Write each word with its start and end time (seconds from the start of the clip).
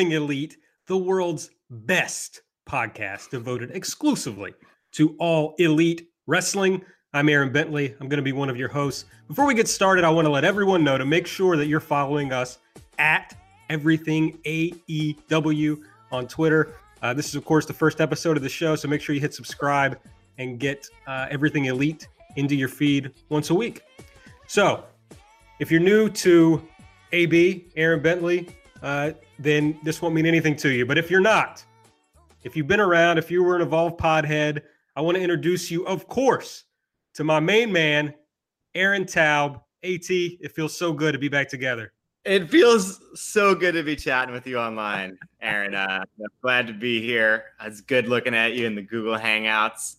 Everything 0.00 0.16
Elite, 0.16 0.56
the 0.86 0.96
world's 0.96 1.50
best 1.68 2.40
podcast 2.66 3.28
devoted 3.28 3.70
exclusively 3.72 4.54
to 4.92 5.14
all 5.18 5.54
elite 5.58 6.08
wrestling. 6.26 6.82
I'm 7.12 7.28
Aaron 7.28 7.52
Bentley. 7.52 7.94
I'm 8.00 8.08
going 8.08 8.16
to 8.16 8.22
be 8.22 8.32
one 8.32 8.48
of 8.48 8.56
your 8.56 8.70
hosts. 8.70 9.04
Before 9.28 9.44
we 9.44 9.52
get 9.52 9.68
started, 9.68 10.02
I 10.02 10.08
want 10.08 10.24
to 10.24 10.30
let 10.30 10.42
everyone 10.42 10.82
know 10.82 10.96
to 10.96 11.04
make 11.04 11.26
sure 11.26 11.54
that 11.58 11.66
you're 11.66 11.80
following 11.80 12.32
us 12.32 12.60
at 12.98 13.36
Everything 13.68 14.38
AEW 14.46 15.82
on 16.12 16.26
Twitter. 16.26 16.76
Uh, 17.02 17.12
this 17.12 17.28
is, 17.28 17.34
of 17.34 17.44
course, 17.44 17.66
the 17.66 17.74
first 17.74 18.00
episode 18.00 18.38
of 18.38 18.42
the 18.42 18.48
show, 18.48 18.76
so 18.76 18.88
make 18.88 19.02
sure 19.02 19.14
you 19.14 19.20
hit 19.20 19.34
subscribe 19.34 19.98
and 20.38 20.58
get 20.58 20.88
uh, 21.06 21.26
Everything 21.30 21.66
Elite 21.66 22.08
into 22.36 22.56
your 22.56 22.68
feed 22.68 23.12
once 23.28 23.50
a 23.50 23.54
week. 23.54 23.82
So, 24.46 24.82
if 25.58 25.70
you're 25.70 25.78
new 25.78 26.08
to 26.08 26.66
AB, 27.12 27.66
Aaron 27.76 28.00
Bentley, 28.00 28.48
uh, 28.82 29.12
then 29.38 29.78
this 29.82 30.00
won't 30.00 30.14
mean 30.14 30.26
anything 30.26 30.56
to 30.56 30.70
you. 30.70 30.86
But 30.86 30.98
if 30.98 31.10
you're 31.10 31.20
not, 31.20 31.64
if 32.42 32.56
you've 32.56 32.66
been 32.66 32.80
around, 32.80 33.18
if 33.18 33.30
you 33.30 33.42
were 33.42 33.56
an 33.56 33.62
Evolve 33.62 33.96
Podhead, 33.96 34.62
I 34.96 35.00
want 35.00 35.16
to 35.16 35.22
introduce 35.22 35.70
you, 35.70 35.86
of 35.86 36.08
course, 36.08 36.64
to 37.14 37.24
my 37.24 37.40
main 37.40 37.72
man, 37.72 38.14
Aaron 38.74 39.04
Taub. 39.04 39.62
AT, 39.82 40.10
it 40.10 40.52
feels 40.52 40.76
so 40.76 40.92
good 40.92 41.12
to 41.12 41.18
be 41.18 41.28
back 41.28 41.48
together. 41.48 41.94
It 42.26 42.50
feels 42.50 43.00
so 43.14 43.54
good 43.54 43.72
to 43.72 43.82
be 43.82 43.96
chatting 43.96 44.34
with 44.34 44.46
you 44.46 44.58
online, 44.58 45.16
Aaron. 45.40 45.74
Uh, 45.74 46.04
glad 46.42 46.66
to 46.66 46.74
be 46.74 47.00
here. 47.00 47.44
It's 47.62 47.80
good 47.80 48.08
looking 48.08 48.34
at 48.34 48.52
you 48.52 48.66
in 48.66 48.74
the 48.74 48.82
Google 48.82 49.16
Hangouts. 49.16 49.96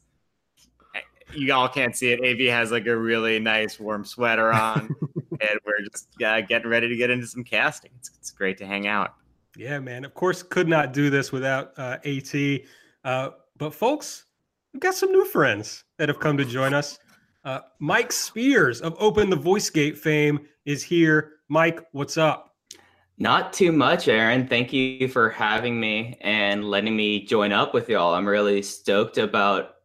You 1.33 1.53
all 1.53 1.69
can't 1.69 1.95
see 1.95 2.11
it. 2.11 2.19
AB 2.23 2.45
has 2.47 2.71
like 2.71 2.87
a 2.87 2.95
really 2.95 3.39
nice 3.39 3.79
warm 3.79 4.05
sweater 4.05 4.51
on, 4.51 4.95
and 5.41 5.59
we're 5.65 5.81
just 5.91 6.21
uh, 6.21 6.41
getting 6.41 6.69
ready 6.69 6.87
to 6.87 6.95
get 6.95 7.09
into 7.09 7.27
some 7.27 7.43
casting. 7.43 7.91
It's, 7.97 8.11
it's 8.17 8.31
great 8.31 8.57
to 8.59 8.65
hang 8.65 8.87
out. 8.87 9.15
Yeah, 9.55 9.79
man. 9.79 10.05
Of 10.05 10.13
course, 10.13 10.43
could 10.43 10.67
not 10.67 10.93
do 10.93 11.09
this 11.09 11.31
without 11.31 11.73
uh, 11.77 11.97
AT. 12.05 12.61
Uh, 13.03 13.29
but 13.57 13.73
folks, 13.73 14.25
we've 14.73 14.81
got 14.81 14.95
some 14.95 15.11
new 15.11 15.25
friends 15.25 15.83
that 15.97 16.09
have 16.09 16.19
come 16.19 16.37
to 16.37 16.45
join 16.45 16.73
us. 16.73 16.99
Uh, 17.43 17.59
Mike 17.79 18.11
Spears 18.11 18.81
of 18.81 18.95
Open 18.99 19.29
the 19.29 19.35
Voice 19.35 19.69
Gate 19.69 19.97
fame 19.97 20.39
is 20.65 20.83
here. 20.83 21.33
Mike, 21.49 21.85
what's 21.91 22.17
up? 22.17 22.55
Not 23.17 23.53
too 23.53 23.71
much, 23.71 24.07
Aaron. 24.07 24.47
Thank 24.47 24.73
you 24.73 25.07
for 25.07 25.29
having 25.29 25.79
me 25.79 26.17
and 26.21 26.63
letting 26.65 26.95
me 26.95 27.23
join 27.23 27.51
up 27.51 27.73
with 27.73 27.89
y'all. 27.89 28.15
I'm 28.15 28.27
really 28.27 28.61
stoked 28.61 29.17
about 29.17 29.75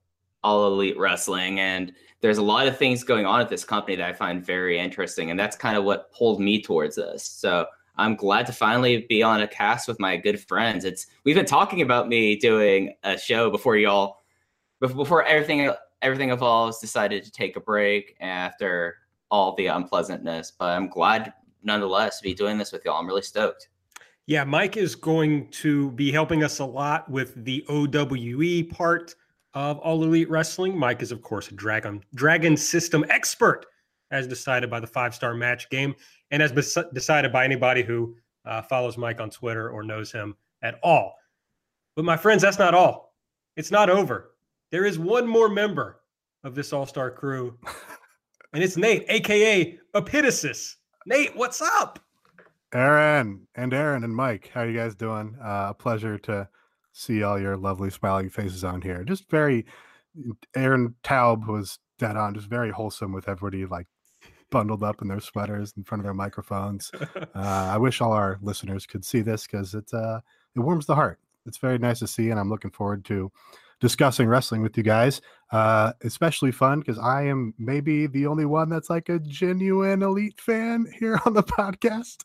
all 0.47 0.69
elite 0.69 0.97
wrestling 0.97 1.59
and 1.59 1.93
there's 2.21 2.39
a 2.39 2.43
lot 2.43 2.69
of 2.69 2.79
things 2.79 3.03
going 3.03 3.27
on 3.27 3.41
at 3.41 3.49
this 3.49 3.65
company 3.65 3.97
that 3.97 4.09
I 4.09 4.12
find 4.12 4.47
very 4.47 4.79
interesting 4.79 5.31
and 5.31 5.39
that's 5.39 5.57
kind 5.57 5.77
of 5.77 5.83
what 5.83 6.12
pulled 6.12 6.41
me 6.41 6.62
towards 6.62 6.95
this. 6.95 7.25
So 7.25 7.67
I'm 7.97 8.15
glad 8.15 8.47
to 8.47 8.53
finally 8.53 9.06
be 9.09 9.25
on 9.25 9.41
a 9.41 9.49
cast 9.49 9.89
with 9.89 9.99
my 9.99 10.17
good 10.17 10.41
friends. 10.41 10.85
It's 10.85 11.09
we've 11.25 11.35
been 11.35 11.47
talking 11.47 11.83
about 11.83 12.06
me 12.06 12.37
doing 12.37 12.95
a 13.03 13.19
show 13.19 13.51
before 13.51 13.77
y'all 13.77 14.19
before 14.79 15.25
everything 15.25 15.73
everything 16.01 16.31
evolves 16.31 16.79
decided 16.79 17.25
to 17.25 17.33
take 17.33 17.56
a 17.56 17.61
break 17.61 18.15
after 18.21 18.99
all 19.33 19.56
the 19.56 19.67
unpleasantness, 19.67 20.53
but 20.56 20.67
I'm 20.67 20.89
glad 20.89 21.33
nonetheless 21.65 22.19
to 22.19 22.23
be 22.23 22.35
doing 22.35 22.56
this 22.56 22.71
with 22.71 22.85
y'all. 22.85 23.01
I'm 23.01 23.06
really 23.09 23.23
stoked. 23.23 23.69
Yeah, 24.27 24.45
Mike 24.45 24.77
is 24.77 24.95
going 24.95 25.49
to 25.62 25.91
be 25.93 26.12
helping 26.12 26.45
us 26.45 26.61
a 26.61 26.65
lot 26.65 27.11
with 27.11 27.45
the 27.45 27.65
OWE 27.69 28.73
part 28.73 29.17
of 29.56 29.78
All 29.78 30.05
Elite 30.05 30.28
Wrestling. 30.28 30.78
Mike 30.78 31.00
is, 31.00 31.11
of 31.11 31.22
course, 31.22 31.49
a 31.49 31.55
Dragon 31.55 32.05
Dragon 32.15 32.56
System 32.56 33.05
expert, 33.09 33.65
as 34.12 34.28
decided 34.28 34.71
by 34.71 34.78
the 34.78 34.87
Five 34.87 35.15
Star 35.15 35.34
Match 35.34 35.69
Game, 35.71 35.94
and 36.31 36.43
as 36.43 36.53
bes- 36.53 36.77
decided 36.93 37.33
by 37.33 37.44
anybody 37.44 37.83
who 37.83 38.15
uh, 38.44 38.61
follows 38.62 38.99
Mike 38.99 39.19
on 39.21 39.31
Twitter 39.31 39.71
or 39.71 39.83
knows 39.83 40.12
him 40.12 40.37
at 40.62 40.78
all. 40.83 41.15
But 41.97 42.05
my 42.05 42.19
friends, 42.19 42.43
that's 42.43 42.59
not 42.59 42.75
all. 42.75 43.15
It's 43.56 43.71
not 43.71 43.89
over. 43.89 44.33
There 44.71 44.84
is 44.84 44.99
one 44.99 45.27
more 45.27 45.49
member 45.49 46.03
of 46.44 46.55
this 46.55 46.75
All 46.75 46.84
Star 46.84 47.11
crew, 47.11 47.59
and 48.53 48.62
it's 48.62 48.77
Nate, 48.77 49.06
aka 49.09 49.78
Epitasis. 49.94 50.77
Nate, 51.06 51.34
what's 51.34 51.62
up? 51.62 51.99
Aaron 52.75 53.47
and 53.55 53.73
Aaron 53.73 54.05
and 54.05 54.15
Mike, 54.15 54.50
how 54.53 54.61
are 54.61 54.69
you 54.69 54.77
guys 54.77 54.94
doing? 54.94 55.34
Uh, 55.43 55.69
a 55.71 55.75
pleasure 55.75 56.19
to 56.19 56.47
see 56.97 57.23
all 57.23 57.39
your 57.39 57.57
lovely 57.57 57.91
smiling 57.91 58.31
faces 58.31 58.65
on 58.65 58.81
here. 58.81 59.05
Just 59.05 59.31
very, 59.31 59.67
Aaron 60.55 60.95
Taub 61.05 61.47
was 61.47 61.79
dead 61.99 62.17
on, 62.17 62.34
just 62.34 62.49
very 62.49 62.71
wholesome 62.71 63.12
with 63.12 63.29
everybody 63.29 63.67
like 63.67 63.87
bundled 64.51 64.83
up 64.83 65.03
in 65.03 65.09
their 65.09 65.21
sweaters 65.21 65.75
in 65.77 65.85
front 65.85 66.01
of 66.01 66.05
their 66.05 66.15
microphones. 66.15 66.91
Uh, 67.35 67.69
I 67.71 67.77
wish 67.77 68.01
all 68.01 68.12
our 68.12 68.39
listeners 68.41 68.87
could 68.87 69.05
see 69.05 69.21
this 69.21 69.47
because 69.47 69.75
it's 69.75 69.93
uh, 69.93 70.21
it 70.55 70.61
warms 70.61 70.87
the 70.87 70.95
heart. 70.95 71.19
It's 71.45 71.59
very 71.59 71.77
nice 71.77 71.99
to 71.99 72.06
see, 72.06 72.31
and 72.31 72.41
I'm 72.41 72.49
looking 72.49 72.71
forward 72.71 73.05
to 73.06 73.31
discussing 73.79 74.27
wrestling 74.27 74.62
with 74.62 74.75
you 74.77 74.83
guys. 74.83 75.21
Uh, 75.53 75.93
especially 76.03 76.51
fun 76.51 76.81
because 76.81 76.99
I 76.99 77.25
am 77.25 77.53
maybe 77.59 78.06
the 78.06 78.27
only 78.27 78.47
one 78.47 78.71
that's 78.71 78.89
like 78.89 79.11
a 79.11 79.19
genuine 79.19 80.03
elite 80.03 80.41
fan 80.41 80.87
here 80.99 81.21
on 81.27 81.35
the 81.35 81.43
podcast. 81.43 82.25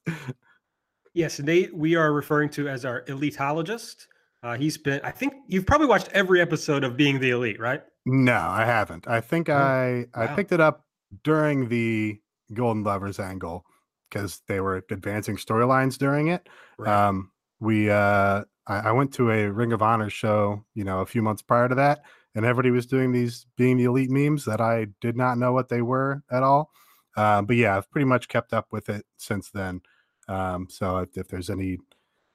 Yes, 1.14 1.40
Nate, 1.42 1.76
we 1.76 1.96
are 1.96 2.14
referring 2.14 2.50
to 2.52 2.70
as 2.70 2.86
our 2.86 3.04
elitologist. 3.04 4.08
Uh, 4.44 4.58
he's 4.58 4.78
been, 4.78 5.00
I 5.04 5.12
think 5.12 5.34
you've 5.48 5.66
probably 5.66 5.88
watched 5.88 6.10
every 6.14 6.42
episode 6.42 6.84
of 6.84 6.98
Being 6.98 7.20
the 7.20 7.30
Elite, 7.30 7.60
right? 7.60 7.84
No, 8.06 8.34
I 8.38 8.66
haven't. 8.66 9.08
I 9.08 9.22
think 9.22 9.50
Oh, 9.50 9.54
I 9.56 10.06
I 10.16 10.26
wow. 10.26 10.36
picked 10.36 10.52
it 10.52 10.60
up 10.60 10.86
during 11.24 11.70
the 11.70 12.20
Golden 12.54 12.84
Lovers 12.84 13.20
angle 13.20 13.66
because 14.10 14.42
they 14.48 14.60
were 14.60 14.84
advancing 14.90 15.38
storylines 15.38 15.98
during 15.98 16.30
it. 16.30 16.50
Right. 16.80 16.92
Um, 16.92 17.32
we 17.60 17.92
uh, 17.92 18.44
I, 18.68 18.76
I 18.90 18.92
went 18.92 19.14
to 19.16 19.30
a 19.30 19.52
Ring 19.52 19.72
of 19.74 19.84
Honor 19.84 20.10
show, 20.10 20.66
you 20.74 20.84
know, 20.84 21.02
a 21.02 21.06
few 21.06 21.22
months 21.22 21.44
prior 21.44 21.70
to 21.70 21.76
that, 21.76 22.02
and 22.34 22.44
everybody 22.44 22.72
was 22.72 22.88
doing 22.88 23.12
these 23.12 23.46
being 23.56 23.78
the 23.78 23.84
elite 23.84 24.10
memes 24.10 24.46
that 24.46 24.60
I 24.62 24.88
did 25.00 25.16
not 25.16 25.38
know 25.38 25.54
what 25.54 25.70
they 25.70 25.84
were 25.84 26.24
at 26.32 26.42
all. 26.42 26.72
Uh, 27.16 27.44
but 27.44 27.56
yeah, 27.56 27.78
I've 27.78 27.92
pretty 27.92 28.06
much 28.06 28.28
kept 28.30 28.52
up 28.54 28.68
with 28.72 28.90
it 28.90 29.06
since 29.18 29.52
then. 29.52 29.82
Um, 30.28 30.68
so 30.70 30.98
if, 31.00 31.16
if 31.18 31.28
there's 31.28 31.50
any, 31.52 31.78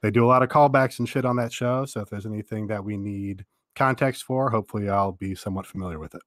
they 0.06 0.12
do 0.12 0.24
a 0.24 0.28
lot 0.28 0.44
of 0.44 0.48
callbacks 0.48 1.00
and 1.00 1.08
shit 1.08 1.24
on 1.24 1.34
that 1.34 1.52
show. 1.52 1.84
So 1.84 2.00
if 2.00 2.08
there's 2.08 2.26
anything 2.26 2.68
that 2.68 2.84
we 2.84 2.96
need 2.96 3.44
context 3.74 4.22
for, 4.22 4.48
hopefully 4.50 4.88
I'll 4.88 5.10
be 5.10 5.34
somewhat 5.34 5.66
familiar 5.66 5.98
with 5.98 6.14
it. 6.14 6.22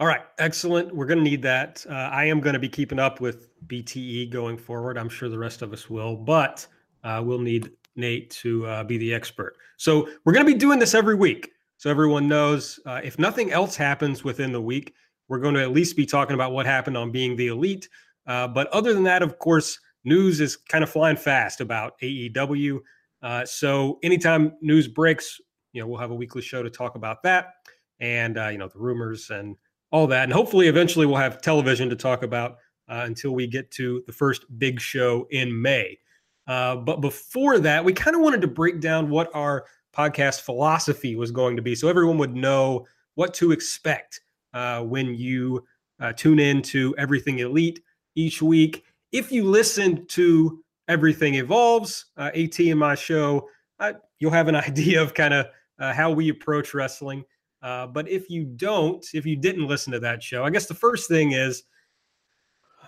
All 0.00 0.06
right, 0.06 0.22
excellent. 0.38 0.96
We're 0.96 1.04
going 1.04 1.18
to 1.18 1.24
need 1.24 1.42
that. 1.42 1.84
Uh, 1.86 1.92
I 1.92 2.24
am 2.24 2.40
going 2.40 2.54
to 2.54 2.58
be 2.58 2.70
keeping 2.70 2.98
up 2.98 3.20
with 3.20 3.50
BTE 3.66 4.30
going 4.30 4.56
forward. 4.56 4.96
I'm 4.96 5.10
sure 5.10 5.28
the 5.28 5.38
rest 5.38 5.60
of 5.60 5.74
us 5.74 5.90
will, 5.90 6.16
but 6.16 6.66
uh, 7.04 7.22
we'll 7.22 7.38
need 7.38 7.70
Nate 7.96 8.30
to 8.30 8.66
uh, 8.66 8.84
be 8.84 8.96
the 8.96 9.12
expert. 9.12 9.58
So 9.76 10.08
we're 10.24 10.32
going 10.32 10.46
to 10.46 10.52
be 10.52 10.58
doing 10.58 10.78
this 10.78 10.94
every 10.94 11.16
week. 11.16 11.50
So 11.76 11.90
everyone 11.90 12.28
knows 12.28 12.80
uh, 12.86 13.02
if 13.04 13.18
nothing 13.18 13.52
else 13.52 13.76
happens 13.76 14.24
within 14.24 14.52
the 14.52 14.62
week, 14.62 14.94
we're 15.28 15.38
going 15.38 15.54
to 15.54 15.62
at 15.62 15.72
least 15.72 15.96
be 15.96 16.06
talking 16.06 16.34
about 16.34 16.52
what 16.52 16.64
happened 16.64 16.96
on 16.96 17.10
being 17.10 17.36
the 17.36 17.48
elite. 17.48 17.90
Uh, 18.26 18.48
but 18.48 18.68
other 18.68 18.94
than 18.94 19.02
that, 19.02 19.22
of 19.22 19.38
course, 19.38 19.78
news 20.04 20.40
is 20.40 20.56
kind 20.56 20.84
of 20.84 20.90
flying 20.90 21.16
fast 21.16 21.60
about 21.60 21.98
AEW. 22.00 22.80
Uh, 23.22 23.44
so 23.44 23.98
anytime 24.02 24.52
news 24.60 24.88
breaks, 24.88 25.40
you 25.72 25.80
know, 25.80 25.86
we'll 25.86 26.00
have 26.00 26.10
a 26.10 26.14
weekly 26.14 26.42
show 26.42 26.62
to 26.62 26.70
talk 26.70 26.96
about 26.96 27.22
that 27.22 27.54
and, 28.00 28.36
uh, 28.36 28.48
you 28.48 28.58
know, 28.58 28.68
the 28.68 28.78
rumors 28.78 29.30
and 29.30 29.56
all 29.90 30.06
that. 30.08 30.24
And 30.24 30.32
hopefully, 30.32 30.68
eventually, 30.68 31.06
we'll 31.06 31.16
have 31.16 31.40
television 31.40 31.88
to 31.90 31.96
talk 31.96 32.22
about 32.22 32.56
uh, 32.88 33.02
until 33.06 33.32
we 33.32 33.46
get 33.46 33.70
to 33.72 34.02
the 34.06 34.12
first 34.12 34.44
big 34.58 34.80
show 34.80 35.26
in 35.30 35.60
May. 35.60 35.98
Uh, 36.46 36.76
but 36.76 37.00
before 37.00 37.58
that, 37.60 37.84
we 37.84 37.92
kind 37.92 38.16
of 38.16 38.22
wanted 38.22 38.40
to 38.40 38.48
break 38.48 38.80
down 38.80 39.08
what 39.08 39.30
our 39.34 39.66
podcast 39.96 40.40
philosophy 40.40 41.14
was 41.14 41.30
going 41.30 41.54
to 41.54 41.62
be 41.62 41.74
so 41.74 41.86
everyone 41.86 42.18
would 42.18 42.34
know 42.34 42.86
what 43.14 43.34
to 43.34 43.52
expect 43.52 44.20
uh, 44.54 44.80
when 44.82 45.14
you 45.14 45.64
uh, 46.00 46.12
tune 46.12 46.38
in 46.38 46.62
to 46.62 46.94
Everything 46.98 47.38
Elite 47.40 47.80
each 48.14 48.42
week. 48.42 48.84
If 49.12 49.30
you 49.30 49.44
listen 49.44 50.06
to 50.08 50.64
Everything 50.88 51.34
Evolves, 51.34 52.06
uh, 52.16 52.30
AT 52.34 52.58
and 52.58 52.78
my 52.78 52.94
show, 52.94 53.48
uh, 53.78 53.92
you'll 54.18 54.30
have 54.30 54.48
an 54.48 54.56
idea 54.68 55.02
of 55.02 55.14
kind 55.14 55.34
of 55.34 55.46
uh, 55.78 55.92
how 55.92 56.10
we 56.10 56.30
approach 56.30 56.74
wrestling. 56.74 57.24
Uh, 57.62 57.86
but 57.86 58.08
if 58.08 58.28
you 58.28 58.44
don't, 58.44 59.06
if 59.14 59.24
you 59.24 59.36
didn't 59.36 59.68
listen 59.68 59.92
to 59.92 60.00
that 60.00 60.22
show, 60.22 60.44
I 60.44 60.50
guess 60.50 60.66
the 60.66 60.74
first 60.74 61.08
thing 61.08 61.32
is, 61.32 61.62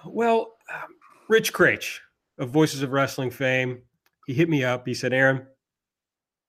well, 0.04 0.54
um, 0.72 0.96
Rich 1.28 1.52
Kraetsch 1.52 1.98
of 2.38 2.50
Voices 2.50 2.82
of 2.82 2.90
Wrestling 2.90 3.30
fame, 3.30 3.82
he 4.26 4.34
hit 4.34 4.48
me 4.48 4.64
up. 4.64 4.86
He 4.86 4.94
said, 4.94 5.12
Aaron, 5.12 5.46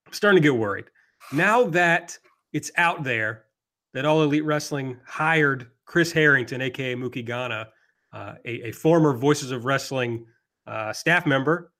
I'm 0.07 0.13
starting 0.13 0.42
to 0.42 0.48
get 0.48 0.57
worried. 0.57 0.86
Now 1.31 1.66
that 1.66 2.18
it's 2.54 2.72
out 2.77 3.04
there 3.04 3.45
that 3.94 4.06
All 4.06 4.24
Elite 4.24 4.45
Wrestling 4.45 4.98
hired 5.06 5.68
Chris 5.86 6.12
Harrington, 6.12 6.62
aka 6.62 6.95
Mookie 6.95 7.25
Ghana, 7.25 7.68
uh, 8.16 8.36
a, 8.46 8.70
a, 8.70 8.72
former 8.72 9.14
Voices 9.14 9.52
of 9.52 9.66
Wrestling 9.66 10.26
uh, 10.66 10.94
staff 10.94 11.26
member, 11.26 11.74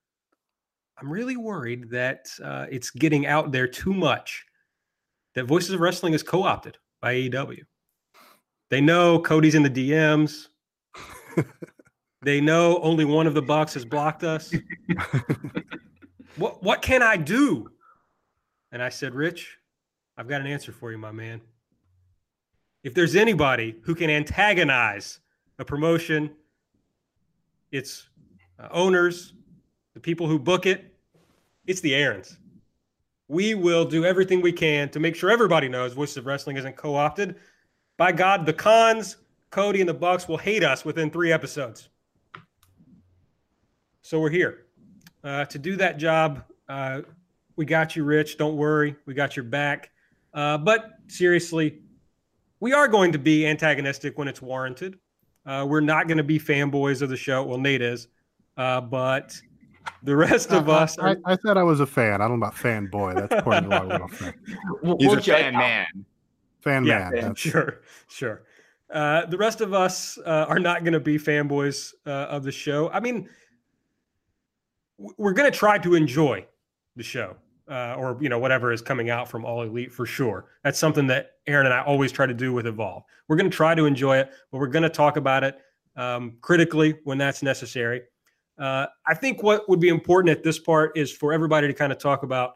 I'm 1.00 1.10
really 1.10 1.38
worried 1.38 1.90
that 1.92 2.28
uh, 2.44 2.66
it's 2.70 2.92
getting 2.92 3.26
out 3.26 3.54
there 3.54 3.68
too 3.68 3.94
much 3.94 4.46
that 5.34 5.46
Voices 5.46 5.72
of 5.72 5.80
Wrestling 5.80 6.14
is 6.14 6.24
co 6.24 6.44
opted 6.44 6.78
by 7.02 7.14
AEW. 7.16 7.62
They 8.70 8.82
know 8.82 9.18
Cody's 9.20 9.56
in 9.56 9.64
the 9.64 9.70
DMs. 9.70 10.48
they 12.22 12.42
know 12.42 12.80
only 12.82 13.06
one 13.06 13.28
of 13.28 13.34
the 13.34 13.42
Bucks 13.42 13.74
has 13.74 13.86
blocked 13.86 14.26
us. 14.26 14.54
what 16.36 16.62
what 16.62 16.82
can 16.82 17.02
I 17.02 17.16
do? 17.16 17.70
And 18.74 18.84
I 18.84 18.90
said, 18.90 19.16
Rich, 19.16 19.58
I've 20.18 20.28
got 20.28 20.42
an 20.42 20.48
answer 20.48 20.74
for 20.74 20.92
you, 20.92 20.98
my 20.98 21.14
man. 21.14 21.40
If 22.84 22.94
there's 22.94 23.16
anybody 23.16 23.78
who 23.84 23.96
can 23.96 24.10
antagonize 24.10 25.22
a 25.60 25.66
promotion, 25.66 26.32
it's 27.72 28.08
uh, 28.60 28.68
owners, 28.72 29.34
the 29.94 30.00
people 30.00 30.28
who 30.28 30.38
book 30.38 30.66
it, 30.66 30.96
it's 31.68 31.82
the 31.82 31.96
Aarons. 31.96 32.38
We 33.28 33.56
will 33.56 33.86
do 33.86 34.06
everything 34.06 34.42
we 34.42 34.52
can 34.52 34.90
to 34.90 35.00
make 35.00 35.16
sure 35.16 35.32
everybody 35.32 35.68
knows 35.68 35.94
Voices 35.94 36.18
of 36.18 36.26
Wrestling 36.26 36.58
isn't 36.58 36.76
co-opted. 36.76 37.36
By 37.98 38.12
God, 38.12 38.46
the 38.46 38.54
Khans, 38.54 39.18
Cody, 39.50 39.80
and 39.80 39.90
the 39.90 39.94
Bucks 39.94 40.28
will 40.28 40.38
hate 40.38 40.64
us 40.64 40.86
within 40.86 41.10
three 41.10 41.32
episodes. 41.32 41.90
So 44.02 44.20
we're 44.20 44.30
here 44.30 44.66
uh, 45.24 45.46
to 45.46 45.58
do 45.58 45.76
that 45.78 45.98
job. 45.98 46.44
Uh, 46.70 47.02
we 47.56 47.66
got 47.66 47.96
you, 47.96 48.04
Rich. 48.04 48.38
Don't 48.38 48.58
worry, 48.58 48.96
we 49.06 49.14
got 49.14 49.36
your 49.36 49.46
back. 49.46 49.90
Uh, 50.34 50.58
but 50.58 51.00
seriously, 51.08 51.80
we 52.60 52.74
are 52.74 52.88
going 52.88 53.12
to 53.14 53.18
be 53.18 53.48
antagonistic 53.48 54.18
when 54.18 54.28
it's 54.28 54.42
warranted. 54.42 55.00
Uh, 55.46 55.66
we're 55.68 55.80
not 55.80 56.08
going 56.08 56.18
to 56.18 56.24
be 56.24 56.40
fanboys 56.40 57.02
of 57.02 57.10
the 57.10 57.18
show. 57.18 57.44
Well, 57.44 57.60
Nate 57.60 57.82
is, 57.82 58.08
uh, 58.58 58.82
but 58.82 59.40
the 60.04 60.16
rest 60.16 60.52
of 60.52 60.70
us. 60.70 60.98
I, 60.98 61.12
I, 61.12 61.16
I, 61.26 61.38
said 61.46 61.58
I 61.58 61.64
was 61.64 61.80
a 61.80 61.86
fan. 61.86 62.22
I 62.22 62.28
don't 62.28 62.40
know 62.40 62.48
about 62.48 62.56
fanboy. 62.56 63.16
That's 63.16 63.44
pointing 63.44 63.70
the 63.70 63.76
wrong 63.76 63.90
little 63.90 64.08
thing. 64.08 64.34
He's 64.48 64.58
we'll 64.82 65.18
a 65.18 65.22
fan 65.22 65.54
man. 65.54 66.06
Fan 66.62 66.86
yeah, 66.86 67.10
man. 67.14 67.36
Sure, 67.36 67.82
sure. 68.08 68.44
Uh, 68.90 69.26
the 69.26 69.38
rest 69.38 69.62
of 69.62 69.74
us 69.74 70.18
uh, 70.26 70.46
are 70.48 70.60
not 70.60 70.84
going 70.84 70.94
to 70.94 71.00
be 71.00 71.18
fanboys 71.18 71.94
uh, 72.06 72.10
of 72.10 72.44
the 72.44 72.52
show. 72.52 72.90
I 72.90 73.00
mean, 73.00 73.30
we're 74.98 75.34
going 75.34 75.52
to 75.52 75.58
try 75.58 75.78
to 75.80 75.96
enjoy 75.96 76.46
the 76.96 77.04
show 77.04 77.36
uh, 77.70 77.96
or 77.98 78.18
you 78.22 78.30
know 78.30 78.40
whatever 78.40 78.72
is 78.72 78.82
coming 78.82 79.10
out 79.10 79.28
from 79.28 79.46
All 79.46 79.64
Elite 79.64 79.92
for 79.92 80.06
sure. 80.06 80.46
That's 80.64 80.80
something 80.80 81.08
that 81.08 81.32
Aaron 81.48 81.66
and 81.66 81.74
I 81.74 81.82
always 81.84 82.12
try 82.12 82.26
to 82.26 82.34
do 82.34 82.54
with 82.54 82.68
Evolve. 82.68 83.04
We're 83.28 83.36
going 83.36 83.50
to 83.50 83.56
try 83.56 83.76
to 83.76 83.86
enjoy 83.86 84.18
it, 84.18 84.32
but 84.52 84.60
we're 84.60 84.68
going 84.68 84.84
to 84.84 84.90
talk 84.90 85.18
about 85.18 85.44
it 85.44 85.60
um, 85.96 86.38
critically 86.42 87.00
when 87.04 87.18
that's 87.18 87.42
necessary. 87.42 88.04
Uh, 88.58 88.86
I 89.06 89.14
think 89.14 89.44
what 89.44 89.68
would 89.68 89.80
be 89.80 89.90
important 89.90 90.38
at 90.38 90.44
this 90.44 90.60
part 90.60 90.98
is 90.98 91.12
for 91.12 91.34
everybody 91.34 91.68
to 91.68 91.74
kind 91.74 91.92
of 91.92 91.98
talk 91.98 92.24
about 92.24 92.56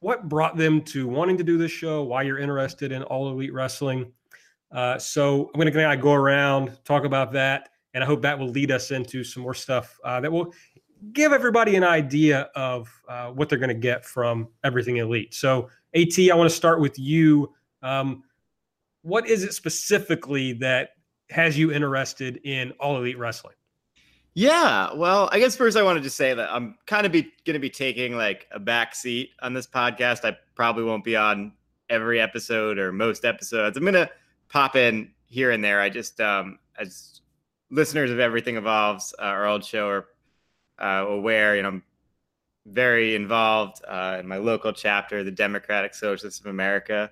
what 0.00 0.28
brought 0.28 0.56
them 0.56 0.80
to 0.82 1.06
wanting 1.06 1.36
to 1.36 1.44
do 1.44 1.58
this 1.58 1.70
show, 1.70 2.02
why 2.02 2.22
you're 2.22 2.38
interested 2.38 2.90
in 2.90 3.02
All 3.04 3.30
Elite 3.30 3.52
Wrestling. 3.52 4.12
Uh, 4.72 4.98
so 4.98 5.46
I'm 5.46 5.60
going 5.60 5.66
to 5.66 5.72
kind 5.72 5.92
of 5.92 6.02
go 6.02 6.12
around, 6.12 6.78
talk 6.84 7.04
about 7.04 7.32
that, 7.32 7.68
and 7.92 8.02
I 8.02 8.06
hope 8.06 8.22
that 8.22 8.38
will 8.38 8.48
lead 8.48 8.70
us 8.70 8.90
into 8.90 9.22
some 9.24 9.42
more 9.42 9.54
stuff 9.54 9.98
uh, 10.04 10.20
that 10.20 10.30
will 10.30 10.52
give 11.12 11.32
everybody 11.32 11.76
an 11.76 11.84
idea 11.84 12.50
of 12.54 12.88
uh, 13.08 13.28
what 13.28 13.48
they're 13.48 13.58
going 13.58 13.68
to 13.68 13.74
get 13.74 14.04
from 14.04 14.48
everything 14.64 14.98
elite. 14.98 15.34
So, 15.34 15.68
AT, 15.94 16.18
I 16.30 16.34
want 16.34 16.48
to 16.48 16.54
start 16.54 16.80
with 16.80 16.98
you. 16.98 17.52
Um, 17.82 18.22
what 19.02 19.28
is 19.28 19.42
it 19.42 19.54
specifically 19.54 20.52
that 20.54 20.90
has 21.30 21.58
you 21.58 21.72
interested 21.72 22.40
in 22.44 22.72
all 22.80 22.96
elite 22.96 23.18
wrestling? 23.18 23.54
Yeah, 24.34 24.92
well, 24.94 25.28
I 25.32 25.40
guess 25.40 25.56
first 25.56 25.76
I 25.76 25.82
wanted 25.82 26.04
to 26.04 26.10
say 26.10 26.34
that 26.34 26.50
I'm 26.52 26.76
kind 26.86 27.04
of 27.04 27.10
be 27.10 27.22
going 27.44 27.54
to 27.54 27.60
be 27.60 27.70
taking 27.70 28.16
like 28.16 28.46
a 28.52 28.60
back 28.60 28.94
seat 28.94 29.30
on 29.42 29.54
this 29.54 29.66
podcast. 29.66 30.24
I 30.24 30.36
probably 30.54 30.84
won't 30.84 31.02
be 31.02 31.16
on 31.16 31.52
every 31.88 32.20
episode 32.20 32.78
or 32.78 32.92
most 32.92 33.24
episodes. 33.24 33.76
I'm 33.76 33.82
going 33.82 33.94
to 33.94 34.08
pop 34.48 34.76
in 34.76 35.10
here 35.26 35.50
and 35.50 35.64
there. 35.64 35.80
I 35.80 35.88
just, 35.88 36.20
um, 36.20 36.58
as 36.78 37.20
listeners 37.70 38.10
of 38.10 38.20
Everything 38.20 38.56
Evolves, 38.56 39.12
uh, 39.18 39.22
our 39.22 39.46
old 39.46 39.64
show, 39.64 39.88
are 39.88 40.06
uh, 40.80 41.04
aware, 41.08 41.56
you 41.56 41.62
know, 41.62 41.68
I'm 41.68 41.82
very 42.66 43.14
involved 43.14 43.82
uh, 43.86 44.18
in 44.20 44.28
my 44.28 44.36
local 44.36 44.72
chapter, 44.72 45.24
the 45.24 45.30
Democratic 45.30 45.94
Socialists 45.94 46.40
of 46.40 46.46
America, 46.46 47.10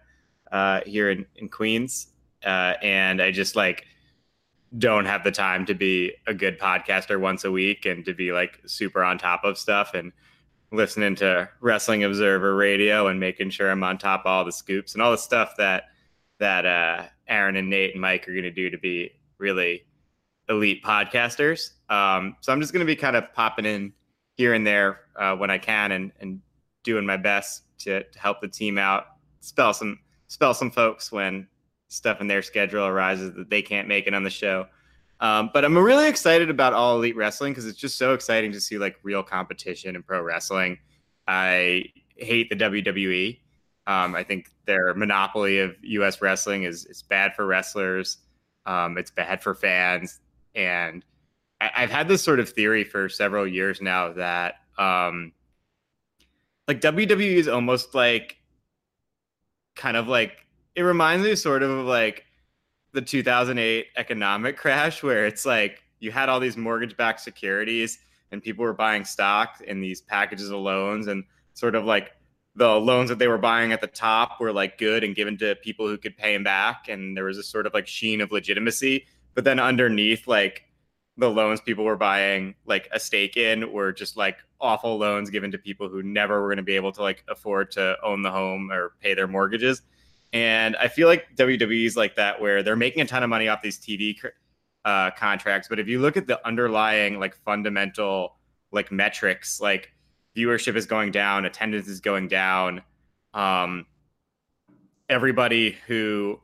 uh, 0.53 0.81
here 0.87 1.11
in, 1.11 1.27
in 1.37 1.49
Queens. 1.49 2.09
Uh, 2.45 2.75
and 2.83 3.21
I 3.21 3.31
just 3.31 3.57
like 3.57 3.85
don't 4.77 5.07
have 5.07 5.25
the 5.25 5.31
time 5.31 5.65
to 5.67 5.75
be 5.75 6.13
a 6.27 6.35
good 6.35 6.59
podcaster 6.59 7.19
once 7.19 7.45
a 7.45 7.51
week 7.51 7.87
and 7.87 8.05
to 8.05 8.15
be 8.15 8.33
like 8.33 8.61
super 8.67 9.03
on 9.03 9.19
top 9.19 9.45
of 9.45 9.57
stuff 9.57 9.95
and 9.95 10.13
listening 10.71 11.15
to 11.17 11.49
Wrestling 11.61 12.05
Observer 12.05 12.55
Radio 12.55 13.07
and 13.07 13.19
making 13.19 13.51
sure 13.51 13.71
I'm 13.71 13.83
on 13.83 13.97
top 13.97 14.21
of 14.21 14.27
all 14.27 14.45
the 14.45 14.53
scoops 14.53 14.93
and 14.93 15.03
all 15.03 15.11
the 15.11 15.19
stuff 15.19 15.55
that 15.57 15.85
that 16.39 16.67
uh, 16.67 17.05
Aaron 17.27 17.57
and 17.57 17.71
Nate 17.71 17.93
and 17.93 18.01
Mike 18.01 18.29
are 18.29 18.33
going 18.33 18.45
to 18.45 18.51
do 18.51 18.71
to 18.71 18.79
be 18.79 19.11
really 19.39 19.85
elite 20.49 20.83
podcasters. 20.83 21.71
Um, 21.91 22.37
so 22.41 22.53
I'm 22.53 22.61
just 22.61 22.73
going 22.73 22.85
to 22.85 22.91
be 22.91 22.97
kind 22.97 23.17
of 23.17 23.33
popping 23.35 23.65
in 23.65 23.93
here 24.37 24.55
and 24.55 24.67
there 24.67 25.01
uh, 25.17 25.37
when 25.37 25.51
I 25.51 25.59
can 25.59 25.93
and, 25.93 26.13
and 26.21 26.41
doing 26.85 27.05
my 27.05 27.17
best 27.17 27.63
to, 27.81 28.03
to 28.05 28.19
help 28.19 28.41
the 28.41 28.49
team 28.49 28.79
out, 28.79 29.07
spell 29.41 29.75
some 29.75 29.99
spell 30.29 30.55
some 30.55 30.71
folks 30.71 31.11
when 31.11 31.47
stuff 31.89 32.21
in 32.21 32.29
their 32.29 32.43
schedule 32.43 32.85
arises 32.85 33.35
that 33.35 33.49
they 33.49 33.63
can't 33.63 33.89
make 33.89 34.07
it 34.07 34.15
on 34.15 34.23
the 34.23 34.31
show. 34.31 34.67
Um, 35.21 35.51
but 35.53 35.65
I'm 35.65 35.77
really 35.77 36.09
excited 36.09 36.51
about 36.51 36.75
all 36.75 36.97
elite 36.97 37.17
wrestling 37.17 37.53
because 37.53 37.67
it's 37.67 37.79
just 37.79 37.99
so 37.99 38.15
exciting 38.15 38.53
to 38.53 38.61
see 38.61 38.79
like 38.79 38.97
real 39.03 39.23
competition 39.23 39.97
in 39.97 40.03
pro 40.03 40.23
wrestling. 40.23 40.79
I 41.27 41.87
hate 42.17 42.51
the 42.51 42.57
WWE. 42.57 43.41
Um, 43.87 44.15
I 44.15 44.23
think 44.23 44.51
their 44.67 44.95
monopoly 44.95 45.59
of 45.61 45.75
U.S. 45.83 46.21
wrestling 46.21 46.65
is 46.65 46.85
is 46.85 47.03
bad 47.03 47.35
for 47.35 47.47
wrestlers. 47.47 48.19
Um, 48.67 48.99
it's 48.99 49.11
bad 49.11 49.43
for 49.43 49.55
fans. 49.55 50.21
And 50.59 51.05
I, 51.61 51.71
have 51.83 51.91
had 51.91 52.09
this 52.09 52.23
sort 52.23 52.41
of 52.41 52.51
theory 52.51 52.83
for 52.83 53.09
several 53.09 53.47
years 53.47 53.81
now 53.81 54.13
that 54.15 54.57
um, 54.77 55.33
like 56.67 56.81
WWE 56.81 57.37
is 57.37 57.47
almost 57.47 57.95
like 57.95 58.37
kind 59.77 59.97
of 59.97 60.09
like 60.09 60.47
it 60.75 60.83
reminds 60.83 61.25
me 61.25 61.37
sort 61.37 61.63
of 61.63 61.71
of 61.71 61.87
like 61.87 62.25
the 62.93 63.01
2008 63.01 63.87
economic 63.97 64.57
crash 64.59 65.03
where 65.03 65.27
it's 65.27 65.47
like 65.47 65.83
you 66.01 66.11
had 66.11 66.29
all 66.29 66.41
these 66.41 66.57
mortgage 66.57 66.97
backed 66.97 67.21
securities 67.21 67.99
and 68.33 68.43
people 68.43 68.65
were 68.65 68.75
buying 68.75 69.05
stock 69.05 69.61
in 69.65 69.81
these 69.81 70.01
packages 70.01 70.51
of 70.51 70.59
loans 70.59 71.07
and 71.07 71.23
sort 71.55 71.77
of 71.77 71.85
like 71.85 72.13
the 72.57 72.69
loans 72.69 73.09
that 73.09 73.21
they 73.21 73.29
were 73.29 73.39
buying 73.39 73.73
at 73.73 73.81
the 73.81 73.87
top 73.87 74.41
were 74.41 74.53
like 74.53 74.79
good 74.79 75.05
and 75.05 75.15
given 75.15 75.39
to 75.39 75.55
people 75.57 75.87
who 75.87 75.97
could 75.97 76.17
pay 76.17 76.33
them 76.33 76.43
back. 76.43 76.89
And 76.89 77.17
there 77.17 77.25
was 77.25 77.39
a 77.39 77.43
sort 77.45 77.67
of 77.67 77.75
like 77.75 77.87
sheen 77.87 78.21
of 78.21 78.33
legitimacy 78.33 79.07
but 79.39 79.45
then 79.45 79.61
underneath 79.61 80.27
like 80.27 80.65
the 81.17 81.31
loans 81.31 81.61
people 81.61 81.85
were 81.85 81.95
buying 81.95 82.57
like 82.67 82.89
a 82.91 82.99
stake 82.99 83.37
in 83.37 83.71
were 83.73 83.93
just 83.93 84.17
like 84.17 84.39
awful 84.61 84.99
loans 84.99 85.31
given 85.31 85.53
to 85.53 85.59
people 85.59 85.89
who 85.89 86.03
never 86.03 86.43
were 86.43 86.49
going 86.49 86.57
to 86.57 86.65
be 86.65 86.75
able 86.75 86.91
to 86.91 87.03
like 87.03 87.23
afford 87.29 87.71
to 87.71 87.97
own 88.03 88.21
the 88.21 88.33
home 88.33 88.69
or 88.73 88.95
pay 89.01 89.15
their 89.15 89.29
mortgages. 89.29 89.83
And 90.33 90.75
i 90.75 90.89
feel 90.89 91.07
like 91.07 91.29
wwe's 91.39 91.97
like 91.97 92.17
that 92.17 92.41
where 92.41 92.65
they're 92.65 92.75
making 92.75 93.03
a 93.03 93.05
ton 93.05 93.23
of 93.23 93.31
money 93.31 93.47
off 93.47 93.63
these 93.63 93.79
tv 93.79 94.17
uh, 94.85 95.13
contracts 95.13 95.69
but 95.69 95.79
if 95.79 95.87
you 95.87 96.01
look 96.01 96.17
at 96.17 96.27
the 96.27 96.45
underlying 96.45 97.21
like 97.21 97.37
fundamental 97.45 98.39
like 98.73 98.91
metrics 98.91 99.61
like 99.61 99.93
viewership 100.37 100.75
is 100.75 100.85
going 100.85 101.13
down 101.13 101.45
attendance 101.45 101.87
is 101.87 102.01
going 102.01 102.27
down 102.27 102.83
um 103.35 103.87
everybody 105.09 105.77
who 105.87 106.41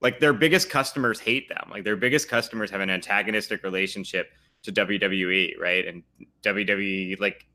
like 0.00 0.20
their 0.20 0.32
biggest 0.32 0.70
customers 0.70 1.18
hate 1.20 1.48
them. 1.48 1.68
Like 1.70 1.84
their 1.84 1.96
biggest 1.96 2.28
customers 2.28 2.70
have 2.70 2.80
an 2.80 2.90
antagonistic 2.90 3.62
relationship 3.62 4.30
to 4.62 4.72
WWE, 4.72 5.58
right? 5.58 5.86
And 5.86 6.02
WWE 6.42 7.18
like 7.20 7.46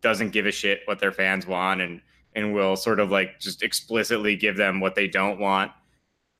doesn't 0.00 0.30
give 0.30 0.46
a 0.46 0.52
shit 0.52 0.80
what 0.86 0.98
their 0.98 1.12
fans 1.12 1.46
want 1.46 1.80
and 1.80 2.00
and 2.34 2.54
will 2.54 2.76
sort 2.76 3.00
of 3.00 3.10
like 3.10 3.40
just 3.40 3.62
explicitly 3.62 4.36
give 4.36 4.56
them 4.56 4.80
what 4.80 4.94
they 4.94 5.08
don't 5.08 5.38
want. 5.40 5.72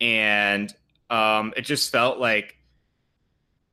And 0.00 0.72
Um, 1.10 1.52
it 1.56 1.62
just 1.62 1.90
felt 1.90 2.18
like 2.20 2.56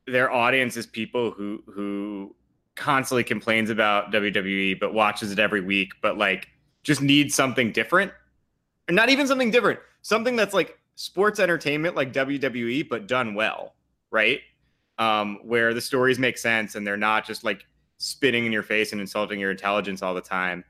their 0.07 0.31
audience 0.31 0.75
is 0.77 0.87
people 0.87 1.31
who 1.31 1.63
who 1.67 2.35
constantly 2.75 3.23
complains 3.23 3.69
about 3.69 4.11
WWE 4.11 4.79
but 4.79 4.93
watches 4.93 5.31
it 5.31 5.39
every 5.39 5.61
week, 5.61 5.93
but 6.01 6.17
like 6.17 6.47
just 6.83 7.01
needs 7.01 7.35
something 7.35 7.71
different. 7.71 8.11
And 8.87 8.95
not 8.95 9.09
even 9.09 9.27
something 9.27 9.51
different, 9.51 9.79
something 10.01 10.35
that's 10.35 10.53
like 10.53 10.79
sports 10.97 11.39
entertainment 11.39 11.95
like 11.95 12.11
WWE, 12.11 12.89
but 12.89 13.07
done 13.07 13.35
well, 13.35 13.75
right? 14.11 14.41
Um, 14.97 15.39
where 15.43 15.75
the 15.75 15.79
stories 15.79 16.17
make 16.17 16.39
sense 16.39 16.73
and 16.73 16.85
they're 16.85 16.97
not 16.97 17.25
just 17.25 17.43
like 17.43 17.65
spitting 17.99 18.47
in 18.47 18.51
your 18.51 18.63
face 18.63 18.91
and 18.91 18.99
insulting 18.99 19.39
your 19.39 19.51
intelligence 19.51 20.01
all 20.01 20.15
the 20.15 20.21
time. 20.21 20.65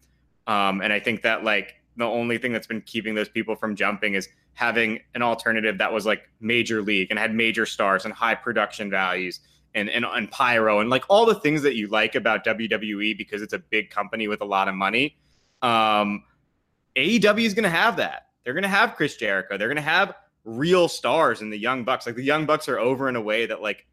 Um, 0.45 0.81
and 0.81 0.91
I 0.91 0.99
think 0.99 1.21
that 1.21 1.45
like 1.45 1.75
the 1.95 2.03
only 2.03 2.37
thing 2.37 2.51
that's 2.51 2.67
been 2.67 2.81
keeping 2.81 3.15
those 3.15 3.29
people 3.29 3.55
from 3.55 3.73
jumping 3.73 4.15
is 4.15 4.27
having 4.53 4.99
an 5.15 5.21
alternative 5.21 5.77
that 5.77 5.93
was 5.93 6.05
like 6.05 6.29
major 6.41 6.81
league 6.81 7.07
and 7.09 7.17
had 7.17 7.33
major 7.33 7.65
stars 7.65 8.03
and 8.03 8.13
high 8.13 8.35
production 8.35 8.89
values 8.89 9.39
and, 9.75 9.89
and, 9.89 10.03
and 10.03 10.29
pyro 10.29 10.81
and 10.81 10.89
like 10.89 11.05
all 11.07 11.25
the 11.25 11.35
things 11.35 11.61
that 11.61 11.75
you 11.75 11.87
like 11.87 12.15
about 12.15 12.43
WWE 12.43 13.17
because 13.17 13.41
it's 13.41 13.53
a 13.53 13.59
big 13.59 13.89
company 13.89 14.27
with 14.27 14.41
a 14.41 14.45
lot 14.45 14.67
of 14.67 14.75
money. 14.75 15.15
Um, 15.61 16.25
AEW 16.97 17.45
is 17.45 17.53
going 17.53 17.63
to 17.63 17.69
have 17.69 17.95
that. 17.95 18.26
They're 18.47 18.53
going 18.53 18.63
to 18.63 18.69
have 18.69 18.95
Chris 18.95 19.17
Jericho. 19.17 19.57
They're 19.57 19.67
going 19.67 19.75
to 19.75 19.81
have 19.81 20.15
real 20.45 20.87
stars 20.87 21.41
in 21.41 21.49
the 21.49 21.57
Young 21.57 21.83
Bucks. 21.83 22.05
Like 22.05 22.15
the 22.15 22.23
Young 22.23 22.45
Bucks 22.45 22.69
are 22.69 22.79
over 22.79 23.09
in 23.09 23.17
a 23.17 23.21
way 23.21 23.45
that 23.45 23.61
like 23.61 23.85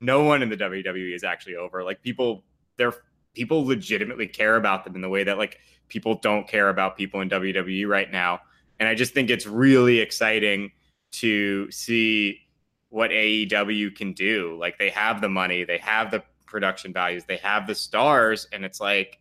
no 0.00 0.22
one 0.22 0.44
in 0.44 0.48
the 0.48 0.56
WWE 0.56 1.12
is 1.12 1.24
actually 1.24 1.56
over. 1.56 1.82
Like 1.82 2.00
people, 2.00 2.44
they're 2.76 2.94
people 3.34 3.66
legitimately 3.66 4.28
care 4.28 4.54
about 4.54 4.84
them 4.84 4.94
in 4.94 5.00
the 5.00 5.08
way 5.08 5.24
that 5.24 5.38
like 5.38 5.58
people 5.88 6.14
don't 6.14 6.46
care 6.46 6.68
about 6.68 6.96
people 6.96 7.20
in 7.20 7.28
WWE 7.30 7.88
right 7.88 8.08
now. 8.12 8.38
And 8.78 8.88
I 8.88 8.94
just 8.94 9.12
think 9.12 9.28
it's 9.28 9.44
really 9.44 9.98
exciting 9.98 10.70
to 11.14 11.68
see 11.72 12.42
what 12.90 13.10
AEW 13.10 13.96
can 13.96 14.12
do. 14.12 14.56
Like 14.56 14.78
they 14.78 14.90
have 14.90 15.20
the 15.20 15.28
money, 15.28 15.64
they 15.64 15.78
have 15.78 16.12
the 16.12 16.22
production 16.46 16.92
values, 16.92 17.24
they 17.24 17.38
have 17.38 17.66
the 17.66 17.74
stars, 17.74 18.46
and 18.52 18.64
it's 18.64 18.80
like 18.80 19.18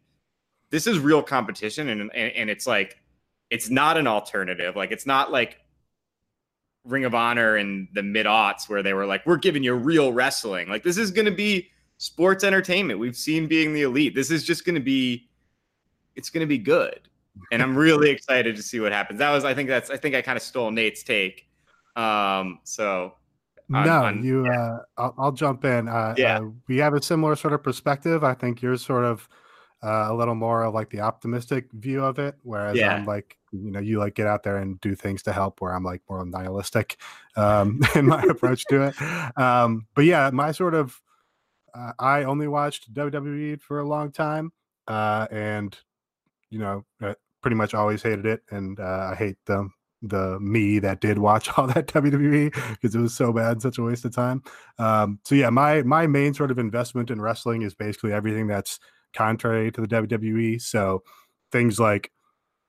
this 0.70 0.86
is 0.86 1.00
real 1.00 1.24
competition, 1.24 1.90
and 1.90 2.02
and, 2.02 2.12
and 2.14 2.52
it's 2.52 2.68
like 2.68 3.00
it's 3.50 3.70
not 3.70 3.98
an 3.98 4.08
alternative. 4.08 4.76
Like 4.76 4.92
it's 4.92 5.06
not 5.06 5.32
like 5.32 5.60
Ring 6.84 7.06
of 7.06 7.16
Honor 7.16 7.58
in 7.58 7.88
the 7.94 8.04
mid 8.04 8.26
aughts 8.26 8.70
where 8.70 8.84
they 8.84 8.94
were 8.94 9.06
like, 9.06 9.26
we're 9.26 9.38
giving 9.38 9.64
you 9.64 9.74
real 9.74 10.14
wrestling. 10.14 10.70
Like 10.70 10.84
this 10.84 10.98
is 10.98 11.12
going 11.12 11.26
to 11.26 11.32
be 11.32 11.70
sports 11.98 12.44
entertainment. 12.44 13.00
We've 13.00 13.16
seen 13.16 13.48
being 13.48 13.74
the 13.74 13.84
elite. 13.84 14.16
This 14.16 14.32
is 14.32 14.44
just 14.44 14.66
going 14.66 14.76
to 14.76 14.82
be, 14.82 15.30
it's 16.16 16.30
going 16.30 16.42
to 16.42 16.48
be 16.48 16.58
good. 16.58 17.02
And 17.52 17.62
I'm 17.62 17.76
really 17.76 18.10
excited 18.12 18.56
to 18.56 18.64
see 18.64 18.80
what 18.80 18.92
happens. 18.92 19.20
That 19.20 19.32
was, 19.32 19.46
I 19.46 19.54
think 19.54 19.70
that's, 19.70 19.90
I 19.90 19.98
think 19.98 20.16
I 20.16 20.22
kind 20.22 20.38
of 20.38 20.44
stole 20.44 20.72
Nate's 20.72 21.04
take. 21.04 21.48
Um, 21.96 22.60
so 22.64 23.16
on, 23.74 23.86
no, 23.86 24.04
on, 24.04 24.24
you, 24.24 24.46
yeah. 24.46 24.52
uh, 24.52 24.78
I'll, 24.98 25.16
I'll, 25.18 25.32
jump 25.32 25.66
in. 25.66 25.88
Uh, 25.88 26.14
yeah. 26.18 26.40
Uh, 26.40 26.50
we 26.68 26.78
have 26.78 26.94
a 26.94 27.02
similar 27.02 27.36
sort 27.36 27.54
of 27.54 27.64
perspective. 27.64 28.24
I 28.24 28.34
think 28.34 28.62
you're 28.62 28.78
sort 28.78 29.06
of, 29.06 29.28
uh, 29.84 30.08
a 30.10 30.14
little 30.14 30.36
more 30.36 30.64
of 30.64 30.74
like 30.74 30.90
the 30.90 31.02
optimistic 31.02 31.66
view 31.74 32.04
of 32.04 32.20
it, 32.20 32.36
whereas 32.44 32.78
yeah. 32.78 32.96
I'm 32.96 33.06
like, 33.06 33.39
you 33.52 33.72
know, 33.72 33.80
you 33.80 34.00
like 34.00 34.16
get 34.16 34.28
out 34.28 34.44
there 34.44 34.58
and 34.58 34.80
do 34.82 34.96
things 34.96 35.24
to 35.24 35.34
help, 35.34 35.62
where 35.62 35.74
I'm 35.74 35.84
like 35.84 36.02
more 36.10 36.26
nihilistic 36.26 36.98
um, 37.36 37.82
in 37.96 38.06
my 38.08 38.22
approach 38.24 38.66
to 38.70 38.84
it. 38.84 39.40
Um, 39.40 39.88
but 39.96 40.06
yeah, 40.06 40.30
my 40.32 40.52
sort 40.52 40.76
of, 40.76 41.02
uh, 41.74 41.94
I 42.00 42.24
only 42.24 42.48
watched 42.48 42.94
WWE 42.94 43.62
for 43.62 43.80
a 43.80 43.88
long 43.88 44.12
time, 44.12 44.52
uh, 44.88 45.28
and 45.32 45.78
you 46.50 46.60
know, 46.60 46.86
pretty 47.42 47.56
much 47.56 47.74
always 47.74 48.02
hated 48.02 48.26
it, 48.26 48.42
and 48.52 48.80
uh, 48.80 49.10
I 49.12 49.16
hate 49.16 49.38
the 49.46 49.70
the 50.02 50.40
me 50.40 50.80
that 50.80 51.02
did 51.02 51.18
watch 51.18 51.50
all 51.58 51.68
that 51.68 51.88
WWE 51.88 52.54
because 52.72 52.96
it 52.96 53.00
was 53.00 53.14
so 53.14 53.34
bad, 53.34 53.62
such 53.62 53.78
a 53.78 53.84
waste 53.84 54.06
of 54.06 54.16
time. 54.16 54.44
Um, 54.78 55.20
so 55.24 55.36
yeah, 55.36 55.50
my 55.50 55.84
my 55.84 56.08
main 56.08 56.34
sort 56.34 56.52
of 56.52 56.60
investment 56.60 57.12
in 57.12 57.22
wrestling 57.22 57.62
is 57.62 57.76
basically 57.76 58.14
everything 58.14 58.48
that's 58.48 58.80
contrary 59.14 59.72
to 59.72 59.82
the 59.82 59.88
WWE. 59.88 60.62
So 60.62 61.04
things 61.52 61.80
like 61.80 62.12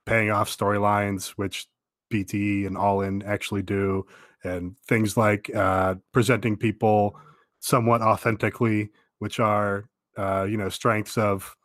paying 0.05 0.31
off 0.31 0.49
storylines, 0.49 1.29
which 1.29 1.67
BTE 2.11 2.67
and 2.67 2.77
All 2.77 3.01
In 3.01 3.23
actually 3.23 3.61
do, 3.61 4.05
and 4.43 4.77
things 4.87 5.17
like 5.17 5.53
uh, 5.55 5.95
presenting 6.11 6.57
people 6.57 7.17
somewhat 7.59 8.01
authentically, 8.01 8.89
which 9.19 9.39
are 9.39 9.85
uh, 10.17 10.45
you 10.49 10.57
know 10.57 10.69
strengths 10.69 11.17
of 11.17 11.55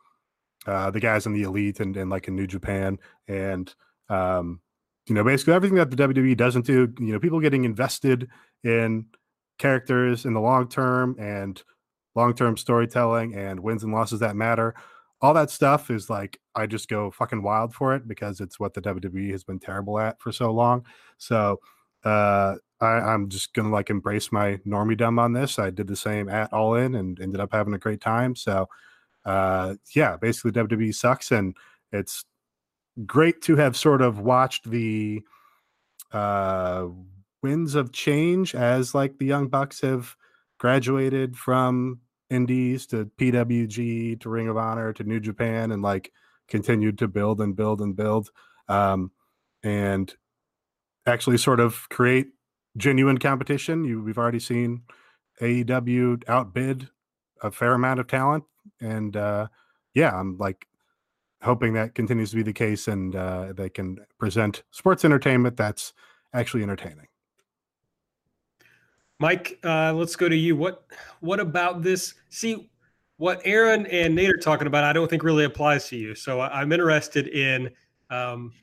uh, 0.65 0.91
the 0.91 0.99
guys 0.99 1.25
in 1.25 1.33
the 1.33 1.43
elite 1.43 1.79
and, 1.79 1.95
and 1.97 2.09
like 2.09 2.27
in 2.27 2.35
New 2.35 2.47
Japan, 2.47 2.97
and 3.27 3.73
um, 4.09 4.61
you 5.07 5.15
know 5.15 5.23
basically 5.23 5.53
everything 5.53 5.77
that 5.77 5.91
the 5.91 5.97
WWE 5.97 6.37
doesn't 6.37 6.65
do. 6.65 6.93
You 6.99 7.13
know, 7.13 7.19
people 7.19 7.39
getting 7.39 7.65
invested 7.65 8.29
in 8.63 9.05
characters 9.57 10.25
in 10.25 10.33
the 10.33 10.41
long 10.41 10.67
term 10.69 11.15
and 11.19 11.61
long 12.15 12.33
term 12.33 12.57
storytelling 12.57 13.35
and 13.35 13.59
wins 13.59 13.83
and 13.83 13.93
losses 13.93 14.19
that 14.19 14.35
matter. 14.35 14.75
All 15.21 15.33
that 15.33 15.49
stuff 15.49 15.89
is 15.89 16.09
like 16.09 16.39
I 16.55 16.67
just 16.67 16.89
go 16.89 17.09
fucking 17.11 17.41
wild 17.41 17.73
for 17.73 17.95
it 17.95 18.07
because 18.07 18.39
it's 18.39 18.59
what 18.59 18.73
the 18.73 18.81
WWE 18.81 19.31
has 19.31 19.43
been 19.43 19.59
terrible 19.59 19.99
at 19.99 20.21
for 20.21 20.31
so 20.31 20.51
long. 20.51 20.85
So 21.17 21.59
uh, 22.03 22.55
I, 22.79 23.13
am 23.13 23.29
just 23.29 23.53
gonna 23.53 23.69
like 23.69 23.89
embrace 23.89 24.31
my 24.31 24.57
normiedom 24.57 25.19
on 25.19 25.33
this. 25.33 25.57
I 25.57 25.71
did 25.71 25.87
the 25.87 25.95
same 25.95 26.29
at 26.29 26.53
All 26.53 26.75
In 26.75 26.95
and 26.95 27.19
ended 27.19 27.41
up 27.41 27.51
having 27.51 27.73
a 27.73 27.79
great 27.79 28.01
time. 28.01 28.35
So 28.35 28.69
uh, 29.25 29.75
yeah, 29.93 30.17
basically 30.17 30.51
WWE 30.51 30.93
sucks, 30.93 31.31
and 31.31 31.55
it's 31.91 32.23
great 33.05 33.41
to 33.43 33.55
have 33.55 33.75
sort 33.75 34.01
of 34.01 34.19
watched 34.19 34.69
the 34.69 35.21
uh, 36.11 36.87
winds 37.43 37.75
of 37.75 37.91
change 37.91 38.55
as 38.55 38.95
like 38.95 39.17
the 39.17 39.25
Young 39.25 39.47
Bucks 39.47 39.81
have 39.81 40.15
graduated 40.59 41.35
from 41.37 41.99
indies 42.29 42.85
to 42.87 43.05
PWG 43.17 44.19
to 44.19 44.29
Ring 44.29 44.47
of 44.47 44.57
Honor 44.57 44.93
to 44.93 45.03
New 45.03 45.19
Japan 45.19 45.71
and 45.71 45.81
like 45.81 46.11
continued 46.47 46.97
to 46.99 47.07
build 47.07 47.41
and 47.41 47.55
build 47.55 47.81
and 47.81 47.95
build 47.95 48.29
um, 48.67 49.11
and 49.63 50.13
actually 51.05 51.37
sort 51.37 51.59
of 51.59 51.87
create 51.89 52.27
genuine 52.75 53.17
competition. 53.17 53.85
You 53.85 54.01
we've 54.01 54.17
already 54.17 54.39
seen 54.39 54.83
AEW 55.41 56.23
outbid 56.27 56.89
a 57.41 57.51
fair 57.51 57.73
amount 57.73 57.99
of 57.99 58.07
talent 58.07 58.43
and 58.81 59.15
uh, 59.15 59.47
yeah, 59.93 60.11
I'm 60.13 60.37
like 60.37 60.67
hoping 61.41 61.73
that 61.73 61.95
continues 61.95 62.31
to 62.31 62.35
be 62.35 62.43
the 62.43 62.53
case 62.53 62.87
and 62.87 63.15
uh, 63.15 63.53
they 63.53 63.69
can 63.69 63.97
present 64.19 64.63
sports 64.71 65.05
entertainment 65.05 65.55
that's 65.55 65.93
actually 66.33 66.63
entertaining. 66.63 67.07
Mike, 69.19 69.59
uh, 69.63 69.93
let's 69.93 70.15
go 70.15 70.29
to 70.29 70.35
you. 70.35 70.55
What 70.55 70.85
what 71.21 71.39
about 71.39 71.81
this? 71.81 72.13
See, 72.29 72.69
what 73.17 73.41
Aaron 73.45 73.87
and 73.87 74.13
Nate 74.15 74.29
are 74.29 74.37
talking 74.37 74.67
about, 74.67 74.83
I 74.83 74.93
don't 74.93 75.09
think 75.09 75.23
really 75.23 75.45
applies 75.45 75.87
to 75.89 75.97
you. 75.97 76.13
So 76.13 76.39
I, 76.39 76.61
am 76.61 76.71
interested 76.71 77.27
in. 77.27 77.69
Um, 78.11 78.53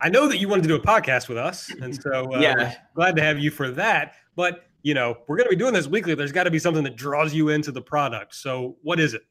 I 0.00 0.08
know 0.08 0.28
that 0.28 0.38
you 0.38 0.48
wanted 0.48 0.62
to 0.62 0.68
do 0.68 0.76
a 0.76 0.80
podcast 0.80 1.28
with 1.28 1.38
us, 1.38 1.70
and 1.82 2.00
so 2.00 2.32
uh, 2.32 2.38
yeah, 2.38 2.74
glad 2.94 3.16
to 3.16 3.22
have 3.22 3.38
you 3.38 3.50
for 3.50 3.70
that. 3.72 4.14
But 4.36 4.64
you 4.82 4.94
know, 4.94 5.18
we're 5.26 5.36
going 5.36 5.46
to 5.46 5.50
be 5.50 5.56
doing 5.56 5.74
this 5.74 5.88
weekly. 5.88 6.14
There's 6.14 6.32
got 6.32 6.44
to 6.44 6.50
be 6.50 6.58
something 6.60 6.84
that 6.84 6.96
draws 6.96 7.34
you 7.34 7.48
into 7.48 7.72
the 7.72 7.82
product. 7.82 8.34
So 8.36 8.76
what 8.82 9.00
is 9.00 9.12
it? 9.12 9.22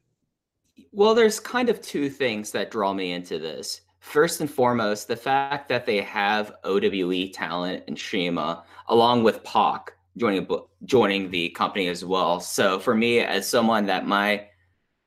Well, 0.92 1.14
there's 1.14 1.40
kind 1.40 1.68
of 1.68 1.80
two 1.80 2.10
things 2.10 2.50
that 2.52 2.70
draw 2.70 2.92
me 2.92 3.12
into 3.12 3.38
this. 3.38 3.80
First 4.00 4.40
and 4.40 4.50
foremost, 4.50 5.08
the 5.08 5.16
fact 5.16 5.68
that 5.68 5.86
they 5.86 6.00
have 6.02 6.52
OWE 6.64 7.28
talent 7.32 7.84
and 7.88 7.98
CIMA, 7.98 8.64
along 8.88 9.24
with 9.24 9.42
Pac 9.44 9.92
joining 10.16 10.46
joining 10.84 11.30
the 11.30 11.50
company 11.50 11.88
as 11.88 12.04
well. 12.04 12.40
So 12.40 12.78
for 12.78 12.94
me, 12.94 13.20
as 13.20 13.48
someone 13.48 13.86
that 13.86 14.06
my 14.06 14.46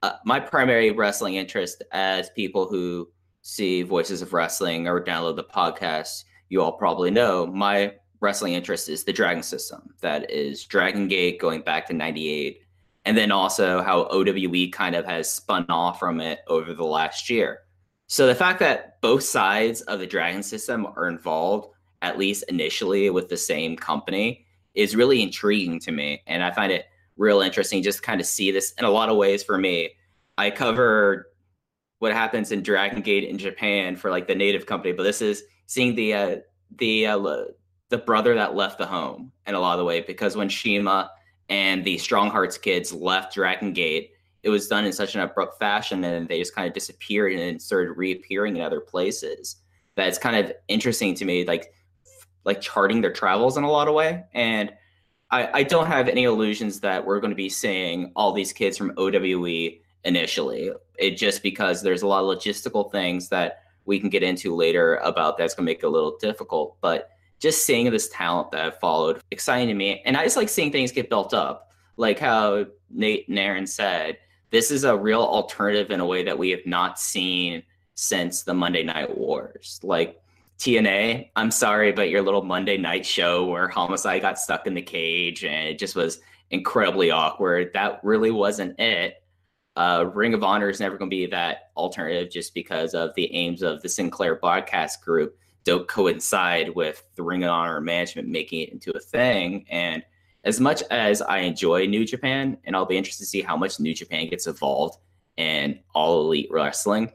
uh, 0.02 0.14
my 0.26 0.40
primary 0.40 0.92
wrestling 0.92 1.36
interest, 1.36 1.84
as 1.92 2.30
people 2.32 2.68
who 2.68 3.10
see 3.42 3.84
Voices 3.84 4.22
of 4.22 4.34
Wrestling 4.34 4.88
or 4.88 5.04
download 5.04 5.36
the 5.36 5.44
podcast, 5.44 6.24
you 6.50 6.62
all 6.62 6.74
probably 6.74 7.12
know 7.12 7.46
my 7.46 7.94
wrestling 8.20 8.54
interest 8.54 8.90
is 8.90 9.04
the 9.04 9.14
Dragon 9.14 9.44
System. 9.44 9.94
That 10.02 10.30
is 10.30 10.66
Dragon 10.66 11.08
Gate 11.08 11.40
going 11.40 11.62
back 11.62 11.88
to 11.88 11.94
'98, 11.94 12.62
and 13.06 13.18
then 13.18 13.32
also 13.32 13.82
how 13.82 14.08
OWE 14.08 14.70
kind 14.72 14.96
of 14.96 15.06
has 15.06 15.32
spun 15.32 15.66
off 15.70 16.00
from 16.00 16.20
it 16.22 16.40
over 16.48 16.74
the 16.74 16.86
last 16.86 17.30
year. 17.30 17.60
So 18.08 18.28
the 18.28 18.36
fact 18.36 18.60
that 18.60 19.02
both 19.02 19.24
sides 19.24 19.82
of 19.82 20.00
the 20.00 20.08
Dragon 20.08 20.44
System 20.44 20.86
are 20.86 21.08
involved, 21.08 21.74
at 22.02 22.18
least 22.18 22.44
initially, 22.50 23.10
with 23.10 23.30
the 23.30 23.38
same 23.38 23.76
company 23.76 24.43
is 24.74 24.96
really 24.96 25.22
intriguing 25.22 25.80
to 25.82 25.92
me. 25.92 26.22
And 26.28 26.44
I 26.44 26.52
find 26.52 26.72
it 26.72 26.86
real 27.18 27.42
interesting 27.42 27.84
just 27.84 28.02
kind 28.04 28.20
of 28.20 28.28
see 28.28 28.52
this 28.52 28.74
in 28.78 28.86
a 28.86 28.90
lot 28.90 29.10
of 29.10 29.18
ways 29.18 29.44
for 29.44 29.58
me. 29.58 29.92
I 30.38 30.50
cover 30.50 31.28
what 32.00 32.12
happens 32.12 32.52
in 32.52 32.64
Dragon 32.64 33.02
Gate 33.02 33.24
in 33.24 33.38
Japan 33.38 33.96
for 33.96 34.10
like 34.10 34.28
the 34.28 34.36
native 34.36 34.66
company, 34.66 34.94
but 34.94 35.04
this 35.04 35.22
is 35.22 35.44
seeing 35.68 35.96
the 35.96 36.14
uh, 36.14 36.36
the 36.78 37.06
uh, 37.08 37.44
the 37.90 37.98
brother 37.98 38.36
that 38.36 38.56
left 38.56 38.78
the 38.78 38.86
home 38.86 39.32
in 39.46 39.56
a 39.56 39.60
lot 39.60 39.74
of 39.74 39.80
the 39.80 39.86
way 39.86 40.02
because 40.02 40.36
when 40.36 40.50
CIMA 40.50 41.10
and 41.50 41.86
the 41.86 41.98
Strong 41.98 42.32
Hearts 42.32 42.58
kids 42.58 42.92
left 42.92 43.36
Dragon 43.36 43.74
Gate, 43.74 44.12
it 44.42 44.50
was 44.50 44.68
done 44.68 44.86
in 44.86 44.92
such 44.92 45.16
an 45.16 45.22
abrupt 45.22 45.60
fashion 45.60 46.04
and 46.04 46.28
they 46.28 46.40
just 46.40 46.56
kind 46.56 46.68
of 46.68 46.74
disappeared 46.74 47.34
and 47.34 47.62
started 47.62 47.92
reappearing 47.92 48.56
in 48.56 48.62
other 48.62 48.82
places. 48.82 49.58
That 49.96 50.08
it's 50.08 50.18
kind 50.18 50.36
of 50.36 50.52
interesting 50.68 51.14
to 51.16 51.26
me, 51.26 51.46
like 51.46 51.72
like 52.46 52.62
charting 52.62 53.02
their 53.02 53.14
travels 53.14 53.58
in 53.58 53.64
a 53.64 53.72
lot 53.72 53.88
of 53.88 53.94
way. 53.94 54.24
And 54.34 54.72
I, 55.32 55.50
I 55.54 55.64
don't 55.64 55.88
have 55.88 56.08
any 56.08 56.24
illusions 56.26 56.80
that 56.82 57.06
we're 57.06 57.20
going 57.20 57.32
to 57.32 57.36
be 57.36 57.50
seeing 57.50 58.12
all 58.16 58.34
these 58.34 58.54
kids 58.54 58.78
from 58.78 58.94
OWE 58.98 59.70
initially. 60.04 60.72
It 61.00 61.12
just 61.12 61.42
because 61.42 61.82
there's 61.82 62.02
a 62.02 62.08
lot 62.08 62.24
of 62.24 62.38
logistical 62.38 62.92
things 62.92 63.30
that 63.30 63.64
we 63.86 64.00
can 64.00 64.10
get 64.10 64.24
into 64.24 64.56
later 64.56 64.98
about 64.98 65.38
that's 65.38 65.56
going 65.56 65.66
to 65.66 65.70
make 65.72 65.80
it 65.80 65.86
a 65.88 65.90
little 65.90 66.18
difficult. 66.18 66.78
But 66.82 67.10
just 67.40 67.66
seeing 67.66 67.90
this 67.90 68.10
talent 68.10 68.52
that 68.52 68.64
I've 68.64 68.80
followed, 68.80 69.22
exciting 69.32 69.68
to 69.68 69.74
me. 69.74 70.02
And 70.06 70.16
I 70.16 70.24
just 70.24 70.38
like 70.38 70.50
seeing 70.50 70.72
things 70.72 70.92
get 70.92 71.10
built 71.10 71.34
up. 71.34 71.72
Like 71.98 72.20
how 72.20 72.66
Nate 72.90 73.28
and 73.28 73.38
Aaron 73.38 73.68
said, 73.68 74.18
this 74.50 74.72
is 74.72 74.84
a 74.84 74.96
real 74.96 75.22
alternative 75.22 75.92
in 75.92 76.00
a 76.00 76.06
way 76.06 76.24
that 76.24 76.38
we 76.38 76.52
have 76.52 76.66
not 76.66 77.00
seen 77.00 77.64
since 77.96 78.44
the 78.44 78.54
Monday 78.54 78.84
Night 78.84 79.18
Wars. 79.18 79.80
Like 79.84 80.22
TNA, 80.60 81.30
I'm 81.36 81.52
sorry, 81.52 81.92
but 81.92 82.10
your 82.10 82.22
little 82.22 82.44
Monday 82.44 82.78
night 82.78 83.06
show 83.06 83.46
where 83.46 83.68
Homicide 83.68 84.22
got 84.22 84.40
stuck 84.40 84.68
in 84.68 84.74
the 84.74 84.82
cage 84.82 85.44
and 85.44 85.68
it 85.68 85.80
just 85.80 85.96
was 85.96 86.20
incredibly 86.52 87.12
awkward. 87.12 87.72
That 87.74 88.00
really 88.04 88.32
wasn't 88.32 88.80
it. 88.80 89.16
Uh, 89.76 90.06
Ring 90.14 90.34
of 90.34 90.44
Honor 90.44 90.70
is 90.70 90.80
never 90.80 90.98
going 90.98 91.10
to 91.10 91.16
be 91.16 91.26
that 91.28 91.72
alternative 91.76 92.32
just 92.32 92.54
because 92.54 92.94
of 92.94 93.14
the 93.16 93.34
aims 93.34 93.64
of 93.64 93.82
the 93.82 93.90
Sinclair 93.90 94.36
broadcast 94.36 95.04
group 95.04 95.36
don't 95.64 95.88
coincide 95.88 96.70
with 96.76 97.04
the 97.16 97.24
Ring 97.24 97.44
of 97.44 97.50
Honor 97.50 97.82
management 97.82 98.28
making 98.28 98.62
it 98.62 98.70
into 98.70 98.92
a 98.92 99.00
thing. 99.00 99.66
And 99.70 100.04
as 100.44 100.60
much 100.60 100.84
as 100.92 101.22
I 101.22 101.40
enjoy 101.40 101.86
New 101.86 102.06
Japan, 102.06 102.58
and 102.66 102.76
I'll 102.76 102.86
be 102.86 102.98
interested 102.98 103.24
to 103.24 103.30
see 103.30 103.42
how 103.42 103.56
much 103.56 103.80
New 103.80 103.94
Japan 103.94 104.28
gets 104.28 104.46
evolved 104.46 104.98
in 105.38 105.80
all 105.96 106.22
elite 106.22 106.50
wrestling, 106.52 107.12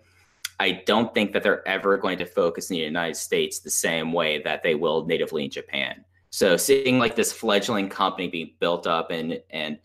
I 0.60 0.82
don't 0.86 1.14
think 1.14 1.32
that 1.32 1.42
they're 1.42 1.66
ever 1.68 1.96
going 1.96 2.18
to 2.18 2.26
focus 2.26 2.70
in 2.70 2.76
the 2.76 2.82
United 2.82 3.16
States 3.16 3.60
the 3.60 3.70
same 3.70 4.12
way 4.12 4.42
that 4.42 4.62
they 4.62 4.74
will 4.74 5.06
natively 5.06 5.44
in 5.44 5.50
Japan. 5.50 6.04
So 6.30 6.56
seeing 6.56 6.98
like 6.98 7.14
this 7.16 7.32
fledgling 7.32 7.88
company 7.88 8.28
being 8.28 8.52
built 8.60 8.86
up 8.86 9.10
and 9.10 9.40
and 9.50 9.78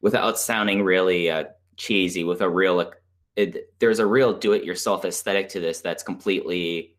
without 0.00 0.38
sounding 0.38 0.82
really 0.82 1.30
uh, 1.30 1.44
cheesy, 1.76 2.24
with 2.24 2.40
a 2.40 2.48
real 2.48 2.92
it, 3.36 3.72
there's 3.78 3.98
a 4.00 4.06
real 4.06 4.32
do-it-yourself 4.32 5.04
aesthetic 5.04 5.48
to 5.50 5.60
this 5.60 5.80
that's 5.80 6.02
completely 6.02 6.96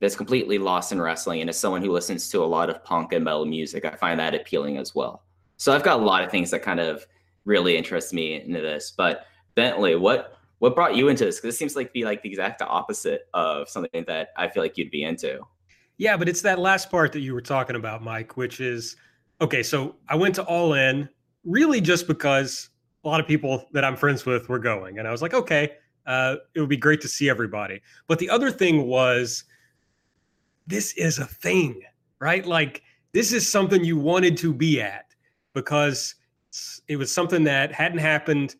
that's 0.00 0.16
completely 0.16 0.58
lost 0.58 0.92
in 0.92 1.00
wrestling. 1.00 1.40
And 1.40 1.50
as 1.50 1.58
someone 1.58 1.82
who 1.82 1.92
listens 1.92 2.28
to 2.30 2.42
a 2.42 2.46
lot 2.46 2.70
of 2.70 2.84
punk 2.84 3.12
and 3.12 3.24
metal 3.24 3.44
music, 3.44 3.84
I 3.84 3.96
find 3.96 4.20
that 4.20 4.34
appealing 4.34 4.76
as 4.78 4.94
well. 4.94 5.24
So 5.56 5.72
I've 5.72 5.82
got 5.82 6.00
a 6.00 6.04
lot 6.04 6.22
of 6.22 6.30
things 6.30 6.50
that 6.52 6.62
kind 6.62 6.80
of 6.80 7.04
really 7.44 7.76
interest 7.76 8.12
me 8.12 8.40
into 8.40 8.60
this. 8.60 8.92
But 8.96 9.26
Bentley, 9.56 9.96
what 9.96 10.37
what 10.58 10.74
brought 10.74 10.96
you 10.96 11.08
into 11.08 11.24
this? 11.24 11.36
Because 11.36 11.54
it 11.54 11.58
seems 11.58 11.76
like 11.76 11.92
be 11.92 12.04
like 12.04 12.22
the 12.22 12.28
exact 12.28 12.62
opposite 12.62 13.28
of 13.34 13.68
something 13.68 14.04
that 14.06 14.28
I 14.36 14.48
feel 14.48 14.62
like 14.62 14.76
you'd 14.76 14.90
be 14.90 15.04
into. 15.04 15.40
Yeah, 15.96 16.16
but 16.16 16.28
it's 16.28 16.42
that 16.42 16.58
last 16.58 16.90
part 16.90 17.12
that 17.12 17.20
you 17.20 17.34
were 17.34 17.40
talking 17.40 17.76
about, 17.76 18.02
Mike, 18.02 18.36
which 18.36 18.60
is 18.60 18.96
okay. 19.40 19.62
So 19.62 19.96
I 20.08 20.16
went 20.16 20.34
to 20.36 20.44
All 20.44 20.74
In 20.74 21.08
really 21.44 21.80
just 21.80 22.06
because 22.06 22.70
a 23.04 23.08
lot 23.08 23.20
of 23.20 23.26
people 23.26 23.66
that 23.72 23.84
I'm 23.84 23.96
friends 23.96 24.24
with 24.26 24.48
were 24.48 24.58
going, 24.58 24.98
and 24.98 25.08
I 25.08 25.10
was 25.10 25.22
like, 25.22 25.34
okay, 25.34 25.72
uh, 26.06 26.36
it 26.54 26.60
would 26.60 26.68
be 26.68 26.76
great 26.76 27.00
to 27.02 27.08
see 27.08 27.28
everybody. 27.28 27.80
But 28.06 28.18
the 28.18 28.30
other 28.30 28.50
thing 28.50 28.86
was, 28.86 29.44
this 30.66 30.92
is 30.94 31.18
a 31.18 31.26
thing, 31.26 31.82
right? 32.20 32.44
Like 32.44 32.82
this 33.12 33.32
is 33.32 33.50
something 33.50 33.84
you 33.84 33.98
wanted 33.98 34.36
to 34.38 34.52
be 34.52 34.80
at 34.80 35.06
because 35.54 36.14
it 36.88 36.96
was 36.96 37.12
something 37.12 37.44
that 37.44 37.72
hadn't 37.72 37.98
happened 37.98 38.56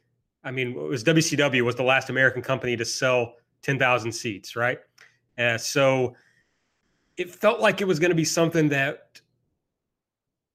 I 0.48 0.50
mean, 0.50 0.70
it 0.70 0.76
was 0.76 1.04
WCW 1.04 1.60
was 1.62 1.76
the 1.76 1.82
last 1.82 2.08
American 2.08 2.40
company 2.40 2.74
to 2.74 2.84
sell 2.84 3.34
10,000 3.60 4.10
seats, 4.10 4.56
right? 4.56 4.78
Uh, 5.36 5.58
so 5.58 6.14
it 7.18 7.28
felt 7.28 7.60
like 7.60 7.82
it 7.82 7.84
was 7.84 7.98
going 7.98 8.10
to 8.10 8.16
be 8.16 8.24
something 8.24 8.70
that 8.70 9.20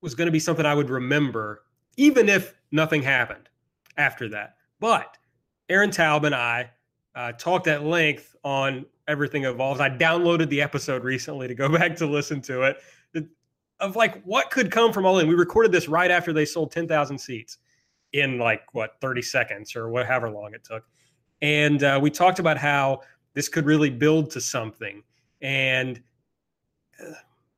was 0.02 0.16
going 0.16 0.26
to 0.26 0.32
be 0.32 0.40
something 0.40 0.66
I 0.66 0.74
would 0.74 0.90
remember, 0.90 1.62
even 1.96 2.28
if 2.28 2.56
nothing 2.72 3.04
happened 3.04 3.50
after 3.96 4.28
that. 4.30 4.56
But 4.80 5.16
Aaron 5.70 5.92
Taub 5.92 6.26
and 6.26 6.34
I 6.34 6.72
uh, 7.14 7.34
talked 7.34 7.68
at 7.68 7.84
length 7.84 8.36
on 8.44 8.88
Everything 9.08 9.46
Evolves. 9.46 9.80
I 9.80 9.92
downloaded 9.92 10.50
the 10.50 10.64
episode 10.64 11.04
recently 11.04 11.48
to 11.48 11.54
go 11.54 11.70
back 11.78 11.96
to 11.98 12.08
listen 12.08 12.42
to 12.42 12.64
it 12.64 12.78
of 13.80 13.96
like 13.96 14.24
what 14.24 14.50
could 14.50 14.72
come 14.72 14.92
from 14.92 15.06
All 15.06 15.20
In. 15.20 15.28
We 15.28 15.36
recorded 15.36 15.72
this 15.72 15.88
right 15.88 16.10
after 16.10 16.34
they 16.34 16.46
sold 16.46 16.72
10,000 16.72 17.18
seats 17.18 17.60
in 18.14 18.38
like 18.38 18.74
what 18.74 19.00
30 19.02 19.22
seconds 19.22 19.76
or 19.76 19.90
whatever 19.90 20.30
long 20.30 20.54
it 20.54 20.64
took. 20.64 20.84
And 21.42 21.84
uh, 21.84 22.00
we 22.02 22.10
talked 22.10 22.40
about 22.40 22.58
how 22.58 23.02
this 23.34 23.50
could 23.50 23.66
really 23.66 23.90
build 23.90 24.32
to 24.32 24.42
something 24.42 25.04
and 25.42 26.02
uh, 27.02 27.14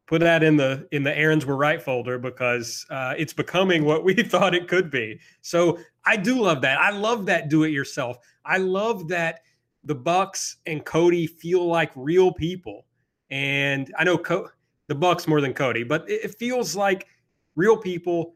put 0.08 0.22
that 0.22 0.44
in 0.44 0.56
the 0.56 0.88
in 0.91 1.04
the 1.04 1.15
Aarons 1.15 1.46
were 1.46 1.58
right 1.58 1.82
folder 1.82 2.18
because 2.18 2.86
uh, 2.89 3.13
it's 3.18 3.34
becoming 3.34 3.86
what 3.86 4.04
we 4.04 4.13
thought 4.24 4.56
it 4.56 4.68
could 4.68 4.89
be. 4.89 5.20
So 5.41 5.80
I 6.06 6.18
do 6.18 6.41
love 6.41 6.62
that. 6.62 6.80
I 6.80 6.91
love 6.91 7.26
that 7.28 7.50
do 7.50 7.63
it 7.63 7.70
yourself. 7.70 8.18
I 8.46 8.58
love 8.58 9.08
that 9.10 9.41
the 9.84 9.96
Bucks 9.96 10.58
and 10.65 10.84
Cody 10.84 11.28
feel 11.28 11.65
like 11.68 11.91
real 11.96 12.32
people. 12.32 12.86
And 13.30 13.94
I 13.98 14.04
know 14.04 14.18
Co- 14.18 14.50
the 14.88 14.96
Bucks 14.96 15.28
more 15.28 15.41
than 15.41 15.54
Cody, 15.54 15.84
but 15.84 16.10
it, 16.10 16.26
it 16.26 16.36
feels 16.36 16.76
like 16.76 17.08
real 17.56 17.78
people 17.78 18.36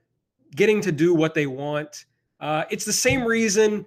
getting 0.55 0.81
to 0.81 0.91
do 0.91 1.13
what 1.13 1.33
they 1.33 1.47
want 1.47 2.05
uh, 2.39 2.65
it's 2.69 2.85
the 2.85 2.93
same 2.93 3.23
reason. 3.23 3.85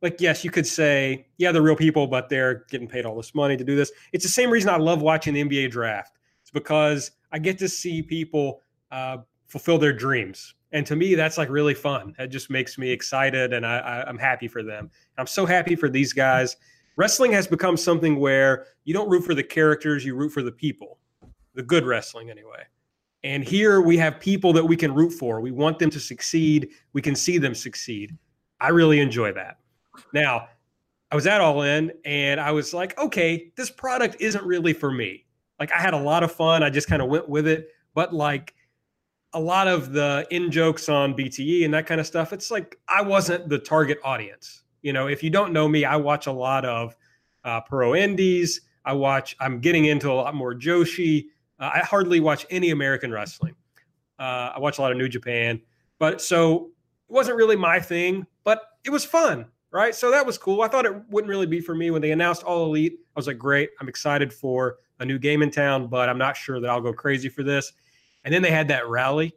Like, 0.00 0.20
yes, 0.20 0.44
you 0.44 0.50
could 0.50 0.66
say, 0.66 1.26
yeah, 1.38 1.52
they're 1.52 1.62
real 1.62 1.76
people, 1.76 2.06
but 2.06 2.28
they're 2.28 2.64
getting 2.70 2.88
paid 2.88 3.06
all 3.06 3.16
this 3.16 3.34
money 3.34 3.56
to 3.56 3.64
do 3.64 3.76
this. 3.76 3.92
It's 4.12 4.24
the 4.24 4.30
same 4.30 4.50
reason 4.50 4.70
I 4.70 4.76
love 4.76 5.00
watching 5.00 5.34
the 5.34 5.44
NBA 5.44 5.70
draft. 5.70 6.18
It's 6.40 6.50
because 6.50 7.12
I 7.30 7.38
get 7.38 7.58
to 7.58 7.68
see 7.68 8.02
people 8.02 8.60
uh, 8.90 9.18
fulfill 9.46 9.78
their 9.78 9.92
dreams. 9.92 10.54
And 10.72 10.86
to 10.86 10.96
me, 10.96 11.14
that's 11.14 11.38
like 11.38 11.50
really 11.50 11.74
fun. 11.74 12.14
That 12.18 12.30
just 12.30 12.50
makes 12.50 12.78
me 12.78 12.90
excited 12.90 13.52
and 13.52 13.66
I, 13.66 14.04
I'm 14.06 14.18
happy 14.18 14.48
for 14.48 14.62
them. 14.62 14.90
I'm 15.18 15.26
so 15.26 15.44
happy 15.44 15.76
for 15.76 15.88
these 15.88 16.12
guys. 16.12 16.56
Wrestling 16.96 17.32
has 17.32 17.46
become 17.46 17.76
something 17.76 18.18
where 18.18 18.66
you 18.84 18.94
don't 18.94 19.08
root 19.08 19.24
for 19.24 19.34
the 19.34 19.42
characters, 19.42 20.04
you 20.04 20.14
root 20.14 20.30
for 20.30 20.42
the 20.42 20.52
people, 20.52 20.98
the 21.54 21.62
good 21.62 21.84
wrestling 21.84 22.30
anyway. 22.30 22.64
And 23.24 23.44
here 23.44 23.80
we 23.80 23.96
have 23.98 24.18
people 24.18 24.52
that 24.52 24.64
we 24.64 24.76
can 24.76 24.94
root 24.94 25.12
for. 25.12 25.40
We 25.40 25.52
want 25.52 25.78
them 25.78 25.90
to 25.90 26.00
succeed. 26.00 26.70
We 26.92 27.02
can 27.02 27.14
see 27.14 27.38
them 27.38 27.54
succeed. 27.54 28.16
I 28.60 28.68
really 28.68 29.00
enjoy 29.00 29.32
that. 29.32 29.58
Now, 30.12 30.48
I 31.10 31.14
was 31.14 31.26
at 31.26 31.40
All 31.40 31.62
In 31.62 31.92
and 32.04 32.40
I 32.40 32.50
was 32.50 32.72
like, 32.72 32.98
okay, 32.98 33.52
this 33.56 33.70
product 33.70 34.16
isn't 34.18 34.44
really 34.44 34.72
for 34.72 34.90
me. 34.90 35.26
Like, 35.60 35.70
I 35.72 35.78
had 35.78 35.94
a 35.94 35.98
lot 35.98 36.24
of 36.24 36.32
fun. 36.32 36.62
I 36.62 36.70
just 36.70 36.88
kind 36.88 37.02
of 37.02 37.08
went 37.08 37.28
with 37.28 37.46
it. 37.46 37.68
But 37.94 38.14
like 38.14 38.54
a 39.34 39.40
lot 39.40 39.68
of 39.68 39.92
the 39.92 40.26
in 40.30 40.50
jokes 40.50 40.88
on 40.88 41.14
BTE 41.14 41.64
and 41.64 41.72
that 41.74 41.86
kind 41.86 42.00
of 42.00 42.06
stuff, 42.06 42.32
it's 42.32 42.50
like 42.50 42.78
I 42.88 43.02
wasn't 43.02 43.48
the 43.48 43.58
target 43.58 43.98
audience. 44.04 44.62
You 44.82 44.92
know, 44.92 45.06
if 45.06 45.22
you 45.22 45.30
don't 45.30 45.52
know 45.52 45.68
me, 45.68 45.84
I 45.84 45.96
watch 45.96 46.26
a 46.26 46.32
lot 46.32 46.64
of 46.64 46.96
uh, 47.44 47.60
pro 47.60 47.94
indies. 47.94 48.62
I 48.84 48.94
watch, 48.94 49.36
I'm 49.38 49.60
getting 49.60 49.84
into 49.84 50.10
a 50.10 50.14
lot 50.14 50.34
more 50.34 50.54
Joshi. 50.54 51.26
Uh, 51.62 51.70
I 51.74 51.78
hardly 51.78 52.18
watch 52.18 52.44
any 52.50 52.70
American 52.70 53.12
wrestling. 53.12 53.54
Uh, 54.18 54.50
I 54.54 54.58
watch 54.58 54.78
a 54.78 54.82
lot 54.82 54.90
of 54.90 54.98
New 54.98 55.08
Japan, 55.08 55.60
but 56.00 56.20
so 56.20 56.70
it 57.08 57.12
wasn't 57.12 57.36
really 57.36 57.54
my 57.54 57.78
thing, 57.78 58.26
but 58.42 58.62
it 58.84 58.90
was 58.90 59.04
fun, 59.04 59.46
right? 59.70 59.94
So 59.94 60.10
that 60.10 60.26
was 60.26 60.36
cool. 60.36 60.62
I 60.62 60.68
thought 60.68 60.86
it 60.86 60.94
wouldn't 61.08 61.30
really 61.30 61.46
be 61.46 61.60
for 61.60 61.76
me 61.76 61.92
when 61.92 62.02
they 62.02 62.10
announced 62.10 62.42
All 62.42 62.66
Elite. 62.66 62.94
I 62.94 63.18
was 63.18 63.28
like, 63.28 63.38
great, 63.38 63.70
I'm 63.80 63.88
excited 63.88 64.32
for 64.32 64.78
a 64.98 65.04
new 65.04 65.20
game 65.20 65.40
in 65.40 65.52
town, 65.52 65.86
but 65.86 66.08
I'm 66.08 66.18
not 66.18 66.36
sure 66.36 66.58
that 66.60 66.68
I'll 66.68 66.80
go 66.80 66.92
crazy 66.92 67.28
for 67.28 67.44
this. 67.44 67.72
And 68.24 68.34
then 68.34 68.42
they 68.42 68.50
had 68.50 68.66
that 68.68 68.88
rally, 68.88 69.32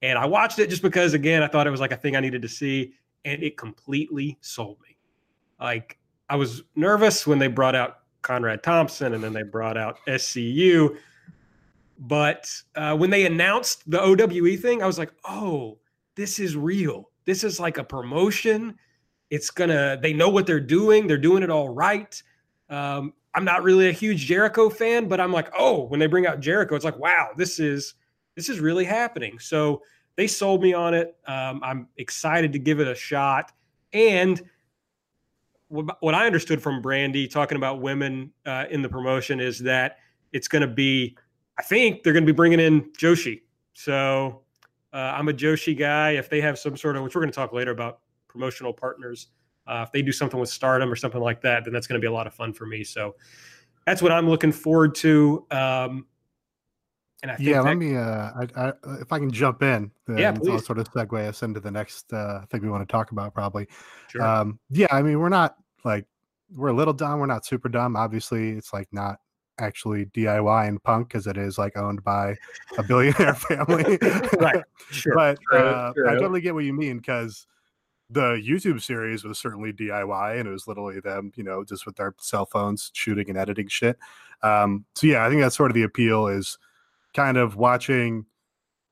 and 0.00 0.18
I 0.18 0.24
watched 0.24 0.58
it 0.58 0.70
just 0.70 0.80
because, 0.80 1.12
again, 1.12 1.42
I 1.42 1.48
thought 1.48 1.66
it 1.66 1.70
was 1.70 1.80
like 1.80 1.92
a 1.92 1.96
thing 1.98 2.16
I 2.16 2.20
needed 2.20 2.40
to 2.42 2.48
see, 2.48 2.94
and 3.26 3.42
it 3.42 3.58
completely 3.58 4.38
sold 4.40 4.78
me. 4.80 4.96
Like 5.60 5.98
I 6.30 6.36
was 6.36 6.62
nervous 6.76 7.26
when 7.26 7.38
they 7.38 7.48
brought 7.48 7.74
out 7.74 7.98
Conrad 8.22 8.62
Thompson, 8.62 9.12
and 9.12 9.22
then 9.22 9.34
they 9.34 9.42
brought 9.42 9.76
out 9.76 9.98
SCU 10.06 10.96
but 11.98 12.50
uh, 12.76 12.96
when 12.96 13.10
they 13.10 13.26
announced 13.26 13.88
the 13.90 14.00
OWE 14.00 14.56
thing, 14.56 14.82
I 14.82 14.86
was 14.86 14.98
like, 14.98 15.12
oh, 15.24 15.78
this 16.14 16.38
is 16.38 16.56
real. 16.56 17.10
This 17.24 17.44
is 17.44 17.58
like 17.58 17.78
a 17.78 17.84
promotion. 17.84 18.76
It's 19.30 19.50
gonna, 19.50 19.98
they 20.00 20.12
know 20.12 20.28
what 20.28 20.46
they're 20.46 20.60
doing. 20.60 21.06
They're 21.06 21.18
doing 21.18 21.42
it 21.42 21.50
all 21.50 21.68
right. 21.68 22.20
Um, 22.70 23.12
I'm 23.34 23.44
not 23.44 23.62
really 23.62 23.88
a 23.88 23.92
huge 23.92 24.26
Jericho 24.26 24.70
fan, 24.70 25.08
but 25.08 25.20
I'm 25.20 25.32
like, 25.32 25.52
oh, 25.56 25.84
when 25.84 26.00
they 26.00 26.06
bring 26.06 26.26
out 26.26 26.40
Jericho, 26.40 26.74
it's 26.74 26.84
like, 26.84 26.98
wow, 26.98 27.30
this 27.36 27.60
is 27.60 27.94
this 28.36 28.48
is 28.48 28.60
really 28.60 28.84
happening. 28.84 29.38
So 29.38 29.82
they 30.16 30.26
sold 30.26 30.62
me 30.62 30.72
on 30.72 30.94
it. 30.94 31.16
Um, 31.26 31.60
I'm 31.62 31.88
excited 31.96 32.52
to 32.52 32.58
give 32.58 32.80
it 32.80 32.88
a 32.88 32.94
shot. 32.94 33.52
And 33.92 34.42
what 35.68 36.14
I 36.14 36.26
understood 36.26 36.62
from 36.62 36.82
Brandi 36.82 37.30
talking 37.30 37.56
about 37.56 37.80
women 37.80 38.32
uh, 38.46 38.64
in 38.70 38.80
the 38.80 38.88
promotion 38.88 39.38
is 39.38 39.58
that 39.60 39.98
it's 40.32 40.48
going 40.48 40.62
to 40.62 40.68
be 40.68 41.16
I 41.58 41.62
think 41.62 42.02
they're 42.02 42.12
going 42.12 42.24
to 42.24 42.32
be 42.32 42.36
bringing 42.36 42.60
in 42.60 42.90
Joshi. 42.92 43.42
So 43.74 44.42
uh, 44.92 44.96
I'm 44.96 45.28
a 45.28 45.32
Joshi 45.32 45.76
guy. 45.76 46.12
If 46.12 46.30
they 46.30 46.40
have 46.40 46.58
some 46.58 46.76
sort 46.76 46.96
of, 46.96 47.02
which 47.02 47.14
we're 47.14 47.22
going 47.22 47.32
to 47.32 47.36
talk 47.36 47.52
later 47.52 47.72
about 47.72 48.00
promotional 48.28 48.72
partners, 48.72 49.28
uh, 49.66 49.84
if 49.86 49.92
they 49.92 50.02
do 50.02 50.12
something 50.12 50.38
with 50.38 50.48
Stardom 50.48 50.90
or 50.90 50.96
something 50.96 51.20
like 51.20 51.40
that, 51.42 51.64
then 51.64 51.72
that's 51.72 51.86
going 51.86 52.00
to 52.00 52.04
be 52.04 52.08
a 52.08 52.12
lot 52.12 52.26
of 52.26 52.34
fun 52.34 52.52
for 52.52 52.64
me. 52.64 52.84
So 52.84 53.16
that's 53.86 54.00
what 54.00 54.12
I'm 54.12 54.28
looking 54.28 54.52
forward 54.52 54.94
to. 54.96 55.44
Um, 55.50 56.06
And 57.22 57.32
I 57.32 57.36
yeah, 57.40 57.54
that, 57.54 57.64
let 57.64 57.76
me. 57.76 57.96
Uh, 57.96 58.30
I, 58.30 58.46
I, 58.56 58.72
if 59.00 59.12
I 59.12 59.18
can 59.18 59.30
jump 59.30 59.62
in, 59.62 59.90
yeah, 60.16 60.30
please. 60.32 60.50
I'll 60.50 60.58
sort 60.60 60.78
of 60.78 60.88
segue 60.92 61.28
us 61.28 61.42
into 61.42 61.58
the 61.58 61.70
next 61.70 62.12
uh, 62.12 62.46
thing 62.48 62.62
we 62.62 62.70
want 62.70 62.86
to 62.86 62.92
talk 62.92 63.10
about. 63.10 63.34
Probably. 63.34 63.66
Sure. 64.06 64.22
Um, 64.22 64.60
yeah, 64.70 64.86
I 64.90 65.02
mean, 65.02 65.18
we're 65.18 65.28
not 65.28 65.56
like 65.84 66.06
we're 66.54 66.68
a 66.68 66.72
little 66.72 66.94
dumb. 66.94 67.18
We're 67.18 67.26
not 67.26 67.44
super 67.44 67.68
dumb. 67.68 67.96
Obviously, 67.96 68.50
it's 68.50 68.72
like 68.72 68.86
not 68.92 69.18
actually 69.58 70.06
DIY 70.06 70.68
and 70.68 70.82
punk 70.82 71.08
because 71.08 71.26
it 71.26 71.36
is 71.36 71.58
like 71.58 71.76
owned 71.76 72.02
by 72.04 72.36
a 72.76 72.82
billionaire 72.82 73.34
family. 73.34 73.98
right. 74.38 74.62
Sure. 74.90 75.14
but 75.14 75.38
uh. 75.52 75.92
I 76.08 76.14
totally 76.14 76.40
get 76.40 76.54
what 76.54 76.64
you 76.64 76.72
mean 76.72 76.98
because 76.98 77.46
the 78.10 78.42
YouTube 78.42 78.80
series 78.80 79.22
was 79.22 79.38
certainly 79.38 79.72
DIY 79.72 80.38
and 80.38 80.48
it 80.48 80.50
was 80.50 80.66
literally 80.66 81.00
them, 81.00 81.30
you 81.36 81.44
know, 81.44 81.62
just 81.62 81.84
with 81.84 81.96
their 81.96 82.14
cell 82.18 82.46
phones 82.46 82.90
shooting 82.94 83.28
and 83.28 83.38
editing 83.38 83.68
shit. 83.68 83.98
Um, 84.42 84.86
so 84.94 85.06
yeah, 85.06 85.26
I 85.26 85.28
think 85.28 85.42
that's 85.42 85.56
sort 85.56 85.70
of 85.70 85.74
the 85.74 85.82
appeal 85.82 86.26
is 86.26 86.58
kind 87.12 87.36
of 87.36 87.56
watching 87.56 88.24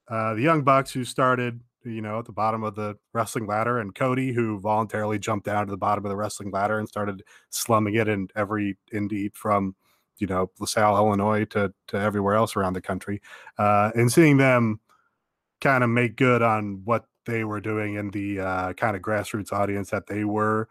uh, 0.08 0.34
the 0.34 0.42
young 0.42 0.62
bucks 0.62 0.92
who 0.92 1.04
started, 1.04 1.60
you 1.84 2.02
know, 2.02 2.18
at 2.18 2.26
the 2.26 2.32
bottom 2.32 2.62
of 2.62 2.74
the 2.74 2.96
wrestling 3.12 3.46
ladder, 3.46 3.78
and 3.78 3.94
Cody 3.94 4.32
who 4.32 4.58
voluntarily 4.58 5.18
jumped 5.18 5.46
down 5.46 5.66
to 5.66 5.70
the 5.70 5.76
bottom 5.76 6.04
of 6.04 6.10
the 6.10 6.16
wrestling 6.16 6.50
ladder 6.50 6.78
and 6.78 6.88
started 6.88 7.22
slumming 7.50 7.94
it 7.94 8.08
in 8.08 8.28
every 8.36 8.76
indie 8.92 9.34
from, 9.34 9.74
you 10.18 10.26
know, 10.26 10.50
LaSalle, 10.60 10.96
Illinois 10.96 11.44
to 11.46 11.72
to 11.88 11.96
everywhere 11.96 12.34
else 12.34 12.56
around 12.56 12.72
the 12.72 12.80
country, 12.80 13.20
uh, 13.58 13.90
and 13.94 14.10
seeing 14.12 14.36
them 14.36 14.80
kind 15.60 15.84
of 15.84 15.90
make 15.90 16.16
good 16.16 16.42
on 16.42 16.82
what 16.84 17.06
they 17.24 17.44
were 17.44 17.60
doing 17.60 17.94
in 17.94 18.10
the 18.10 18.40
uh, 18.40 18.72
kind 18.74 18.96
of 18.96 19.02
grassroots 19.02 19.52
audience 19.52 19.90
that 19.90 20.06
they 20.06 20.24
were 20.24 20.68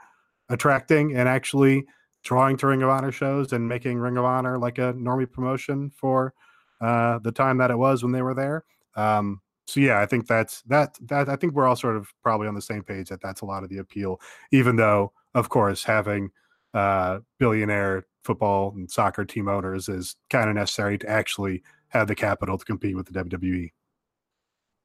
attracting 0.49 1.15
and 1.15 1.27
actually 1.27 1.85
drawing 2.23 2.57
to 2.57 2.67
Ring 2.67 2.81
of 2.81 2.89
Honor 2.89 3.11
shows 3.11 3.53
and 3.53 3.67
making 3.67 3.99
Ring 3.99 4.17
of 4.17 4.25
Honor 4.25 4.57
like 4.57 4.77
a 4.77 4.93
normie 4.93 5.31
promotion 5.31 5.91
for 5.91 6.33
uh, 6.81 7.19
the 7.19 7.31
time 7.31 7.57
that 7.57 7.71
it 7.71 7.77
was 7.77 8.03
when 8.03 8.11
they 8.11 8.21
were 8.21 8.33
there. 8.33 8.63
Um, 8.95 9.41
so 9.67 9.79
yeah, 9.79 9.99
I 9.99 10.05
think 10.05 10.27
that's 10.27 10.61
that 10.63 10.97
that 11.07 11.27
I 11.29 11.35
think 11.35 11.53
we're 11.53 11.67
all 11.67 11.75
sort 11.75 11.95
of 11.95 12.07
probably 12.21 12.47
on 12.47 12.55
the 12.55 12.61
same 12.61 12.83
page 12.83 13.09
that 13.09 13.21
that's 13.21 13.41
a 13.41 13.45
lot 13.45 13.63
of 13.63 13.69
the 13.69 13.79
appeal, 13.79 14.19
even 14.51 14.75
though 14.75 15.11
of 15.33 15.49
course 15.49 15.83
having 15.83 16.31
uh, 16.73 17.19
billionaire 17.39 18.05
football 18.25 18.73
and 18.75 18.89
soccer 18.89 19.23
team 19.23 19.47
owners 19.47 19.87
is 19.87 20.15
kind 20.29 20.49
of 20.49 20.55
necessary 20.55 20.97
to 20.97 21.09
actually 21.09 21.63
have 21.89 22.07
the 22.07 22.15
capital 22.15 22.57
to 22.57 22.65
compete 22.65 22.95
with 22.95 23.05
the. 23.05 23.23
WWE. 23.23 23.71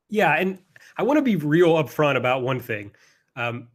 Yeah, 0.09 0.35
and 0.35 0.59
I 0.96 1.03
want 1.03 1.18
to 1.18 1.22
be 1.22 1.37
real 1.37 1.74
upfront 1.74 2.16
about 2.16 2.42
one 2.42 2.61
thing. 2.61 2.92
Um, 3.37 3.68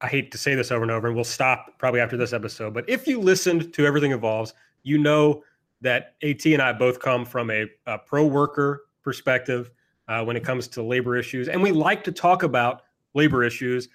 I 0.00 0.08
hate 0.08 0.30
to 0.32 0.38
say 0.38 0.54
this 0.54 0.70
over 0.70 0.82
and 0.82 0.90
over, 0.90 1.06
and 1.06 1.14
we'll 1.14 1.24
stop 1.24 1.78
probably 1.78 2.00
after 2.00 2.16
this 2.16 2.32
episode. 2.32 2.74
But 2.74 2.88
if 2.88 3.06
you 3.06 3.20
listened 3.20 3.72
to 3.74 3.86
Everything 3.86 4.12
Evolves, 4.12 4.52
you 4.82 4.98
know 4.98 5.42
that 5.80 6.14
AT 6.22 6.44
and 6.46 6.60
I 6.60 6.72
both 6.72 7.00
come 7.00 7.24
from 7.24 7.50
a, 7.50 7.66
a 7.86 7.98
pro 7.98 8.26
worker 8.26 8.86
perspective 9.02 9.70
uh, 10.08 10.24
when 10.24 10.36
it 10.36 10.44
comes 10.44 10.68
to 10.68 10.82
labor 10.82 11.16
issues, 11.16 11.48
and 11.48 11.62
we 11.62 11.72
like 11.72 12.04
to 12.04 12.12
talk 12.12 12.42
about 12.42 12.82
labor 13.14 13.42
issues 13.42 13.88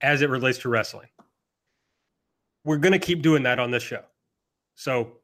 as 0.00 0.22
it 0.22 0.30
relates 0.30 0.58
to 0.58 0.68
wrestling. 0.68 1.08
We're 2.64 2.78
going 2.78 2.92
to 2.92 2.98
keep 2.98 3.22
doing 3.22 3.44
that 3.44 3.58
on 3.58 3.70
this 3.70 3.82
show. 3.82 4.02
So 4.76 5.18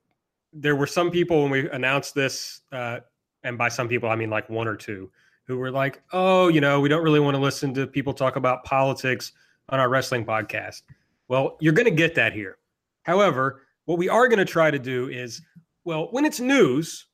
there 0.53 0.77
were 0.77 0.87
some 0.87 1.11
people 1.11 1.43
when 1.43 1.51
we 1.51 1.71
announced 1.71 2.15
this, 2.15 2.63
uh, 2.73 3.01
and 3.45 3.57
by 3.57 3.69
some 3.69 3.89
people 3.89 4.09
I 4.09 4.17
mean 4.17 4.31
like 4.31 4.51
one 4.51 4.67
or 4.67 4.77
two, 4.77 5.11
who 5.47 5.59
were 5.59 5.71
like, 5.71 6.03
"Oh, 6.13 6.49
you 6.49 6.61
know, 6.61 6.81
we 6.81 6.89
don't 6.89 7.03
really 7.05 7.21
want 7.21 7.37
to 7.37 7.41
listen 7.41 7.73
to 7.75 7.87
people 7.87 8.13
talk 8.13 8.37
about 8.37 8.65
politics 8.65 9.33
on 9.69 9.79
our 9.79 9.89
wrestling 9.89 10.25
podcast." 10.25 10.83
Well, 11.29 11.57
you're 11.61 11.73
going 11.73 11.87
to 11.87 11.91
get 11.91 12.15
that 12.17 12.33
here. 12.33 12.59
However, 13.05 13.63
what 13.85 13.99
we 13.99 14.09
are 14.09 14.29
going 14.29 14.39
to 14.39 14.45
try 14.45 14.71
to 14.71 14.79
do 14.79 15.09
is, 15.09 15.43
well, 15.85 16.09
when 16.11 16.25
it's 16.25 16.41
news, 16.41 17.07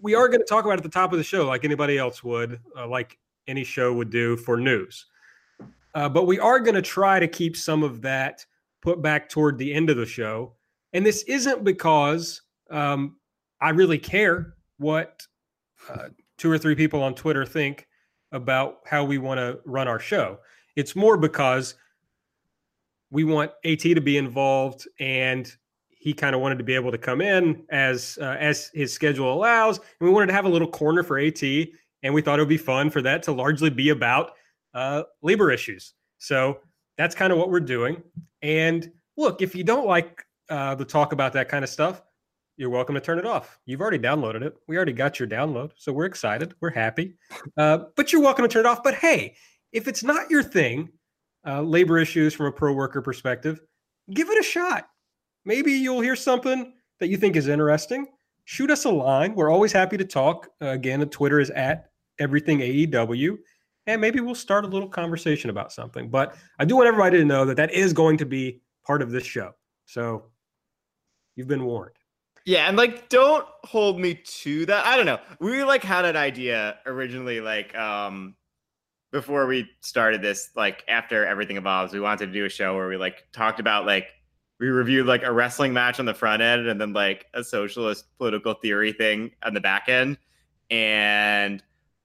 we 0.00 0.14
are 0.14 0.28
going 0.28 0.40
to 0.40 0.46
talk 0.46 0.64
about 0.64 0.78
at 0.78 0.82
the 0.82 0.88
top 0.88 1.12
of 1.12 1.18
the 1.18 1.24
show, 1.24 1.46
like 1.46 1.64
anybody 1.64 1.98
else 1.98 2.24
would, 2.24 2.60
uh, 2.76 2.86
like 2.86 3.18
any 3.46 3.64
show 3.64 3.92
would 3.92 4.10
do 4.10 4.36
for 4.36 4.56
news. 4.56 5.06
Uh, 5.94 6.08
but 6.08 6.26
we 6.26 6.38
are 6.40 6.58
going 6.58 6.74
to 6.74 6.82
try 6.82 7.20
to 7.20 7.28
keep 7.28 7.56
some 7.56 7.82
of 7.82 8.02
that 8.02 8.44
put 8.82 9.00
back 9.00 9.28
toward 9.28 9.58
the 9.58 9.72
end 9.72 9.90
of 9.90 9.96
the 9.96 10.06
show. 10.06 10.54
And 10.94 11.04
this 11.04 11.22
isn't 11.24 11.64
because 11.64 12.40
um, 12.70 13.16
I 13.60 13.70
really 13.70 13.98
care 13.98 14.54
what 14.78 15.26
uh, 15.90 16.08
two 16.38 16.50
or 16.50 16.56
three 16.56 16.74
people 16.74 17.02
on 17.02 17.14
Twitter 17.14 17.44
think 17.44 17.86
about 18.32 18.78
how 18.86 19.04
we 19.04 19.18
want 19.18 19.38
to 19.38 19.58
run 19.64 19.88
our 19.88 19.98
show. 19.98 20.38
It's 20.76 20.96
more 20.96 21.16
because 21.16 21.74
we 23.10 23.24
want 23.24 23.52
AT 23.64 23.80
to 23.80 24.00
be 24.00 24.16
involved 24.16 24.88
and 24.98 25.52
he 25.90 26.12
kind 26.12 26.34
of 26.34 26.40
wanted 26.40 26.58
to 26.58 26.64
be 26.64 26.74
able 26.74 26.90
to 26.90 26.98
come 26.98 27.20
in 27.20 27.64
as 27.70 28.18
uh, 28.20 28.36
as 28.38 28.70
his 28.74 28.92
schedule 28.92 29.32
allows 29.32 29.78
and 29.78 29.86
we 30.00 30.10
wanted 30.10 30.26
to 30.26 30.32
have 30.34 30.44
a 30.44 30.48
little 30.48 30.68
corner 30.68 31.02
for 31.02 31.18
AT 31.18 31.42
and 31.42 32.12
we 32.12 32.20
thought 32.20 32.38
it 32.38 32.42
would 32.42 32.48
be 32.48 32.56
fun 32.58 32.90
for 32.90 33.00
that 33.02 33.22
to 33.22 33.32
largely 33.32 33.70
be 33.70 33.88
about 33.90 34.32
uh, 34.74 35.04
labor 35.22 35.50
issues. 35.50 35.94
So 36.18 36.58
that's 36.98 37.14
kind 37.14 37.32
of 37.32 37.38
what 37.38 37.50
we're 37.50 37.60
doing. 37.60 38.02
And 38.42 38.90
look, 39.16 39.40
if 39.40 39.54
you 39.54 39.64
don't 39.64 39.86
like 39.86 40.23
uh, 40.48 40.74
the 40.74 40.84
talk 40.84 41.12
about 41.12 41.32
that 41.32 41.48
kind 41.48 41.64
of 41.64 41.70
stuff, 41.70 42.02
you're 42.56 42.70
welcome 42.70 42.94
to 42.94 43.00
turn 43.00 43.18
it 43.18 43.26
off. 43.26 43.58
You've 43.66 43.80
already 43.80 43.98
downloaded 43.98 44.42
it. 44.42 44.54
We 44.68 44.76
already 44.76 44.92
got 44.92 45.18
your 45.18 45.28
download. 45.28 45.72
So 45.76 45.92
we're 45.92 46.04
excited. 46.04 46.54
We're 46.60 46.70
happy. 46.70 47.14
Uh, 47.56 47.78
but 47.96 48.12
you're 48.12 48.22
welcome 48.22 48.44
to 48.44 48.48
turn 48.48 48.64
it 48.64 48.68
off. 48.68 48.82
But 48.82 48.94
hey, 48.94 49.34
if 49.72 49.88
it's 49.88 50.04
not 50.04 50.30
your 50.30 50.42
thing, 50.42 50.88
uh, 51.46 51.62
labor 51.62 51.98
issues 51.98 52.32
from 52.32 52.46
a 52.46 52.52
pro 52.52 52.72
worker 52.72 53.02
perspective, 53.02 53.60
give 54.12 54.30
it 54.30 54.38
a 54.38 54.42
shot. 54.42 54.88
Maybe 55.44 55.72
you'll 55.72 56.00
hear 56.00 56.16
something 56.16 56.72
that 57.00 57.08
you 57.08 57.16
think 57.16 57.36
is 57.36 57.48
interesting. 57.48 58.06
Shoot 58.44 58.70
us 58.70 58.84
a 58.84 58.90
line. 58.90 59.34
We're 59.34 59.50
always 59.50 59.72
happy 59.72 59.96
to 59.96 60.04
talk. 60.04 60.48
Uh, 60.62 60.68
again, 60.68 61.00
the 61.00 61.06
Twitter 61.06 61.40
is 61.40 61.50
at 61.50 61.90
everything 62.18 62.60
AEW. 62.60 63.36
And 63.86 64.00
maybe 64.00 64.20
we'll 64.20 64.34
start 64.34 64.64
a 64.64 64.68
little 64.68 64.88
conversation 64.88 65.50
about 65.50 65.72
something. 65.72 66.08
But 66.08 66.36
I 66.58 66.64
do 66.64 66.76
want 66.76 66.86
everybody 66.86 67.18
to 67.18 67.24
know 67.24 67.44
that 67.44 67.56
that 67.56 67.72
is 67.72 67.92
going 67.92 68.16
to 68.18 68.26
be 68.26 68.62
part 68.86 69.02
of 69.02 69.10
this 69.10 69.24
show. 69.24 69.52
So 69.86 70.30
you've 71.36 71.48
been 71.48 71.64
warned. 71.64 71.94
Yeah, 72.44 72.68
and 72.68 72.76
like 72.76 73.08
don't 73.08 73.46
hold 73.64 73.98
me 73.98 74.14
to 74.14 74.66
that. 74.66 74.84
I 74.84 74.96
don't 74.96 75.06
know. 75.06 75.18
We 75.40 75.64
like 75.64 75.82
had 75.82 76.04
an 76.04 76.16
idea 76.16 76.78
originally, 76.84 77.40
like 77.40 77.74
um 77.74 78.36
before 79.12 79.46
we 79.46 79.68
started 79.80 80.20
this, 80.20 80.50
like 80.54 80.84
after 80.88 81.24
everything 81.24 81.56
evolves, 81.56 81.92
we 81.92 82.00
wanted 82.00 82.26
to 82.26 82.32
do 82.32 82.44
a 82.44 82.48
show 82.48 82.74
where 82.74 82.88
we 82.88 82.96
like 82.96 83.26
talked 83.32 83.60
about 83.60 83.86
like 83.86 84.08
we 84.60 84.68
reviewed 84.68 85.06
like 85.06 85.22
a 85.22 85.32
wrestling 85.32 85.72
match 85.72 86.00
on 86.00 86.06
the 86.06 86.14
front 86.14 86.42
end 86.42 86.66
and 86.66 86.80
then 86.80 86.92
like 86.92 87.26
a 87.32 87.42
socialist 87.42 88.06
political 88.18 88.54
theory 88.54 88.92
thing 88.92 89.30
on 89.42 89.54
the 89.54 89.60
back 89.60 89.88
end. 89.88 90.18
And 90.70 91.62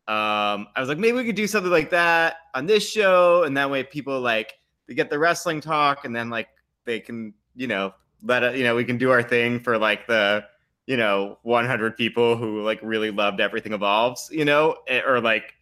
um 0.08 0.68
I 0.74 0.80
was 0.80 0.88
like, 0.88 1.00
maybe 1.00 1.18
we 1.18 1.26
could 1.26 1.36
do 1.36 1.48
something 1.48 1.72
like 1.72 1.90
that 1.90 2.38
on 2.56 2.66
this 2.66 2.90
show, 2.90 3.44
and 3.44 3.58
that 3.58 3.70
way 3.70 3.84
people 3.84 4.22
like 4.22 4.54
they 4.88 4.94
get 4.94 5.10
the 5.10 5.20
wrestling 5.20 5.60
talk 5.60 6.06
and 6.06 6.16
then 6.16 6.30
like 6.30 6.48
they 6.86 7.02
can, 7.02 7.34
you 7.56 7.68
know, 7.68 7.94
let 8.24 8.44
it, 8.44 8.56
you 8.56 8.64
know, 8.64 8.76
we 8.76 8.86
can 8.86 8.98
do 8.98 9.12
our 9.12 9.24
thing 9.24 9.60
for 9.60 9.78
like 9.78 10.08
the, 10.08 10.46
you 10.86 10.98
know, 10.98 11.38
100 11.44 11.98
people 11.98 12.36
who 12.36 12.62
like 12.64 12.80
really 12.82 13.12
loved 13.12 13.40
everything 13.40 13.74
evolves, 13.74 14.30
you 14.32 14.46
know, 14.46 14.78
or 15.06 15.22
like 15.22 15.54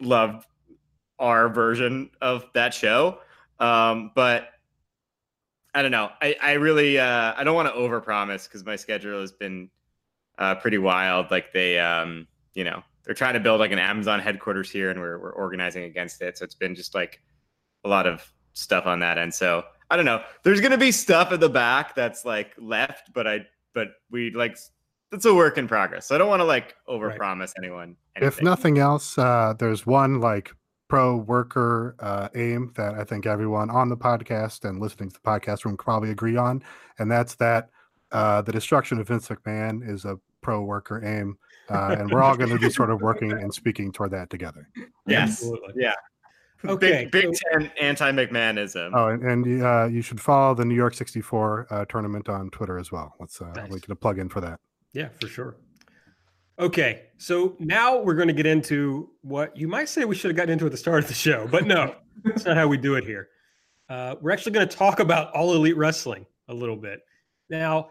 loved 0.00 0.46
our 1.18 1.48
version 1.48 2.10
of 2.20 2.46
that 2.54 2.74
show. 2.74 3.18
Um, 3.58 4.12
but 4.14 4.48
I 5.74 5.82
don't 5.82 5.90
know. 5.90 6.10
I, 6.20 6.36
I 6.40 6.52
really, 6.54 6.98
uh, 6.98 7.34
I 7.36 7.44
don't 7.44 7.54
want 7.54 7.68
to 7.68 7.74
overpromise 7.74 8.44
because 8.44 8.64
my 8.64 8.76
schedule 8.76 9.20
has 9.20 9.32
been 9.32 9.70
uh, 10.38 10.54
pretty 10.56 10.78
wild. 10.78 11.30
Like 11.30 11.52
they, 11.52 11.78
um, 11.78 12.26
you 12.54 12.64
know, 12.64 12.82
they're 13.04 13.14
trying 13.14 13.34
to 13.34 13.40
build 13.40 13.60
like 13.60 13.72
an 13.72 13.78
Amazon 13.78 14.20
headquarters 14.20 14.70
here 14.70 14.90
and 14.90 15.00
we're, 15.00 15.18
we're 15.18 15.32
organizing 15.32 15.84
against 15.84 16.20
it. 16.22 16.38
So 16.38 16.44
it's 16.44 16.54
been 16.54 16.74
just 16.74 16.94
like 16.94 17.20
a 17.84 17.88
lot 17.88 18.06
of 18.06 18.32
stuff 18.52 18.86
on 18.86 19.00
that 19.00 19.18
end. 19.18 19.34
So 19.34 19.64
I 19.92 19.96
don't 19.96 20.06
know. 20.06 20.22
There's 20.42 20.62
gonna 20.62 20.78
be 20.78 20.90
stuff 20.90 21.32
at 21.32 21.40
the 21.40 21.50
back 21.50 21.94
that's 21.94 22.24
like 22.24 22.54
left, 22.56 23.12
but 23.12 23.26
I 23.26 23.46
but 23.74 23.88
we 24.10 24.30
like 24.30 24.56
it's 25.12 25.26
a 25.26 25.34
work 25.34 25.58
in 25.58 25.68
progress. 25.68 26.06
So 26.06 26.14
I 26.14 26.18
don't 26.18 26.30
want 26.30 26.40
to 26.40 26.44
like 26.44 26.74
overpromise 26.88 27.40
right. 27.40 27.52
anyone. 27.58 27.96
Anything. 28.16 28.38
If 28.38 28.42
nothing 28.42 28.78
else, 28.78 29.18
uh, 29.18 29.52
there's 29.58 29.84
one 29.84 30.18
like 30.18 30.50
pro 30.88 31.16
worker 31.16 31.94
uh, 32.00 32.30
aim 32.34 32.72
that 32.76 32.94
I 32.94 33.04
think 33.04 33.26
everyone 33.26 33.68
on 33.68 33.90
the 33.90 33.96
podcast 33.98 34.66
and 34.66 34.80
listening 34.80 35.10
to 35.10 35.14
the 35.22 35.28
podcast 35.28 35.66
room 35.66 35.76
probably 35.76 36.08
agree 36.08 36.38
on, 36.38 36.62
and 36.98 37.10
that's 37.10 37.34
that 37.34 37.68
uh, 38.12 38.40
the 38.40 38.52
destruction 38.52 38.98
of 38.98 39.08
Vince 39.08 39.28
McMahon 39.28 39.86
is 39.86 40.06
a 40.06 40.18
pro 40.40 40.62
worker 40.62 41.04
aim, 41.04 41.36
uh, 41.68 41.96
and 41.98 42.10
we're 42.10 42.22
all 42.22 42.34
going 42.34 42.48
to 42.48 42.58
be 42.58 42.70
sort 42.70 42.88
of 42.88 43.02
working 43.02 43.30
and 43.30 43.52
speaking 43.52 43.92
toward 43.92 44.12
that 44.12 44.30
together. 44.30 44.70
Yes, 45.06 45.32
Absolutely. 45.32 45.74
yeah. 45.76 45.92
Okay. 46.64 47.08
Big, 47.10 47.10
Big 47.10 47.34
so, 47.34 47.40
Ten 47.52 47.72
anti 47.80 48.12
McMahonism. 48.12 48.90
Oh, 48.94 49.08
and, 49.08 49.22
and 49.22 49.62
uh, 49.62 49.86
you 49.86 50.02
should 50.02 50.20
follow 50.20 50.54
the 50.54 50.64
New 50.64 50.74
York 50.74 50.94
64 50.94 51.66
uh, 51.70 51.84
tournament 51.86 52.28
on 52.28 52.50
Twitter 52.50 52.78
as 52.78 52.92
well. 52.92 53.14
Let's 53.18 53.40
uh, 53.40 53.52
nice. 53.52 53.70
we 53.70 53.80
can 53.80 53.94
plug 53.96 54.18
in 54.18 54.28
for 54.28 54.40
that. 54.40 54.60
Yeah, 54.92 55.08
for 55.20 55.28
sure. 55.28 55.56
Okay, 56.58 57.04
so 57.16 57.56
now 57.58 57.98
we're 58.00 58.14
going 58.14 58.28
to 58.28 58.34
get 58.34 58.46
into 58.46 59.10
what 59.22 59.56
you 59.56 59.66
might 59.66 59.88
say 59.88 60.04
we 60.04 60.14
should 60.14 60.30
have 60.30 60.36
gotten 60.36 60.52
into 60.52 60.66
at 60.66 60.70
the 60.70 60.76
start 60.76 61.02
of 61.02 61.08
the 61.08 61.14
show, 61.14 61.48
but 61.50 61.66
no, 61.66 61.96
that's 62.24 62.44
not 62.44 62.56
how 62.56 62.68
we 62.68 62.76
do 62.76 62.94
it 62.94 63.04
here. 63.04 63.28
Uh, 63.88 64.16
we're 64.20 64.30
actually 64.30 64.52
going 64.52 64.68
to 64.68 64.76
talk 64.76 65.00
about 65.00 65.32
all 65.32 65.54
elite 65.54 65.76
wrestling 65.76 66.26
a 66.48 66.54
little 66.54 66.76
bit. 66.76 67.00
Now, 67.48 67.88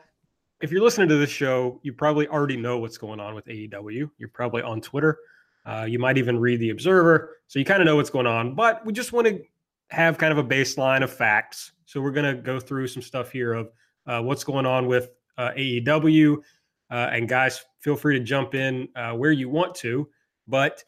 if 0.62 0.72
you're 0.72 0.84
listening 0.84 1.10
to 1.10 1.18
this 1.18 1.30
show, 1.30 1.80
you 1.84 1.92
probably 1.92 2.28
already 2.28 2.56
know 2.56 2.78
what's 2.78 2.98
going 2.98 3.20
on 3.20 3.34
with 3.34 3.46
AEW. 3.46 4.10
You're 4.18 4.30
probably 4.30 4.62
on 4.62 4.80
Twitter. 4.80 5.18
Uh, 5.66 5.86
you 5.88 6.00
might 6.00 6.18
even 6.18 6.40
read 6.40 6.60
the 6.60 6.70
Observer, 6.72 7.38
so 7.48 7.60
you 7.60 7.66
kind 7.66 7.82
of 7.82 7.86
know 7.86 7.96
what's 7.96 8.10
going 8.10 8.28
on. 8.28 8.56
But 8.56 8.86
we 8.86 8.94
just 8.94 9.14
want 9.14 9.28
to 9.28 9.42
have 9.90 10.18
kind 10.18 10.32
of 10.32 10.38
a 10.38 10.44
baseline 10.44 11.04
of 11.04 11.12
facts. 11.12 11.74
So 11.86 12.02
we're 12.02 12.12
going 12.12 12.36
to 12.36 12.42
go 12.42 12.60
through 12.60 12.88
some 12.88 13.02
stuff 13.02 13.32
here 13.32 13.54
of 13.54 13.72
uh, 14.08 14.22
what's 14.22 14.44
going 14.44 14.66
on 14.66 14.88
with 14.88 15.12
uh, 15.38 15.52
AEW. 15.58 16.38
Uh, 16.90 17.10
and 17.12 17.28
guys, 17.28 17.64
feel 17.80 17.96
free 17.96 18.18
to 18.18 18.24
jump 18.24 18.56
in 18.56 18.88
uh, 18.96 19.14
where 19.14 19.32
you 19.32 19.50
want 19.50 19.76
to. 19.76 20.08
But 20.48 20.84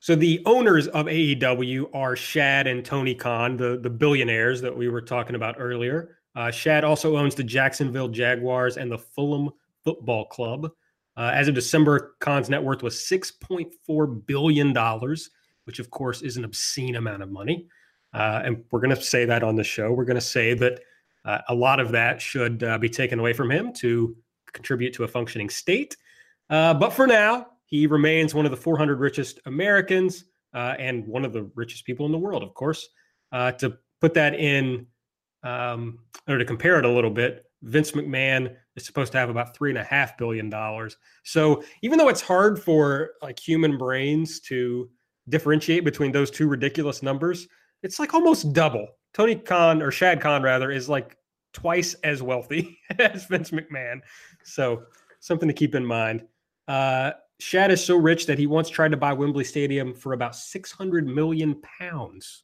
so 0.00 0.14
the 0.14 0.40
owners 0.46 0.86
of 0.88 1.06
AEW 1.06 1.90
are 1.94 2.16
Shad 2.16 2.66
and 2.66 2.84
Tony 2.84 3.14
Khan, 3.14 3.56
the 3.56 3.78
the 3.82 3.90
billionaires 3.90 4.60
that 4.60 4.76
we 4.76 4.88
were 4.88 5.02
talking 5.02 5.34
about 5.34 5.56
earlier. 5.58 6.18
Uh, 6.36 6.50
Shad 6.50 6.84
also 6.84 7.16
owns 7.16 7.34
the 7.34 7.42
Jacksonville 7.42 8.08
Jaguars 8.08 8.76
and 8.76 8.90
the 8.90 8.98
Fulham 8.98 9.50
Football 9.82 10.26
Club. 10.26 10.70
Uh, 11.18 11.32
as 11.34 11.48
of 11.48 11.54
December, 11.54 12.14
Khan's 12.20 12.48
net 12.48 12.62
worth 12.62 12.84
was 12.84 12.94
$6.4 12.94 14.26
billion, 14.26 15.16
which 15.64 15.80
of 15.80 15.90
course 15.90 16.22
is 16.22 16.36
an 16.36 16.44
obscene 16.44 16.94
amount 16.94 17.24
of 17.24 17.30
money. 17.30 17.66
Uh, 18.14 18.40
and 18.44 18.62
we're 18.70 18.78
going 18.78 18.94
to 18.94 19.02
say 19.02 19.24
that 19.24 19.42
on 19.42 19.56
the 19.56 19.64
show. 19.64 19.90
We're 19.92 20.04
going 20.04 20.14
to 20.14 20.20
say 20.20 20.54
that 20.54 20.80
uh, 21.24 21.38
a 21.48 21.54
lot 21.54 21.80
of 21.80 21.90
that 21.90 22.22
should 22.22 22.62
uh, 22.62 22.78
be 22.78 22.88
taken 22.88 23.18
away 23.18 23.32
from 23.32 23.50
him 23.50 23.72
to 23.74 24.16
contribute 24.52 24.94
to 24.94 25.02
a 25.02 25.08
functioning 25.08 25.50
state. 25.50 25.96
Uh, 26.50 26.72
but 26.72 26.92
for 26.92 27.08
now, 27.08 27.48
he 27.64 27.88
remains 27.88 28.32
one 28.32 28.44
of 28.44 28.52
the 28.52 28.56
400 28.56 29.00
richest 29.00 29.40
Americans 29.44 30.24
uh, 30.54 30.74
and 30.78 31.04
one 31.04 31.24
of 31.24 31.32
the 31.32 31.50
richest 31.56 31.84
people 31.84 32.06
in 32.06 32.12
the 32.12 32.18
world, 32.18 32.44
of 32.44 32.54
course. 32.54 32.88
to 33.32 33.76
put 34.00 34.14
that 34.14 34.34
in 34.34 34.86
um, 35.42 35.98
or 36.28 36.38
to 36.38 36.44
compare 36.44 36.78
it 36.78 36.84
a 36.84 36.88
little 36.88 37.10
bit, 37.10 37.44
Vince 37.62 37.90
McMahon 37.92 38.54
is 38.78 38.86
supposed 38.86 39.12
to 39.12 39.18
have 39.18 39.28
about 39.28 39.54
three 39.54 39.70
and 39.70 39.78
a 39.78 39.84
half 39.84 40.16
billion 40.16 40.48
dollars. 40.48 40.96
So 41.24 41.62
even 41.82 41.98
though 41.98 42.08
it's 42.08 42.22
hard 42.22 42.62
for 42.62 43.10
like 43.20 43.38
human 43.38 43.76
brains 43.76 44.40
to 44.40 44.88
differentiate 45.28 45.84
between 45.84 46.12
those 46.12 46.30
two 46.30 46.48
ridiculous 46.48 47.02
numbers, 47.02 47.46
it's 47.82 47.98
like 47.98 48.14
almost 48.14 48.52
double. 48.52 48.86
Tony 49.12 49.34
Khan 49.34 49.82
or 49.82 49.90
Shad 49.90 50.20
Khan 50.20 50.42
rather 50.42 50.70
is 50.70 50.88
like 50.88 51.16
twice 51.52 51.94
as 52.04 52.22
wealthy 52.22 52.78
as 52.98 53.26
Vince 53.26 53.50
McMahon. 53.50 54.00
So 54.44 54.82
something 55.20 55.48
to 55.48 55.54
keep 55.54 55.74
in 55.74 55.84
mind. 55.84 56.24
Uh, 56.66 57.12
Shad 57.40 57.70
is 57.70 57.84
so 57.84 57.96
rich 57.96 58.26
that 58.26 58.38
he 58.38 58.46
once 58.46 58.68
tried 58.68 58.90
to 58.90 58.96
buy 58.96 59.12
Wembley 59.12 59.44
Stadium 59.44 59.94
for 59.94 60.12
about 60.12 60.34
600 60.34 61.06
million 61.06 61.60
pounds. 61.80 62.42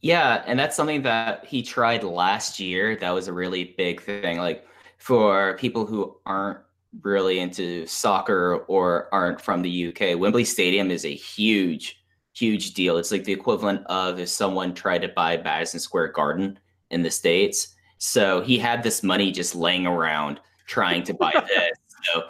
Yeah, 0.00 0.44
and 0.46 0.58
that's 0.58 0.76
something 0.76 1.02
that 1.02 1.44
he 1.44 1.60
tried 1.62 2.04
last 2.04 2.60
year. 2.60 2.94
That 2.96 3.10
was 3.10 3.26
a 3.26 3.32
really 3.32 3.74
big 3.76 4.00
thing. 4.00 4.38
Like 4.38 4.64
for 4.98 5.56
people 5.56 5.86
who 5.86 6.16
aren't 6.26 6.58
really 7.02 7.38
into 7.38 7.86
soccer 7.86 8.64
or 8.68 9.08
aren't 9.12 9.40
from 9.40 9.62
the 9.62 9.88
UK, 9.88 10.18
Wembley 10.18 10.44
Stadium 10.44 10.90
is 10.90 11.04
a 11.04 11.14
huge, 11.14 12.02
huge 12.34 12.74
deal. 12.74 12.96
It's 12.98 13.12
like 13.12 13.24
the 13.24 13.32
equivalent 13.32 13.86
of 13.86 14.18
if 14.18 14.28
someone 14.28 14.74
tried 14.74 15.02
to 15.02 15.08
buy 15.08 15.36
Madison 15.38 15.80
Square 15.80 16.08
Garden 16.08 16.58
in 16.90 17.02
the 17.02 17.10
States. 17.10 17.74
So 17.98 18.40
he 18.40 18.58
had 18.58 18.82
this 18.82 19.02
money 19.02 19.30
just 19.30 19.54
laying 19.54 19.86
around 19.86 20.40
trying 20.66 21.02
to 21.04 21.14
buy 21.14 21.32
this. 21.48 21.78
so 22.12 22.24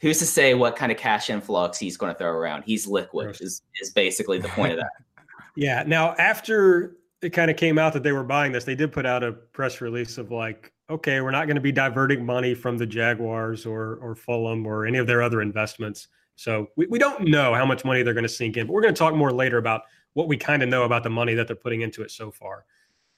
who's 0.00 0.18
to 0.18 0.26
say 0.26 0.54
what 0.54 0.76
kind 0.76 0.92
of 0.92 0.98
cash 0.98 1.30
influx 1.30 1.78
he's 1.78 1.96
going 1.96 2.12
to 2.12 2.18
throw 2.18 2.30
around? 2.30 2.62
He's 2.62 2.86
liquid, 2.86 3.36
is, 3.40 3.62
is 3.80 3.90
basically 3.90 4.38
the 4.38 4.48
point 4.48 4.72
of 4.72 4.78
that. 4.78 4.90
Yeah. 5.56 5.82
Now, 5.84 6.14
after 6.20 6.98
it 7.20 7.30
kind 7.30 7.50
of 7.50 7.56
came 7.56 7.78
out 7.78 7.92
that 7.94 8.04
they 8.04 8.12
were 8.12 8.22
buying 8.22 8.52
this, 8.52 8.62
they 8.62 8.76
did 8.76 8.92
put 8.92 9.04
out 9.04 9.24
a 9.24 9.32
press 9.32 9.80
release 9.80 10.16
of 10.16 10.30
like, 10.30 10.72
okay, 10.90 11.20
we're 11.20 11.30
not 11.30 11.46
going 11.46 11.56
to 11.56 11.60
be 11.60 11.72
diverting 11.72 12.24
money 12.24 12.54
from 12.54 12.78
the 12.78 12.86
Jaguars 12.86 13.66
or 13.66 13.98
or 14.02 14.14
Fulham 14.14 14.66
or 14.66 14.86
any 14.86 14.98
of 14.98 15.06
their 15.06 15.22
other 15.22 15.42
investments. 15.42 16.08
So 16.36 16.68
we, 16.76 16.86
we 16.86 16.98
don't 16.98 17.28
know 17.28 17.54
how 17.54 17.66
much 17.66 17.84
money 17.84 18.02
they're 18.02 18.14
going 18.14 18.22
to 18.22 18.28
sink 18.28 18.56
in, 18.56 18.66
but 18.66 18.72
we're 18.72 18.82
going 18.82 18.94
to 18.94 18.98
talk 18.98 19.14
more 19.14 19.32
later 19.32 19.58
about 19.58 19.82
what 20.14 20.28
we 20.28 20.36
kind 20.36 20.62
of 20.62 20.68
know 20.68 20.84
about 20.84 21.02
the 21.02 21.10
money 21.10 21.34
that 21.34 21.46
they're 21.46 21.56
putting 21.56 21.80
into 21.82 22.02
it 22.02 22.10
so 22.10 22.30
far. 22.30 22.64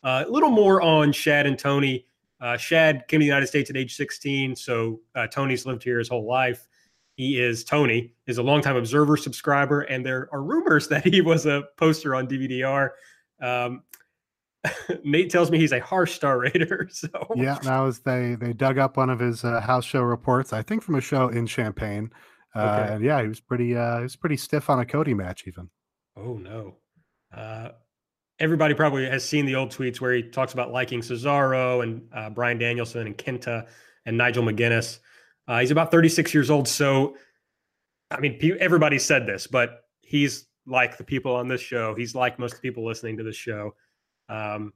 Uh, 0.02 0.24
a 0.26 0.30
little 0.30 0.50
more 0.50 0.80
on 0.80 1.12
Shad 1.12 1.46
and 1.46 1.58
Tony. 1.58 2.06
Uh, 2.40 2.56
Shad 2.56 3.06
came 3.08 3.20
to 3.20 3.22
the 3.22 3.26
United 3.26 3.46
States 3.46 3.68
at 3.68 3.76
age 3.76 3.94
16, 3.96 4.56
so 4.56 5.00
uh, 5.14 5.26
Tony's 5.26 5.66
lived 5.66 5.82
here 5.82 5.98
his 5.98 6.08
whole 6.08 6.26
life. 6.26 6.66
He 7.16 7.38
is 7.38 7.64
Tony 7.64 8.14
is 8.26 8.38
a 8.38 8.42
longtime 8.42 8.76
Observer 8.76 9.18
subscriber, 9.18 9.82
and 9.82 10.04
there 10.04 10.28
are 10.32 10.42
rumors 10.42 10.88
that 10.90 11.04
he 11.04 11.20
was 11.20 11.44
a 11.44 11.64
poster 11.76 12.14
on 12.14 12.26
DVD-R. 12.26 12.94
Um, 13.42 13.82
Nate 15.04 15.30
tells 15.30 15.50
me 15.50 15.58
he's 15.58 15.72
a 15.72 15.80
harsh 15.80 16.14
star 16.14 16.38
rater. 16.38 16.88
So 16.92 17.08
yeah, 17.34 17.58
that 17.62 17.80
was 17.80 18.00
they 18.00 18.36
they 18.38 18.52
dug 18.52 18.78
up 18.78 18.96
one 18.96 19.10
of 19.10 19.18
his 19.18 19.44
uh, 19.44 19.60
house 19.60 19.84
show 19.84 20.02
reports, 20.02 20.52
I 20.52 20.62
think 20.62 20.82
from 20.82 20.96
a 20.96 21.00
show 21.00 21.28
in 21.28 21.46
Champaign. 21.46 22.10
Uh, 22.54 22.82
okay. 22.82 22.94
And 22.94 23.04
yeah, 23.04 23.22
he 23.22 23.28
was 23.28 23.40
pretty 23.40 23.76
uh, 23.76 23.98
he 23.98 24.02
was 24.02 24.16
pretty 24.16 24.36
stiff 24.36 24.68
on 24.68 24.80
a 24.80 24.86
Cody 24.86 25.14
match 25.14 25.44
even. 25.46 25.70
Oh 26.16 26.34
no. 26.34 26.76
Uh, 27.34 27.70
everybody 28.38 28.74
probably 28.74 29.08
has 29.08 29.24
seen 29.24 29.46
the 29.46 29.54
old 29.54 29.70
tweets 29.70 30.00
where 30.00 30.12
he 30.12 30.22
talks 30.22 30.52
about 30.52 30.72
liking 30.72 31.00
Cesaro 31.00 31.82
and 31.82 32.02
uh, 32.12 32.30
Bryan 32.30 32.58
Danielson 32.58 33.06
and 33.06 33.16
Kenta 33.16 33.66
and 34.06 34.16
Nigel 34.16 34.42
McGuinness. 34.42 34.98
Uh, 35.46 35.60
he's 35.60 35.70
about 35.70 35.90
36 35.90 36.34
years 36.34 36.50
old, 36.50 36.66
so 36.66 37.16
I 38.10 38.18
mean, 38.20 38.38
everybody 38.58 38.98
said 38.98 39.26
this, 39.26 39.46
but 39.46 39.84
he's 40.00 40.46
like 40.66 40.98
the 40.98 41.04
people 41.04 41.34
on 41.34 41.48
this 41.48 41.60
show. 41.60 41.94
He's 41.94 42.14
like 42.14 42.38
most 42.38 42.60
people 42.60 42.84
listening 42.84 43.16
to 43.18 43.22
this 43.22 43.36
show. 43.36 43.74
Um, 44.30 44.72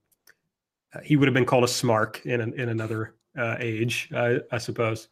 he 1.02 1.16
would 1.16 1.26
have 1.26 1.34
been 1.34 1.46
called 1.46 1.64
a 1.64 1.68
smark 1.68 2.24
in 2.26 2.40
an, 2.40 2.52
in 2.54 2.68
another 2.68 3.14
uh, 3.38 3.56
age, 3.58 4.08
uh, 4.14 4.36
I 4.52 4.58
suppose. 4.58 5.08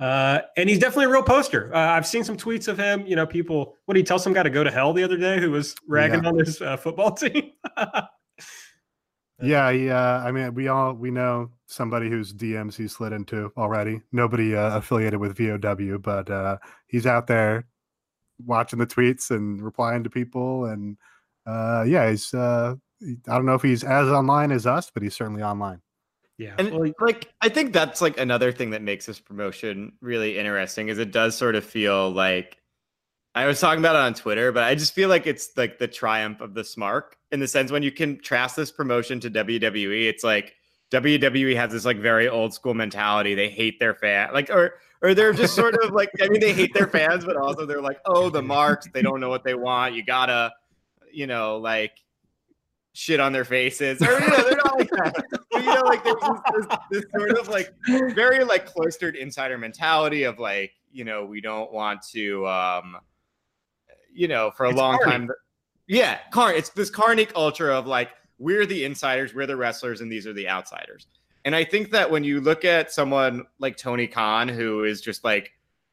Uh, 0.00 0.40
and 0.56 0.68
he's 0.68 0.78
definitely 0.78 1.06
a 1.06 1.08
real 1.08 1.22
poster. 1.22 1.74
Uh, 1.74 1.78
I've 1.78 2.06
seen 2.06 2.22
some 2.22 2.36
tweets 2.36 2.68
of 2.68 2.78
him. 2.78 3.04
You 3.06 3.16
know, 3.16 3.26
people. 3.26 3.74
What 3.84 3.94
did 3.94 4.00
he 4.00 4.04
tell 4.04 4.18
some 4.18 4.32
guy 4.32 4.44
to 4.44 4.50
go 4.50 4.62
to 4.62 4.70
hell 4.70 4.92
the 4.92 5.02
other 5.02 5.16
day 5.16 5.40
who 5.40 5.50
was 5.50 5.74
ragging 5.88 6.22
yeah. 6.22 6.28
on 6.28 6.38
his 6.38 6.62
uh, 6.62 6.76
football 6.76 7.12
team? 7.14 7.50
yeah, 9.42 9.70
yeah. 9.70 10.22
I 10.24 10.30
mean, 10.30 10.54
we 10.54 10.68
all 10.68 10.92
we 10.92 11.10
know 11.10 11.50
somebody 11.66 12.08
whose 12.08 12.32
DMs 12.32 12.76
he 12.76 12.86
slid 12.86 13.12
into 13.12 13.52
already. 13.56 14.00
Nobody 14.12 14.54
uh, 14.54 14.78
affiliated 14.78 15.18
with 15.18 15.36
VOW, 15.36 15.98
but 15.98 16.60
he's 16.86 17.06
out 17.06 17.26
there 17.26 17.66
watching 18.46 18.78
the 18.78 18.86
tweets 18.86 19.32
and 19.32 19.60
replying 19.60 20.04
to 20.04 20.10
people, 20.10 20.66
and 20.66 20.96
yeah, 21.44 22.08
he's 22.08 22.32
I 23.02 23.34
don't 23.34 23.46
know 23.46 23.54
if 23.54 23.62
he's 23.62 23.84
as 23.84 24.08
online 24.08 24.52
as 24.52 24.66
us, 24.66 24.90
but 24.92 25.02
he's 25.02 25.14
certainly 25.14 25.42
online. 25.42 25.80
Yeah. 26.36 26.54
And 26.58 26.70
well, 26.70 26.92
like 27.00 27.32
I 27.40 27.48
think 27.48 27.72
that's 27.72 28.00
like 28.00 28.18
another 28.18 28.52
thing 28.52 28.70
that 28.70 28.82
makes 28.82 29.06
this 29.06 29.18
promotion 29.18 29.92
really 30.00 30.38
interesting 30.38 30.88
is 30.88 30.98
it 30.98 31.10
does 31.10 31.36
sort 31.36 31.56
of 31.56 31.64
feel 31.64 32.10
like 32.10 32.58
I 33.34 33.46
was 33.46 33.60
talking 33.60 33.80
about 33.80 33.96
it 33.96 34.00
on 34.00 34.14
Twitter, 34.14 34.52
but 34.52 34.64
I 34.64 34.74
just 34.74 34.94
feel 34.94 35.08
like 35.08 35.26
it's 35.26 35.50
like 35.56 35.78
the 35.78 35.88
triumph 35.88 36.40
of 36.40 36.54
the 36.54 36.62
smark 36.62 37.14
in 37.30 37.40
the 37.40 37.48
sense 37.48 37.70
when 37.70 37.82
you 37.82 37.92
contrast 37.92 38.56
this 38.56 38.70
promotion 38.70 39.20
to 39.20 39.30
WWE, 39.30 40.08
it's 40.08 40.24
like 40.24 40.54
WWE 40.90 41.54
has 41.56 41.72
this 41.72 41.84
like 41.84 41.98
very 41.98 42.28
old 42.28 42.54
school 42.54 42.74
mentality. 42.74 43.34
They 43.34 43.48
hate 43.48 43.78
their 43.78 43.94
fan, 43.94 44.30
like 44.32 44.48
or 44.48 44.74
or 45.02 45.14
they're 45.14 45.32
just 45.32 45.54
sort 45.54 45.74
of 45.82 45.90
like 45.92 46.10
I 46.22 46.28
mean 46.28 46.40
they 46.40 46.52
hate 46.52 46.72
their 46.72 46.86
fans, 46.86 47.24
but 47.24 47.36
also 47.36 47.66
they're 47.66 47.82
like, 47.82 47.98
oh, 48.06 48.30
the 48.30 48.42
marks, 48.42 48.88
they 48.92 49.02
don't 49.02 49.20
know 49.20 49.28
what 49.28 49.44
they 49.44 49.54
want. 49.54 49.94
You 49.94 50.04
gotta, 50.04 50.52
you 51.12 51.26
know, 51.26 51.58
like 51.58 51.92
shit 52.98 53.20
on 53.20 53.32
their 53.32 53.44
faces, 53.44 54.02
or 54.02 54.12
you 54.12 54.28
know, 54.28 54.42
they're 54.42 54.56
not 54.56 54.78
like 54.78 54.90
that. 54.90 55.24
But, 55.50 55.64
you 55.64 55.74
know, 55.74 55.82
like 55.82 56.04
there's 56.04 56.16
this, 56.20 56.66
this, 56.68 56.78
this, 56.90 57.04
sort 57.16 57.38
of 57.38 57.48
like 57.48 57.72
very 57.86 58.44
like 58.44 58.66
cloistered 58.66 59.16
insider 59.16 59.56
mentality 59.56 60.24
of 60.24 60.38
like, 60.38 60.72
you 60.92 61.04
know, 61.04 61.24
we 61.24 61.40
don't 61.40 61.72
want 61.72 62.02
to, 62.12 62.46
um, 62.46 62.96
you 64.12 64.28
know, 64.28 64.50
for 64.50 64.66
a 64.66 64.70
it's 64.70 64.78
long 64.78 64.98
carny. 65.02 65.26
time. 65.26 65.30
Yeah, 65.86 66.18
car. 66.32 66.52
It's 66.52 66.70
this 66.70 66.90
carnic 66.90 67.32
culture 67.32 67.70
of 67.70 67.86
like 67.86 68.10
we're 68.38 68.66
the 68.66 68.84
insiders, 68.84 69.32
we're 69.32 69.46
the 69.46 69.56
wrestlers, 69.56 70.00
and 70.00 70.12
these 70.12 70.26
are 70.26 70.32
the 70.32 70.48
outsiders. 70.48 71.06
And 71.44 71.56
I 71.56 71.64
think 71.64 71.90
that 71.92 72.10
when 72.10 72.24
you 72.24 72.40
look 72.40 72.64
at 72.64 72.92
someone 72.92 73.44
like 73.58 73.76
Tony 73.76 74.06
Khan, 74.06 74.48
who 74.48 74.84
is 74.84 75.00
just 75.00 75.24
like 75.24 75.52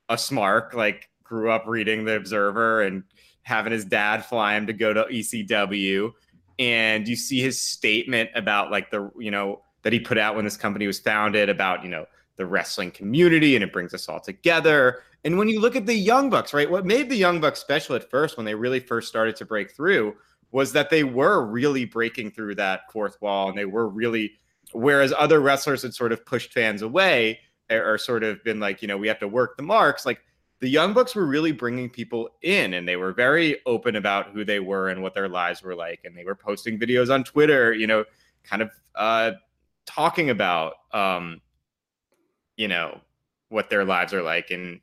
a 0.09 0.15
smark, 0.15 0.73
like 0.73 1.09
grew 1.23 1.49
up 1.49 1.65
reading 1.65 2.03
the 2.03 2.15
Observer 2.15 2.81
and 2.81 3.03
having 3.43 3.71
his 3.71 3.85
dad 3.85 4.25
fly 4.25 4.55
him 4.55 4.67
to 4.67 4.73
go 4.73 4.93
to 4.93 5.03
ECW 5.05 6.11
and 6.59 7.07
you 7.07 7.15
see 7.15 7.41
his 7.41 7.61
statement 7.61 8.29
about 8.35 8.71
like 8.71 8.91
the 8.91 9.11
you 9.17 9.31
know 9.31 9.61
that 9.83 9.93
he 9.93 9.99
put 9.99 10.17
out 10.17 10.35
when 10.35 10.45
this 10.45 10.57
company 10.57 10.87
was 10.87 10.99
founded 10.99 11.49
about 11.49 11.83
you 11.83 11.89
know 11.89 12.05
the 12.37 12.45
wrestling 12.45 12.91
community 12.91 13.55
and 13.55 13.63
it 13.63 13.71
brings 13.71 13.93
us 13.93 14.09
all 14.09 14.19
together. 14.19 15.03
And 15.23 15.37
when 15.37 15.47
you 15.47 15.59
look 15.59 15.75
at 15.75 15.85
the 15.85 15.95
young 15.95 16.29
bucks 16.29 16.53
right 16.53 16.69
what 16.69 16.85
made 16.85 17.09
the 17.09 17.15
young 17.15 17.39
bucks 17.41 17.59
special 17.59 17.95
at 17.95 18.09
first 18.09 18.37
when 18.37 18.45
they 18.45 18.55
really 18.55 18.79
first 18.79 19.07
started 19.07 19.35
to 19.37 19.45
break 19.45 19.71
through 19.71 20.15
was 20.51 20.71
that 20.73 20.89
they 20.89 21.03
were 21.03 21.45
really 21.45 21.85
breaking 21.85 22.31
through 22.31 22.55
that 22.55 22.81
fourth 22.91 23.19
wall 23.21 23.49
and 23.49 23.57
they 23.57 23.65
were 23.65 23.89
really 23.89 24.33
whereas 24.71 25.13
other 25.17 25.41
wrestlers 25.41 25.81
had 25.81 25.93
sort 25.93 26.11
of 26.11 26.25
pushed 26.25 26.53
fans 26.53 26.81
away 26.81 27.39
eh, 27.69 27.75
or 27.75 27.97
sort 27.97 28.23
of 28.23 28.43
been 28.43 28.59
like 28.59 28.81
you 28.81 28.87
know 28.87 28.97
we 28.97 29.07
have 29.07 29.19
to 29.19 29.27
work 29.27 29.57
the 29.57 29.63
marks 29.63 30.05
like 30.05 30.21
the 30.61 30.69
Young 30.69 30.93
Bucks 30.93 31.15
were 31.15 31.25
really 31.25 31.51
bringing 31.51 31.89
people 31.89 32.29
in 32.41 32.73
and 32.75 32.87
they 32.87 32.95
were 32.95 33.11
very 33.11 33.57
open 33.65 33.97
about 33.97 34.29
who 34.29 34.45
they 34.45 34.59
were 34.59 34.89
and 34.89 35.01
what 35.01 35.13
their 35.13 35.27
lives 35.27 35.61
were 35.61 35.75
like. 35.75 36.01
And 36.05 36.17
they 36.17 36.23
were 36.23 36.35
posting 36.35 36.79
videos 36.79 37.13
on 37.13 37.23
Twitter, 37.23 37.73
you 37.73 37.87
know, 37.87 38.05
kind 38.43 38.61
of 38.61 38.71
uh, 38.95 39.31
talking 39.85 40.29
about, 40.29 40.75
um, 40.93 41.41
you 42.55 42.67
know, 42.67 43.01
what 43.49 43.69
their 43.69 43.83
lives 43.83 44.13
are 44.13 44.21
like 44.21 44.51
and 44.51 44.79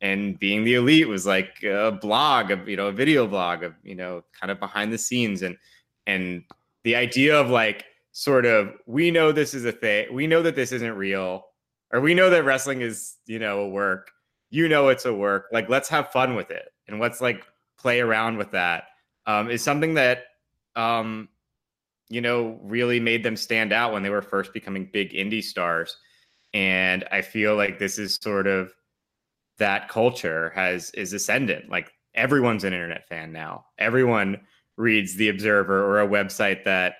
and 0.00 0.38
being 0.38 0.64
the 0.64 0.74
elite 0.74 1.08
was 1.08 1.26
like 1.26 1.62
a 1.62 1.90
blog 1.90 2.50
of 2.50 2.68
you 2.68 2.76
know 2.76 2.88
a 2.88 2.92
video 2.92 3.26
blog 3.26 3.62
of 3.62 3.74
you 3.82 3.94
know 3.94 4.22
kind 4.38 4.50
of 4.50 4.60
behind 4.60 4.92
the 4.92 4.98
scenes 4.98 5.42
and 5.42 5.56
and 6.06 6.42
the 6.84 6.94
idea 6.94 7.38
of 7.38 7.48
like 7.48 7.84
sort 8.12 8.44
of 8.44 8.74
we 8.86 9.10
know 9.10 9.32
this 9.32 9.54
is 9.54 9.64
a 9.64 9.72
thing 9.72 10.12
we 10.12 10.26
know 10.26 10.42
that 10.42 10.54
this 10.54 10.72
isn't 10.72 10.92
real 10.92 11.46
or 11.92 12.00
we 12.00 12.14
know 12.14 12.28
that 12.28 12.44
wrestling 12.44 12.82
is 12.82 13.16
you 13.26 13.38
know 13.38 13.60
a 13.60 13.68
work 13.68 14.10
you 14.56 14.68
know 14.68 14.88
it's 14.88 15.04
a 15.04 15.12
work 15.12 15.46
like 15.52 15.68
let's 15.68 15.88
have 15.88 16.10
fun 16.10 16.34
with 16.34 16.50
it 16.50 16.72
and 16.88 16.98
let's 17.00 17.20
like 17.20 17.44
play 17.78 18.00
around 18.00 18.36
with 18.36 18.50
that 18.50 18.84
um, 19.26 19.50
is 19.50 19.62
something 19.62 19.94
that 19.94 20.24
um, 20.76 21.28
you 22.08 22.20
know 22.20 22.58
really 22.62 22.98
made 22.98 23.22
them 23.22 23.36
stand 23.36 23.72
out 23.72 23.92
when 23.92 24.02
they 24.02 24.10
were 24.10 24.22
first 24.22 24.52
becoming 24.52 24.88
big 24.92 25.12
indie 25.12 25.42
stars 25.42 25.96
and 26.54 27.04
i 27.12 27.20
feel 27.20 27.56
like 27.56 27.78
this 27.78 27.98
is 27.98 28.14
sort 28.14 28.46
of 28.46 28.72
that 29.58 29.88
culture 29.88 30.52
has 30.54 30.90
is 30.90 31.12
ascendant 31.12 31.68
like 31.68 31.92
everyone's 32.16 32.64
an 32.64 32.72
internet 32.72 33.06
fan 33.08 33.30
now. 33.30 33.66
Everyone 33.78 34.40
reads 34.76 35.14
the 35.16 35.28
observer 35.28 35.84
or 35.84 36.00
a 36.00 36.08
website 36.08 36.64
that 36.64 36.94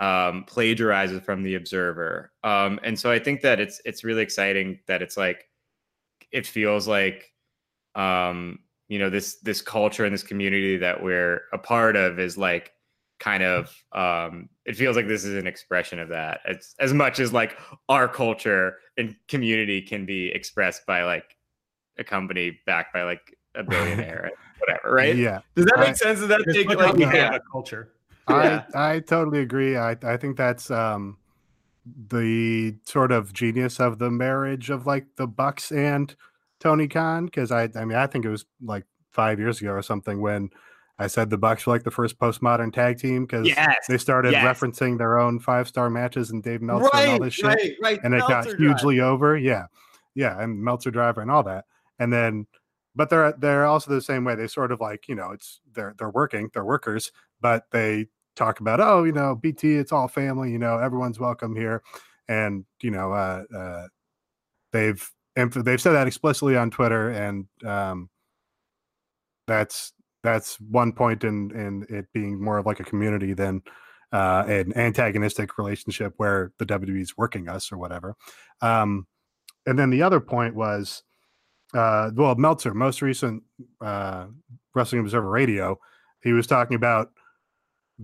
um, 0.00 0.44
plagiarizes 0.48 1.22
from 1.22 1.42
the 1.42 1.54
observer 1.54 2.32
um, 2.42 2.80
and 2.82 2.98
so 2.98 3.10
i 3.10 3.18
think 3.18 3.40
that 3.40 3.60
it's 3.60 3.80
it's 3.84 4.02
really 4.02 4.22
exciting 4.22 4.80
that 4.88 5.00
it's 5.00 5.16
like 5.16 5.46
it 6.32 6.46
feels 6.46 6.88
like 6.88 7.30
um, 7.94 8.58
you 8.88 8.98
know 8.98 9.10
this 9.10 9.36
this 9.40 9.62
culture 9.62 10.04
and 10.04 10.12
this 10.14 10.22
community 10.22 10.76
that 10.78 11.02
we're 11.02 11.42
a 11.52 11.58
part 11.58 11.96
of 11.96 12.18
is 12.18 12.36
like 12.38 12.72
kind 13.20 13.42
of 13.42 13.74
um, 13.92 14.48
it 14.64 14.74
feels 14.76 14.96
like 14.96 15.06
this 15.06 15.24
is 15.24 15.34
an 15.36 15.46
expression 15.46 15.98
of 15.98 16.08
that 16.08 16.40
it's 16.46 16.74
as 16.80 16.92
much 16.92 17.20
as 17.20 17.32
like 17.32 17.56
our 17.88 18.08
culture 18.08 18.78
and 18.96 19.14
community 19.28 19.80
can 19.80 20.04
be 20.04 20.28
expressed 20.32 20.84
by 20.86 21.04
like 21.04 21.36
a 21.98 22.04
company 22.04 22.58
backed 22.66 22.92
by 22.92 23.02
like 23.04 23.36
a 23.54 23.62
billionaire 23.70 24.30
whatever 24.58 24.92
right 24.92 25.14
Yeah. 25.16 25.40
does 25.54 25.66
that 25.66 25.78
make 25.78 25.88
I- 25.90 25.92
sense 25.92 26.18
does 26.20 26.28
that 26.28 26.40
It's 26.46 26.56
take 26.56 26.68
like, 26.68 26.78
like 26.78 26.94
we 26.94 27.02
yeah. 27.02 27.12
have 27.32 27.34
a 27.34 27.40
culture. 27.50 27.92
Yeah. 28.28 28.64
I 28.74 28.94
I 28.94 29.00
totally 29.00 29.40
agree. 29.40 29.76
I 29.76 29.96
I 30.02 30.16
think 30.16 30.36
that's 30.36 30.70
um 30.70 31.18
the 31.84 32.76
sort 32.84 33.12
of 33.12 33.32
genius 33.32 33.80
of 33.80 33.98
the 33.98 34.10
marriage 34.10 34.70
of 34.70 34.86
like 34.86 35.06
the 35.16 35.26
Bucks 35.26 35.72
and 35.72 36.14
Tony 36.60 36.86
Khan 36.86 37.26
because 37.26 37.50
I 37.50 37.68
I 37.74 37.84
mean 37.84 37.98
I 37.98 38.06
think 38.06 38.24
it 38.24 38.30
was 38.30 38.44
like 38.62 38.84
five 39.10 39.38
years 39.38 39.60
ago 39.60 39.72
or 39.72 39.82
something 39.82 40.20
when 40.20 40.50
I 40.98 41.08
said 41.08 41.30
the 41.30 41.38
Bucks 41.38 41.66
were 41.66 41.72
like 41.72 41.82
the 41.82 41.90
first 41.90 42.18
postmodern 42.18 42.72
tag 42.72 42.98
team 42.98 43.26
because 43.26 43.48
yes 43.48 43.86
they 43.88 43.98
started 43.98 44.32
yes. 44.32 44.44
referencing 44.44 44.98
their 44.98 45.18
own 45.18 45.40
five 45.40 45.66
star 45.66 45.90
matches 45.90 46.30
and 46.30 46.42
Dave 46.42 46.62
Meltzer 46.62 46.90
and 46.94 47.10
all 47.10 47.18
right 47.18 47.22
this 47.22 47.34
shit 47.34 47.46
right 47.46 47.72
right 47.82 48.00
and 48.04 48.14
it 48.14 48.20
got 48.20 48.44
Meltzer 48.44 48.56
hugely 48.56 49.00
over. 49.00 49.36
Yeah, 49.36 49.66
yeah, 50.14 50.40
and 50.40 50.62
Meltzer 50.62 50.92
driver 50.92 51.20
and 51.20 51.30
all 51.30 51.42
that, 51.44 51.64
and 51.98 52.12
then, 52.12 52.46
but 52.94 53.10
they're 53.10 53.32
they're 53.32 53.64
also 53.64 53.90
the 53.90 54.00
same 54.00 54.24
way. 54.24 54.36
They 54.36 54.46
sort 54.46 54.70
of 54.70 54.80
like 54.80 55.08
you 55.08 55.16
know 55.16 55.32
it's 55.32 55.60
they're 55.72 55.94
they're 55.98 56.10
working, 56.10 56.50
they're 56.54 56.64
workers, 56.64 57.10
but 57.40 57.64
they 57.72 58.06
talk 58.36 58.60
about 58.60 58.80
oh 58.80 59.04
you 59.04 59.12
know 59.12 59.34
BT, 59.34 59.76
it's 59.76 59.92
all 59.92 60.08
family, 60.08 60.50
you 60.50 60.58
know 60.58 60.78
everyone's 60.78 61.18
welcome 61.18 61.54
here, 61.56 61.82
and 62.28 62.64
you 62.82 62.90
know 62.90 63.12
uh, 63.12 63.42
uh, 63.56 63.86
they've 64.72 65.10
emph- 65.38 65.64
they've 65.64 65.80
said 65.80 65.92
that 65.92 66.06
explicitly 66.06 66.56
on 66.56 66.70
Twitter, 66.70 67.10
and 67.10 67.46
um, 67.64 68.08
that's 69.46 69.92
that's 70.22 70.60
one 70.60 70.92
point 70.92 71.24
in 71.24 71.50
in 71.52 71.86
it 71.88 72.06
being 72.12 72.42
more 72.42 72.58
of 72.58 72.66
like 72.66 72.80
a 72.80 72.84
community 72.84 73.32
than 73.32 73.62
uh, 74.12 74.44
an 74.46 74.76
antagonistic 74.76 75.58
relationship 75.58 76.14
where 76.18 76.52
the 76.58 76.66
WWE 76.66 77.00
is 77.00 77.16
working 77.16 77.48
us 77.48 77.72
or 77.72 77.78
whatever. 77.78 78.14
Um, 78.60 79.06
and 79.66 79.78
then 79.78 79.90
the 79.90 80.02
other 80.02 80.20
point 80.20 80.54
was, 80.54 81.02
uh, 81.72 82.10
well, 82.14 82.34
Meltzer, 82.34 82.74
most 82.74 83.00
recent 83.00 83.42
uh, 83.80 84.26
Wrestling 84.74 85.00
Observer 85.00 85.30
Radio, 85.30 85.78
he 86.22 86.32
was 86.32 86.46
talking 86.46 86.74
about 86.74 87.10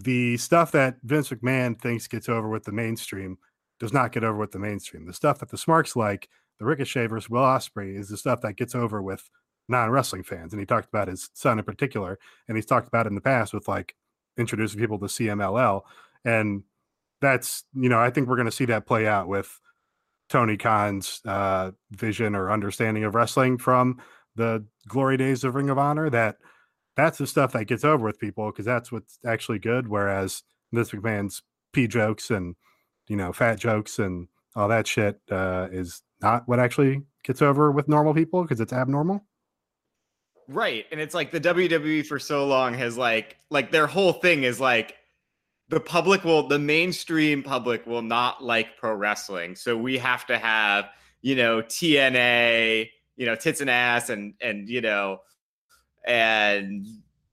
the 0.04 0.36
stuff 0.36 0.70
that 0.72 0.96
Vince 1.02 1.30
McMahon 1.30 1.80
thinks 1.80 2.06
gets 2.06 2.28
over 2.28 2.48
with 2.48 2.64
the 2.64 2.72
mainstream 2.72 3.38
does 3.80 3.92
not 3.92 4.12
get 4.12 4.24
over 4.24 4.38
with 4.38 4.52
the 4.52 4.58
mainstream. 4.58 5.06
The 5.06 5.12
stuff 5.12 5.40
that 5.40 5.50
the 5.50 5.58
Smarks 5.58 5.96
like, 5.96 6.28
the 6.58 6.64
Ricochet 6.64 7.06
versus 7.06 7.28
Will 7.28 7.42
Ospreay, 7.42 7.98
is 7.98 8.08
the 8.08 8.16
stuff 8.16 8.40
that 8.42 8.56
gets 8.56 8.74
over 8.74 9.02
with 9.02 9.28
non 9.68 9.90
wrestling 9.90 10.22
fans. 10.22 10.52
And 10.52 10.60
he 10.60 10.66
talked 10.66 10.88
about 10.88 11.08
his 11.08 11.30
son 11.34 11.58
in 11.58 11.64
particular, 11.64 12.18
and 12.46 12.56
he's 12.56 12.66
talked 12.66 12.86
about 12.86 13.06
in 13.06 13.14
the 13.14 13.20
past 13.20 13.52
with 13.52 13.66
like 13.66 13.94
introducing 14.36 14.78
people 14.78 14.98
to 15.00 15.06
CMLL. 15.06 15.82
And 16.24 16.62
that's, 17.20 17.64
you 17.74 17.88
know, 17.88 17.98
I 17.98 18.10
think 18.10 18.28
we're 18.28 18.36
going 18.36 18.46
to 18.46 18.52
see 18.52 18.66
that 18.66 18.86
play 18.86 19.06
out 19.06 19.26
with 19.26 19.60
Tony 20.28 20.56
Khan's 20.56 21.20
uh, 21.24 21.72
vision 21.90 22.36
or 22.36 22.52
understanding 22.52 23.02
of 23.02 23.14
wrestling 23.16 23.58
from 23.58 24.00
the 24.36 24.64
glory 24.86 25.16
days 25.16 25.42
of 25.42 25.56
Ring 25.56 25.70
of 25.70 25.78
Honor. 25.78 26.08
That 26.08 26.36
that's 26.98 27.18
the 27.18 27.28
stuff 27.28 27.52
that 27.52 27.66
gets 27.66 27.84
over 27.84 28.04
with 28.04 28.18
people 28.18 28.50
because 28.50 28.66
that's 28.66 28.90
what's 28.90 29.20
actually 29.24 29.60
good. 29.60 29.86
Whereas 29.86 30.42
this 30.72 30.90
McMahon's 30.90 31.42
pee 31.72 31.86
jokes 31.86 32.28
and, 32.28 32.56
you 33.06 33.14
know, 33.14 33.32
fat 33.32 33.60
jokes 33.60 34.00
and 34.00 34.26
all 34.56 34.66
that 34.66 34.88
shit 34.88 35.20
uh, 35.30 35.68
is 35.70 36.02
not 36.20 36.48
what 36.48 36.58
actually 36.58 37.02
gets 37.22 37.40
over 37.40 37.70
with 37.70 37.86
normal 37.86 38.14
people 38.14 38.42
because 38.42 38.60
it's 38.60 38.72
abnormal. 38.72 39.24
Right. 40.48 40.86
And 40.90 41.00
it's 41.00 41.14
like 41.14 41.30
the 41.30 41.40
WWE 41.40 42.04
for 42.04 42.18
so 42.18 42.48
long 42.48 42.74
has 42.74 42.98
like 42.98 43.36
like 43.48 43.70
their 43.70 43.86
whole 43.86 44.14
thing 44.14 44.42
is 44.42 44.58
like 44.58 44.96
the 45.68 45.78
public 45.78 46.24
will 46.24 46.48
the 46.48 46.58
mainstream 46.58 47.44
public 47.44 47.86
will 47.86 48.02
not 48.02 48.42
like 48.42 48.76
pro 48.76 48.92
wrestling. 48.92 49.54
So 49.54 49.76
we 49.76 49.98
have 49.98 50.26
to 50.26 50.36
have, 50.36 50.86
you 51.22 51.36
know, 51.36 51.62
TNA, 51.62 52.90
you 53.16 53.26
know, 53.26 53.36
tits 53.36 53.60
and 53.60 53.70
ass 53.70 54.10
and 54.10 54.34
and 54.40 54.68
you 54.68 54.80
know 54.80 55.20
and 56.08 56.86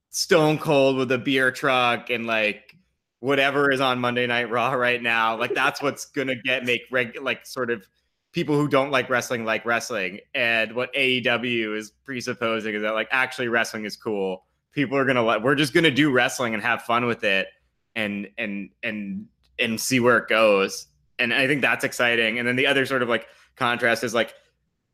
Stone 0.10 0.60
Cold 0.60 0.98
with 0.98 1.12
a 1.12 1.18
beer 1.18 1.50
truck 1.52 2.10
and 2.10 2.28
like 2.28 2.78
whatever 3.20 3.72
is 3.72 3.82
on 3.82 4.00
Monday 4.00 4.28
Night 4.28 4.52
Raw 4.52 4.74
right 4.74 5.02
now. 5.02 5.38
Like 5.38 5.56
that's 5.56 5.82
what's 5.82 6.06
gonna 6.12 6.36
get 6.36 6.64
make 6.66 6.82
reg 6.92 7.20
like 7.20 7.46
sort 7.46 7.72
of 7.72 7.88
people 8.34 8.56
who 8.56 8.68
don't 8.68 8.92
like 8.92 9.10
wrestling 9.10 9.46
like 9.46 9.66
wrestling. 9.66 10.20
And 10.36 10.74
what 10.74 10.94
AEW 10.94 11.76
is 11.76 11.92
presupposing 12.04 12.76
is 12.76 12.82
that 12.84 12.94
like 12.94 13.08
actually 13.12 13.48
wrestling 13.48 13.86
is 13.86 13.96
cool. 13.96 14.46
People 14.74 14.98
are 14.98 15.06
gonna 15.06 15.24
let 15.24 15.42
we're 15.42 15.56
just 15.56 15.74
gonna 15.74 15.90
do 15.90 16.12
wrestling 16.12 16.54
and 16.54 16.62
have 16.62 16.84
fun 16.84 17.06
with 17.06 17.24
it 17.24 17.48
and 17.96 18.28
and 18.38 18.70
and 18.84 19.28
and 19.58 19.80
see 19.80 20.00
where 20.00 20.18
it 20.18 20.28
goes. 20.28 20.88
And 21.18 21.34
I 21.34 21.48
think 21.48 21.62
that's 21.62 21.86
exciting. 21.86 22.40
And 22.40 22.48
then 22.48 22.58
the 22.58 22.68
other 22.68 22.86
sort 22.86 23.02
of 23.02 23.08
like 23.08 23.26
contrast 23.56 24.04
is 24.04 24.14
like 24.14 24.34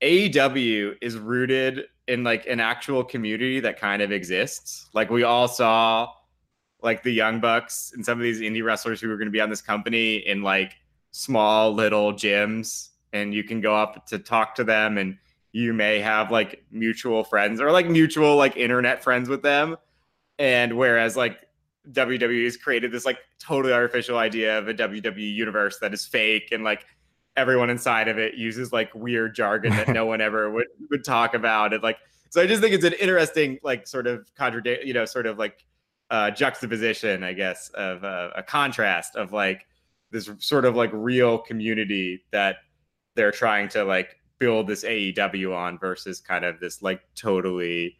AEW 0.01 0.95
is 1.01 1.17
rooted 1.17 1.85
in 2.07 2.23
like 2.23 2.45
an 2.47 2.59
actual 2.59 3.03
community 3.03 3.59
that 3.59 3.79
kind 3.79 4.01
of 4.01 4.11
exists. 4.11 4.89
Like 4.93 5.09
we 5.09 5.23
all 5.23 5.47
saw 5.47 6.09
like 6.81 7.03
the 7.03 7.11
Young 7.11 7.39
Bucks 7.39 7.91
and 7.95 8.05
some 8.05 8.17
of 8.17 8.23
these 8.23 8.41
indie 8.41 8.63
wrestlers 8.63 8.99
who 8.99 9.07
were 9.07 9.17
going 9.17 9.27
to 9.27 9.31
be 9.31 9.41
on 9.41 9.49
this 9.49 9.61
company 9.61 10.17
in 10.17 10.41
like 10.41 10.73
small 11.11 11.73
little 11.73 12.13
gyms 12.13 12.89
and 13.13 13.33
you 13.33 13.43
can 13.43 13.61
go 13.61 13.75
up 13.75 14.05
to 14.07 14.17
talk 14.17 14.55
to 14.55 14.63
them 14.63 14.97
and 14.97 15.17
you 15.51 15.73
may 15.73 15.99
have 15.99 16.31
like 16.31 16.63
mutual 16.71 17.23
friends 17.23 17.59
or 17.59 17.71
like 17.71 17.87
mutual 17.87 18.35
like 18.35 18.55
internet 18.57 19.03
friends 19.03 19.29
with 19.29 19.41
them. 19.41 19.75
And 20.39 20.75
whereas 20.77 21.15
like 21.15 21.47
WWE 21.91 22.45
has 22.45 22.57
created 22.57 22.91
this 22.91 23.05
like 23.05 23.19
totally 23.39 23.73
artificial 23.73 24.17
idea 24.17 24.57
of 24.57 24.67
a 24.67 24.73
WWE 24.73 25.33
universe 25.33 25.77
that 25.79 25.93
is 25.93 26.05
fake 26.05 26.49
and 26.51 26.63
like 26.63 26.85
everyone 27.37 27.69
inside 27.69 28.07
of 28.07 28.17
it 28.17 28.35
uses 28.35 28.73
like 28.73 28.93
weird 28.93 29.33
jargon 29.35 29.71
that 29.71 29.87
no 29.93 30.05
one 30.05 30.21
ever 30.21 30.51
would 30.51 30.67
would 30.89 31.03
talk 31.03 31.33
about 31.33 31.73
and 31.73 31.81
like 31.83 31.97
so 32.29 32.41
I 32.41 32.47
just 32.47 32.61
think 32.61 32.73
it's 32.73 32.85
an 32.85 32.93
interesting 32.93 33.59
like 33.63 33.87
sort 33.87 34.07
of 34.07 34.33
contradict 34.35 34.85
you 34.85 34.93
know 34.93 35.05
sort 35.05 35.25
of 35.25 35.37
like 35.37 35.65
uh 36.09 36.31
juxtaposition 36.31 37.23
I 37.23 37.33
guess 37.33 37.69
of 37.69 38.03
uh, 38.03 38.31
a 38.35 38.43
contrast 38.43 39.15
of 39.15 39.31
like 39.31 39.65
this 40.11 40.29
sort 40.39 40.65
of 40.65 40.75
like 40.75 40.89
real 40.93 41.37
community 41.37 42.23
that 42.31 42.57
they're 43.15 43.31
trying 43.31 43.69
to 43.69 43.83
like 43.83 44.17
build 44.39 44.67
this 44.67 44.83
AEW 44.83 45.55
on 45.55 45.77
versus 45.77 46.19
kind 46.19 46.43
of 46.43 46.59
this 46.59 46.81
like 46.81 47.01
totally 47.15 47.97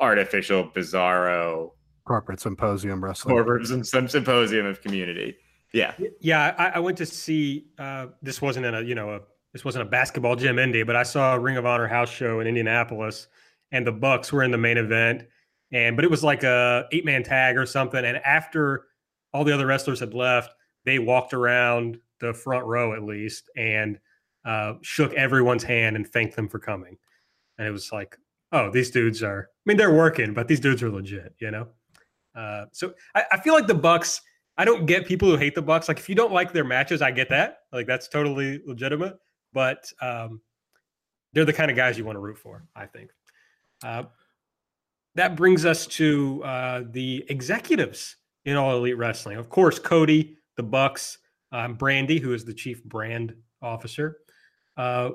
artificial 0.00 0.64
bizarro 0.64 1.70
Corporate 2.06 2.38
symposium 2.38 3.02
wrestling. 3.02 3.34
corporate 3.34 3.66
some, 3.66 3.82
some 3.82 4.06
symposium 4.06 4.64
of 4.64 4.80
community. 4.80 5.36
Yeah. 5.76 5.92
Yeah, 6.20 6.54
I, 6.58 6.68
I 6.68 6.78
went 6.78 6.96
to 6.98 7.06
see. 7.06 7.66
Uh, 7.78 8.06
this 8.22 8.40
wasn't 8.40 8.64
in 8.64 8.74
a 8.74 8.80
you 8.80 8.94
know 8.94 9.10
a 9.10 9.20
this 9.52 9.64
wasn't 9.64 9.82
a 9.86 9.90
basketball 9.90 10.34
gym 10.34 10.56
indie, 10.56 10.86
but 10.86 10.96
I 10.96 11.02
saw 11.02 11.34
a 11.34 11.38
Ring 11.38 11.58
of 11.58 11.66
Honor 11.66 11.86
house 11.86 12.10
show 12.10 12.40
in 12.40 12.46
Indianapolis, 12.46 13.28
and 13.72 13.86
the 13.86 13.92
Bucks 13.92 14.32
were 14.32 14.42
in 14.42 14.50
the 14.50 14.58
main 14.58 14.78
event, 14.78 15.24
and 15.72 15.94
but 15.94 16.04
it 16.04 16.10
was 16.10 16.24
like 16.24 16.44
a 16.44 16.86
eight 16.92 17.04
man 17.04 17.22
tag 17.22 17.58
or 17.58 17.66
something. 17.66 18.02
And 18.02 18.16
after 18.18 18.86
all 19.34 19.44
the 19.44 19.52
other 19.52 19.66
wrestlers 19.66 20.00
had 20.00 20.14
left, 20.14 20.54
they 20.86 20.98
walked 20.98 21.34
around 21.34 21.98
the 22.20 22.32
front 22.32 22.64
row 22.64 22.94
at 22.94 23.02
least 23.02 23.50
and 23.54 23.98
uh, 24.46 24.74
shook 24.80 25.12
everyone's 25.12 25.62
hand 25.62 25.94
and 25.96 26.08
thanked 26.08 26.36
them 26.36 26.48
for 26.48 26.58
coming. 26.58 26.96
And 27.58 27.68
it 27.68 27.70
was 27.70 27.92
like, 27.92 28.16
oh, 28.52 28.70
these 28.70 28.90
dudes 28.90 29.22
are. 29.22 29.50
I 29.50 29.62
mean, 29.66 29.76
they're 29.76 29.92
working, 29.92 30.32
but 30.32 30.48
these 30.48 30.60
dudes 30.60 30.82
are 30.82 30.90
legit, 30.90 31.34
you 31.38 31.50
know. 31.50 31.68
Uh, 32.34 32.64
so 32.72 32.94
I, 33.14 33.24
I 33.32 33.40
feel 33.40 33.52
like 33.52 33.66
the 33.66 33.74
Bucks. 33.74 34.22
I 34.58 34.64
don't 34.64 34.86
get 34.86 35.06
people 35.06 35.28
who 35.28 35.36
hate 35.36 35.54
the 35.54 35.62
Bucks. 35.62 35.88
Like 35.88 35.98
if 35.98 36.08
you 36.08 36.14
don't 36.14 36.32
like 36.32 36.52
their 36.52 36.64
matches, 36.64 37.02
I 37.02 37.10
get 37.10 37.28
that. 37.30 37.58
Like 37.72 37.86
that's 37.86 38.08
totally 38.08 38.60
legitimate. 38.66 39.18
But 39.52 39.90
um, 40.00 40.40
they're 41.32 41.44
the 41.44 41.52
kind 41.52 41.70
of 41.70 41.76
guys 41.76 41.98
you 41.98 42.04
want 42.04 42.16
to 42.16 42.20
root 42.20 42.38
for. 42.38 42.64
I 42.74 42.86
think. 42.86 43.10
Uh, 43.84 44.04
that 45.14 45.36
brings 45.36 45.64
us 45.64 45.86
to 45.86 46.42
uh, 46.44 46.82
the 46.90 47.24
executives 47.28 48.16
in 48.44 48.56
All 48.56 48.76
Elite 48.76 48.96
Wrestling. 48.96 49.38
Of 49.38 49.48
course, 49.48 49.78
Cody, 49.78 50.36
the 50.56 50.62
Bucks, 50.62 51.18
um, 51.52 51.76
Brandi, 51.76 52.20
who 52.20 52.32
is 52.32 52.44
the 52.44 52.54
chief 52.54 52.84
brand 52.84 53.34
officer. 53.62 54.18
Uh, 54.76 55.10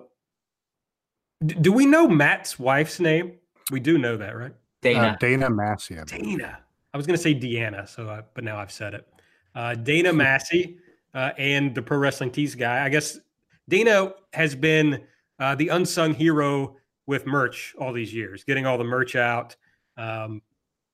d- 1.45 1.55
do 1.61 1.71
we 1.71 1.85
know 1.85 2.07
Matt's 2.07 2.59
wife's 2.59 2.99
name? 2.99 3.37
We 3.71 3.79
do 3.79 3.97
know 3.97 4.17
that, 4.17 4.35
right? 4.35 4.53
Dana. 4.81 4.99
Uh, 4.99 5.15
Dana 5.17 5.49
Massey. 5.49 5.97
Dana. 6.05 6.59
I 6.93 6.97
was 6.97 7.05
going 7.05 7.17
to 7.17 7.21
say 7.21 7.33
Deanna, 7.33 7.87
so 7.87 8.09
I, 8.09 8.21
but 8.33 8.43
now 8.43 8.57
I've 8.57 8.71
said 8.71 8.93
it. 8.93 9.07
Uh, 9.55 9.75
Dana 9.75 10.13
Massey 10.13 10.77
uh, 11.13 11.31
and 11.37 11.75
the 11.75 11.81
Pro 11.81 11.97
Wrestling 11.97 12.31
Tees 12.31 12.55
guy. 12.55 12.85
I 12.85 12.89
guess 12.89 13.19
Dana 13.67 14.13
has 14.33 14.55
been 14.55 15.03
uh, 15.39 15.55
the 15.55 15.69
unsung 15.69 16.13
hero 16.13 16.77
with 17.07 17.25
merch 17.25 17.75
all 17.79 17.91
these 17.91 18.13
years, 18.13 18.43
getting 18.43 18.65
all 18.65 18.77
the 18.77 18.83
merch 18.83 19.15
out. 19.15 19.55
Um, 19.97 20.41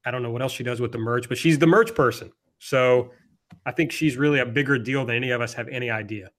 I 0.05 0.11
don't 0.11 0.23
know 0.23 0.31
what 0.31 0.41
else 0.41 0.53
she 0.53 0.63
does 0.63 0.79
with 0.79 0.91
the 0.91 0.97
merch, 0.97 1.29
but 1.29 1.37
she's 1.37 1.59
the 1.59 1.67
merch 1.67 1.93
person. 1.93 2.31
So 2.59 3.11
I 3.65 3.71
think 3.71 3.91
she's 3.91 4.17
really 4.17 4.39
a 4.39 4.45
bigger 4.45 4.77
deal 4.79 5.05
than 5.05 5.15
any 5.15 5.31
of 5.31 5.41
us 5.41 5.53
have 5.53 5.67
any 5.67 5.89
idea. 5.89 6.31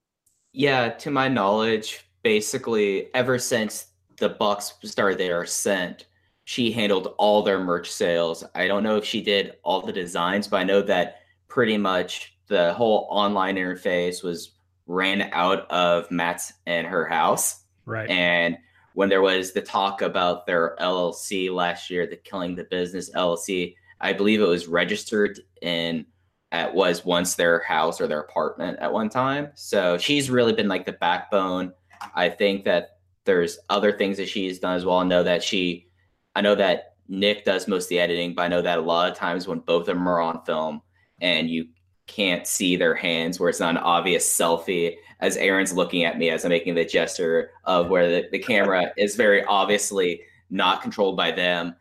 Yeah, 0.52 0.88
to 0.90 1.10
my 1.10 1.28
knowledge, 1.28 2.00
basically 2.22 3.14
ever 3.14 3.38
since 3.38 3.86
the 4.16 4.30
Bucks 4.30 4.74
started 4.82 5.18
their 5.18 5.42
ascent, 5.42 6.06
she 6.44 6.72
handled 6.72 7.14
all 7.18 7.42
their 7.42 7.60
merch 7.62 7.90
sales. 7.90 8.42
I 8.54 8.66
don't 8.66 8.82
know 8.82 8.96
if 8.96 9.04
she 9.04 9.22
did 9.22 9.56
all 9.62 9.82
the 9.82 9.92
designs, 9.92 10.48
but 10.48 10.56
I 10.56 10.64
know 10.64 10.80
that 10.82 11.17
pretty 11.48 11.78
much 11.78 12.36
the 12.48 12.72
whole 12.74 13.06
online 13.10 13.56
interface 13.56 14.22
was 14.22 14.52
ran 14.86 15.30
out 15.32 15.70
of 15.70 16.10
Matt's 16.10 16.52
and 16.66 16.86
her 16.86 17.06
house. 17.06 17.64
Right. 17.84 18.08
And 18.08 18.56
when 18.94 19.08
there 19.08 19.22
was 19.22 19.52
the 19.52 19.62
talk 19.62 20.02
about 20.02 20.46
their 20.46 20.76
LLC 20.80 21.52
last 21.52 21.90
year, 21.90 22.06
the 22.06 22.16
Killing 22.16 22.54
the 22.54 22.64
Business 22.64 23.10
LLC, 23.10 23.74
I 24.00 24.12
believe 24.12 24.40
it 24.40 24.46
was 24.46 24.66
registered 24.66 25.40
in 25.62 26.06
at 26.50 26.74
was 26.74 27.04
once 27.04 27.34
their 27.34 27.60
house 27.60 28.00
or 28.00 28.06
their 28.06 28.20
apartment 28.20 28.78
at 28.80 28.92
one 28.92 29.10
time. 29.10 29.50
So 29.54 29.98
she's 29.98 30.30
really 30.30 30.54
been 30.54 30.68
like 30.68 30.86
the 30.86 30.92
backbone. 30.92 31.72
I 32.14 32.30
think 32.30 32.64
that 32.64 32.98
there's 33.24 33.58
other 33.68 33.92
things 33.92 34.16
that 34.16 34.28
she's 34.28 34.58
done 34.58 34.74
as 34.74 34.84
well. 34.84 34.98
I 34.98 35.04
know 35.04 35.22
that 35.22 35.42
she, 35.42 35.88
I 36.34 36.40
know 36.40 36.54
that 36.54 36.94
Nick 37.08 37.44
does 37.44 37.68
most 37.68 37.84
of 37.84 37.88
the 37.90 38.00
editing, 38.00 38.34
but 38.34 38.42
I 38.42 38.48
know 38.48 38.62
that 38.62 38.78
a 38.78 38.82
lot 38.82 39.10
of 39.10 39.18
times 39.18 39.46
when 39.46 39.58
both 39.58 39.82
of 39.82 39.86
them 39.86 40.08
are 40.08 40.20
on 40.20 40.42
film 40.44 40.80
and 41.20 41.50
you 41.50 41.66
can't 42.06 42.46
see 42.46 42.74
their 42.74 42.94
hands 42.94 43.38
where 43.38 43.48
it's 43.48 43.60
not 43.60 43.76
an 43.76 43.82
obvious 43.82 44.28
selfie 44.28 44.96
as 45.20 45.36
Aaron's 45.36 45.72
looking 45.72 46.04
at 46.04 46.18
me 46.18 46.30
as 46.30 46.44
I'm 46.44 46.48
making 46.48 46.74
the 46.74 46.84
gesture 46.84 47.50
of 47.64 47.88
where 47.88 48.08
the, 48.08 48.28
the 48.32 48.38
camera 48.38 48.92
is 48.96 49.14
very 49.14 49.44
obviously 49.44 50.22
not 50.50 50.82
controlled 50.82 51.16
by 51.16 51.30
them. 51.30 51.76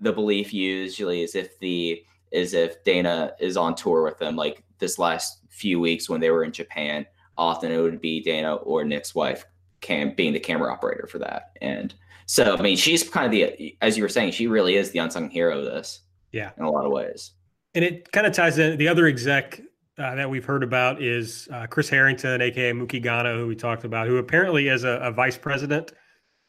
The 0.00 0.12
belief 0.12 0.52
usually 0.52 1.22
is 1.22 1.34
if 1.34 1.58
the 1.58 2.04
is 2.30 2.52
if 2.52 2.82
Dana 2.84 3.32
is 3.38 3.56
on 3.56 3.74
tour 3.74 4.02
with 4.02 4.18
them, 4.18 4.36
like 4.36 4.64
this 4.78 4.98
last 4.98 5.38
few 5.50 5.80
weeks 5.80 6.08
when 6.08 6.20
they 6.20 6.30
were 6.30 6.44
in 6.44 6.52
Japan, 6.52 7.06
often 7.38 7.70
it 7.70 7.78
would 7.78 8.00
be 8.00 8.20
Dana 8.20 8.56
or 8.56 8.84
Nick's 8.84 9.14
wife 9.14 9.44
cam 9.80 10.14
being 10.14 10.32
the 10.32 10.40
camera 10.40 10.72
operator 10.72 11.06
for 11.06 11.18
that. 11.20 11.52
And 11.62 11.94
so 12.26 12.56
I 12.56 12.62
mean 12.62 12.76
she's 12.76 13.08
kind 13.08 13.26
of 13.26 13.32
the 13.32 13.76
as 13.80 13.96
you 13.96 14.02
were 14.02 14.08
saying, 14.08 14.32
she 14.32 14.46
really 14.46 14.76
is 14.76 14.90
the 14.90 14.98
unsung 14.98 15.30
hero 15.30 15.58
of 15.58 15.64
this. 15.64 16.00
Yeah. 16.32 16.50
In 16.58 16.64
a 16.64 16.70
lot 16.70 16.84
of 16.84 16.92
ways. 16.92 17.30
And 17.74 17.84
it 17.84 18.12
kind 18.12 18.26
of 18.26 18.32
ties 18.32 18.58
in 18.58 18.76
the 18.78 18.88
other 18.88 19.06
exec 19.06 19.60
uh, 19.98 20.14
that 20.14 20.28
we've 20.28 20.44
heard 20.44 20.62
about 20.62 21.02
is 21.02 21.48
uh, 21.52 21.66
Chris 21.66 21.88
Harrington, 21.88 22.40
aka 22.40 22.72
Mookie 22.72 23.36
who 23.36 23.46
we 23.46 23.56
talked 23.56 23.84
about, 23.84 24.06
who 24.06 24.16
apparently 24.16 24.68
is 24.68 24.84
a, 24.84 25.00
a 25.02 25.10
vice 25.10 25.38
president 25.38 25.92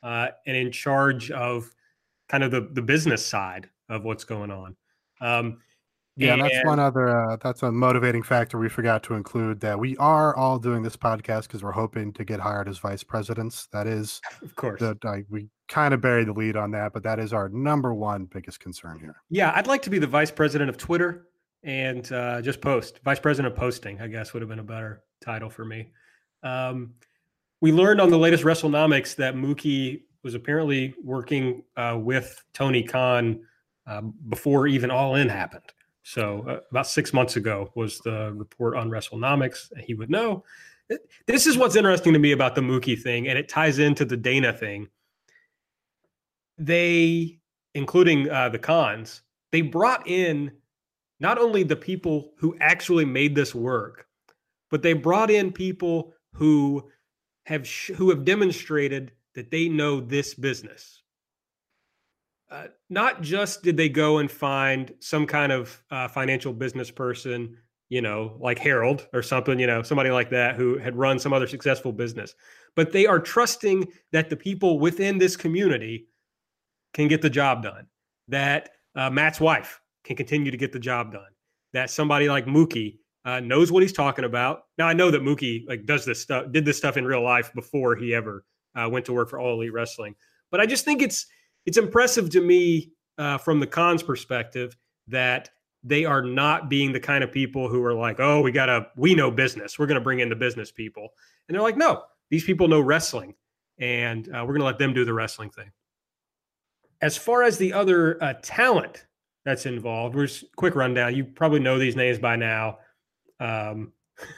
uh, 0.03 0.27
and 0.45 0.55
in 0.55 0.71
charge 0.71 1.31
of 1.31 1.69
kind 2.29 2.43
of 2.43 2.51
the, 2.51 2.69
the 2.73 2.81
business 2.81 3.25
side 3.25 3.69
of 3.89 4.03
what's 4.03 4.23
going 4.23 4.51
on. 4.51 4.75
Um, 5.21 5.59
Yeah, 6.17 6.33
and 6.33 6.43
that's 6.43 6.63
one 6.63 6.79
other. 6.79 7.09
Uh, 7.09 7.37
that's 7.41 7.61
a 7.63 7.71
motivating 7.71 8.23
factor 8.23 8.57
we 8.57 8.69
forgot 8.69 9.03
to 9.03 9.15
include. 9.15 9.59
That 9.59 9.77
we 9.77 9.97
are 9.97 10.35
all 10.35 10.57
doing 10.57 10.81
this 10.81 10.95
podcast 10.95 11.43
because 11.43 11.61
we're 11.61 11.73
hoping 11.73 12.13
to 12.13 12.23
get 12.23 12.39
hired 12.39 12.69
as 12.69 12.77
vice 12.77 13.03
presidents. 13.03 13.67
That 13.73 13.85
is, 13.85 14.21
of 14.41 14.55
course, 14.55 14.79
the, 14.79 14.97
like 15.03 15.25
we 15.29 15.49
kind 15.67 15.93
of 15.93 15.99
buried 15.99 16.27
the 16.27 16.33
lead 16.33 16.55
on 16.55 16.71
that, 16.71 16.93
but 16.93 17.03
that 17.03 17.19
is 17.19 17.33
our 17.33 17.49
number 17.49 17.93
one 17.93 18.25
biggest 18.25 18.61
concern 18.61 18.97
here. 18.99 19.15
Yeah, 19.29 19.51
I'd 19.55 19.67
like 19.67 19.81
to 19.83 19.89
be 19.89 19.99
the 19.99 20.07
vice 20.07 20.31
president 20.31 20.69
of 20.69 20.77
Twitter 20.77 21.27
and 21.63 22.09
uh, 22.11 22.41
just 22.41 22.61
post. 22.61 22.99
Vice 23.03 23.19
president 23.19 23.53
of 23.53 23.59
posting, 23.59 23.99
I 23.99 24.07
guess, 24.07 24.33
would 24.33 24.41
have 24.41 24.49
been 24.49 24.59
a 24.59 24.63
better 24.63 25.03
title 25.21 25.49
for 25.49 25.65
me. 25.65 25.91
Um, 26.43 26.93
we 27.59 27.71
learned 27.71 27.99
on 27.99 28.09
the 28.09 28.19
latest 28.19 28.43
WrestleNomics 28.43 29.15
that 29.15 29.35
Mookie 29.35 30.03
was 30.23 30.33
apparently 30.33 30.93
working 31.03 31.63
uh, 31.75 31.97
with 31.99 32.43
Tony 32.53 32.83
Khan 32.83 33.41
uh, 33.87 34.01
before 34.29 34.67
even 34.67 34.91
All 34.91 35.15
In 35.15 35.27
happened. 35.27 35.71
So 36.05 36.45
uh, 36.47 36.59
about 36.69 36.85
six 36.85 37.13
months 37.13 37.35
ago 37.35 37.71
was 37.73 37.97
the 37.99 38.31
report 38.31 38.77
on 38.77 38.91
WrestleNomics. 38.91 39.75
He 39.79 39.95
would 39.95 40.11
know. 40.11 40.43
This 41.25 41.47
is 41.47 41.57
what's 41.57 41.75
interesting 41.75 42.13
to 42.13 42.19
me 42.19 42.31
about 42.31 42.53
the 42.53 42.61
Mookie 42.61 43.01
thing, 43.01 43.27
and 43.27 43.39
it 43.39 43.49
ties 43.49 43.79
into 43.79 44.05
the 44.05 44.15
Dana 44.15 44.53
thing. 44.53 44.87
They, 46.59 47.39
including 47.73 48.29
uh, 48.29 48.49
the 48.49 48.59
Khans, 48.59 49.23
they 49.51 49.61
brought 49.61 50.07
in 50.07 50.51
not 51.19 51.39
only 51.39 51.63
the 51.63 51.75
people 51.75 52.33
who 52.37 52.55
actually 52.61 53.05
made 53.05 53.33
this 53.33 53.55
work, 53.55 54.05
but 54.69 54.83
they 54.83 54.93
brought 54.93 55.31
in 55.31 55.51
people 55.51 56.13
who 56.33 56.87
have 57.47 57.67
sh- 57.67 57.91
who 57.95 58.11
have 58.11 58.23
demonstrated 58.23 59.11
that 59.33 59.49
they 59.49 59.67
know 59.69 59.99
this 59.99 60.35
business. 60.35 61.01
Uh, 62.51 62.67
not 62.89 63.21
just 63.21 63.63
did 63.63 63.75
they 63.75 63.89
go 63.89 64.19
and 64.19 64.29
find 64.29 64.93
some 64.99 65.25
kind 65.25 65.51
of 65.51 65.81
uh, 65.89 66.07
financial 66.07 66.53
business 66.53 66.91
person, 66.91 67.57
you 67.89 68.01
know, 68.01 68.37
like 68.39 68.59
Harold 68.59 69.07
or 69.13 69.23
something, 69.23 69.59
you 69.59 69.67
know, 69.67 69.81
somebody 69.81 70.11
like 70.11 70.29
that 70.29 70.55
who 70.55 70.77
had 70.77 70.95
run 70.95 71.17
some 71.17 71.33
other 71.33 71.47
successful 71.47 71.91
business, 71.91 72.35
but 72.75 72.91
they 72.91 73.07
are 73.07 73.19
trusting 73.19 73.87
that 74.11 74.29
the 74.29 74.35
people 74.35 74.79
within 74.79 75.17
this 75.17 75.35
community 75.35 76.07
can 76.93 77.07
get 77.07 77.21
the 77.21 77.29
job 77.29 77.63
done. 77.63 77.87
That 78.27 78.69
uh, 78.95 79.09
Matt's 79.09 79.39
wife 79.39 79.81
can 80.03 80.15
continue 80.15 80.51
to 80.51 80.57
get 80.57 80.71
the 80.71 80.79
job 80.79 81.11
done. 81.11 81.31
That 81.73 81.89
somebody 81.89 82.29
like 82.29 82.45
Mookie 82.45 82.99
uh, 83.25 83.39
knows 83.39 83.71
what 83.71 83.81
he's 83.81 83.91
talking 83.91 84.25
about. 84.25 84.65
Now 84.77 84.87
I 84.87 84.93
know 84.93 85.09
that 85.11 85.21
Mookie 85.21 85.67
like 85.67 85.85
does 85.85 86.05
this 86.05 86.21
stuff, 86.21 86.51
did 86.51 86.63
this 86.63 86.77
stuff 86.77 86.95
in 86.95 87.05
real 87.05 87.23
life 87.23 87.51
before 87.53 87.95
he 87.95 88.13
ever 88.13 88.45
uh, 88.75 88.87
went 88.89 89.05
to 89.05 89.13
work 89.13 89.29
for 89.29 89.39
All 89.39 89.53
Elite 89.53 89.73
Wrestling. 89.73 90.15
But 90.51 90.61
I 90.61 90.67
just 90.67 90.85
think 90.85 91.01
it's 91.01 91.25
it's 91.65 91.77
impressive 91.77 92.29
to 92.31 92.41
me 92.41 92.91
uh, 93.17 93.37
from 93.37 93.59
the 93.59 93.67
Khans 93.67 94.03
perspective 94.03 94.75
that 95.07 95.49
they 95.83 96.05
are 96.05 96.21
not 96.21 96.69
being 96.69 96.91
the 96.91 96.99
kind 96.99 97.23
of 97.23 97.31
people 97.31 97.69
who 97.69 97.83
are 97.83 97.93
like, 97.93 98.19
oh, 98.19 98.41
we 98.41 98.51
gotta 98.51 98.87
we 98.95 99.15
know 99.15 99.31
business, 99.31 99.77
we're 99.77 99.87
gonna 99.87 100.01
bring 100.01 100.19
in 100.19 100.29
the 100.29 100.35
business 100.35 100.71
people, 100.71 101.09
and 101.47 101.55
they're 101.55 101.61
like, 101.61 101.77
no, 101.77 102.03
these 102.29 102.43
people 102.43 102.67
know 102.67 102.81
wrestling, 102.81 103.35
and 103.79 104.27
uh, 104.29 104.43
we're 104.45 104.53
gonna 104.53 104.65
let 104.65 104.79
them 104.79 104.93
do 104.93 105.05
the 105.05 105.13
wrestling 105.13 105.49
thing. 105.49 105.71
As 107.01 107.17
far 107.17 107.43
as 107.43 107.57
the 107.57 107.73
other 107.73 108.21
uh, 108.23 108.33
talent 108.41 109.05
that's 109.45 109.67
involved. 109.67 110.15
We're 110.15 110.25
just 110.25 110.53
quick 110.55 110.75
rundown. 110.75 111.15
You 111.15 111.23
probably 111.23 111.59
know 111.59 111.77
these 111.77 111.95
names 111.95 112.17
by 112.17 112.35
now. 112.35 112.79
Um, 113.39 113.93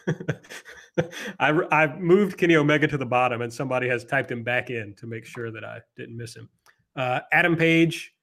I 1.39 1.49
I 1.71 1.95
moved 1.97 2.37
Kenny 2.37 2.57
Omega 2.57 2.87
to 2.87 2.97
the 2.97 3.05
bottom, 3.05 3.41
and 3.41 3.51
somebody 3.51 3.87
has 3.87 4.03
typed 4.03 4.29
him 4.29 4.43
back 4.43 4.69
in 4.69 4.93
to 4.95 5.07
make 5.07 5.25
sure 5.25 5.51
that 5.51 5.63
I 5.63 5.79
didn't 5.95 6.17
miss 6.17 6.35
him. 6.35 6.49
Uh, 6.97 7.21
Adam 7.31 7.55
Page. 7.55 8.13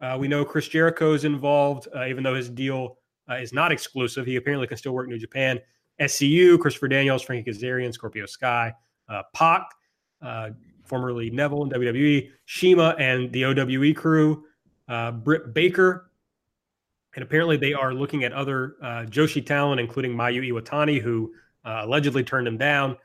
Uh, 0.00 0.16
we 0.18 0.26
know 0.26 0.44
Chris 0.44 0.66
Jericho 0.66 1.12
is 1.12 1.24
involved, 1.24 1.86
uh, 1.94 2.06
even 2.06 2.24
though 2.24 2.34
his 2.34 2.48
deal 2.50 2.98
uh, 3.30 3.34
is 3.34 3.52
not 3.52 3.70
exclusive. 3.70 4.26
He 4.26 4.34
apparently 4.36 4.66
can 4.66 4.76
still 4.76 4.92
work 4.92 5.06
New 5.06 5.18
Japan. 5.18 5.60
SCU, 6.00 6.58
Christopher 6.58 6.88
Daniels, 6.88 7.22
Frankie 7.22 7.52
Kazarian, 7.52 7.92
Scorpio 7.92 8.26
Sky, 8.26 8.72
uh, 9.08 9.22
Pac, 9.32 9.62
uh, 10.22 10.50
formerly 10.84 11.30
Neville 11.30 11.62
in 11.62 11.70
WWE, 11.70 12.30
CIMA, 12.46 12.96
and 12.98 13.30
the 13.32 13.44
OWE 13.44 13.94
crew. 13.94 14.44
Britt 15.22 15.54
Baker, 15.54 16.10
and 17.14 17.22
apparently 17.22 17.56
they 17.56 17.72
are 17.72 17.92
looking 17.92 18.24
at 18.24 18.32
other 18.32 18.76
uh, 18.82 19.04
Joshi 19.08 19.44
talent, 19.44 19.80
including 19.80 20.14
Mayu 20.14 20.50
Iwatani, 20.50 21.00
who 21.00 21.32
uh, 21.64 21.82
allegedly 21.84 22.24
turned 22.24 22.48
him 22.48 22.56
down. 22.56 22.96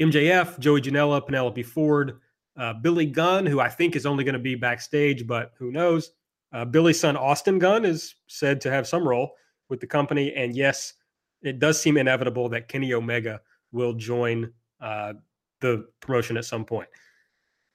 MJF, 0.00 0.58
Joey 0.58 0.80
Janela, 0.80 1.24
Penelope 1.24 1.62
Ford, 1.64 2.20
uh, 2.56 2.74
Billy 2.74 3.06
Gunn, 3.06 3.46
who 3.46 3.60
I 3.60 3.68
think 3.68 3.96
is 3.96 4.06
only 4.06 4.24
going 4.24 4.34
to 4.34 4.38
be 4.38 4.54
backstage, 4.54 5.26
but 5.26 5.52
who 5.58 5.70
knows? 5.70 6.12
Uh, 6.52 6.64
Billy's 6.64 6.98
son 6.98 7.16
Austin 7.16 7.58
Gunn 7.58 7.84
is 7.84 8.16
said 8.26 8.60
to 8.62 8.70
have 8.70 8.86
some 8.86 9.06
role 9.06 9.32
with 9.68 9.80
the 9.80 9.86
company, 9.86 10.32
and 10.34 10.56
yes, 10.56 10.94
it 11.42 11.58
does 11.58 11.80
seem 11.80 11.96
inevitable 11.96 12.48
that 12.50 12.68
Kenny 12.68 12.92
Omega 12.92 13.40
will 13.72 13.94
join 13.94 14.52
uh, 14.80 15.14
the 15.60 15.86
promotion 16.00 16.36
at 16.36 16.44
some 16.44 16.64
point. 16.64 16.88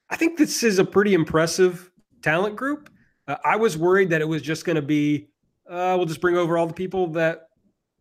I 0.09 0.17
think 0.17 0.38
this 0.38 0.61
is 0.61 0.78
a 0.78 0.86
pretty 0.86 1.13
impressive 1.13 1.89
talent 2.21 2.55
group. 2.55 2.89
Uh, 3.28 3.38
I 3.43 3.55
was 3.55 3.78
worried 3.78 4.09
that 4.09 4.21
it 4.21 4.28
was 4.28 4.41
just 4.41 4.65
going 4.65 4.76
to 4.76 4.82
be 4.82 5.30
uh, 5.69 5.95
we'll 5.97 6.05
just 6.05 6.21
bring 6.21 6.38
over 6.38 6.57
all 6.57 6.67
the 6.67 6.73
people 6.73 7.07
that 7.07 7.49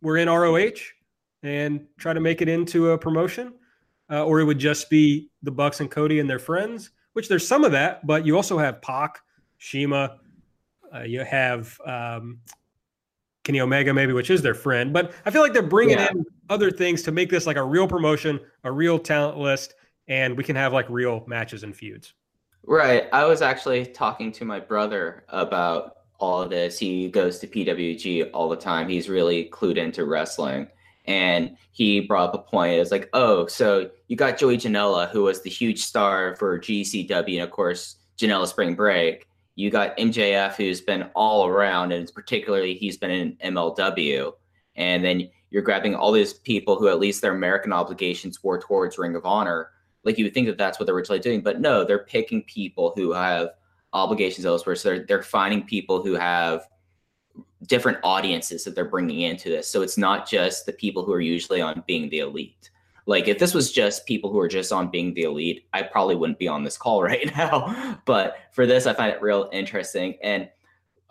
were 0.01 0.17
in 0.17 0.29
ROH 0.29 0.77
and 1.41 1.85
try 1.97 2.13
to 2.13 2.19
make 2.19 2.41
it 2.41 2.49
into 2.49 2.91
a 2.91 2.97
promotion, 2.97 3.53
uh, 4.09 4.25
or 4.25 4.39
it 4.39 4.43
would 4.43 4.59
just 4.59 4.89
be 4.89 5.29
the 5.43 5.51
Bucks 5.51 5.79
and 5.79 5.89
Cody 5.89 6.19
and 6.19 6.29
their 6.29 6.39
friends. 6.39 6.91
which 7.13 7.29
there's 7.29 7.47
some 7.47 7.63
of 7.63 7.71
that, 7.71 8.05
but 8.05 8.25
you 8.25 8.35
also 8.35 8.57
have 8.57 8.81
Pac, 8.81 9.19
CIMA, 9.59 10.19
uh, 10.93 11.03
you 11.03 11.23
have 11.23 11.79
um, 11.85 12.39
Kenny 13.45 13.61
Omega, 13.61 13.93
maybe, 13.93 14.11
which 14.11 14.29
is 14.29 14.41
their 14.41 14.53
friend. 14.53 14.91
But 14.91 15.13
I 15.25 15.31
feel 15.31 15.41
like 15.41 15.53
they're 15.53 15.61
bringing 15.61 15.97
yeah. 15.97 16.09
in 16.11 16.25
other 16.49 16.71
things 16.71 17.01
to 17.03 17.11
make 17.11 17.29
this 17.29 17.47
like 17.47 17.57
a 17.57 17.63
real 17.63 17.87
promotion, 17.87 18.39
a 18.63 18.71
real 18.71 18.99
talent 18.99 19.37
list, 19.37 19.75
and 20.07 20.35
we 20.35 20.43
can 20.43 20.55
have 20.55 20.73
like 20.73 20.89
real 20.89 21.23
matches 21.27 21.63
and 21.63 21.75
feuds. 21.75 22.13
Right. 22.65 23.07
I 23.13 23.25
was 23.25 23.41
actually 23.41 23.85
talking 23.85 24.31
to 24.33 24.45
my 24.45 24.59
brother 24.59 25.23
about 25.29 25.97
all 26.19 26.41
of 26.41 26.49
this. 26.49 26.79
He 26.79 27.09
goes 27.09 27.39
to 27.39 27.47
PWG 27.47 28.31
all 28.33 28.49
the 28.49 28.55
time. 28.55 28.89
He's 28.89 29.09
really 29.09 29.49
clued 29.49 29.77
into 29.77 30.05
wrestling. 30.05 30.67
And 31.07 31.57
he 31.71 32.01
brought 32.01 32.29
up 32.29 32.35
a 32.35 32.49
point. 32.49 32.73
It 32.73 32.79
was 32.79 32.91
like, 32.91 33.09
oh, 33.13 33.47
so 33.47 33.89
you 34.07 34.15
got 34.15 34.37
Joey 34.37 34.57
Janela, 34.57 35.09
who 35.09 35.23
was 35.23 35.41
the 35.41 35.49
huge 35.49 35.83
star 35.83 36.35
for 36.35 36.59
GCW, 36.59 37.35
and 37.35 37.43
of 37.43 37.51
course, 37.51 37.97
Janela 38.17 38.47
Spring 38.47 38.75
Break. 38.75 39.27
You 39.55 39.69
got 39.69 39.97
MJF, 39.97 40.55
who's 40.55 40.81
been 40.81 41.03
all 41.15 41.47
around, 41.47 41.91
and 41.91 42.11
particularly 42.13 42.75
he's 42.75 42.97
been 42.97 43.11
in 43.11 43.37
MLW. 43.53 44.33
And 44.75 45.03
then 45.03 45.29
you're 45.49 45.63
grabbing 45.63 45.95
all 45.95 46.11
these 46.11 46.33
people 46.33 46.77
who 46.77 46.89
at 46.89 46.99
least 46.99 47.21
their 47.21 47.33
American 47.33 47.71
obligations 47.71 48.43
were 48.43 48.59
towards 48.59 48.97
Ring 48.97 49.15
of 49.15 49.25
Honor. 49.25 49.69
Like 50.03 50.17
you 50.17 50.25
would 50.25 50.33
think 50.33 50.47
that 50.47 50.57
that's 50.57 50.79
what 50.79 50.85
they're 50.85 50.95
originally 50.95 51.19
doing, 51.19 51.41
but 51.41 51.61
no, 51.61 51.83
they're 51.83 51.99
picking 52.05 52.43
people 52.43 52.93
who 52.95 53.13
have 53.13 53.51
obligations 53.93 54.45
elsewhere. 54.45 54.75
So 54.75 54.89
they're 54.89 55.05
they're 55.05 55.23
finding 55.23 55.63
people 55.63 56.03
who 56.03 56.13
have 56.13 56.67
different 57.67 57.99
audiences 58.03 58.63
that 58.63 58.75
they're 58.75 58.85
bringing 58.85 59.21
into 59.21 59.49
this. 59.49 59.67
So 59.67 59.81
it's 59.81 59.97
not 59.97 60.29
just 60.29 60.65
the 60.65 60.73
people 60.73 61.05
who 61.05 61.13
are 61.13 61.21
usually 61.21 61.61
on 61.61 61.83
being 61.87 62.09
the 62.09 62.19
elite. 62.19 62.69
Like 63.07 63.27
if 63.27 63.37
this 63.37 63.53
was 63.53 63.71
just 63.71 64.05
people 64.07 64.31
who 64.31 64.39
are 64.39 64.47
just 64.47 64.71
on 64.71 64.89
being 64.89 65.13
the 65.13 65.23
elite, 65.23 65.67
I 65.73 65.83
probably 65.83 66.15
wouldn't 66.15 66.39
be 66.39 66.47
on 66.47 66.63
this 66.63 66.77
call 66.77 67.03
right 67.11 67.33
now. 67.35 67.99
but 68.05 68.37
for 68.51 68.65
this, 68.65 68.87
I 68.87 68.93
find 68.93 69.11
it 69.11 69.21
real 69.21 69.49
interesting. 69.51 70.17
And 70.23 70.49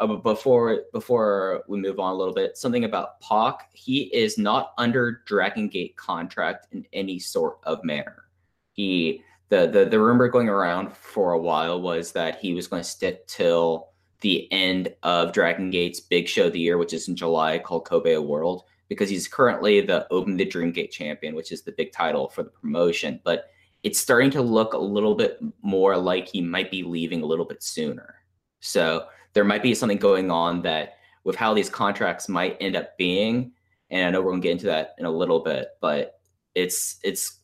uh, 0.01 0.07
before 0.07 0.83
before 0.93 1.63
we 1.69 1.79
move 1.79 2.01
on 2.01 2.13
a 2.13 2.17
little 2.17 2.35
bit, 2.35 2.57
something 2.57 2.85
about 2.85 3.21
Pac, 3.21 3.71
he 3.73 4.03
is 4.15 4.39
not 4.39 4.73
under 4.77 5.23
Dragon 5.25 5.69
Gate 5.69 5.97
contract 5.97 6.67
in 6.73 6.85
any 6.93 7.19
sort 7.19 7.59
of 7.63 7.85
manner. 7.85 8.25
He 8.73 9.23
the 9.51 9.69
the 9.69 9.85
the 9.85 10.01
rumor 10.01 10.29
going 10.29 10.49
around 10.49 10.97
for 10.97 11.33
a 11.33 11.39
while 11.39 11.81
was 11.81 12.11
that 12.13 12.41
he 12.41 12.55
was 12.55 12.67
going 12.67 12.83
to 12.83 12.89
stick 12.89 13.27
till 13.29 13.91
the 14.25 14.51
end 14.51 14.93
of 15.03 15.33
Dragon 15.33 15.71
Gate's 15.71 16.01
big 16.01 16.27
show 16.27 16.47
of 16.47 16.55
the 16.55 16.59
year, 16.59 16.79
which 16.79 16.95
is 16.95 17.09
in 17.09 17.15
July, 17.15 17.59
called 17.59 17.85
Kobe 17.85 18.17
World, 18.17 18.65
because 18.89 19.11
he's 19.11 19.29
currently 19.29 19.83
the 19.83 20.11
Open 20.11 20.39
the 20.39 20.47
Dream 20.47 20.73
Gate 20.73 20.91
champion, 20.91 21.35
which 21.35 21.53
is 21.53 21.63
the 21.63 21.73
big 21.73 21.93
title 21.93 22.31
for 22.31 22.43
the 22.43 22.49
promotion. 22.49 23.21
But 23.23 23.51
it's 23.83 24.01
starting 24.01 24.31
to 24.31 24.41
look 24.41 24.73
a 24.73 24.79
little 24.79 25.15
bit 25.15 25.39
more 25.61 25.95
like 25.99 26.27
he 26.27 26.41
might 26.41 26.71
be 26.71 26.83
leaving 26.83 27.23
a 27.23 27.27
little 27.27 27.45
bit 27.45 27.63
sooner. 27.63 28.15
So 28.61 29.07
there 29.35 29.45
might 29.45 29.63
be 29.63 29.75
something 29.75 29.99
going 29.99 30.31
on 30.31 30.63
that 30.63 30.95
with 31.25 31.37
how 31.37 31.53
these 31.53 31.69
contracts 31.69 32.27
might 32.27 32.57
end 32.61 32.77
up 32.77 32.97
being. 32.97 33.53
And 33.91 34.07
I 34.07 34.11
know 34.11 34.23
we're 34.23 34.31
gonna 34.33 34.41
get 34.41 34.53
into 34.53 34.67
that 34.67 34.95
in 34.97 35.05
a 35.05 35.11
little 35.11 35.41
bit, 35.41 35.69
but 35.83 36.19
it's 36.55 36.99
it's 37.05 37.41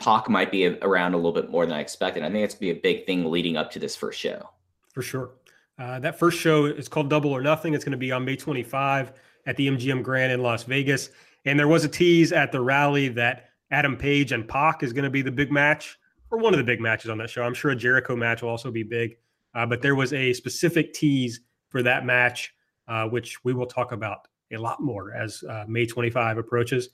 Pac 0.00 0.28
might 0.28 0.50
be 0.50 0.66
around 0.66 1.14
a 1.14 1.16
little 1.16 1.32
bit 1.32 1.48
more 1.48 1.64
than 1.64 1.76
I 1.76 1.80
expected. 1.80 2.24
I 2.24 2.30
think 2.30 2.44
it's 2.44 2.54
gonna 2.54 2.72
be 2.72 2.78
a 2.78 2.82
big 2.82 3.06
thing 3.06 3.30
leading 3.30 3.56
up 3.56 3.70
to 3.70 3.78
this 3.78 3.94
first 3.94 4.18
show. 4.18 4.50
For 4.92 5.02
sure. 5.02 5.30
Uh, 5.78 5.98
that 5.98 6.18
first 6.18 6.38
show 6.38 6.66
is 6.66 6.88
called 6.88 7.10
Double 7.10 7.32
or 7.32 7.42
Nothing. 7.42 7.74
It's 7.74 7.84
going 7.84 7.92
to 7.92 7.98
be 7.98 8.12
on 8.12 8.24
May 8.24 8.36
25 8.36 9.12
at 9.46 9.56
the 9.56 9.68
MGM 9.68 10.02
Grand 10.02 10.32
in 10.32 10.40
Las 10.42 10.64
Vegas. 10.64 11.10
And 11.44 11.58
there 11.58 11.68
was 11.68 11.84
a 11.84 11.88
tease 11.88 12.32
at 12.32 12.52
the 12.52 12.60
rally 12.60 13.08
that 13.08 13.50
Adam 13.70 13.96
Page 13.96 14.32
and 14.32 14.46
Pac 14.46 14.82
is 14.82 14.92
going 14.92 15.04
to 15.04 15.10
be 15.10 15.22
the 15.22 15.32
big 15.32 15.50
match 15.50 15.98
or 16.30 16.38
one 16.38 16.54
of 16.54 16.58
the 16.58 16.64
big 16.64 16.80
matches 16.80 17.10
on 17.10 17.18
that 17.18 17.30
show. 17.30 17.42
I'm 17.42 17.54
sure 17.54 17.72
a 17.72 17.76
Jericho 17.76 18.16
match 18.16 18.42
will 18.42 18.50
also 18.50 18.70
be 18.70 18.82
big. 18.82 19.16
Uh, 19.54 19.66
but 19.66 19.82
there 19.82 19.94
was 19.94 20.12
a 20.12 20.32
specific 20.32 20.92
tease 20.94 21.40
for 21.68 21.82
that 21.82 22.04
match, 22.06 22.54
uh, 22.88 23.08
which 23.08 23.42
we 23.44 23.52
will 23.52 23.66
talk 23.66 23.92
about 23.92 24.26
a 24.52 24.56
lot 24.56 24.80
more 24.80 25.12
as 25.14 25.42
uh, 25.48 25.64
May 25.68 25.86
25 25.86 26.38
approaches. 26.38 26.90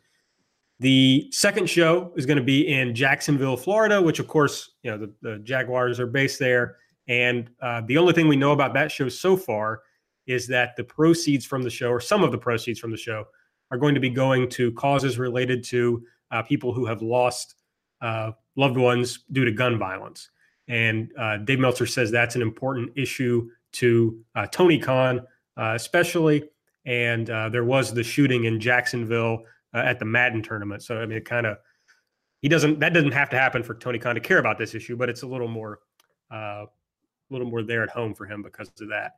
The 0.79 1.29
second 1.31 1.69
show 1.69 2.13
is 2.17 2.25
going 2.25 2.39
to 2.39 2.45
be 2.45 2.69
in 2.69 2.95
Jacksonville, 2.95 3.57
Florida, 3.57 4.01
which, 4.01 4.19
of 4.19 4.29
course, 4.29 4.71
you 4.83 4.91
know 4.91 4.97
the, 4.97 5.13
the 5.21 5.39
Jaguars 5.41 6.01
are 6.01 6.07
based 6.07 6.39
there. 6.39 6.77
And 7.11 7.51
uh, 7.61 7.83
the 7.87 7.99
only 7.99 8.13
thing 8.13 8.29
we 8.29 8.37
know 8.37 8.53
about 8.53 8.73
that 8.75 8.93
show 8.93 9.09
so 9.09 9.37
far 9.37 9.83
is 10.29 10.47
that 10.47 10.77
the 10.77 10.85
proceeds 10.85 11.45
from 11.45 11.63
the 11.63 11.69
show, 11.69 11.89
or 11.89 12.01
some 12.01 12.23
of 12.23 12.31
the 12.31 12.39
proceeds 12.39 12.79
from 12.79 12.93
the 12.93 12.97
show, 12.97 13.25
are 13.73 13.79
going 13.79 13.95
to 13.95 14.01
be 14.01 14.11
going 14.11 14.49
to 14.51 14.71
causes 14.73 15.19
related 15.19 15.65
to 15.65 16.05
uh, 16.31 16.41
people 16.43 16.73
who 16.73 16.87
have 16.87 17.03
lost 17.03 17.57
uh, 18.01 18.31
loved 18.55 18.77
ones 18.77 19.25
due 19.33 19.45
to 19.45 19.51
gun 19.51 19.77
violence. 19.77 20.31
And 20.69 21.11
uh, 21.19 21.39
Dave 21.39 21.59
Meltzer 21.59 21.85
says 21.85 22.13
that's 22.13 22.37
an 22.37 22.43
important 22.43 22.93
issue 22.97 23.49
to 23.73 24.25
uh, 24.37 24.47
Tony 24.47 24.79
Khan, 24.79 25.21
uh, 25.57 25.73
especially. 25.75 26.49
And 26.87 27.27
there 27.27 27.65
was 27.65 27.93
the 27.93 28.05
shooting 28.05 28.45
in 28.45 28.61
Jacksonville 28.61 29.43
at 29.75 29.99
the 29.99 30.05
Madden 30.05 30.43
tournament. 30.43 30.85
So 30.85 30.97
I 30.97 31.07
mean, 31.07 31.19
it 31.19 31.25
kind 31.25 31.47
of 31.47 31.59
he 32.41 32.49
doesn't 32.49 32.79
that 32.79 32.95
doesn't 32.95 33.13
have 33.13 33.31
to 33.31 33.39
happen 33.39 33.65
for 33.65 33.75
Tony 33.75 33.99
Khan 33.99 34.15
to 34.15 34.21
care 34.21 34.39
about 34.39 34.59
this 34.59 34.77
issue, 34.77 34.97
but 34.97 35.09
it's 35.09 35.23
a 35.23 35.27
little 35.27 35.49
more 35.49 35.81
a 37.31 37.33
little 37.33 37.49
more 37.49 37.63
there 37.63 37.83
at 37.83 37.91
home 37.91 38.15
for 38.15 38.27
him 38.27 38.43
because 38.43 38.71
of 38.81 38.89
that. 38.89 39.13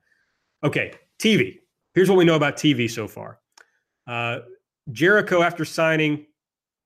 Okay, 0.62 0.92
TV. 1.18 1.58
Here's 1.94 2.08
what 2.08 2.18
we 2.18 2.24
know 2.24 2.36
about 2.36 2.56
TV 2.56 2.90
so 2.90 3.08
far. 3.08 3.38
Uh, 4.06 4.40
Jericho, 4.90 5.42
after 5.42 5.64
signing, 5.64 6.26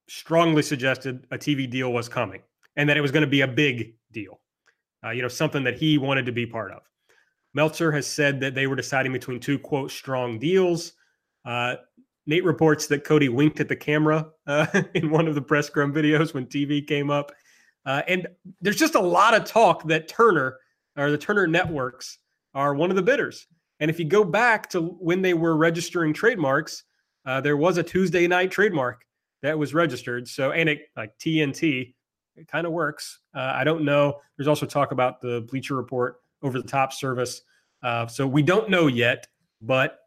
strongly 0.09 0.63
suggested 0.63 1.27
a 1.31 1.39
TV 1.39 1.69
deal 1.69 1.93
was 1.93 2.09
coming 2.09 2.43
and 2.77 2.89
that 2.89 2.97
it 2.97 3.01
was 3.01 3.11
going 3.11 3.23
to 3.23 3.27
be 3.27 3.41
a 3.41 3.49
big 3.49 3.95
deal. 4.13 4.41
Uh, 5.05 5.11
you 5.11 5.23
know, 5.23 5.29
something 5.29 5.65
that 5.65 5.77
he 5.77 5.99
wanted 5.99 6.27
to 6.27 6.33
be 6.33 6.47
part 6.47 6.73
of. 6.73 6.83
Meltzer 7.55 7.91
has 7.93 8.07
said 8.07 8.41
that 8.41 8.55
they 8.55 8.67
were 8.67 8.77
deciding 8.77 9.13
between 9.13 9.41
two 9.41 9.59
quote 9.59 9.91
strong 9.91 10.39
deals. 10.39 10.93
Uh, 11.45 11.77
Nate 12.27 12.45
reports 12.45 12.87
that 12.89 13.05
Cody 13.05 13.29
winked 13.29 13.61
at 13.61 13.69
the 13.69 13.77
camera 13.77 14.29
uh, 14.47 14.67
in 14.95 15.11
one 15.11 15.29
of 15.29 15.35
the 15.35 15.43
press 15.43 15.67
scrum 15.67 15.93
videos 15.93 16.35
when 16.35 16.47
TV 16.47 16.87
came 16.87 17.11
up. 17.11 17.33
Uh, 17.85 18.03
and 18.09 18.27
there's 18.61 18.77
just 18.77 18.97
a 18.97 19.01
lot 19.01 19.33
of 19.33 19.45
talk 19.45 19.87
that 19.87 20.09
Turner 20.09 20.59
or 20.97 21.11
the 21.11 21.19
Turner 21.19 21.47
networks 21.47 22.19
are 22.55 22.75
one 22.75 22.91
of 22.91 22.97
the 22.97 23.03
bidders. 23.03 23.47
And 23.81 23.91
if 23.91 23.99
you 23.99 24.07
go 24.07 24.25
back 24.25 24.71
to 24.71 24.81
when 24.81 25.21
they 25.23 25.35
were 25.35 25.57
registering 25.57 26.13
trademarks, 26.13 26.85
uh, 27.27 27.41
there 27.41 27.57
was 27.57 27.77
a 27.77 27.83
Tuesday 27.83 28.27
night 28.27 28.51
trademark 28.51 29.05
that 29.43 29.59
was 29.59 29.75
registered. 29.75 30.27
So, 30.27 30.53
and 30.53 30.69
it 30.69 30.89
like 30.97 31.17
TNT, 31.19 31.95
it 32.37 32.49
kind 32.49 32.67
of 32.67 32.73
works. 32.73 33.21
Uh, 33.35 33.53
I 33.55 33.65
don't 33.65 33.85
know. 33.85 34.21
There's 34.37 34.49
also 34.49 34.67
talk 34.67 34.93
about 34.93 35.21
the 35.21 35.43
Bleacher 35.51 35.77
Report 35.77 36.21
over 36.43 36.61
the 36.61 36.69
top 36.69 36.93
service. 36.93 37.43
Uh, 37.83 38.07
so 38.07 38.27
we 38.27 38.43
don't 38.43 38.71
know 38.71 38.87
yet, 38.87 39.27
but 39.61 39.99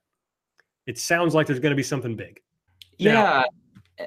it 0.88 0.98
sounds 0.98 1.36
like 1.36 1.46
there's 1.46 1.60
going 1.60 1.72
to 1.72 1.76
be 1.76 1.84
something 1.84 2.16
big. 2.16 2.42
Yeah. 2.98 3.44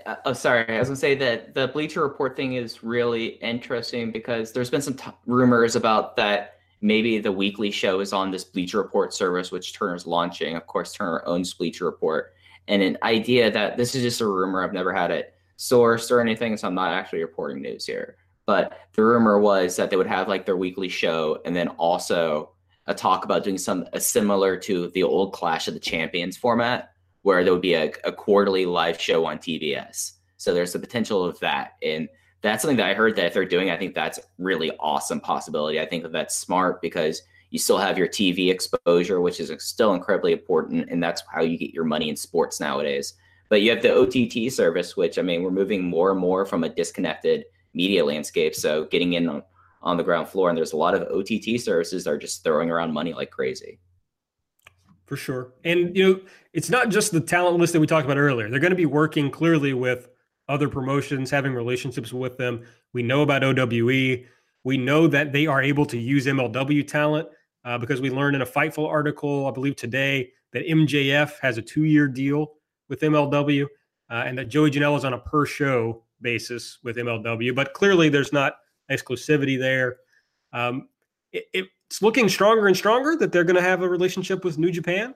Now, 0.05 0.16
oh, 0.24 0.33
sorry. 0.33 0.66
I 0.68 0.78
was 0.78 0.89
going 0.89 0.97
to 0.97 1.01
say 1.01 1.14
that 1.14 1.55
the 1.55 1.68
Bleacher 1.68 2.03
Report 2.03 2.37
thing 2.37 2.55
is 2.55 2.83
really 2.83 3.26
interesting 3.26 4.11
because 4.11 4.53
there's 4.53 4.70
been 4.70 4.83
some 4.83 4.95
t- 4.95 5.11
rumors 5.26 5.76
about 5.76 6.16
that 6.16 6.57
maybe 6.83 7.18
the 7.18 7.33
weekly 7.33 7.70
show 7.70 8.01
is 8.01 8.12
on 8.12 8.30
this 8.30 8.45
Bleacher 8.45 8.78
Report 8.78 9.14
service, 9.14 9.51
which 9.51 9.72
Turner's 9.72 10.07
launching. 10.07 10.57
Of 10.57 10.66
course, 10.66 10.93
Turner 10.93 11.22
owns 11.24 11.55
Bleacher 11.55 11.87
Report. 11.87 12.35
And 12.68 12.83
an 12.83 12.99
idea 13.03 13.51
that 13.51 13.76
this 13.76 13.95
is 13.95 14.03
just 14.03 14.20
a 14.20 14.26
rumor, 14.26 14.62
I've 14.62 14.72
never 14.72 14.93
had 14.93 15.11
it 15.11 15.35
sourced 15.59 16.11
or 16.11 16.20
anything, 16.20 16.57
so 16.57 16.68
I'm 16.68 16.74
not 16.74 16.93
actually 16.93 17.22
reporting 17.22 17.62
news 17.62 17.87
here. 17.87 18.16
But 18.47 18.78
the 18.95 19.05
rumor 19.05 19.39
was 19.39 19.76
that 19.76 19.91
they 19.91 19.97
would 19.97 20.07
have 20.09 20.28
like 20.28 20.45
their 20.45 20.57
weekly 20.57 20.89
show 20.89 21.41
and 21.45 21.55
then 21.55 21.68
also 21.68 22.51
a 22.87 22.95
talk 22.95 23.24
about 23.24 23.45
doing 23.45 23.59
some 23.59 23.87
similar 23.99 24.57
to 24.57 24.89
the 24.89 25.05
old 25.05 25.33
Clash 25.33 25.68
of 25.68 25.74
the 25.74 25.80
Champions 25.80 26.37
format, 26.37 26.93
where 27.22 27.45
there 27.45 27.53
would 27.53 27.62
be 27.62 27.74
a, 27.74 27.93
a 28.05 28.12
quarterly 28.12 28.66
live 28.66 29.01
show 29.01 29.24
on 29.24 29.39
TBS. 29.39 30.12
So 30.37 30.53
there's 30.53 30.72
the 30.72 30.80
potential 30.80 31.24
of 31.24 31.39
that. 31.39 31.74
And 31.83 32.09
that's 32.43 32.62
something 32.62 32.76
that 32.76 32.90
I 32.90 32.95
heard 32.95 33.16
that 33.16 33.26
if 33.26 33.34
they're 33.34 33.45
doing, 33.45 33.70
I 33.70 33.76
think 33.76 33.95
that's 33.95 34.18
really 34.38 34.72
awesome 34.80 35.20
possibility. 35.20 35.80
I 35.80 35.86
think 35.86 36.03
that 36.03 36.12
that's 36.12 36.36
smart 36.36 36.82
because 36.82 37.22
you 37.51 37.59
still 37.59 37.78
have 37.78 37.97
your 37.97 38.09
TV 38.09 38.51
exposure, 38.51 39.20
which 39.20 39.38
is 39.38 39.53
still 39.62 39.95
incredibly 39.95 40.32
important, 40.32 40.88
and 40.90 41.03
that's 41.03 41.22
how 41.32 41.43
you 41.43 41.57
get 41.57 41.72
your 41.72 41.84
money 41.84 42.09
in 42.09 42.16
sports 42.16 42.59
nowadays. 42.61 43.14
But 43.49 43.62
you 43.62 43.70
have 43.70 43.82
the 43.82 43.95
OTT 43.95 44.51
service, 44.53 44.97
which 44.97 45.18
I 45.18 45.22
mean, 45.22 45.43
we're 45.43 45.51
moving 45.51 45.84
more 45.84 46.11
and 46.11 46.18
more 46.18 46.45
from 46.45 46.64
a 46.64 46.68
disconnected 46.68 47.45
media 47.74 48.05
landscape. 48.05 48.55
So 48.55 48.86
getting 48.86 49.12
in 49.12 49.28
on, 49.28 49.43
on 49.82 49.97
the 49.97 50.03
ground 50.03 50.28
floor, 50.28 50.49
and 50.49 50.57
there's 50.57 50.72
a 50.72 50.76
lot 50.76 50.95
of 50.95 51.03
OTT 51.03 51.61
services 51.61 52.05
that 52.05 52.11
are 52.11 52.18
just 52.18 52.43
throwing 52.43 52.70
around 52.70 52.93
money 52.93 53.12
like 53.12 53.30
crazy. 53.30 53.78
For 55.07 55.16
sure, 55.16 55.53
and 55.62 55.95
you 55.95 56.03
know, 56.05 56.20
it's 56.55 56.70
not 56.70 56.88
just 56.88 57.12
the 57.12 57.20
talent 57.20 57.59
list 57.59 57.74
that 57.74 57.80
we 57.80 57.86
talked 57.86 58.07
about 58.07 58.16
earlier. 58.16 58.49
They're 58.49 58.61
going 58.61 58.70
to 58.70 58.76
be 58.76 58.86
working 58.86 59.30
clearly 59.30 59.74
with 59.74 60.09
other 60.49 60.68
promotions, 60.68 61.30
having 61.30 61.55
relationships 61.55 62.12
with 62.12 62.36
them. 62.36 62.64
We 62.93 63.03
know 63.03 63.22
about 63.22 63.45
OWE. 63.45 64.24
We 64.64 64.76
know 64.76 65.07
that 65.09 65.32
they 65.32 65.47
are 65.47 65.62
able 65.62 65.86
to 65.86 65.99
use 65.99 66.26
MLW 66.26 66.86
talent 66.86 67.28
uh, 67.64 67.78
because 67.78 68.01
we 68.01 68.11
learned 68.11 68.36
in 68.36 68.43
a 68.43 68.47
Fightful 68.47 68.88
article, 68.88 69.47
I 69.47 69.51
believe 69.51 69.76
today, 69.76 70.30
that 70.53 70.66
MJF 70.66 71.38
has 71.40 71.59
a 71.59 71.62
two 71.62 71.84
year 71.84 72.09
deal 72.09 72.53
with 72.88 73.01
MLW 73.01 73.64
uh, 74.11 74.14
and 74.26 74.36
that 74.38 74.49
Joey 74.49 74.70
Janela 74.70 74.99
is 74.99 75.05
on 75.05 75.14
a 75.14 75.18
per 75.18 75.47
show 75.47 76.05
basis 76.20 76.78
with 76.84 76.97
MLW. 76.97 77.55
But 77.55 77.72
clearly, 77.72 78.09
there's 78.09 78.32
not 78.32 78.57
exclusivity 78.90 79.59
there. 79.59 79.97
Um, 80.53 80.88
it, 81.32 81.47
it's 81.53 82.03
looking 82.03 82.28
stronger 82.28 82.66
and 82.66 82.76
stronger 82.76 83.16
that 83.16 83.32
they're 83.32 83.45
going 83.45 83.57
to 83.57 83.62
have 83.62 83.82
a 83.82 83.88
relationship 83.88 84.45
with 84.45 84.59
New 84.59 84.70
Japan. 84.70 85.14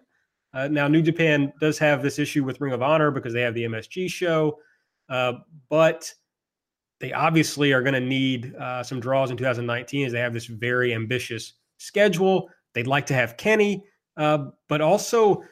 Uh, 0.55 0.68
now, 0.68 0.89
New 0.89 1.03
Japan 1.03 1.53
does 1.61 1.79
have 1.79 2.03
this 2.03 2.18
issue 2.18 2.45
with 2.45 2.61
Ring 2.61 2.72
of 2.72 2.83
Honor 2.83 3.11
because 3.11 3.33
they 3.33 3.43
have 3.43 3.55
the 3.55 3.64
MSG 3.64 4.11
show, 4.11 4.59
uh, 5.09 5.35
but 5.69 6.13
they 7.01 7.13
obviously 7.13 7.73
are 7.73 7.83
going 7.83 7.95
to 7.95 8.01
need 8.01 8.55
uh, 8.57 8.83
some 8.83 9.01
draws 9.01 9.31
in 9.31 9.37
2019 9.37 10.07
as 10.07 10.13
they 10.13 10.19
have 10.19 10.33
this 10.33 10.47
very 10.47 10.95
ambitious 10.95 11.55
schedule. 11.79 12.49
They'd 12.75 12.87
like 12.87 13.07
to 13.07 13.15
have 13.15 13.37
Kenny, 13.37 13.85
uh, 14.17 14.47
but 14.69 14.81
also, 14.81 15.43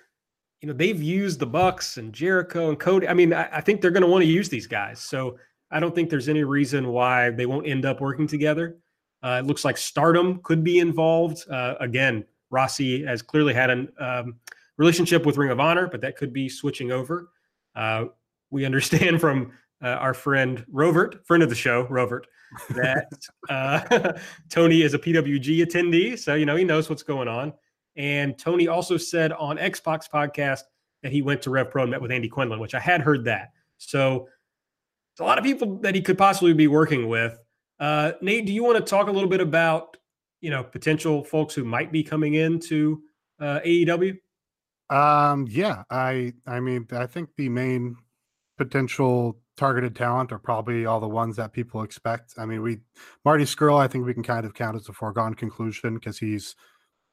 you 0.60 0.68
know, 0.68 0.72
they've 0.72 1.02
used 1.02 1.38
the 1.38 1.46
Bucks 1.46 1.98
and 1.98 2.12
Jericho 2.12 2.70
and 2.70 2.78
Cody. 2.78 3.08
I 3.08 3.14
mean, 3.14 3.32
I, 3.32 3.48
I 3.56 3.60
think 3.60 3.80
they're 3.80 3.90
going 3.90 4.02
to 4.02 4.08
want 4.08 4.22
to 4.22 4.30
use 4.30 4.48
these 4.48 4.66
guys. 4.66 5.00
So 5.00 5.38
I 5.70 5.80
don't 5.80 5.94
think 5.94 6.08
there's 6.08 6.28
any 6.28 6.44
reason 6.44 6.88
why 6.88 7.30
they 7.30 7.46
won't 7.46 7.66
end 7.66 7.84
up 7.84 8.00
working 8.00 8.26
together. 8.26 8.78
Uh, 9.22 9.40
it 9.42 9.46
looks 9.46 9.64
like 9.64 9.76
Stardom 9.76 10.40
could 10.42 10.62
be 10.62 10.78
involved. 10.78 11.48
Uh, 11.50 11.74
again, 11.80 12.24
Rossy 12.50 13.06
has 13.06 13.22
clearly 13.22 13.54
had 13.54 13.70
a 13.70 13.86
um, 13.98 14.36
relationship 14.76 15.26
with 15.26 15.36
Ring 15.36 15.50
of 15.50 15.60
Honor, 15.60 15.88
but 15.88 16.00
that 16.02 16.16
could 16.16 16.32
be 16.32 16.48
switching 16.48 16.92
over. 16.92 17.30
We 18.54 18.64
understand 18.64 19.20
from 19.20 19.50
uh, 19.82 19.88
our 19.88 20.14
friend 20.14 20.64
Rovert, 20.72 21.26
friend 21.26 21.42
of 21.42 21.48
the 21.48 21.56
show, 21.56 21.86
Rovert, 21.86 22.22
that 22.70 23.08
uh, 23.50 24.12
Tony 24.48 24.82
is 24.82 24.94
a 24.94 24.98
PWG 25.00 25.66
attendee. 25.66 26.16
So, 26.16 26.36
you 26.36 26.46
know, 26.46 26.54
he 26.54 26.62
knows 26.62 26.88
what's 26.88 27.02
going 27.02 27.26
on. 27.26 27.52
And 27.96 28.38
Tony 28.38 28.68
also 28.68 28.96
said 28.96 29.32
on 29.32 29.56
Xbox 29.56 30.08
podcast 30.08 30.60
that 31.02 31.10
he 31.10 31.20
went 31.20 31.42
to 31.42 31.50
Rev 31.50 31.68
Pro 31.68 31.82
and 31.82 31.90
met 31.90 32.00
with 32.00 32.12
Andy 32.12 32.30
Quildan, 32.30 32.60
which 32.60 32.76
I 32.76 32.78
had 32.78 33.00
heard 33.00 33.24
that. 33.24 33.50
So, 33.78 34.28
it's 35.14 35.20
a 35.20 35.24
lot 35.24 35.38
of 35.38 35.42
people 35.42 35.78
that 35.78 35.96
he 35.96 36.00
could 36.00 36.16
possibly 36.16 36.52
be 36.52 36.68
working 36.68 37.08
with. 37.08 37.36
Uh, 37.80 38.12
Nate, 38.20 38.46
do 38.46 38.52
you 38.52 38.62
want 38.62 38.78
to 38.78 38.88
talk 38.88 39.08
a 39.08 39.12
little 39.12 39.28
bit 39.28 39.40
about, 39.40 39.96
you 40.40 40.50
know, 40.50 40.62
potential 40.62 41.24
folks 41.24 41.54
who 41.54 41.64
might 41.64 41.90
be 41.90 42.04
coming 42.04 42.34
into 42.34 43.02
uh, 43.40 43.58
AEW? 43.66 44.16
Um, 44.90 45.48
yeah, 45.50 45.82
I 45.90 46.34
I 46.46 46.60
mean, 46.60 46.86
I 46.92 47.06
think 47.06 47.30
the 47.36 47.48
main 47.48 47.96
potential 48.56 49.38
targeted 49.56 49.94
talent 49.94 50.32
are 50.32 50.38
probably 50.38 50.84
all 50.86 51.00
the 51.00 51.08
ones 51.08 51.36
that 51.36 51.52
people 51.52 51.82
expect. 51.82 52.34
I 52.38 52.46
mean, 52.46 52.62
we 52.62 52.78
Marty 53.24 53.44
Scurll, 53.44 53.78
I 53.78 53.88
think 53.88 54.04
we 54.04 54.14
can 54.14 54.22
kind 54.22 54.44
of 54.44 54.54
count 54.54 54.76
as 54.76 54.88
a 54.88 54.92
foregone 54.92 55.34
conclusion 55.34 55.94
because 55.94 56.18
he's 56.18 56.56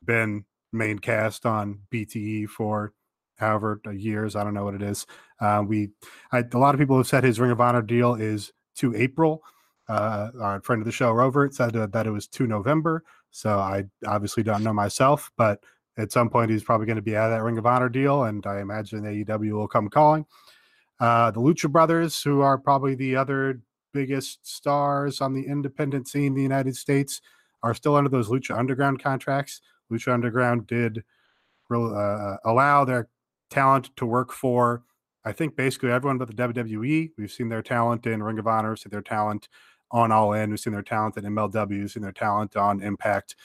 been 0.04 0.46
main 0.74 1.00
cast 1.00 1.46
on 1.46 1.80
BTE 1.92 2.50
for 2.50 2.94
however 3.38 3.80
years. 3.92 4.36
I 4.36 4.44
don't 4.44 4.54
know 4.54 4.64
what 4.64 4.76
it 4.76 4.82
is. 4.82 5.06
Uh, 5.40 5.64
we 5.68 5.90
I, 6.32 6.44
a 6.52 6.58
lot 6.58 6.76
of 6.76 6.80
people 6.80 6.98
have 6.98 7.08
said 7.08 7.24
his 7.24 7.40
Ring 7.40 7.52
of 7.52 7.62
Honor 7.62 7.82
deal 7.82 8.16
is 8.16 8.52
to 8.78 8.96
April. 8.96 9.44
Uh, 9.88 10.32
our 10.40 10.62
friend 10.62 10.82
of 10.82 10.86
the 10.86 10.92
show, 10.92 11.12
Robert, 11.12 11.54
said 11.54 11.76
uh, 11.76 11.88
that 11.88 12.08
it 12.08 12.12
was 12.12 12.28
to 12.28 12.48
November. 12.48 13.04
So 13.32 13.60
I 13.60 13.86
obviously 14.06 14.44
don't 14.44 14.64
know 14.64 14.74
myself, 14.74 15.32
but 15.38 15.60
at 15.98 16.12
some 16.12 16.30
point 16.30 16.52
he's 16.52 16.64
probably 16.64 16.86
going 16.86 16.98
to 16.98 17.02
be 17.02 17.18
out 17.18 17.32
of 17.32 17.38
that 17.38 17.44
Ring 17.44 17.58
of 17.58 17.66
Honor 17.66 17.90
deal, 17.90 18.24
and 18.24 18.46
I 18.46 18.62
imagine 18.62 19.04
AEW 19.04 19.52
will 19.52 19.68
come 19.68 19.90
calling. 19.90 20.26
Uh, 21.02 21.32
the 21.32 21.40
Lucha 21.40 21.70
Brothers, 21.70 22.22
who 22.22 22.42
are 22.42 22.60
probably 22.60 22.94
the 22.94 23.16
other 23.16 23.60
biggest 23.92 24.48
stars 24.48 25.20
on 25.20 25.34
the 25.34 25.42
independent 25.42 26.08
scene 26.08 26.28
in 26.28 26.36
the 26.36 26.44
United 26.44 26.76
States, 26.76 27.22
are 27.64 27.74
still 27.74 27.96
under 27.96 28.10
those 28.10 28.30
Lucha 28.30 28.58
Underground 28.58 29.02
contracts. 29.02 29.62
Lucha 29.92 30.14
Underground 30.14 30.68
did 30.68 31.04
uh, 31.72 32.38
allow 32.46 32.86
their 32.86 33.10
talent 33.50 33.90
to 33.96 34.06
work 34.06 34.32
for, 34.32 34.84
I 35.26 35.32
think, 35.32 35.56
basically 35.56 35.92
everyone 35.92 36.20
but 36.20 36.28
the 36.28 36.36
WWE. 36.36 37.12
We've 37.18 37.32
seen 37.32 37.50
their 37.50 37.64
talent 37.64 38.06
in 38.06 38.22
Ring 38.22 38.38
of 38.38 38.48
Honor, 38.48 38.76
seen 38.76 38.92
their 38.92 39.02
talent 39.02 39.50
on 39.90 40.12
All 40.12 40.34
In, 40.34 40.52
we've 40.52 40.60
seen 40.60 40.74
their 40.74 40.84
talent 40.84 41.18
in 41.18 41.24
MLW, 41.24 41.68
we've 41.68 41.92
seen 41.92 42.04
their 42.04 42.12
talent 42.12 42.56
on 42.56 42.82
Impact, 42.82 43.36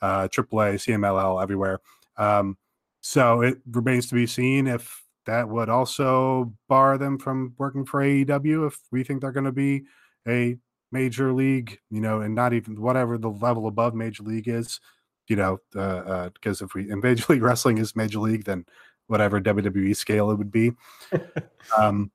uh, 0.00 0.28
AAA, 0.28 0.74
CMLL, 0.74 1.42
everywhere. 1.42 1.80
Um, 2.16 2.56
so 3.00 3.42
it 3.42 3.58
remains 3.68 4.06
to 4.08 4.14
be 4.14 4.26
seen 4.26 4.68
if 4.68 5.02
that 5.26 5.48
would 5.48 5.68
also 5.68 6.52
bar 6.68 6.98
them 6.98 7.18
from 7.18 7.54
working 7.58 7.84
for 7.84 8.00
AEW 8.00 8.66
if 8.66 8.78
we 8.90 9.04
think 9.04 9.20
they're 9.20 9.32
going 9.32 9.44
to 9.44 9.52
be 9.52 9.84
a 10.26 10.56
major 10.92 11.32
league, 11.32 11.78
you 11.90 12.00
know, 12.00 12.20
and 12.20 12.34
not 12.34 12.52
even 12.52 12.80
whatever 12.80 13.18
the 13.18 13.30
level 13.30 13.66
above 13.66 13.94
major 13.94 14.22
league 14.22 14.48
is, 14.48 14.80
you 15.28 15.36
know, 15.36 15.58
because 15.70 16.62
uh, 16.62 16.64
uh, 16.64 16.66
if 16.66 16.74
we 16.74 16.84
Major 16.96 17.32
League 17.32 17.42
Wrestling 17.42 17.78
is 17.78 17.94
major 17.94 18.18
league, 18.18 18.44
then 18.44 18.64
whatever 19.06 19.40
WWE 19.40 19.94
scale 19.96 20.30
it 20.30 20.36
would 20.36 20.50
be. 20.50 20.72
um, 21.78 22.10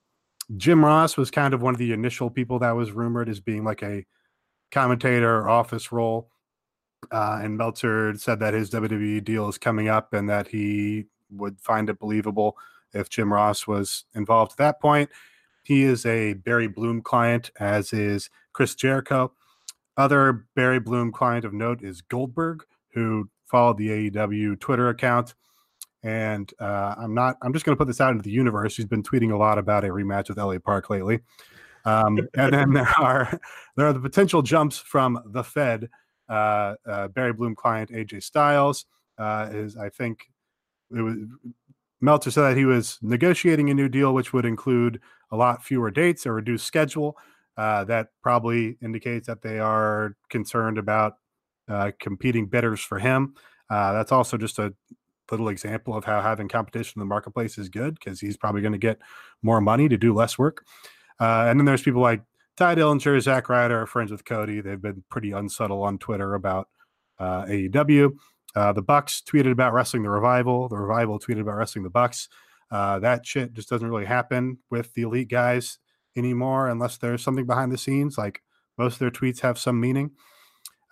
Jim 0.58 0.84
Ross 0.84 1.18
was 1.18 1.32
kind 1.32 1.54
of 1.54 1.62
one 1.62 1.74
of 1.74 1.80
the 1.80 1.94
initial 1.94 2.30
people 2.30 2.60
that 2.60 2.76
was 2.76 2.92
rumored 2.92 3.30
as 3.30 3.40
being 3.40 3.64
like 3.64 3.82
a 3.84 4.06
commentator 4.72 5.48
office 5.48 5.92
role. 5.92 6.30
Uh, 7.12 7.40
and 7.42 7.58
Meltzer 7.58 8.16
said 8.16 8.40
that 8.40 8.54
his 8.54 8.72
WWE 8.72 9.24
deal 9.24 9.48
is 9.48 9.58
coming 9.58 9.88
up 9.88 10.14
and 10.14 10.30
that 10.30 10.48
he 10.48 11.06
would 11.32 11.60
find 11.60 11.90
it 11.90 12.00
believable 12.00 12.58
if 12.96 13.10
Jim 13.10 13.32
Ross 13.32 13.68
was 13.68 14.06
involved 14.16 14.54
at 14.54 14.58
that 14.58 14.82
point. 14.82 15.10
He 15.64 15.84
is 15.84 16.06
a 16.06 16.34
Barry 16.34 16.68
Bloom 16.68 17.02
client, 17.02 17.52
as 17.60 17.92
is 17.92 18.30
Chris 18.54 18.76
Jericho. 18.76 19.34
Other 19.98 20.46
Barry 20.56 20.80
Bloom 20.80 21.12
client 21.12 21.46
of 21.46 21.54
note 21.54 21.82
is 21.82 22.02
Goldberg, 22.02 22.64
who 22.94 23.30
followed 23.46 23.78
the 23.78 24.10
AEW 24.10 24.60
Twitter 24.60 24.90
account. 24.90 25.34
And 26.04 26.52
uh, 26.60 26.96
I'm 26.98 27.16
not, 27.16 27.38
I'm 27.42 27.52
just 27.52 27.66
going 27.66 27.76
to 27.76 27.80
put 27.80 27.88
this 27.88 28.00
out 28.00 28.12
into 28.12 28.24
the 28.24 28.32
universe. 28.32 28.76
He's 28.78 28.86
been 28.86 29.02
tweeting 29.02 29.32
a 29.32 29.38
lot 29.38 29.58
about 29.58 29.84
a 29.84 29.88
rematch 29.88 30.30
with 30.30 30.38
LA 30.38 30.60
Park 30.60 30.90
lately. 30.90 31.22
Um, 31.84 32.20
and 32.36 32.54
then 32.54 32.74
there 32.74 32.94
are 33.00 33.40
there 33.76 33.88
are 33.88 33.94
the 33.94 34.00
potential 34.00 34.42
jumps 34.42 34.78
from 34.78 35.20
the 35.28 35.44
Fed. 35.44 35.90
Uh, 36.30 36.76
uh, 36.88 37.08
Barry 37.10 37.34
Bloom 37.34 37.56
client 37.56 37.92
AJ 37.92 38.24
Styles 38.24 38.86
uh, 39.18 39.50
is, 39.52 39.78
I 39.78 39.90
think, 39.90 40.30
it 40.96 41.02
was 41.02 41.18
Meltzer 42.02 42.32
said 42.32 42.42
that 42.44 42.58
he 42.58 42.66
was 42.66 43.00
negotiating 43.02 43.70
a 43.70 43.74
new 43.74 43.90
deal, 43.90 44.14
which 44.14 44.34
would 44.34 44.46
include 44.46 45.00
a 45.32 45.38
lot 45.38 45.64
fewer 45.64 45.92
dates, 45.92 46.26
or 46.26 46.32
a 46.32 46.34
reduced 46.34 46.66
schedule. 46.66 47.18
Uh, 47.58 47.84
that 47.86 48.10
probably 48.22 48.78
indicates 48.82 49.28
that 49.28 49.42
they 49.42 49.60
are 49.60 50.16
concerned 50.30 50.78
about 50.78 51.14
uh, 51.70 51.92
competing 52.00 52.48
bidders 52.48 52.82
for 52.82 53.00
him. 53.00 53.34
Uh, 53.70 53.94
that's 53.94 54.12
also 54.12 54.38
just 54.38 54.60
a 54.60 54.74
little 55.32 55.50
example 55.50 55.96
of 55.96 56.04
how 56.04 56.22
having 56.22 56.48
competition 56.48 56.94
in 56.98 57.00
the 57.00 57.06
marketplace 57.06 57.58
is 57.58 57.70
good 57.70 57.96
because 57.96 58.20
he's 58.20 58.38
probably 58.38 58.62
going 58.62 58.74
to 58.74 58.78
get 58.78 59.00
more 59.42 59.62
money 59.62 59.90
to 59.90 59.98
do 59.98 60.14
less 60.14 60.38
work. 60.38 60.66
Uh, 61.20 61.46
and 61.48 61.60
then 61.60 61.66
there's 61.66 61.82
people 61.82 62.02
like 62.02 62.22
Tye 62.58 62.76
Dillinger, 62.76 63.20
Zack 63.22 63.50
Ryder 63.50 63.82
are 63.82 63.88
friends 63.88 64.12
with 64.12 64.26
Cody. 64.26 64.62
They've 64.62 64.82
been 64.82 65.04
pretty 65.10 65.32
unsubtle 65.32 65.84
on 65.84 65.98
Twitter 65.98 66.36
about 66.36 66.70
uh, 67.20 67.46
AEW. 67.46 68.12
Uh, 68.56 68.72
the 68.72 68.82
Bucks 68.82 69.22
tweeted 69.22 69.52
about 69.52 69.74
wrestling 69.74 70.04
the 70.04 70.10
revival. 70.10 70.70
The 70.70 70.78
revival 70.78 71.20
tweeted 71.20 71.42
about 71.42 71.58
wrestling 71.58 71.84
the 71.84 71.90
Bucks. 71.90 72.30
Uh, 72.72 73.00
that 73.00 73.26
shit 73.26 73.54
just 73.54 73.70
doesn't 73.70 73.90
really 73.90 74.06
happen 74.06 74.58
with 74.72 74.94
the 74.94 75.04
elite 75.04 75.30
guys 75.30 75.78
anymore 76.16 76.70
unless 76.70 76.98
there's 76.98 77.22
something 77.22 77.46
behind 77.46 77.72
the 77.72 77.78
scenes. 77.78 78.18
Like 78.18 78.42
most 78.78 78.94
of 78.94 79.00
their 79.00 79.12
tweets 79.12 79.42
have 79.42 79.60
some 79.60 79.80
meaning. 79.80 80.12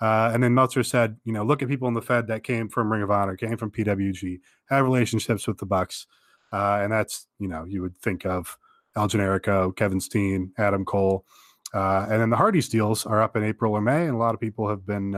Uh, 0.02 0.32
and 0.34 0.44
then 0.44 0.54
Meltzer 0.54 0.84
said, 0.84 1.18
you 1.24 1.32
know, 1.32 1.44
look 1.44 1.62
at 1.62 1.70
people 1.70 1.88
in 1.88 1.94
the 1.94 2.02
Fed 2.02 2.28
that 2.28 2.44
came 2.44 2.68
from 2.68 2.92
Ring 2.92 3.04
of 3.04 3.12
Honor, 3.12 3.38
came 3.38 3.56
from 3.56 3.72
PWG, 3.72 4.40
have 4.70 4.84
relationships 4.84 5.48
with 5.48 5.58
the 5.58 5.66
Bucks, 5.66 6.08
uh, 6.52 6.80
and 6.82 6.92
that's 6.92 7.28
you 7.40 7.48
know 7.48 7.64
you 7.64 7.82
would 7.82 7.98
think 7.98 8.26
of 8.26 8.58
El 8.98 9.08
Generico, 9.08 9.74
Kevin 9.76 10.02
Steen, 10.02 10.52
Adam 10.58 10.84
Cole, 10.84 11.26
uh, 11.74 12.06
and 12.10 12.22
then 12.22 12.30
the 12.30 12.36
Hardys 12.36 12.68
deals 12.68 13.06
are 13.06 13.22
up 13.22 13.38
in 13.38 13.44
April 13.46 13.74
or 13.74 13.82
May, 13.82 14.06
and 14.06 14.16
a 14.16 14.18
lot 14.18 14.34
of 14.34 14.42
people 14.42 14.68
have 14.68 14.86
been 14.86 15.12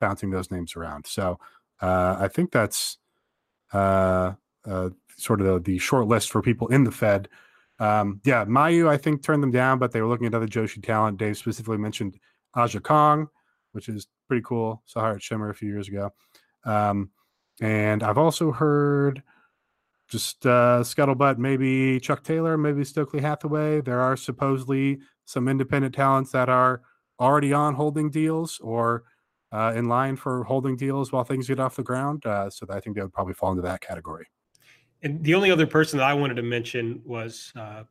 bouncing 0.00 0.30
those 0.30 0.50
names 0.50 0.76
around. 0.76 1.06
So 1.06 1.38
uh, 1.80 2.16
I 2.18 2.28
think 2.28 2.52
that's 2.52 2.98
uh, 3.72 4.32
uh, 4.64 4.90
sort 5.16 5.40
of 5.40 5.46
the, 5.46 5.60
the, 5.60 5.78
short 5.78 6.06
list 6.06 6.30
for 6.30 6.42
people 6.42 6.68
in 6.68 6.84
the 6.84 6.90
Fed. 6.90 7.28
Um, 7.78 8.20
yeah, 8.24 8.44
Mayu, 8.44 8.88
I 8.88 8.96
think, 8.96 9.22
turned 9.22 9.42
them 9.42 9.50
down, 9.50 9.78
but 9.78 9.92
they 9.92 10.00
were 10.00 10.08
looking 10.08 10.26
at 10.26 10.34
other 10.34 10.46
Joshi 10.46 10.82
talent. 10.82 11.18
Dave 11.18 11.36
specifically 11.36 11.76
mentioned 11.76 12.18
Aja 12.54 12.80
Kong, 12.80 13.28
which 13.72 13.88
is 13.88 14.06
pretty 14.28 14.42
cool. 14.42 14.82
Saw 14.86 15.02
her 15.02 15.16
at 15.16 15.22
Shimmer 15.22 15.50
a 15.50 15.54
few 15.54 15.68
years 15.68 15.88
ago. 15.88 16.10
Um, 16.64 17.10
and 17.60 18.02
I've 18.02 18.18
also 18.18 18.52
heard 18.52 19.22
just 20.08 20.46
uh, 20.46 20.80
scuttlebutt, 20.82 21.38
maybe 21.38 22.00
Chuck 22.00 22.22
Taylor, 22.22 22.56
maybe 22.56 22.84
Stokely 22.84 23.20
Hathaway. 23.20 23.80
There 23.80 24.00
are 24.00 24.16
supposedly 24.16 25.00
some 25.24 25.48
independent 25.48 25.94
talents 25.94 26.32
that 26.32 26.48
are 26.48 26.82
already 27.18 27.52
on 27.52 27.74
holding 27.74 28.10
deals 28.10 28.60
or 28.60 29.04
uh, 29.52 29.72
in 29.74 29.88
line 29.88 30.16
for 30.16 30.44
holding 30.44 30.76
deals 30.76 31.12
while 31.12 31.24
things 31.24 31.48
get 31.48 31.60
off 31.60 31.76
the 31.76 31.82
ground. 31.82 32.24
Uh, 32.26 32.50
so 32.50 32.66
I 32.68 32.80
think 32.80 32.96
they 32.96 33.02
would 33.02 33.12
probably 33.12 33.34
fall 33.34 33.50
into 33.50 33.62
that 33.62 33.80
category. 33.80 34.26
And 35.02 35.22
the 35.22 35.34
only 35.34 35.50
other 35.50 35.66
person 35.66 35.98
that 35.98 36.08
I 36.08 36.14
wanted 36.14 36.34
to 36.34 36.42
mention 36.42 37.00
was 37.04 37.52
uh, 37.56 37.84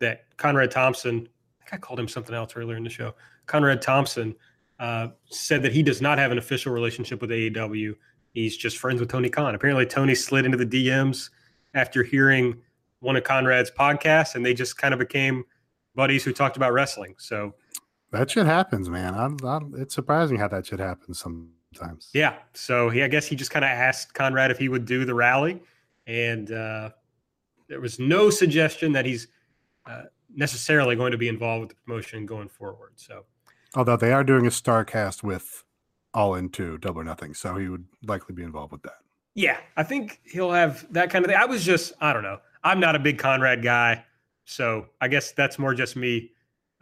that 0.00 0.36
Conrad 0.36 0.70
Thompson. 0.70 1.28
I 1.60 1.64
think 1.64 1.74
I 1.74 1.76
called 1.78 2.00
him 2.00 2.08
something 2.08 2.34
else 2.34 2.54
earlier 2.56 2.76
in 2.76 2.84
the 2.84 2.90
show. 2.90 3.14
Conrad 3.46 3.80
Thompson 3.80 4.34
uh, 4.78 5.08
said 5.30 5.62
that 5.62 5.72
he 5.72 5.82
does 5.82 6.02
not 6.02 6.18
have 6.18 6.32
an 6.32 6.38
official 6.38 6.72
relationship 6.72 7.20
with 7.20 7.30
AEW. 7.30 7.94
He's 8.34 8.56
just 8.56 8.78
friends 8.78 9.00
with 9.00 9.10
Tony 9.10 9.28
Khan. 9.28 9.54
Apparently, 9.54 9.86
Tony 9.86 10.14
slid 10.14 10.44
into 10.44 10.56
the 10.56 10.66
DMs 10.66 11.30
after 11.74 12.02
hearing 12.02 12.60
one 13.00 13.16
of 13.16 13.24
Conrad's 13.24 13.70
podcasts, 13.70 14.34
and 14.34 14.44
they 14.44 14.54
just 14.54 14.76
kind 14.76 14.92
of 14.92 15.00
became 15.00 15.44
buddies 15.94 16.24
who 16.24 16.32
talked 16.32 16.56
about 16.56 16.72
wrestling. 16.72 17.14
So 17.18 17.54
that 18.12 18.30
shit 18.30 18.46
happens, 18.46 18.88
man. 18.88 19.14
I'm, 19.14 19.36
I'm, 19.44 19.74
it's 19.76 19.94
surprising 19.94 20.38
how 20.38 20.48
that 20.48 20.66
shit 20.66 20.78
happens 20.78 21.18
sometimes. 21.18 22.10
Yeah. 22.14 22.36
So 22.54 22.90
he, 22.90 23.02
I 23.02 23.08
guess 23.08 23.26
he 23.26 23.34
just 23.34 23.50
kind 23.50 23.64
of 23.64 23.70
asked 23.70 24.14
Conrad 24.14 24.50
if 24.50 24.58
he 24.58 24.68
would 24.68 24.84
do 24.84 25.04
the 25.04 25.14
rally, 25.14 25.60
and 26.06 26.52
uh, 26.52 26.90
there 27.68 27.80
was 27.80 27.98
no 27.98 28.30
suggestion 28.30 28.92
that 28.92 29.06
he's 29.06 29.28
uh, 29.86 30.02
necessarily 30.34 30.94
going 30.94 31.12
to 31.12 31.18
be 31.18 31.28
involved 31.28 31.60
with 31.62 31.68
the 31.70 31.76
promotion 31.86 32.26
going 32.26 32.48
forward. 32.48 32.92
So, 32.96 33.24
although 33.74 33.96
they 33.96 34.12
are 34.12 34.24
doing 34.24 34.46
a 34.46 34.50
Starrcast 34.50 35.22
with 35.22 35.64
All 36.12 36.34
In 36.34 36.50
Two 36.50 36.78
Double 36.78 37.00
or 37.00 37.04
Nothing, 37.04 37.34
so 37.34 37.56
he 37.56 37.68
would 37.68 37.86
likely 38.06 38.34
be 38.34 38.42
involved 38.42 38.72
with 38.72 38.82
that. 38.82 38.98
Yeah, 39.34 39.56
I 39.78 39.82
think 39.82 40.20
he'll 40.24 40.52
have 40.52 40.86
that 40.92 41.08
kind 41.08 41.24
of 41.24 41.30
thing. 41.30 41.40
I 41.40 41.46
was 41.46 41.64
just, 41.64 41.94
I 42.02 42.12
don't 42.12 42.22
know. 42.22 42.38
I'm 42.62 42.78
not 42.78 42.94
a 42.94 42.98
big 42.98 43.18
Conrad 43.18 43.62
guy, 43.62 44.04
so 44.44 44.86
I 45.00 45.08
guess 45.08 45.32
that's 45.32 45.58
more 45.58 45.72
just 45.72 45.96
me 45.96 46.31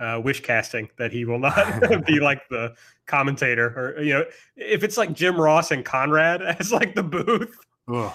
uh, 0.01 0.21
wish 0.23 0.41
casting 0.43 0.89
that 0.97 1.13
he 1.13 1.25
will 1.25 1.39
not 1.39 2.05
be 2.07 2.19
like 2.19 2.49
the 2.49 2.75
commentator, 3.07 3.69
or 3.77 4.03
you 4.03 4.15
know, 4.15 4.25
if 4.57 4.83
it's 4.83 4.97
like 4.97 5.13
Jim 5.13 5.41
Ross 5.41 5.71
and 5.71 5.85
Conrad 5.85 6.43
as 6.61 6.73
like 6.73 6.95
the 6.95 7.03
booth, 7.03 7.57
Ugh, 7.93 8.13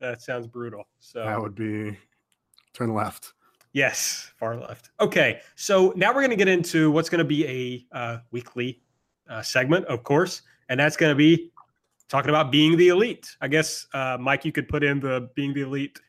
that 0.00 0.20
sounds 0.20 0.46
brutal. 0.46 0.86
So 0.98 1.24
that 1.24 1.40
would 1.40 1.54
be 1.54 1.96
turn 2.74 2.92
left. 2.92 3.32
Yes, 3.72 4.32
far 4.36 4.56
left. 4.56 4.90
Okay, 5.00 5.40
so 5.54 5.92
now 5.94 6.08
we're 6.08 6.20
going 6.20 6.30
to 6.30 6.36
get 6.36 6.48
into 6.48 6.90
what's 6.90 7.08
going 7.08 7.18
to 7.18 7.24
be 7.24 7.46
a 7.46 7.96
uh, 7.96 8.18
weekly 8.32 8.80
uh, 9.28 9.42
segment, 9.42 9.84
of 9.86 10.02
course, 10.02 10.42
and 10.68 10.80
that's 10.80 10.96
going 10.96 11.10
to 11.10 11.16
be 11.16 11.52
talking 12.08 12.30
about 12.30 12.50
being 12.50 12.76
the 12.76 12.88
elite. 12.88 13.36
I 13.40 13.48
guess, 13.48 13.86
uh, 13.92 14.16
Mike, 14.18 14.44
you 14.44 14.52
could 14.52 14.68
put 14.68 14.82
in 14.82 15.00
the 15.00 15.30
being 15.34 15.52
the 15.52 15.60
elite 15.62 16.00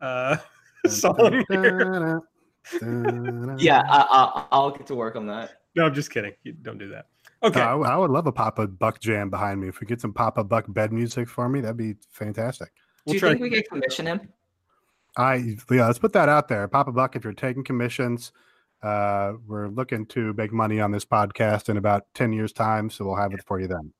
uh, 0.00 0.36
song 0.86 1.42
here. 1.48 2.22
Yeah, 3.58 3.82
I, 3.88 4.58
will 4.58 4.70
get 4.70 4.86
to 4.88 4.94
work 4.94 5.16
on 5.16 5.26
that. 5.26 5.60
No, 5.74 5.84
I'm 5.84 5.94
just 5.94 6.10
kidding. 6.10 6.32
You 6.42 6.52
don't 6.52 6.78
do 6.78 6.88
that. 6.88 7.06
Okay. 7.42 7.60
I, 7.60 7.74
I, 7.74 7.96
would 7.96 8.10
love 8.10 8.26
a 8.26 8.32
Papa 8.32 8.66
Buck 8.66 8.98
jam 9.00 9.30
behind 9.30 9.60
me. 9.60 9.68
If 9.68 9.80
we 9.80 9.86
get 9.86 10.00
some 10.00 10.12
Papa 10.12 10.42
Buck 10.42 10.64
bed 10.68 10.92
music 10.92 11.28
for 11.28 11.48
me, 11.48 11.60
that'd 11.60 11.76
be 11.76 11.94
fantastic. 12.10 12.72
Do 13.06 13.14
you 13.14 13.20
think 13.20 13.40
we 13.40 13.50
could 13.50 13.68
commission 13.68 14.06
him? 14.06 14.28
I 15.16 15.56
yeah, 15.70 15.86
let's 15.86 15.98
put 15.98 16.12
that 16.14 16.28
out 16.28 16.48
there. 16.48 16.66
Papa 16.68 16.92
Buck, 16.92 17.16
if 17.16 17.24
you're 17.24 17.32
taking 17.32 17.64
commissions, 17.64 18.32
uh, 18.82 19.32
we're 19.46 19.68
looking 19.68 20.06
to 20.06 20.32
make 20.34 20.52
money 20.52 20.80
on 20.80 20.90
this 20.90 21.04
podcast 21.04 21.68
in 21.68 21.76
about 21.76 22.04
10 22.14 22.32
years' 22.32 22.52
time, 22.52 22.90
so 22.90 23.04
we'll 23.04 23.16
have 23.16 23.32
it 23.32 23.40
for 23.46 23.60
you 23.60 23.68
then. 23.68 23.92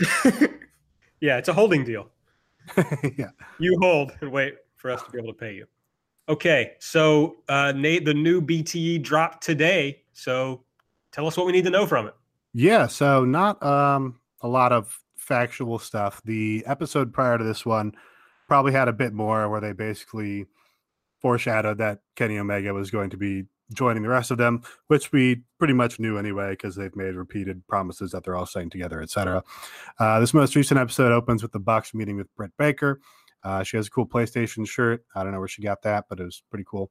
yeah, 1.20 1.38
it's 1.38 1.48
a 1.48 1.52
holding 1.52 1.84
deal. 1.84 2.08
yeah. 3.16 3.30
You 3.58 3.76
hold 3.80 4.12
and 4.20 4.32
wait 4.32 4.54
for 4.76 4.90
us 4.90 5.02
to 5.02 5.10
be 5.10 5.18
able 5.18 5.32
to 5.32 5.38
pay 5.38 5.54
you. 5.54 5.66
Okay, 6.28 6.72
so 6.78 7.36
uh, 7.48 7.72
Nate, 7.72 8.04
the 8.04 8.14
new 8.14 8.40
BTE 8.40 9.02
dropped 9.02 9.42
today. 9.42 10.02
So 10.12 10.64
tell 11.10 11.26
us 11.26 11.36
what 11.36 11.46
we 11.46 11.52
need 11.52 11.64
to 11.64 11.70
know 11.70 11.86
from 11.86 12.06
it. 12.06 12.14
Yeah, 12.54 12.86
so 12.86 13.24
not 13.24 13.62
um, 13.62 14.20
a 14.40 14.48
lot 14.48 14.72
of 14.72 14.98
factual 15.16 15.78
stuff. 15.78 16.20
The 16.24 16.62
episode 16.66 17.12
prior 17.12 17.38
to 17.38 17.44
this 17.44 17.64
one 17.64 17.92
probably 18.46 18.72
had 18.72 18.88
a 18.88 18.92
bit 18.92 19.12
more 19.12 19.48
where 19.48 19.60
they 19.60 19.72
basically 19.72 20.46
foreshadowed 21.20 21.78
that 21.78 22.00
Kenny 22.16 22.38
Omega 22.38 22.74
was 22.74 22.90
going 22.90 23.10
to 23.10 23.16
be 23.16 23.44
joining 23.72 24.02
the 24.02 24.08
rest 24.08 24.30
of 24.30 24.38
them, 24.38 24.62
which 24.88 25.12
we 25.12 25.42
pretty 25.58 25.72
much 25.72 25.98
knew 25.98 26.18
anyway 26.18 26.50
because 26.50 26.76
they've 26.76 26.94
made 26.94 27.14
repeated 27.14 27.66
promises 27.66 28.10
that 28.10 28.24
they're 28.24 28.36
all 28.36 28.46
staying 28.46 28.70
together, 28.70 29.00
etc. 29.00 29.42
Uh, 29.98 30.20
this 30.20 30.34
most 30.34 30.54
recent 30.54 30.78
episode 30.78 31.12
opens 31.12 31.42
with 31.42 31.52
the 31.52 31.58
Bucks 31.58 31.94
meeting 31.94 32.16
with 32.16 32.34
Britt 32.36 32.52
Baker. 32.58 33.00
Uh, 33.44 33.62
she 33.62 33.76
has 33.76 33.86
a 33.86 33.90
cool 33.90 34.06
PlayStation 34.06 34.66
shirt. 34.66 35.04
I 35.14 35.22
don't 35.22 35.32
know 35.32 35.38
where 35.38 35.48
she 35.48 35.62
got 35.62 35.82
that, 35.82 36.06
but 36.08 36.20
it 36.20 36.24
was 36.24 36.42
pretty 36.50 36.64
cool. 36.68 36.90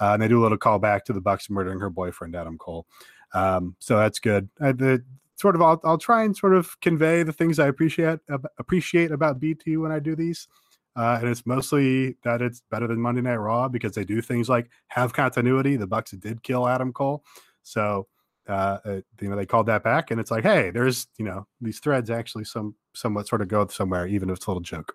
Uh, 0.00 0.14
and 0.14 0.22
they 0.22 0.28
do 0.28 0.40
a 0.40 0.42
little 0.42 0.58
callback 0.58 1.04
to 1.04 1.12
the 1.12 1.20
Bucks 1.20 1.48
murdering 1.48 1.80
her 1.80 1.90
boyfriend 1.90 2.34
Adam 2.34 2.58
Cole. 2.58 2.86
Um, 3.34 3.76
so 3.78 3.96
that's 3.96 4.18
good. 4.18 4.48
Uh, 4.60 4.72
the 4.72 5.04
sort 5.36 5.54
of 5.54 5.62
I'll, 5.62 5.80
I'll 5.84 5.98
try 5.98 6.24
and 6.24 6.36
sort 6.36 6.54
of 6.54 6.78
convey 6.80 7.22
the 7.22 7.32
things 7.32 7.58
I 7.58 7.68
appreciate 7.68 8.20
appreciate 8.58 9.10
about 9.10 9.40
BT 9.40 9.76
when 9.76 9.92
I 9.92 9.98
do 9.98 10.14
these. 10.16 10.48
Uh, 10.94 11.18
and 11.20 11.28
it's 11.28 11.46
mostly 11.46 12.16
that 12.22 12.42
it's 12.42 12.62
better 12.70 12.86
than 12.86 13.00
Monday 13.00 13.22
Night 13.22 13.36
Raw 13.36 13.68
because 13.68 13.92
they 13.92 14.04
do 14.04 14.20
things 14.20 14.48
like 14.48 14.70
have 14.88 15.12
continuity. 15.14 15.76
The 15.76 15.86
Bucks 15.86 16.10
did 16.10 16.42
kill 16.42 16.68
Adam 16.68 16.92
Cole, 16.92 17.24
so 17.62 18.08
uh, 18.46 18.78
uh, 18.84 19.00
you 19.20 19.30
know 19.30 19.36
they 19.36 19.46
called 19.46 19.66
that 19.66 19.82
back, 19.82 20.10
and 20.10 20.20
it's 20.20 20.30
like, 20.30 20.42
hey, 20.42 20.70
there's 20.70 21.06
you 21.16 21.24
know 21.24 21.46
these 21.62 21.78
threads 21.80 22.10
actually 22.10 22.44
some 22.44 22.74
somewhat 22.94 23.26
sort 23.26 23.40
of 23.40 23.48
go 23.48 23.66
somewhere, 23.68 24.06
even 24.06 24.28
if 24.28 24.36
it's 24.36 24.46
a 24.46 24.50
little 24.50 24.60
joke. 24.60 24.94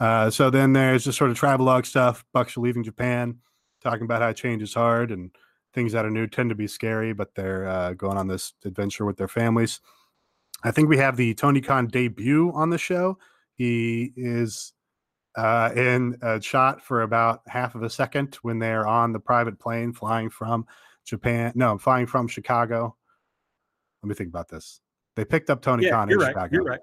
Uh, 0.00 0.30
so 0.30 0.48
then 0.48 0.72
there's 0.72 1.04
just 1.04 1.18
sort 1.18 1.30
of 1.30 1.36
travelogue 1.36 1.84
stuff. 1.84 2.24
Bucks 2.32 2.56
are 2.56 2.60
leaving 2.60 2.82
Japan, 2.82 3.36
talking 3.82 4.04
about 4.04 4.22
how 4.22 4.32
change 4.32 4.62
is 4.62 4.74
hard 4.74 5.12
and 5.12 5.30
things 5.74 5.92
that 5.92 6.04
are 6.04 6.10
new 6.10 6.26
tend 6.26 6.48
to 6.48 6.56
be 6.56 6.66
scary, 6.66 7.12
but 7.12 7.34
they're 7.34 7.68
uh, 7.68 7.92
going 7.92 8.16
on 8.16 8.26
this 8.26 8.54
adventure 8.64 9.04
with 9.04 9.18
their 9.18 9.28
families. 9.28 9.80
I 10.62 10.70
think 10.70 10.88
we 10.88 10.98
have 10.98 11.16
the 11.16 11.34
Tony 11.34 11.60
Khan 11.60 11.86
debut 11.86 12.50
on 12.54 12.70
the 12.70 12.78
show. 12.78 13.18
He 13.54 14.12
is 14.16 14.72
uh, 15.36 15.70
in 15.76 16.16
a 16.22 16.40
shot 16.40 16.82
for 16.82 17.02
about 17.02 17.42
half 17.46 17.74
of 17.74 17.82
a 17.82 17.90
second 17.90 18.38
when 18.42 18.58
they're 18.58 18.86
on 18.86 19.12
the 19.12 19.20
private 19.20 19.58
plane 19.58 19.92
flying 19.92 20.30
from 20.30 20.66
Japan. 21.04 21.52
No, 21.54 21.72
I'm 21.72 21.78
flying 21.78 22.06
from 22.06 22.26
Chicago. 22.26 22.96
Let 24.02 24.08
me 24.08 24.14
think 24.14 24.28
about 24.28 24.48
this. 24.48 24.80
They 25.16 25.24
picked 25.24 25.50
up 25.50 25.60
Tony 25.60 25.84
yeah, 25.84 25.90
Khan 25.90 26.10
in 26.10 26.18
right, 26.18 26.28
Chicago. 26.28 26.48
You're 26.52 26.64
right. 26.64 26.80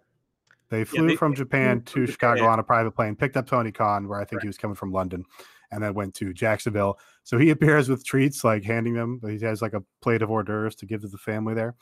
They 0.70 0.84
flew 0.84 1.04
yeah, 1.04 1.10
they, 1.10 1.16
from 1.16 1.34
Japan 1.34 1.82
to 1.84 2.06
Chicago 2.06 2.46
on 2.46 2.60
a 2.60 2.64
private 2.64 2.92
plane, 2.92 3.16
picked 3.16 3.38
up 3.38 3.48
Tony 3.48 3.72
Khan, 3.72 4.08
where 4.08 4.20
I 4.20 4.26
think 4.26 4.40
right. 4.40 4.44
he 4.44 4.48
was 4.48 4.58
coming 4.58 4.76
from 4.76 4.92
London, 4.92 5.24
and 5.72 5.82
then 5.82 5.94
went 5.94 6.14
to 6.16 6.34
Jacksonville. 6.34 7.00
So 7.24 7.38
he 7.38 7.50
appears 7.52 7.90
with 7.90 8.06
treats, 8.06 8.44
like 8.44 8.64
handing 8.64 8.94
them. 8.94 9.22
He 9.26 9.44
has 9.46 9.62
like 9.62 9.74
a 9.74 9.84
plate 10.02 10.22
of 10.22 10.30
hors 10.30 10.44
d'oeuvres 10.44 10.76
to 10.76 10.86
give 10.86 11.02
to 11.02 11.08
the 11.08 11.18
family 11.18 11.54
there. 11.54 11.76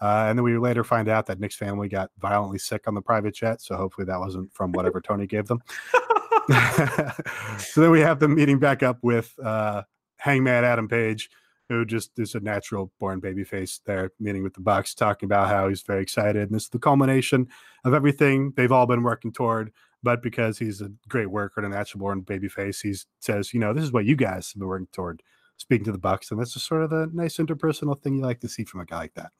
Uh, 0.00 0.26
and 0.28 0.38
then 0.38 0.44
we 0.44 0.56
later 0.58 0.84
find 0.84 1.08
out 1.08 1.26
that 1.26 1.40
Nick's 1.40 1.56
family 1.56 1.88
got 1.88 2.10
violently 2.18 2.58
sick 2.58 2.86
on 2.86 2.94
the 2.94 3.02
private 3.02 3.34
jet. 3.34 3.60
So 3.60 3.76
hopefully 3.76 4.04
that 4.04 4.20
wasn't 4.20 4.52
from 4.54 4.72
whatever 4.72 5.00
Tony 5.00 5.26
gave 5.26 5.46
them. 5.46 5.60
so 7.58 7.80
then 7.80 7.90
we 7.90 8.00
have 8.00 8.20
them 8.20 8.34
meeting 8.34 8.58
back 8.58 8.82
up 8.82 8.98
with 9.02 9.34
uh, 9.44 9.82
Hangman 10.16 10.64
Adam 10.64 10.88
Page, 10.88 11.30
who 11.68 11.84
just 11.84 12.18
is 12.18 12.34
a 12.34 12.40
natural 12.40 12.90
born 12.98 13.20
babyface 13.20 13.80
there, 13.84 14.10
meeting 14.18 14.42
with 14.42 14.54
the 14.54 14.60
Bucks, 14.60 14.94
talking 14.94 15.26
about 15.26 15.48
how 15.48 15.68
he's 15.68 15.82
very 15.82 16.02
excited. 16.02 16.42
And 16.42 16.54
this 16.54 16.64
is 16.64 16.68
the 16.70 16.78
culmination 16.78 17.48
of 17.84 17.94
everything 17.94 18.52
they've 18.56 18.72
all 18.72 18.86
been 18.86 19.02
working 19.02 19.32
toward. 19.32 19.72
But 20.02 20.22
because 20.22 20.58
he's 20.58 20.80
a 20.80 20.90
great 21.08 21.30
worker 21.30 21.60
and 21.60 21.72
a 21.72 21.76
natural 21.76 22.00
born 22.00 22.22
babyface, 22.22 22.82
he 22.82 22.94
says, 23.20 23.52
you 23.52 23.60
know, 23.60 23.72
this 23.72 23.84
is 23.84 23.92
what 23.92 24.06
you 24.06 24.16
guys 24.16 24.52
have 24.52 24.60
been 24.60 24.68
working 24.68 24.88
toward, 24.92 25.22
speaking 25.56 25.84
to 25.84 25.92
the 25.92 25.98
Bucks. 25.98 26.30
And 26.30 26.40
that's 26.40 26.54
just 26.54 26.66
sort 26.66 26.84
of 26.84 26.90
the 26.90 27.10
nice 27.12 27.36
interpersonal 27.36 28.00
thing 28.00 28.14
you 28.14 28.22
like 28.22 28.40
to 28.40 28.48
see 28.48 28.64
from 28.64 28.80
a 28.80 28.84
guy 28.84 28.98
like 28.98 29.14
that. 29.14 29.32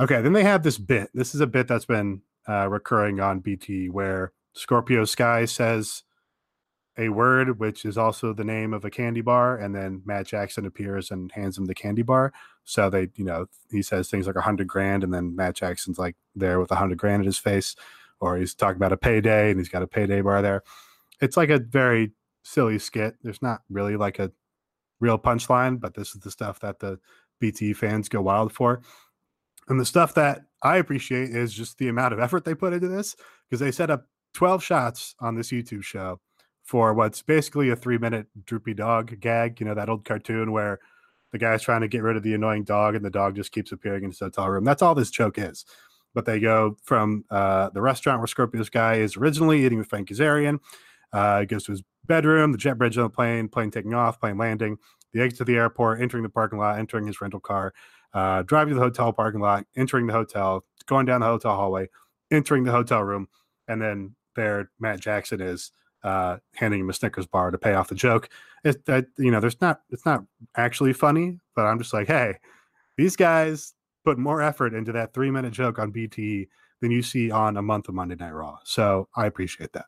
Okay, 0.00 0.20
then 0.20 0.32
they 0.32 0.42
have 0.42 0.62
this 0.62 0.78
bit. 0.78 1.10
This 1.14 1.34
is 1.34 1.40
a 1.40 1.46
bit 1.46 1.68
that's 1.68 1.84
been 1.84 2.22
uh, 2.48 2.68
recurring 2.68 3.20
on 3.20 3.38
BT 3.38 3.88
where 3.90 4.32
Scorpio 4.54 5.04
Sky 5.04 5.44
says 5.44 6.02
a 6.96 7.08
word, 7.08 7.58
which 7.58 7.84
is 7.84 7.98
also 7.98 8.32
the 8.32 8.44
name 8.44 8.72
of 8.72 8.84
a 8.84 8.90
candy 8.90 9.20
bar, 9.20 9.56
and 9.56 9.74
then 9.74 10.02
Matt 10.04 10.26
Jackson 10.26 10.64
appears 10.64 11.10
and 11.10 11.32
hands 11.32 11.58
him 11.58 11.64
the 11.64 11.74
candy 11.74 12.02
bar. 12.02 12.32
So 12.64 12.88
they, 12.88 13.08
you 13.16 13.24
know, 13.24 13.46
he 13.70 13.82
says 13.82 14.08
things 14.08 14.26
like 14.26 14.36
a 14.36 14.42
hundred 14.42 14.68
grand, 14.68 15.02
and 15.02 15.12
then 15.12 15.34
Matt 15.34 15.56
Jackson's 15.56 15.98
like 15.98 16.16
there 16.34 16.60
with 16.60 16.70
a 16.70 16.76
hundred 16.76 16.98
grand 16.98 17.22
in 17.22 17.26
his 17.26 17.38
face, 17.38 17.74
or 18.20 18.36
he's 18.36 18.54
talking 18.54 18.76
about 18.76 18.92
a 18.92 18.96
payday 18.96 19.50
and 19.50 19.58
he's 19.58 19.68
got 19.68 19.82
a 19.82 19.86
payday 19.86 20.20
bar 20.20 20.40
there. 20.40 20.62
It's 21.20 21.36
like 21.36 21.50
a 21.50 21.58
very 21.58 22.12
silly 22.42 22.78
skit. 22.78 23.16
There's 23.22 23.42
not 23.42 23.62
really 23.68 23.96
like 23.96 24.18
a 24.18 24.30
real 25.00 25.18
punchline, 25.18 25.80
but 25.80 25.94
this 25.94 26.14
is 26.14 26.20
the 26.20 26.30
stuff 26.30 26.60
that 26.60 26.78
the 26.78 26.98
BT 27.40 27.72
fans 27.72 28.08
go 28.08 28.22
wild 28.22 28.52
for. 28.52 28.82
And 29.68 29.80
the 29.80 29.84
stuff 29.84 30.14
that 30.14 30.42
I 30.62 30.76
appreciate 30.76 31.30
is 31.30 31.52
just 31.52 31.78
the 31.78 31.88
amount 31.88 32.14
of 32.14 32.20
effort 32.20 32.44
they 32.44 32.54
put 32.54 32.72
into 32.72 32.88
this 32.88 33.16
because 33.48 33.60
they 33.60 33.72
set 33.72 33.90
up 33.90 34.06
12 34.34 34.62
shots 34.62 35.14
on 35.20 35.34
this 35.34 35.50
YouTube 35.50 35.82
show 35.82 36.20
for 36.64 36.94
what's 36.94 37.22
basically 37.22 37.68
a 37.70 37.76
three 37.76 37.98
minute 37.98 38.26
droopy 38.44 38.74
dog 38.74 39.20
gag. 39.20 39.60
You 39.60 39.66
know, 39.66 39.74
that 39.74 39.88
old 39.88 40.04
cartoon 40.04 40.50
where 40.50 40.80
the 41.30 41.38
guy's 41.38 41.62
trying 41.62 41.82
to 41.82 41.88
get 41.88 42.02
rid 42.02 42.16
of 42.16 42.22
the 42.22 42.34
annoying 42.34 42.64
dog 42.64 42.94
and 42.94 43.04
the 43.04 43.10
dog 43.10 43.36
just 43.36 43.52
keeps 43.52 43.70
appearing 43.70 44.04
in 44.04 44.10
his 44.10 44.20
hotel 44.20 44.48
room. 44.48 44.64
That's 44.64 44.82
all 44.82 44.94
this 44.94 45.10
joke 45.10 45.38
is. 45.38 45.64
But 46.14 46.26
they 46.26 46.40
go 46.40 46.76
from 46.84 47.24
uh, 47.30 47.70
the 47.70 47.82
restaurant 47.82 48.20
where 48.20 48.28
Scorpio 48.28 48.62
Sky 48.62 48.96
is 48.96 49.16
originally 49.16 49.64
eating 49.64 49.78
with 49.78 49.88
Frank 49.88 50.08
Kazarian. 50.08 50.60
Uh, 51.12 51.40
he 51.40 51.46
goes 51.46 51.64
to 51.64 51.72
his 51.72 51.82
bedroom, 52.06 52.52
the 52.52 52.58
jet 52.58 52.78
bridge 52.78 52.96
on 52.96 53.04
the 53.04 53.10
plane, 53.10 53.48
plane 53.48 53.70
taking 53.70 53.94
off, 53.94 54.20
plane 54.20 54.38
landing, 54.38 54.78
the 55.12 55.20
exit 55.20 55.38
to 55.38 55.44
the 55.44 55.56
airport, 55.56 56.00
entering 56.00 56.22
the 56.22 56.28
parking 56.28 56.58
lot, 56.58 56.78
entering 56.78 57.06
his 57.06 57.20
rental 57.20 57.40
car, 57.40 57.74
uh, 58.12 58.42
driving 58.42 58.74
to 58.74 58.74
the 58.76 58.84
hotel 58.84 59.12
parking 59.12 59.40
lot, 59.40 59.64
entering 59.76 60.06
the 60.06 60.12
hotel, 60.12 60.64
going 60.86 61.06
down 61.06 61.20
the 61.20 61.26
hotel 61.26 61.56
hallway, 61.56 61.88
entering 62.30 62.64
the 62.64 62.72
hotel 62.72 63.02
room, 63.02 63.28
and 63.68 63.82
then 63.82 64.14
there 64.36 64.70
Matt 64.78 65.00
Jackson 65.00 65.40
is 65.40 65.72
uh, 66.04 66.36
handing 66.54 66.80
him 66.80 66.90
a 66.90 66.92
Snickers 66.92 67.26
bar 67.26 67.50
to 67.50 67.58
pay 67.58 67.74
off 67.74 67.88
the 67.88 67.94
joke. 67.94 68.28
It 68.62 68.84
that 68.86 69.06
you 69.18 69.30
know, 69.30 69.40
there's 69.40 69.60
not 69.60 69.80
it's 69.90 70.06
not 70.06 70.24
actually 70.56 70.92
funny, 70.92 71.40
but 71.56 71.62
I'm 71.62 71.78
just 71.78 71.94
like, 71.94 72.06
hey, 72.06 72.34
these 72.96 73.16
guys 73.16 73.74
put 74.04 74.18
more 74.18 74.42
effort 74.42 74.74
into 74.74 74.92
that 74.92 75.14
three 75.14 75.30
minute 75.30 75.52
joke 75.52 75.78
on 75.78 75.92
BTE 75.92 76.46
than 76.80 76.90
you 76.90 77.02
see 77.02 77.30
on 77.30 77.56
a 77.56 77.62
month 77.62 77.88
of 77.88 77.94
Monday 77.94 78.14
Night 78.14 78.32
Raw. 78.32 78.58
So 78.64 79.08
I 79.16 79.26
appreciate 79.26 79.72
that. 79.72 79.86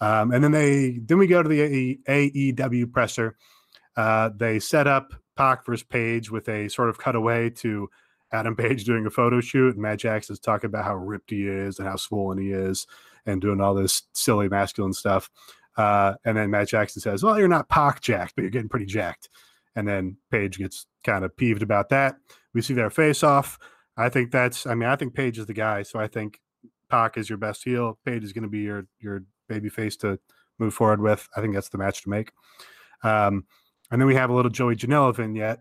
Um, 0.00 0.30
and 0.32 0.44
then 0.44 0.52
they 0.52 1.00
then 1.04 1.18
we 1.18 1.26
go 1.26 1.42
to 1.42 1.48
the 1.48 1.98
AEW 2.08 2.92
presser. 2.92 3.36
Uh, 3.96 4.30
they 4.36 4.58
set 4.58 4.86
up 4.86 5.14
Pac 5.36 5.66
versus 5.66 5.82
Page 5.82 6.30
with 6.30 6.48
a 6.48 6.68
sort 6.68 6.88
of 6.88 6.98
cutaway 6.98 7.50
to 7.50 7.88
Adam 8.32 8.54
Page 8.56 8.84
doing 8.84 9.06
a 9.06 9.10
photo 9.10 9.40
shoot, 9.40 9.74
and 9.74 9.82
Matt 9.82 9.98
Jackson's 9.98 10.38
talking 10.38 10.68
about 10.68 10.84
how 10.84 10.94
ripped 10.94 11.30
he 11.30 11.48
is 11.48 11.78
and 11.78 11.88
how 11.88 11.96
swollen 11.96 12.38
he 12.38 12.50
is, 12.50 12.86
and 13.26 13.40
doing 13.40 13.60
all 13.60 13.74
this 13.74 14.02
silly 14.14 14.48
masculine 14.48 14.92
stuff. 14.92 15.30
Uh, 15.76 16.14
and 16.24 16.36
then 16.36 16.50
Matt 16.50 16.68
Jackson 16.68 17.02
says, 17.02 17.22
"Well, 17.22 17.38
you're 17.38 17.48
not 17.48 17.68
Pac 17.68 18.00
jacked, 18.00 18.34
but 18.34 18.42
you're 18.42 18.50
getting 18.50 18.68
pretty 18.68 18.86
jacked." 18.86 19.28
And 19.74 19.86
then 19.86 20.16
Page 20.30 20.58
gets 20.58 20.86
kind 21.04 21.24
of 21.24 21.36
peeved 21.36 21.62
about 21.62 21.90
that. 21.90 22.16
We 22.54 22.62
see 22.62 22.72
their 22.72 22.90
face 22.90 23.22
off. 23.22 23.58
I 23.96 24.08
think 24.08 24.30
that's. 24.30 24.66
I 24.66 24.74
mean, 24.74 24.88
I 24.88 24.96
think 24.96 25.14
Page 25.14 25.38
is 25.38 25.46
the 25.46 25.52
guy. 25.52 25.82
So 25.82 25.98
I 25.98 26.06
think 26.06 26.40
Pac 26.88 27.18
is 27.18 27.28
your 27.28 27.38
best 27.38 27.62
heel. 27.64 27.98
Page 28.04 28.24
is 28.24 28.32
going 28.32 28.44
to 28.44 28.48
be 28.48 28.60
your 28.60 28.86
your 29.00 29.24
baby 29.48 29.68
face 29.68 29.96
to 29.98 30.18
move 30.58 30.74
forward 30.74 31.00
with. 31.00 31.28
I 31.36 31.40
think 31.40 31.54
that's 31.54 31.68
the 31.68 31.78
match 31.78 32.02
to 32.02 32.08
make. 32.08 32.32
Um, 33.02 33.44
and 33.90 34.00
then 34.00 34.06
we 34.06 34.14
have 34.14 34.30
a 34.30 34.34
little 34.34 34.50
Joey 34.50 34.76
Janela 34.76 35.14
vignette. 35.14 35.60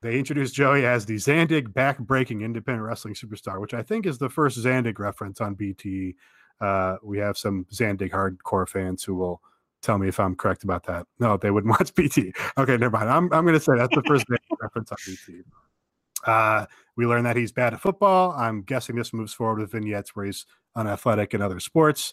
They 0.00 0.18
introduced 0.18 0.54
Joey 0.54 0.86
as 0.86 1.06
the 1.06 1.16
Zandig 1.16 1.74
back-breaking 1.74 2.42
independent 2.42 2.86
wrestling 2.86 3.14
superstar, 3.14 3.60
which 3.60 3.74
I 3.74 3.82
think 3.82 4.06
is 4.06 4.18
the 4.18 4.28
first 4.28 4.56
Zandig 4.58 4.98
reference 5.00 5.40
on 5.40 5.56
BTE. 5.56 6.14
Uh, 6.60 6.96
we 7.02 7.18
have 7.18 7.38
some 7.38 7.66
Zandig 7.72 8.10
hardcore 8.10 8.68
fans 8.68 9.04
who 9.04 9.14
will 9.14 9.40
tell 9.82 9.98
me 9.98 10.08
if 10.08 10.18
I'm 10.18 10.34
correct 10.34 10.64
about 10.64 10.84
that. 10.86 11.06
No, 11.18 11.36
they 11.36 11.50
wouldn't 11.50 11.70
watch 11.78 11.94
BT. 11.94 12.32
Okay, 12.56 12.76
never 12.76 12.96
mind. 12.96 13.10
I'm, 13.10 13.32
I'm 13.32 13.44
going 13.44 13.54
to 13.54 13.60
say 13.60 13.76
that's 13.76 13.94
the 13.94 14.02
first 14.02 14.26
reference 14.60 14.90
on 14.90 14.98
BT. 15.06 15.42
Uh, 16.26 16.66
we 16.96 17.06
learn 17.06 17.24
that 17.24 17.36
he's 17.36 17.52
bad 17.52 17.74
at 17.74 17.80
football. 17.80 18.32
I'm 18.32 18.62
guessing 18.62 18.96
this 18.96 19.12
moves 19.12 19.32
forward 19.32 19.60
with 19.60 19.72
vignettes 19.72 20.16
where 20.16 20.26
he's 20.26 20.46
unathletic 20.76 21.32
in 21.32 21.42
other 21.42 21.60
sports. 21.60 22.12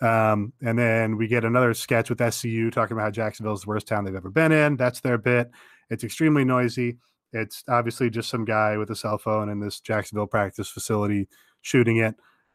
Um, 0.00 0.52
and 0.62 0.78
then 0.78 1.16
we 1.16 1.26
get 1.26 1.44
another 1.44 1.74
sketch 1.74 2.08
with 2.08 2.20
SCU 2.20 2.70
talking 2.70 2.96
about 2.96 3.04
how 3.04 3.10
Jacksonville 3.10 3.54
is 3.54 3.62
the 3.62 3.68
worst 3.68 3.88
town 3.88 4.04
they've 4.04 4.14
ever 4.14 4.30
been 4.30 4.52
in. 4.52 4.76
That's 4.76 5.00
their 5.00 5.18
bit. 5.18 5.50
It's 5.90 6.04
extremely 6.04 6.44
noisy. 6.44 6.98
It's 7.32 7.64
obviously 7.68 8.08
just 8.10 8.30
some 8.30 8.44
guy 8.44 8.76
with 8.76 8.90
a 8.90 8.96
cell 8.96 9.18
phone 9.18 9.48
in 9.48 9.58
this 9.60 9.80
Jacksonville 9.80 10.26
practice 10.26 10.68
facility 10.68 11.28
shooting 11.62 11.96
it. 11.96 12.14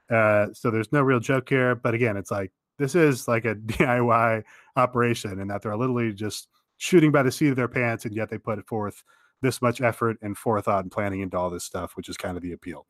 Uh, 0.09 0.47
so 0.53 0.69
there's 0.69 0.91
no 0.91 1.01
real 1.01 1.19
joke 1.19 1.49
here. 1.49 1.75
But 1.75 1.93
again, 1.93 2.17
it's 2.17 2.31
like 2.31 2.51
this 2.77 2.95
is 2.95 3.27
like 3.27 3.45
a 3.45 3.55
DIY 3.55 4.43
operation, 4.75 5.39
and 5.39 5.49
that 5.49 5.61
they're 5.61 5.77
literally 5.77 6.13
just 6.13 6.47
shooting 6.77 7.11
by 7.11 7.23
the 7.23 7.31
seat 7.31 7.49
of 7.49 7.55
their 7.55 7.67
pants, 7.67 8.05
and 8.05 8.15
yet 8.15 8.29
they 8.29 8.37
put 8.37 8.65
forth 8.67 9.03
this 9.41 9.61
much 9.61 9.81
effort 9.81 10.17
and 10.21 10.37
forethought 10.37 10.83
and 10.83 10.91
planning 10.91 11.19
into 11.19 11.37
all 11.37 11.49
this 11.49 11.65
stuff, 11.65 11.95
which 11.95 12.09
is 12.09 12.17
kind 12.17 12.37
of 12.37 12.43
the 12.43 12.53
appeal. 12.53 12.87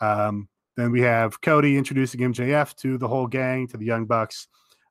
Um, 0.00 0.48
then 0.76 0.90
we 0.90 1.00
have 1.02 1.40
Cody 1.40 1.76
introducing 1.76 2.20
MJF 2.20 2.74
to 2.76 2.98
the 2.98 3.08
whole 3.08 3.26
gang, 3.26 3.68
to 3.68 3.76
the 3.76 3.84
Young 3.84 4.06
Bucks, 4.06 4.48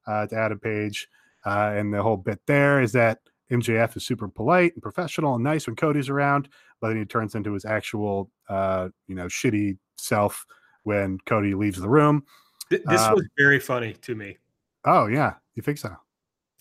uh, 0.07 0.27
to 0.27 0.35
Adam 0.35 0.59
Page. 0.59 1.07
Uh, 1.45 1.73
and 1.75 1.93
the 1.93 2.01
whole 2.01 2.17
bit 2.17 2.39
there 2.47 2.81
is 2.81 2.93
that 2.93 3.19
MJF 3.51 3.97
is 3.97 4.05
super 4.05 4.27
polite 4.27 4.73
and 4.73 4.81
professional 4.81 5.35
and 5.35 5.43
nice 5.43 5.67
when 5.67 5.75
Cody's 5.75 6.09
around, 6.09 6.49
but 6.79 6.89
then 6.89 6.97
he 6.97 7.05
turns 7.05 7.35
into 7.35 7.53
his 7.53 7.65
actual, 7.65 8.31
uh, 8.49 8.89
you 9.07 9.15
know, 9.15 9.25
shitty 9.25 9.77
self 9.97 10.45
when 10.83 11.19
Cody 11.25 11.53
leaves 11.53 11.79
the 11.79 11.89
room. 11.89 12.23
This 12.69 12.81
uh, 12.87 13.13
was 13.15 13.27
very 13.37 13.59
funny 13.59 13.93
to 13.93 14.15
me. 14.15 14.37
Oh 14.85 15.07
yeah, 15.07 15.33
you 15.55 15.63
think 15.63 15.77
so? 15.77 15.95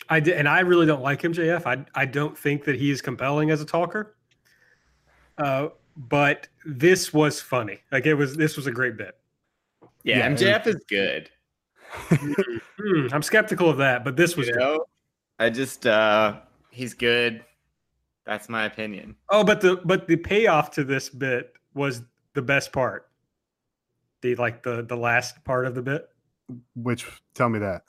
I 0.09 0.21
did, 0.21 0.35
and 0.37 0.49
I 0.49 0.61
really 0.61 0.87
don't 0.87 1.03
like 1.03 1.23
MJF. 1.23 1.67
I 1.67 1.85
I 1.95 2.07
don't 2.07 2.37
think 2.37 2.65
that 2.65 2.77
he 2.77 2.91
is 2.91 3.01
compelling 3.01 3.51
as 3.51 3.61
a 3.61 3.65
talker. 3.65 4.17
Uh, 5.39 5.69
but 5.97 6.49
this 6.65 7.13
was 7.13 7.41
funny. 7.41 7.79
Like 7.91 8.07
it 8.07 8.15
was. 8.15 8.37
This 8.37 8.57
was 8.57 8.67
a 8.67 8.73
great 8.73 8.97
bit. 8.97 9.17
Yeah, 10.03 10.19
yeah 10.19 10.29
MJF 10.31 10.67
is 10.67 10.85
good. 10.89 11.31
mm, 12.11 13.13
I'm 13.13 13.23
skeptical 13.23 13.69
of 13.69 13.79
that, 13.79 14.05
but 14.05 14.17
this 14.17 14.37
was. 14.37 14.49
You 14.49 14.57
know, 14.57 14.85
I 15.39 15.51
just 15.51 15.87
uh 15.87 16.41
he's 16.71 16.95
good. 16.95 17.45
That's 18.25 18.49
my 18.49 18.65
opinion. 18.65 19.17
Oh, 19.31 19.45
but 19.45 19.61
the 19.61 19.81
but 19.85 20.07
the 20.07 20.17
payoff 20.17 20.71
to 20.73 20.85
this 20.85 21.09
bit 21.09 21.53
was 21.75 22.03
the 22.35 22.43
best 22.43 22.73
part. 22.73 23.09
The 24.23 24.35
like 24.37 24.63
the 24.63 24.83
the 24.83 24.97
last 24.97 25.45
part 25.45 25.67
of 25.67 25.75
the 25.75 25.83
bit. 25.83 26.09
Which 26.75 27.07
tell 27.35 27.49
me 27.49 27.59
that 27.61 27.83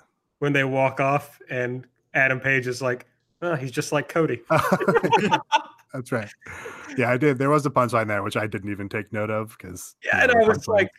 when 0.44 0.52
they 0.52 0.66
walk 0.66 1.00
off 1.00 1.40
and 1.50 1.88
Adam 2.14 2.38
Page 2.38 2.68
is 2.68 2.82
like, 2.82 3.06
oh, 3.42 3.56
he's 3.56 3.72
just 3.72 3.94
like 3.94 4.10
Cody. 4.10 4.42
That's 5.94 6.12
right. 6.12 6.30
Yeah, 6.98 7.10
I 7.10 7.16
did. 7.16 7.38
There 7.38 7.50
was 7.50 7.66
a 7.66 7.70
punchline 7.70 8.08
there, 8.08 8.22
which 8.24 8.36
I 8.36 8.46
didn't 8.46 8.70
even 8.70 8.90
take 8.90 9.14
note 9.14 9.30
of 9.30 9.56
because 9.58 9.96
yeah, 10.04 10.22
you 10.22 10.28
know, 10.28 10.34
and 10.34 10.44
I 10.44 10.48
was 10.50 10.68
like, 10.68 10.90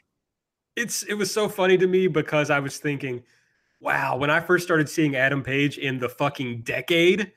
it's 0.77 1.03
it 1.03 1.15
was 1.15 1.31
so 1.31 1.51
funny 1.51 1.77
to 1.77 1.87
me 1.87 2.07
because 2.07 2.49
I 2.49 2.59
was 2.59 2.79
thinking, 2.79 3.23
wow, 3.81 4.17
when 4.17 4.31
I 4.31 4.41
first 4.41 4.65
started 4.65 4.89
seeing 4.89 5.15
Adam 5.15 5.43
Page 5.43 5.77
in 5.77 5.99
the 5.99 6.09
fucking 6.09 6.63
decade, 6.63 7.31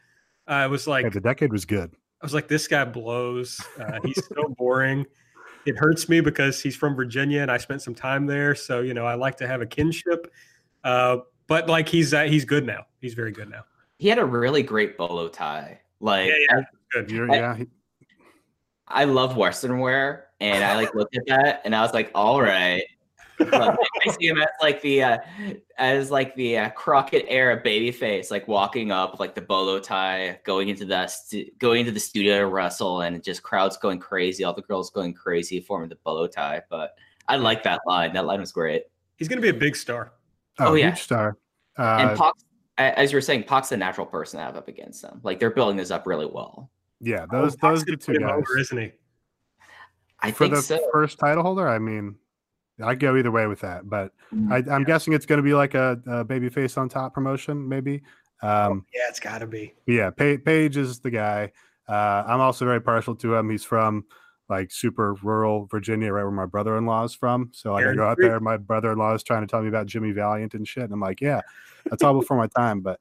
I 0.47 0.67
was 0.67 0.87
like, 0.87 1.03
yeah, 1.03 1.09
the 1.09 1.19
decade 1.19 1.51
was 1.51 1.65
good. 1.65 1.91
I 2.21 2.25
was 2.25 2.33
like, 2.33 2.47
this 2.47 2.69
guy 2.69 2.85
blows. 2.85 3.59
Uh, 3.77 3.99
he's 4.05 4.25
so 4.27 4.55
boring. 4.57 5.05
It 5.67 5.77
hurts 5.77 6.07
me 6.07 6.21
because 6.21 6.61
he's 6.61 6.77
from 6.77 6.95
Virginia 6.95 7.41
and 7.41 7.51
I 7.51 7.57
spent 7.57 7.81
some 7.81 7.93
time 7.93 8.25
there, 8.25 8.55
so 8.55 8.79
you 8.79 8.93
know 8.93 9.05
I 9.05 9.15
like 9.15 9.35
to 9.37 9.47
have 9.47 9.61
a 9.61 9.65
kinship. 9.65 10.31
Uh, 10.83 11.17
but 11.47 11.67
like 11.67 11.89
he's 11.89 12.13
uh, 12.13 12.23
he's 12.23 12.45
good 12.45 12.65
now. 12.65 12.85
He's 13.01 13.13
very 13.13 13.31
good 13.31 13.49
now. 13.49 13.65
He 13.99 14.07
had 14.07 14.17
a 14.17 14.25
really 14.25 14.63
great 14.63 14.97
bolo 14.97 15.27
tie. 15.27 15.81
Like, 15.99 16.29
yeah, 16.29 16.61
yeah, 16.95 17.01
good. 17.03 17.31
I, 17.31 17.35
yeah. 17.35 17.57
I 18.87 19.03
love 19.03 19.35
Western 19.35 19.79
wear, 19.79 20.27
and 20.39 20.63
I 20.63 20.75
like 20.75 20.95
looked 20.95 21.17
at 21.17 21.25
that, 21.27 21.61
and 21.65 21.75
I 21.75 21.81
was 21.81 21.93
like, 21.93 22.11
all 22.15 22.41
right. 22.41 22.83
I 23.39 23.75
see 24.19 24.27
him 24.27 24.37
as 24.37 24.47
like 24.61 24.81
the 24.81 25.03
uh, 25.03 25.17
as 25.77 26.11
like 26.11 26.35
the 26.35 26.57
uh, 26.57 26.69
Crockett 26.71 27.25
era 27.27 27.59
baby 27.63 27.91
face, 27.91 28.31
like 28.31 28.47
walking 28.47 28.91
up 28.91 29.19
like 29.19 29.35
the 29.35 29.41
bolo 29.41 29.79
tie, 29.79 30.39
going 30.43 30.69
into 30.69 30.85
the 30.85 31.07
stu- 31.07 31.49
going 31.59 31.81
into 31.81 31.91
the 31.91 31.99
studio 31.99 32.39
to 32.39 32.47
wrestle, 32.47 33.01
and 33.01 33.23
just 33.23 33.43
crowds 33.43 33.77
going 33.77 33.99
crazy, 33.99 34.43
all 34.43 34.53
the 34.53 34.61
girls 34.61 34.89
going 34.89 35.13
crazy, 35.13 35.59
forming 35.59 35.89
the 35.89 35.97
bolo 36.03 36.27
tie. 36.27 36.61
But 36.69 36.95
I 37.27 37.37
like 37.37 37.63
that 37.63 37.81
line. 37.85 38.13
That 38.13 38.25
line 38.25 38.39
was 38.39 38.51
great. 38.51 38.83
He's 39.17 39.27
going 39.27 39.37
to 39.37 39.41
be 39.41 39.55
a 39.55 39.59
big 39.59 39.75
star. 39.75 40.13
Oh, 40.59 40.69
oh 40.69 40.73
yeah, 40.73 40.93
star. 40.93 41.37
Uh, 41.77 41.97
and 41.99 42.17
Pac, 42.17 42.33
as 42.77 43.11
you 43.11 43.17
were 43.17 43.21
saying, 43.21 43.43
Pac's 43.43 43.71
a 43.71 43.77
natural 43.77 44.07
person 44.07 44.39
to 44.39 44.45
have 44.45 44.55
up 44.55 44.67
against 44.67 45.01
them. 45.01 45.19
Like 45.23 45.39
they're 45.39 45.51
building 45.51 45.77
this 45.77 45.91
up 45.91 46.07
really 46.07 46.25
well. 46.25 46.71
Yeah, 46.99 47.25
those 47.31 47.55
oh, 47.61 47.69
those 47.69 47.83
are 47.83 47.95
two 47.95 48.19
guys, 48.19 48.31
over, 48.31 48.57
isn't 48.57 48.77
he? 48.77 48.91
I 50.19 50.31
For 50.31 50.45
think 50.45 50.55
the 50.55 50.61
so. 50.61 50.89
first 50.91 51.19
title 51.19 51.43
holder, 51.43 51.67
I 51.67 51.77
mean, 51.77 52.15
I'd 52.83 52.99
go 52.99 53.15
either 53.17 53.31
way 53.31 53.47
with 53.47 53.61
that, 53.61 53.89
but 53.89 54.11
mm, 54.33 54.51
I, 54.51 54.75
am 54.75 54.83
guessing 54.83 55.13
it's 55.13 55.25
going 55.25 55.37
to 55.37 55.43
be 55.43 55.53
like 55.53 55.73
a, 55.73 55.99
a 56.05 56.23
baby 56.23 56.49
face 56.49 56.77
on 56.77 56.89
top 56.89 57.13
promotion, 57.13 57.67
maybe. 57.67 58.03
Um, 58.41 58.83
oh, 58.85 58.89
yeah, 58.93 59.09
it's 59.09 59.19
got 59.19 59.39
to 59.39 59.47
be. 59.47 59.73
Yeah, 59.85 60.11
Page 60.11 60.77
is 60.77 60.99
the 60.99 61.09
guy. 61.09 61.51
Uh, 61.87 62.23
I'm 62.27 62.39
also 62.39 62.65
very 62.65 62.81
partial 62.81 63.15
to 63.15 63.35
him. 63.35 63.49
He's 63.49 63.63
from 63.63 64.05
like 64.49 64.71
super 64.71 65.13
rural 65.15 65.65
Virginia, 65.65 66.11
right 66.11 66.23
where 66.23 66.31
my 66.31 66.45
brother 66.45 66.77
in 66.77 66.85
law 66.85 67.03
is 67.03 67.13
from. 67.13 67.49
So 67.53 67.73
like, 67.73 67.85
I 67.85 67.93
go 67.93 68.07
out 68.07 68.17
there. 68.19 68.39
My 68.39 68.57
brother 68.57 68.91
in 68.91 68.97
law 68.97 69.13
is 69.13 69.23
trying 69.23 69.41
to 69.41 69.47
tell 69.47 69.61
me 69.61 69.67
about 69.67 69.87
Jimmy 69.87 70.11
Valiant 70.11 70.53
and 70.53 70.67
shit. 70.67 70.83
And 70.83 70.93
I'm 70.93 70.99
like, 70.99 71.21
yeah, 71.21 71.41
that's 71.85 72.03
all 72.03 72.13
before 72.13 72.37
my 72.37 72.47
time, 72.47 72.81
but 72.81 72.99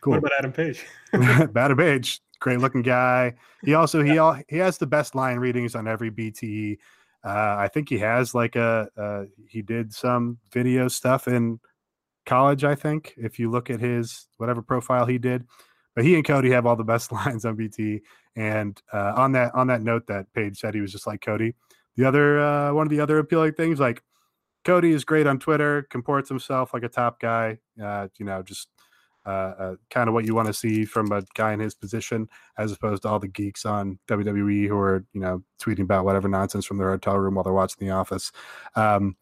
cool. 0.00 0.12
What 0.12 0.18
about 0.18 0.32
Adam 0.38 0.52
Page? 0.52 0.84
Adam 1.12 1.76
Page, 1.76 2.20
great 2.40 2.58
looking 2.58 2.82
guy. 2.82 3.34
He 3.64 3.74
also 3.74 4.02
he 4.02 4.18
all 4.18 4.38
he 4.48 4.56
has 4.58 4.78
the 4.78 4.86
best 4.86 5.14
line 5.14 5.38
readings 5.38 5.74
on 5.74 5.86
every 5.86 6.10
BTE. 6.10 6.78
Uh, 7.24 7.56
I 7.58 7.68
think 7.68 7.88
he 7.88 7.98
has 7.98 8.34
like 8.34 8.56
a 8.56 8.88
uh, 8.96 9.24
he 9.48 9.62
did 9.62 9.92
some 9.92 10.38
video 10.52 10.88
stuff 10.88 11.26
in 11.28 11.60
college. 12.26 12.64
I 12.64 12.74
think 12.74 13.14
if 13.16 13.38
you 13.38 13.50
look 13.50 13.70
at 13.70 13.80
his 13.80 14.28
whatever 14.36 14.62
profile 14.62 15.06
he 15.06 15.18
did, 15.18 15.44
but 15.96 16.04
he 16.04 16.14
and 16.14 16.24
Cody 16.24 16.50
have 16.50 16.66
all 16.66 16.76
the 16.76 16.84
best 16.84 17.10
lines 17.12 17.44
on 17.44 17.56
BT. 17.56 18.02
And 18.36 18.80
uh, 18.92 19.14
on 19.16 19.32
that 19.32 19.52
on 19.54 19.66
that 19.66 19.82
note, 19.82 20.06
that 20.06 20.32
Page 20.32 20.58
said 20.58 20.74
he 20.74 20.80
was 20.80 20.92
just 20.92 21.06
like 21.06 21.20
Cody. 21.20 21.54
The 21.96 22.04
other 22.04 22.38
uh, 22.38 22.72
one 22.72 22.86
of 22.86 22.90
the 22.90 23.00
other 23.00 23.18
appealing 23.18 23.54
things, 23.54 23.80
like 23.80 24.02
Cody 24.64 24.92
is 24.92 25.04
great 25.04 25.26
on 25.26 25.40
Twitter, 25.40 25.82
comports 25.90 26.28
himself 26.28 26.72
like 26.72 26.84
a 26.84 26.88
top 26.88 27.18
guy. 27.18 27.58
Uh, 27.82 28.08
you 28.16 28.24
know, 28.26 28.42
just 28.42 28.68
kind 29.90 30.08
of 30.08 30.14
what 30.14 30.24
you 30.24 30.34
want 30.34 30.46
to 30.48 30.54
see 30.54 30.84
from 30.84 31.12
a 31.12 31.22
guy 31.34 31.52
in 31.52 31.60
his 31.60 31.74
position, 31.74 32.28
as 32.56 32.72
opposed 32.72 33.02
to 33.02 33.08
all 33.08 33.18
the 33.18 33.28
geeks 33.28 33.66
on 33.66 33.98
WWE 34.08 34.68
who 34.68 34.78
are 34.78 35.04
you 35.12 35.20
know 35.20 35.42
tweeting 35.60 35.82
about 35.82 36.04
whatever 36.04 36.28
nonsense 36.28 36.64
from 36.64 36.78
their 36.78 36.90
hotel 36.90 37.16
room 37.18 37.34
while 37.34 37.44
they're 37.44 37.52
watching 37.52 37.86
The 37.86 37.92
Office. 37.92 38.32
Um, 38.74 39.16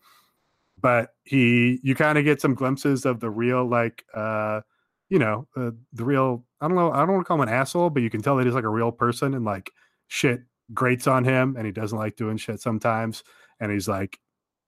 but 0.81 1.11
he, 1.25 1.81
you 1.83 1.95
kind 1.95 2.19
of 2.19 2.25
get 2.25 2.41
some 2.41 2.55
glimpses 2.55 3.05
of 3.05 3.21
the 3.21 3.31
real 3.31 3.67
like. 3.67 4.05
Uh, 4.15 4.61
you 5.09 5.19
know, 5.19 5.47
uh, 5.57 5.71
the 5.93 6.05
real, 6.05 6.45
I 6.61 6.67
don't 6.67 6.77
know, 6.77 6.91
I 6.91 6.99
don't 6.99 7.13
want 7.13 7.25
to 7.25 7.29
call 7.29 7.37
him 7.37 7.49
an 7.49 7.55
asshole, 7.55 7.91
but 7.91 8.03
you 8.03 8.11
can 8.11 8.23
tell 8.23 8.37
that 8.37 8.45
he's 8.45 8.55
like 8.55 8.65
a 8.65 8.69
real 8.69 8.91
person 8.91 9.35
and 9.35 9.45
like 9.45 9.71
shit 10.09 10.41
grates 10.75 11.07
on 11.07 11.25
him 11.25 11.55
and 11.57 11.65
he 11.67 11.73
doesn't 11.73 11.99
like 11.99 12.17
doing 12.17 12.37
shit 12.37 12.61
sometimes. 12.61 13.23
And 13.61 13.71
he's 13.71 13.89
like, 13.89 14.19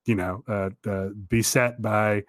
you 0.07 0.15
know, 0.15 0.43
uh, 0.49 0.71
uh, 0.89 1.09
beset 1.29 1.83
by 1.83 2.25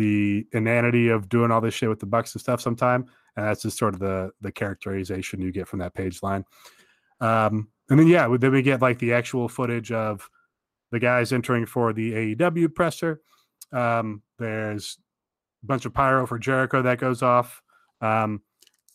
the 0.00 0.46
inanity 0.52 1.08
of 1.08 1.28
doing 1.28 1.50
all 1.50 1.60
this 1.60 1.74
shit 1.74 1.88
with 1.88 2.00
the 2.00 2.06
Bucks 2.06 2.34
and 2.34 2.40
stuff 2.40 2.60
sometime. 2.60 3.06
And 3.36 3.46
that's 3.46 3.62
just 3.62 3.78
sort 3.78 3.94
of 3.94 4.00
the 4.00 4.30
the 4.40 4.50
characterization 4.50 5.40
you 5.40 5.52
get 5.52 5.68
from 5.68 5.78
that 5.80 5.94
page 5.94 6.22
line. 6.22 6.44
Um, 7.20 7.68
and 7.90 7.98
then 7.98 8.06
yeah, 8.06 8.34
then 8.38 8.52
we 8.52 8.62
get 8.62 8.82
like 8.82 8.98
the 8.98 9.12
actual 9.12 9.48
footage 9.48 9.92
of 9.92 10.28
the 10.90 10.98
guys 10.98 11.32
entering 11.32 11.66
for 11.66 11.92
the 11.92 12.34
AEW 12.34 12.74
presser. 12.74 13.20
Um, 13.72 14.22
there's 14.38 14.98
a 15.62 15.66
bunch 15.66 15.84
of 15.84 15.94
pyro 15.94 16.26
for 16.26 16.38
Jericho 16.38 16.82
that 16.82 16.98
goes 16.98 17.22
off. 17.22 17.62
Um, 18.00 18.42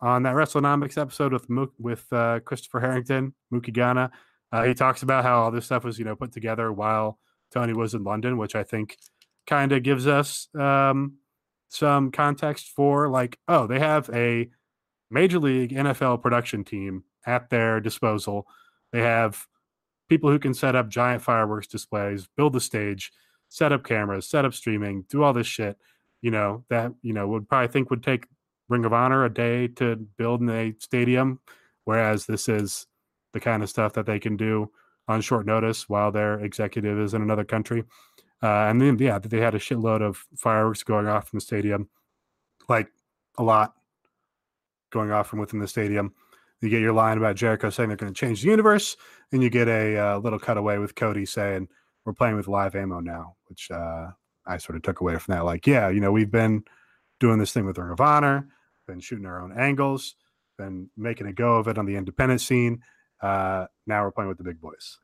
on 0.02 0.24
that 0.24 0.36
WrestleNomics 0.36 0.98
episode 0.98 1.32
with 1.32 1.50
Mook, 1.50 1.72
with 1.80 2.06
uh, 2.12 2.42
Christopher 2.42 2.82
Harrington, 2.82 3.34
Mookie 3.54 3.72
Ghana, 3.72 4.12
uh, 4.52 4.64
he 4.64 4.74
talks 4.74 5.04
about 5.04 5.24
how 5.24 5.44
all 5.44 5.52
this 5.52 5.66
stuff 5.66 5.84
was, 5.86 5.98
you 5.98 6.06
know, 6.06 6.16
put 6.16 6.34
together 6.34 6.72
while 6.72 7.20
Tony 7.52 7.74
was 7.74 7.94
in 7.94 8.04
London, 8.04 8.38
which 8.38 8.56
I 8.56 8.64
think 8.64 8.98
kind 9.48 9.72
of 9.72 9.84
gives 9.84 10.08
us 10.08 10.48
um, 10.56 11.18
some 11.70 12.12
context 12.12 12.70
for 12.76 13.10
like, 13.10 13.38
oh, 13.48 13.68
they 13.68 13.80
have 13.80 14.10
a 14.14 14.50
major 15.12 15.40
league 15.40 15.72
NFL 15.72 16.22
production 16.22 16.64
team 16.64 17.04
at 17.26 17.50
their 17.50 17.80
disposal. 17.80 18.48
They 18.92 19.02
have 19.02 19.46
people 20.10 20.30
who 20.30 20.40
can 20.40 20.54
set 20.54 20.76
up 20.76 20.90
giant 20.90 21.22
fireworks 21.22 21.68
displays, 21.68 22.28
build 22.38 22.54
the 22.54 22.62
stage, 22.62 23.12
set 23.50 23.72
up 23.72 23.84
cameras, 23.84 24.28
set 24.28 24.46
up 24.46 24.54
streaming, 24.54 25.06
do 25.10 25.24
all 25.24 25.34
this 25.34 25.48
shit. 25.48 25.78
You 26.22 26.32
know 26.32 26.64
that 26.70 26.92
you 27.02 27.14
know 27.14 27.28
would 27.28 27.48
probably 27.48 27.68
think 27.68 27.90
would 27.90 28.04
take 28.04 28.26
Ring 28.68 28.86
of 28.86 28.94
Honor 28.94 29.26
a 29.26 29.34
day 29.34 29.68
to 29.68 29.96
build 29.96 30.42
in 30.42 30.50
a 30.50 30.74
stadium, 30.80 31.40
whereas 31.84 32.26
this 32.26 32.50
is 32.50 32.88
the 33.34 33.40
kind 33.40 33.62
of 33.62 33.70
stuff 33.70 33.94
that 33.94 34.06
they 34.06 34.20
can 34.20 34.38
do 34.38 34.72
on 35.08 35.22
short 35.22 35.46
notice 35.46 35.88
while 35.88 36.12
their 36.12 36.40
executive 36.40 37.00
is 37.00 37.14
in 37.14 37.22
another 37.22 37.44
country. 37.44 37.84
Uh, 38.44 38.68
and 38.70 38.82
then, 38.82 38.98
yeah, 39.00 39.18
they 39.18 39.40
had 39.40 39.56
a 39.56 39.60
shitload 39.60 40.02
of 40.02 40.26
fireworks 40.36 40.84
going 40.84 41.08
off 41.08 41.30
from 41.30 41.38
the 41.38 41.46
stadium, 41.46 41.90
like 42.68 42.92
a 43.38 43.44
lot 43.44 43.74
going 44.92 45.12
off 45.12 45.28
from 45.28 45.40
within 45.40 45.60
the 45.60 45.68
stadium. 45.68 46.14
You 46.62 46.70
get 46.70 46.82
your 46.82 46.94
line 46.94 47.18
about 47.18 47.36
Jericho 47.36 47.70
saying 47.70 47.90
they're 47.90 47.98
going 47.98 48.14
to 48.14 48.20
change 48.20 48.42
the 48.42 48.50
universe, 48.50 48.98
and 49.32 49.44
you 49.44 49.50
get 49.50 49.68
a 49.68 49.98
uh, 49.98 50.18
little 50.20 50.40
cutaway 50.40 50.78
with 50.78 50.96
Cody 50.96 51.26
saying, 51.26 51.68
We're 52.06 52.14
playing 52.14 52.36
with 52.36 52.48
live 52.48 52.76
ammo 52.76 53.00
now, 53.00 53.36
which 53.48 53.70
uh, 53.72 54.08
I 54.46 54.58
sort 54.58 54.76
of 54.76 54.82
took 54.82 55.02
away 55.02 55.18
from 55.18 55.34
that. 55.34 55.46
Like, 55.46 55.68
yeah, 55.68 55.90
you 55.90 56.00
know, 56.00 56.12
we've 56.12 56.32
been 56.32 56.64
doing 57.20 57.40
this 57.40 57.52
thing 57.54 57.66
with 57.66 57.78
Ring 57.78 57.92
of 57.92 58.02
Honor, 58.02 58.48
been 58.88 59.00
shooting 59.00 59.26
our 59.26 59.42
own 59.42 59.58
angles, 59.58 60.16
been 60.58 60.90
making 60.98 61.28
a 61.28 61.34
go 61.34 61.56
of 61.56 61.68
it 61.68 61.78
on 61.78 61.86
the 61.86 61.96
independent 61.96 62.42
scene. 62.42 62.82
Uh, 63.22 63.66
now 63.86 64.04
we're 64.04 64.12
playing 64.12 64.30
with 64.30 64.38
the 64.38 64.44
big 64.44 64.60
boys. 64.60 64.98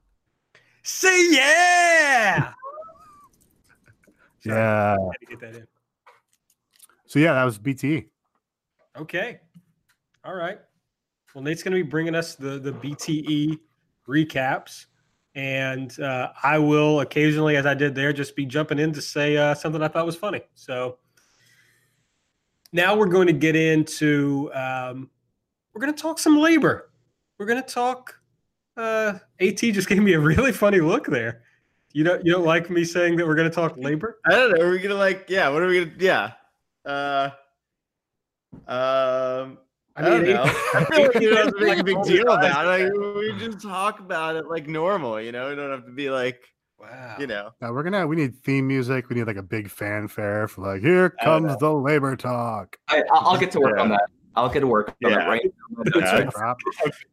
Say 0.83 1.33
yeah. 1.33 2.53
Sorry, 4.41 4.57
yeah. 4.57 4.97
get 5.29 5.39
that 5.39 5.55
in. 5.55 5.67
So 7.05 7.19
yeah, 7.19 7.33
that 7.33 7.43
was 7.43 7.59
BTE. 7.59 8.07
Okay. 8.97 9.39
All 10.23 10.35
right. 10.35 10.59
Well, 11.33 11.43
Nate's 11.43 11.63
going 11.63 11.75
to 11.75 11.83
be 11.83 11.89
bringing 11.89 12.15
us 12.15 12.35
the 12.35 12.59
the 12.59 12.71
BTE 12.73 13.59
recaps, 14.07 14.85
and 15.35 15.97
uh, 15.99 16.31
I 16.43 16.57
will 16.57 17.01
occasionally, 17.01 17.55
as 17.55 17.65
I 17.65 17.73
did 17.73 17.95
there, 17.95 18.11
just 18.13 18.35
be 18.35 18.45
jumping 18.45 18.79
in 18.79 18.91
to 18.93 19.01
say 19.01 19.37
uh, 19.37 19.53
something 19.53 19.81
I 19.81 19.87
thought 19.87 20.05
was 20.05 20.15
funny. 20.15 20.41
So 20.55 20.97
now 22.73 22.95
we're 22.95 23.07
going 23.07 23.27
to 23.27 23.33
get 23.33 23.55
into 23.55 24.51
um, 24.53 25.09
we're 25.73 25.81
going 25.81 25.93
to 25.93 26.01
talk 26.01 26.19
some 26.19 26.37
labor. 26.37 26.91
We're 27.37 27.45
going 27.45 27.61
to 27.61 27.69
talk. 27.69 28.15
Uh, 28.75 29.19
AT 29.39 29.57
just 29.57 29.87
gave 29.89 30.01
me 30.01 30.13
a 30.13 30.19
really 30.19 30.51
funny 30.51 30.79
look 30.79 31.07
there. 31.07 31.43
You 31.93 32.03
don't 32.03 32.25
you 32.25 32.31
don't 32.31 32.45
like 32.45 32.69
me 32.69 32.83
saying 32.83 33.15
that 33.17 33.27
we're 33.27 33.35
going 33.35 33.49
to 33.49 33.53
talk 33.55 33.75
labor? 33.77 34.19
I 34.25 34.31
don't 34.31 34.57
know. 34.57 34.65
Are 34.65 34.71
we 34.71 34.79
gonna 34.79 34.95
like? 34.95 35.25
Yeah. 35.29 35.49
What 35.49 35.61
are 35.61 35.67
we 35.67 35.85
gonna? 35.85 35.95
Yeah. 35.99 36.31
Uh. 36.85 37.29
Um. 38.67 39.57
I, 39.95 40.01
don't 40.03 40.23
know. 40.23 40.43
I 40.73 40.85
feel 40.91 41.05
like 41.07 41.21
you 41.21 41.29
don't 41.29 41.45
have 41.45 41.57
to 41.57 41.65
make 41.65 41.79
a 41.79 41.83
big 41.83 42.01
deal 42.03 42.29
about 42.29 42.65
it. 42.79 42.93
Like, 42.93 43.15
we 43.15 43.33
just 43.37 43.61
talk 43.61 43.99
about 43.99 44.35
it 44.37 44.47
like 44.47 44.67
normal. 44.67 45.19
You 45.19 45.31
know, 45.31 45.49
we 45.49 45.55
don't 45.55 45.71
have 45.71 45.85
to 45.85 45.91
be 45.91 46.09
like. 46.09 46.39
Wow. 46.79 47.15
You 47.19 47.27
know. 47.27 47.51
Now 47.61 47.73
we're 47.73 47.83
gonna 47.83 48.07
we 48.07 48.15
need 48.15 48.35
theme 48.37 48.67
music. 48.67 49.07
We 49.09 49.15
need 49.15 49.27
like 49.27 49.37
a 49.37 49.43
big 49.43 49.69
fanfare 49.69 50.47
for 50.47 50.73
like 50.73 50.81
here 50.81 51.11
comes 51.23 51.55
the 51.57 51.71
labor 51.71 52.15
talk. 52.15 52.75
I, 52.87 53.03
I'll 53.11 53.37
get 53.37 53.51
to 53.51 53.59
work 53.59 53.75
Yeah. 53.75 53.83
on 53.83 53.89
that. 53.89 54.09
I'll 54.35 54.49
get 54.49 54.61
to 54.61 54.67
work 54.67 54.95
on 55.03 55.11
Yeah. 55.11 55.25
it 55.25 55.27
right 55.27 55.41
Yeah. 55.95 56.23
Drop. 56.31 56.57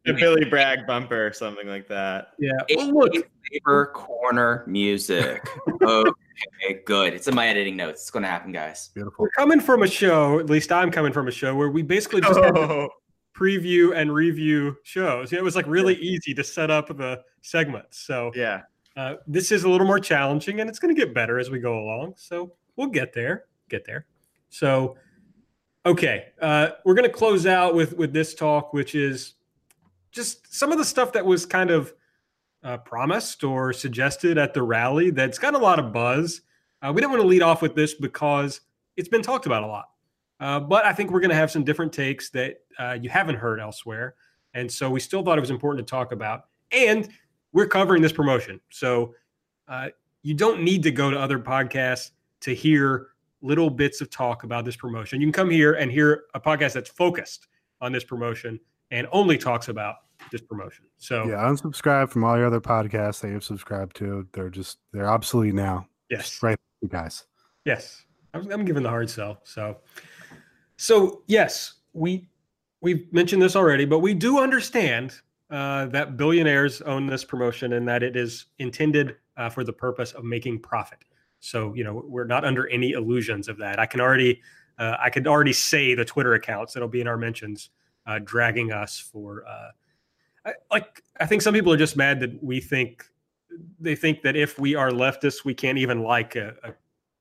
The 0.05 0.13
Billy 0.13 0.45
Bragg 0.45 0.87
bumper 0.87 1.27
or 1.27 1.33
something 1.33 1.67
like 1.67 1.87
that. 1.89 2.29
Yeah. 2.39 2.51
now. 2.69 2.77
Well, 2.77 2.93
look, 3.11 3.13
Labor 3.51 3.87
corner 3.93 4.63
music. 4.67 5.45
okay, 5.81 6.81
good. 6.85 7.13
It's 7.13 7.27
in 7.27 7.35
my 7.35 7.47
editing 7.47 7.75
notes. 7.75 8.01
It's 8.03 8.11
going 8.11 8.23
to 8.23 8.29
happen, 8.29 8.51
guys. 8.51 8.89
Beautiful. 8.93 9.23
we're 9.23 9.31
coming 9.31 9.59
from 9.59 9.83
a 9.83 9.87
show. 9.87 10.39
At 10.39 10.49
least 10.49 10.71
I'm 10.71 10.91
coming 10.91 11.11
from 11.11 11.27
a 11.27 11.31
show 11.31 11.55
where 11.55 11.69
we 11.69 11.81
basically 11.81 12.21
just 12.21 12.39
Oh, 12.39 12.89
preview 13.35 13.95
and 13.95 14.13
review 14.13 14.75
shows. 14.83 15.33
It 15.33 15.43
was 15.43 15.55
like 15.55 15.65
really 15.67 15.95
easy 15.95 16.33
to 16.35 16.43
set 16.43 16.69
up 16.71 16.87
the 16.95 17.21
segments. 17.41 17.99
So 18.05 18.31
yeah. 18.35 18.61
uh, 18.95 19.15
this 19.27 19.51
is 19.51 19.63
a 19.63 19.69
little 19.69 19.87
more 19.87 19.99
challenging, 19.99 20.59
and 20.61 20.69
it's 20.69 20.79
going 20.79 20.93
to 20.93 20.99
get 20.99 21.13
better 21.13 21.39
as 21.39 21.49
we 21.49 21.59
go 21.59 21.79
along. 21.79 22.13
So 22.17 22.53
we'll 22.75 22.87
get 22.87 23.13
there. 23.13 23.45
Get 23.69 23.85
there. 23.85 24.05
So 24.49 24.95
okay, 25.85 26.27
uh, 26.41 26.69
we're 26.85 26.95
going 26.95 27.07
to 27.07 27.13
close 27.13 27.45
out 27.45 27.75
with 27.75 27.93
with 27.93 28.13
this 28.13 28.33
talk, 28.33 28.73
which 28.73 28.95
is 28.95 29.33
just 30.11 30.53
some 30.53 30.71
of 30.71 30.77
the 30.77 30.85
stuff 30.85 31.11
that 31.13 31.25
was 31.25 31.45
kind 31.45 31.71
of 31.71 31.93
uh, 32.63 32.77
promised 32.77 33.43
or 33.43 33.71
suggested 33.71 34.37
at 34.37 34.53
the 34.53 34.61
rally 34.61 35.11
that's 35.11 35.39
got 35.39 35.53
a 35.53 35.57
lot 35.57 35.79
of 35.79 35.93
buzz. 35.93 36.41
Uh, 36.81 36.91
we 36.93 37.01
don't 37.01 37.11
want 37.11 37.21
to 37.21 37.27
lead 37.27 37.41
off 37.41 37.61
with 37.61 37.75
this 37.75 37.93
because 37.93 38.61
it's 38.97 39.09
been 39.09 39.21
talked 39.21 39.45
about 39.45 39.63
a 39.63 39.67
lot. 39.67 39.89
Uh, 40.39 40.59
but 40.59 40.85
I 40.85 40.93
think 40.93 41.11
we're 41.11 41.19
going 41.19 41.29
to 41.31 41.35
have 41.35 41.51
some 41.51 41.63
different 41.63 41.91
takes 41.91 42.29
that 42.31 42.61
uh, 42.77 42.97
you 42.99 43.09
haven't 43.09 43.35
heard 43.35 43.59
elsewhere. 43.59 44.15
And 44.53 44.71
so 44.71 44.89
we 44.89 44.99
still 44.99 45.23
thought 45.23 45.37
it 45.37 45.41
was 45.41 45.49
important 45.49 45.85
to 45.85 45.89
talk 45.89 46.11
about. 46.11 46.45
And 46.71 47.09
we're 47.51 47.67
covering 47.67 48.01
this 48.01 48.13
promotion. 48.13 48.59
So 48.69 49.15
uh, 49.67 49.89
you 50.23 50.33
don't 50.33 50.61
need 50.61 50.83
to 50.83 50.91
go 50.91 51.11
to 51.11 51.19
other 51.19 51.39
podcasts 51.39 52.11
to 52.41 52.55
hear 52.55 53.07
little 53.41 53.69
bits 53.69 54.01
of 54.01 54.09
talk 54.09 54.43
about 54.43 54.65
this 54.65 54.75
promotion. 54.75 55.21
You 55.21 55.27
can 55.27 55.33
come 55.33 55.49
here 55.49 55.73
and 55.73 55.91
hear 55.91 56.23
a 56.33 56.39
podcast 56.39 56.73
that's 56.73 56.89
focused 56.89 57.47
on 57.81 57.91
this 57.91 58.03
promotion 58.03 58.59
and 58.91 59.07
only 59.11 59.37
talks 59.37 59.67
about 59.69 59.95
this 60.31 60.41
promotion. 60.41 60.85
So, 60.97 61.25
Yeah, 61.25 61.37
unsubscribe 61.47 62.09
from 62.09 62.23
all 62.23 62.37
your 62.37 62.47
other 62.47 62.59
podcasts 62.59 63.21
that 63.21 63.29
you've 63.29 63.43
subscribed 63.43 63.95
to. 63.97 64.27
They're 64.33 64.49
just 64.49 64.79
they're 64.91 65.09
obsolete 65.09 65.53
now. 65.53 65.87
yes. 66.09 66.41
Right, 66.43 66.57
you 66.81 66.89
guys. 66.89 67.25
Yes, 67.65 68.03
I'm, 68.33 68.51
I'm 68.51 68.65
giving 68.65 68.83
the 68.83 68.89
hard 68.89 69.09
sell. 69.09 69.39
So, 69.43 69.77
so 70.77 71.23
yes, 71.27 71.75
we 71.93 72.27
we've 72.81 73.11
mentioned 73.13 73.41
this 73.41 73.55
already, 73.55 73.85
but 73.85 73.99
we 73.99 74.13
do 74.13 74.39
understand 74.39 75.15
uh, 75.49 75.85
that 75.87 76.17
billionaires 76.17 76.81
own 76.81 77.07
this 77.07 77.23
promotion 77.23 77.73
and 77.73 77.87
that 77.87 78.03
it 78.03 78.15
is 78.15 78.45
intended 78.59 79.15
uh, 79.37 79.49
for 79.49 79.63
the 79.63 79.73
purpose 79.73 80.11
of 80.13 80.23
making 80.23 80.59
profit. 80.59 80.99
So 81.39 81.73
you 81.73 81.83
know 81.83 82.03
we're 82.05 82.25
not 82.25 82.45
under 82.45 82.67
any 82.67 82.91
illusions 82.91 83.47
of 83.47 83.57
that. 83.57 83.79
I 83.79 83.85
can 83.85 84.01
already 84.01 84.41
uh, 84.77 84.97
I 84.99 85.09
could 85.09 85.27
already 85.27 85.53
say 85.53 85.95
the 85.95 86.05
Twitter 86.05 86.33
accounts 86.33 86.73
that'll 86.73 86.89
be 86.89 87.01
in 87.01 87.07
our 87.07 87.17
mentions 87.17 87.69
uh, 88.05 88.19
dragging 88.23 88.71
us 88.71 88.99
for 88.99 89.45
uh, 89.47 89.69
I, 90.45 90.53
like 90.71 91.03
I 91.19 91.25
think 91.25 91.41
some 91.41 91.53
people 91.53 91.71
are 91.73 91.77
just 91.77 91.97
mad 91.97 92.19
that 92.21 92.43
we 92.43 92.59
think 92.59 93.05
they 93.79 93.95
think 93.95 94.21
that 94.21 94.35
if 94.35 94.59
we 94.59 94.75
are 94.75 94.91
leftists 94.91 95.43
we 95.43 95.53
can't 95.53 95.77
even 95.77 96.03
like 96.03 96.35
a, 96.35 96.55
a 96.63 96.73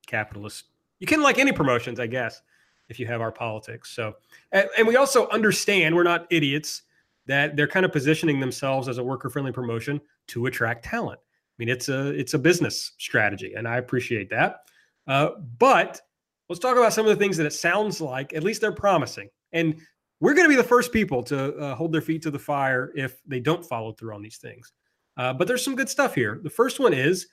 capitalist. 0.08 0.64
You 0.98 1.06
can 1.06 1.22
like 1.22 1.38
any 1.38 1.52
promotions, 1.52 2.00
I 2.00 2.08
guess, 2.08 2.42
if 2.88 2.98
you 2.98 3.06
have 3.06 3.20
our 3.20 3.30
politics. 3.30 3.90
So, 3.90 4.16
and, 4.50 4.68
and 4.76 4.88
we 4.88 4.96
also 4.96 5.28
understand 5.28 5.94
we're 5.94 6.02
not 6.02 6.26
idiots 6.30 6.82
that 7.26 7.54
they're 7.54 7.68
kind 7.68 7.86
of 7.86 7.92
positioning 7.92 8.40
themselves 8.40 8.88
as 8.88 8.98
a 8.98 9.04
worker-friendly 9.04 9.52
promotion 9.52 10.00
to 10.28 10.46
attract 10.46 10.84
talent. 10.84 11.20
I 11.58 11.64
mean, 11.64 11.68
it's 11.68 11.88
a 11.88 12.08
it's 12.10 12.34
a 12.34 12.38
business 12.38 12.92
strategy, 12.98 13.54
and 13.56 13.66
I 13.66 13.78
appreciate 13.78 14.30
that. 14.30 14.60
Uh, 15.06 15.30
but 15.58 16.00
let's 16.48 16.60
talk 16.60 16.76
about 16.76 16.92
some 16.92 17.06
of 17.06 17.10
the 17.10 17.16
things 17.22 17.36
that 17.36 17.46
it 17.46 17.52
sounds 17.52 18.00
like 18.00 18.32
at 18.32 18.44
least 18.44 18.60
they're 18.60 18.72
promising, 18.72 19.28
and 19.52 19.80
we're 20.20 20.34
going 20.34 20.44
to 20.44 20.48
be 20.48 20.56
the 20.56 20.64
first 20.64 20.92
people 20.92 21.22
to 21.24 21.56
uh, 21.56 21.74
hold 21.74 21.92
their 21.92 22.00
feet 22.00 22.22
to 22.22 22.30
the 22.30 22.38
fire 22.38 22.92
if 22.94 23.20
they 23.26 23.40
don't 23.40 23.64
follow 23.64 23.92
through 23.92 24.14
on 24.14 24.22
these 24.22 24.38
things. 24.38 24.72
Uh, 25.16 25.32
but 25.32 25.48
there's 25.48 25.64
some 25.64 25.74
good 25.74 25.88
stuff 25.88 26.14
here. 26.14 26.40
The 26.42 26.50
first 26.50 26.78
one 26.78 26.92
is 26.94 27.26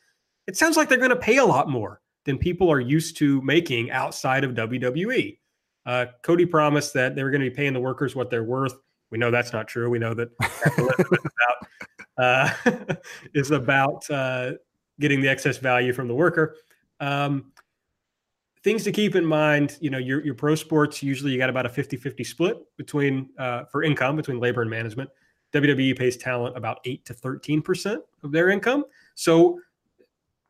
it 0.47 0.57
sounds 0.57 0.77
like 0.77 0.89
they're 0.89 0.97
going 0.97 1.09
to 1.09 1.15
pay 1.15 1.37
a 1.37 1.45
lot 1.45 1.69
more 1.69 2.01
than 2.25 2.37
people 2.37 2.71
are 2.71 2.79
used 2.79 3.17
to 3.17 3.41
making 3.41 3.91
outside 3.91 4.43
of 4.43 4.51
WWE. 4.51 5.37
Uh, 5.85 6.07
Cody 6.23 6.45
promised 6.45 6.93
that 6.95 7.15
they 7.15 7.23
were 7.23 7.29
going 7.29 7.43
to 7.43 7.49
be 7.49 7.55
paying 7.55 7.73
the 7.73 7.79
workers 7.79 8.15
what 8.15 8.31
they're 8.31 8.43
worth. 8.43 8.73
We 9.11 9.19
know 9.19 9.29
that's 9.29 9.53
not 9.53 9.67
true. 9.67 9.89
We 9.89 9.99
know 9.99 10.15
that 10.15 10.29
uh, 12.17 12.49
is 13.33 13.51
about 13.51 14.09
uh, 14.09 14.51
getting 14.99 15.21
the 15.21 15.27
excess 15.27 15.57
value 15.57 15.93
from 15.93 16.07
the 16.07 16.13
worker. 16.13 16.55
Um, 16.99 17.51
things 18.63 18.83
to 18.83 18.91
keep 18.91 19.15
in 19.15 19.25
mind, 19.25 19.77
you 19.79 19.89
know, 19.89 19.97
your, 19.97 20.25
your 20.25 20.33
pro 20.33 20.55
sports, 20.55 21.03
usually 21.03 21.31
you 21.31 21.37
got 21.37 21.49
about 21.49 21.65
a 21.65 21.69
50-50 21.69 22.25
split 22.25 22.57
between 22.77 23.29
uh, 23.37 23.65
for 23.65 23.83
income 23.83 24.15
between 24.15 24.39
labor 24.39 24.61
and 24.61 24.69
management. 24.69 25.09
WWE 25.53 25.97
pays 25.97 26.17
talent 26.17 26.57
about 26.57 26.79
8 26.83 27.05
to 27.05 27.13
13% 27.13 27.97
of 28.23 28.31
their 28.31 28.49
income. 28.49 28.85
So 29.13 29.59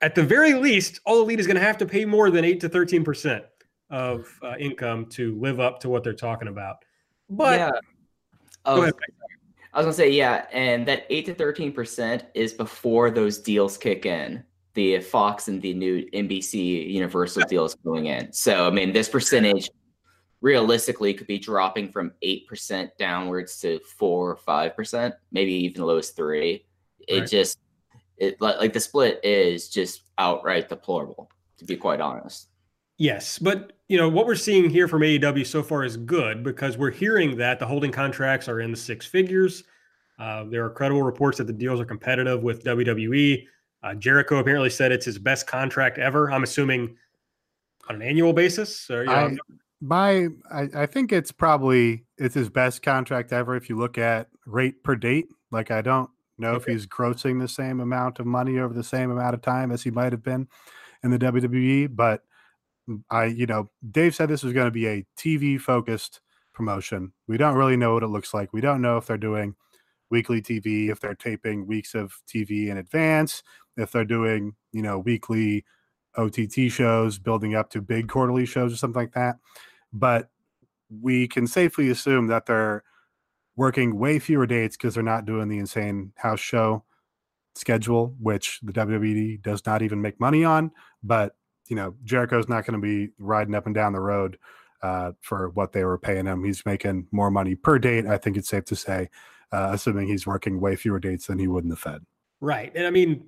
at 0.01 0.15
the 0.15 0.23
very 0.23 0.53
least, 0.53 0.99
All 1.05 1.21
Elite 1.21 1.39
is 1.39 1.47
going 1.47 1.57
to 1.57 1.61
have 1.61 1.77
to 1.79 1.85
pay 1.85 2.05
more 2.05 2.29
than 2.31 2.45
8 2.45 2.59
to 2.61 2.69
13% 2.69 3.41
of 3.89 4.27
uh, 4.41 4.55
income 4.57 5.05
to 5.07 5.37
live 5.39 5.59
up 5.59 5.79
to 5.81 5.89
what 5.89 6.03
they're 6.03 6.13
talking 6.13 6.47
about. 6.47 6.77
But 7.29 7.59
yeah. 7.59 7.71
go 8.65 8.81
ahead. 8.81 8.93
I 9.75 9.79
was 9.79 9.85
gonna 9.85 9.93
say 9.93 10.09
yeah, 10.09 10.45
and 10.53 10.87
that 10.87 11.05
eight 11.09 11.25
to 11.25 11.35
thirteen 11.35 11.73
percent 11.73 12.23
is 12.33 12.53
before 12.53 13.11
those 13.11 13.39
deals 13.39 13.77
kick 13.77 14.05
in. 14.05 14.43
The 14.73 14.99
Fox 14.99 15.47
and 15.47 15.61
the 15.61 15.73
new 15.73 16.05
NBC 16.13 16.89
Universal 16.89 17.43
deals 17.49 17.75
going 17.75 18.07
in. 18.07 18.31
So 18.31 18.67
I 18.67 18.71
mean, 18.71 18.93
this 18.93 19.09
percentage 19.09 19.69
realistically 20.41 21.13
could 21.13 21.27
be 21.27 21.39
dropping 21.39 21.91
from 21.91 22.11
8% 22.23 22.89
downwards 22.99 23.59
to 23.61 23.79
4 23.97 24.29
or 24.29 24.37
5%, 24.37 25.13
maybe 25.31 25.53
even 25.53 25.81
the 25.81 25.87
lowest 25.87 26.15
3. 26.15 26.63
It 27.07 27.19
Right. 27.19 27.29
just 27.29 27.57
it 28.17 28.39
like, 28.39 28.57
like 28.57 28.73
the 28.73 28.79
split 28.79 29.19
is 29.23 29.69
just 29.69 30.03
outright 30.17 30.69
deplorable 30.69 31.29
to 31.57 31.65
be 31.65 31.75
quite 31.75 32.01
honest. 32.01 32.49
Yes, 32.97 33.39
but 33.39 33.73
you 33.87 33.97
know 33.97 34.09
what 34.09 34.25
we're 34.25 34.35
seeing 34.35 34.69
here 34.69 34.87
from 34.87 35.01
AEW 35.01 35.45
so 35.45 35.61
far 35.61 35.83
is 35.83 35.97
good 35.97 36.43
because 36.43 36.77
we're 36.77 36.91
hearing 36.91 37.37
that 37.37 37.59
the 37.59 37.65
holding 37.65 37.91
contracts 37.91 38.47
are 38.47 38.61
in 38.61 38.71
the 38.71 38.77
six 38.77 39.05
figures. 39.05 39.63
Uh, 40.17 40.45
there 40.45 40.65
are 40.65 40.69
credible 40.69 41.03
reports 41.03 41.37
that 41.37 41.45
the 41.47 41.53
deals 41.53 41.79
are 41.79 41.85
competitive 41.85 42.41
with 42.41 42.63
WWE. 42.63 43.45
Uh, 43.83 43.93
Jericho 43.95 44.37
apparently 44.37 44.69
said 44.69 44.91
it's 44.91 45.05
his 45.05 45.19
best 45.19 45.45
contract 45.45 45.97
ever. 45.97 46.31
I'm 46.31 46.43
assuming 46.43 46.95
on 47.89 47.95
an 47.95 48.01
annual 48.01 48.33
basis. 48.33 48.89
Or, 48.89 49.01
you 49.03 49.09
know, 49.09 49.13
I, 49.13 49.37
my, 49.81 50.27
I, 50.51 50.69
I 50.73 50.85
think 50.87 51.11
it's 51.11 51.31
probably 51.31 52.05
it's 52.17 52.33
his 52.33 52.49
best 52.49 52.81
contract 52.81 53.33
ever. 53.33 53.55
If 53.55 53.69
you 53.69 53.77
look 53.77 53.97
at 53.97 54.29
rate 54.47 54.83
per 54.83 54.95
date, 54.95 55.27
like 55.51 55.69
I 55.69 55.81
don't 55.81 56.09
know 56.37 56.55
if 56.55 56.65
he's 56.65 56.87
grossing 56.87 57.39
the 57.39 57.47
same 57.47 57.79
amount 57.79 58.19
of 58.19 58.25
money 58.25 58.57
over 58.57 58.73
the 58.73 58.83
same 58.83 59.11
amount 59.11 59.35
of 59.35 59.41
time 59.41 59.71
as 59.71 59.83
he 59.83 59.91
might 59.91 60.11
have 60.11 60.23
been 60.23 60.47
in 61.03 61.11
the 61.11 61.19
WWE, 61.19 61.95
but 61.95 62.23
I, 63.09 63.25
you 63.25 63.45
know, 63.45 63.69
Dave 63.91 64.15
said 64.15 64.29
this 64.29 64.43
was 64.43 64.53
going 64.53 64.67
to 64.67 64.71
be 64.71 64.87
a 64.87 65.05
TV 65.17 65.59
focused 65.59 66.21
promotion. 66.53 67.13
We 67.27 67.37
don't 67.37 67.55
really 67.55 67.77
know 67.77 67.93
what 67.93 68.03
it 68.03 68.07
looks 68.07 68.33
like. 68.33 68.53
We 68.53 68.61
don't 68.61 68.81
know 68.81 68.97
if 68.97 69.07
they're 69.07 69.17
doing 69.17 69.55
weekly 70.09 70.41
TV, 70.41 70.89
if 70.89 70.99
they're 70.99 71.15
taping 71.15 71.67
weeks 71.67 71.95
of 71.95 72.13
TV 72.27 72.67
in 72.67 72.77
advance, 72.77 73.43
if 73.77 73.91
they're 73.91 74.05
doing, 74.05 74.55
you 74.71 74.81
know, 74.81 74.99
weekly 74.99 75.65
OTT 76.17 76.69
shows 76.71 77.17
building 77.17 77.55
up 77.55 77.69
to 77.71 77.81
big 77.81 78.07
quarterly 78.07 78.45
shows 78.45 78.73
or 78.73 78.77
something 78.77 79.01
like 79.01 79.13
that. 79.13 79.37
But 79.91 80.29
we 80.89 81.27
can 81.27 81.47
safely 81.47 81.89
assume 81.89 82.27
that 82.27 82.45
they're 82.45 82.83
working 83.55 83.97
way 83.97 84.19
fewer 84.19 84.45
dates 84.45 84.77
because 84.77 84.93
they're 84.93 85.03
not 85.03 85.25
doing 85.25 85.47
the 85.47 85.57
insane 85.57 86.11
house 86.15 86.39
show 86.39 86.83
schedule, 87.55 88.15
which 88.19 88.59
the 88.61 88.73
WWE 88.73 89.41
does 89.41 89.65
not 89.65 89.81
even 89.81 90.01
make 90.01 90.19
money 90.19 90.43
on. 90.43 90.71
But 91.03 91.35
you 91.67 91.75
know, 91.75 91.95
Jericho's 92.03 92.47
not 92.47 92.65
going 92.65 92.79
to 92.79 92.85
be 92.85 93.11
riding 93.17 93.55
up 93.55 93.65
and 93.65 93.75
down 93.75 93.93
the 93.93 93.99
road 93.99 94.37
uh, 94.81 95.11
for 95.21 95.49
what 95.49 95.73
they 95.73 95.83
were 95.83 95.97
paying 95.97 96.25
him. 96.25 96.43
He's 96.43 96.65
making 96.65 97.07
more 97.11 97.31
money 97.31 97.55
per 97.55 97.79
date. 97.79 98.05
I 98.05 98.17
think 98.17 98.37
it's 98.37 98.49
safe 98.49 98.65
to 98.65 98.75
say, 98.75 99.09
uh, 99.51 99.69
assuming 99.73 100.07
he's 100.07 100.27
working 100.27 100.59
way 100.59 100.75
fewer 100.75 100.99
dates 100.99 101.27
than 101.27 101.39
he 101.39 101.47
would 101.47 101.63
in 101.63 101.69
the 101.69 101.75
Fed. 101.75 102.05
right. 102.41 102.71
And 102.75 102.85
I 102.85 102.89
mean, 102.91 103.25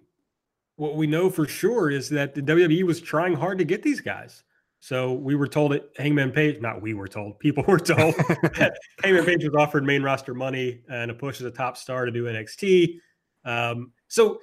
what 0.76 0.96
we 0.96 1.08
know 1.08 1.30
for 1.30 1.48
sure 1.48 1.90
is 1.90 2.10
that 2.10 2.36
the 2.36 2.42
WWE 2.42 2.84
was 2.84 3.02
trying 3.02 3.34
hard 3.34 3.58
to 3.58 3.66
get 3.66 3.82
these 3.82 4.00
guys. 4.00 4.44
So 4.80 5.14
we 5.14 5.36
were 5.36 5.48
told 5.48 5.74
at 5.74 5.90
Hangman 5.98 6.32
Page, 6.32 6.62
not 6.62 6.82
we 6.82 6.94
were 6.94 7.08
told, 7.08 7.40
people 7.40 7.64
were 7.68 7.80
told 7.80 8.16
that 8.16 8.78
Hangman 9.04 9.26
Page 9.26 9.44
was 9.44 9.56
offered 9.56 9.84
main 9.84 10.04
roster 10.04 10.36
money 10.36 10.82
and 10.88 11.10
a 11.10 11.16
push 11.16 11.42
as 11.42 11.48
a 11.48 11.52
top 11.52 11.78
star 11.78 12.06
to 12.06 12.12
do 12.12 12.26
NXT. 12.26 13.00
Um, 13.44 13.92
so 14.08 14.40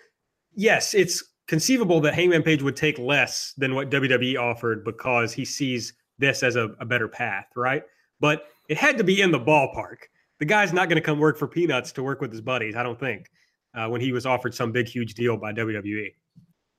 yes, 0.54 0.94
it's 0.94 1.22
conceivable 1.46 2.00
that 2.00 2.14
Hangman 2.14 2.42
Page 2.42 2.62
would 2.62 2.76
take 2.76 2.98
less 2.98 3.52
than 3.56 3.74
what 3.74 3.90
WWE 3.90 4.38
offered 4.40 4.84
because 4.84 5.32
he 5.32 5.44
sees 5.44 5.94
this 6.18 6.42
as 6.42 6.56
a, 6.56 6.70
a 6.80 6.84
better 6.84 7.08
path, 7.08 7.46
right? 7.56 7.82
But 8.20 8.46
it 8.68 8.76
had 8.76 8.96
to 8.98 9.04
be 9.04 9.20
in 9.20 9.30
the 9.30 9.40
ballpark. 9.40 9.96
The 10.38 10.44
guy's 10.44 10.72
not 10.72 10.88
going 10.88 10.96
to 10.96 11.04
come 11.04 11.18
work 11.18 11.38
for 11.38 11.46
peanuts 11.46 11.92
to 11.92 12.02
work 12.02 12.20
with 12.20 12.30
his 12.30 12.40
buddies, 12.40 12.76
I 12.76 12.82
don't 12.82 12.98
think, 12.98 13.30
uh, 13.74 13.88
when 13.88 14.00
he 14.00 14.12
was 14.12 14.26
offered 14.26 14.54
some 14.54 14.72
big, 14.72 14.88
huge 14.88 15.14
deal 15.14 15.36
by 15.36 15.52
WWE. 15.52 16.08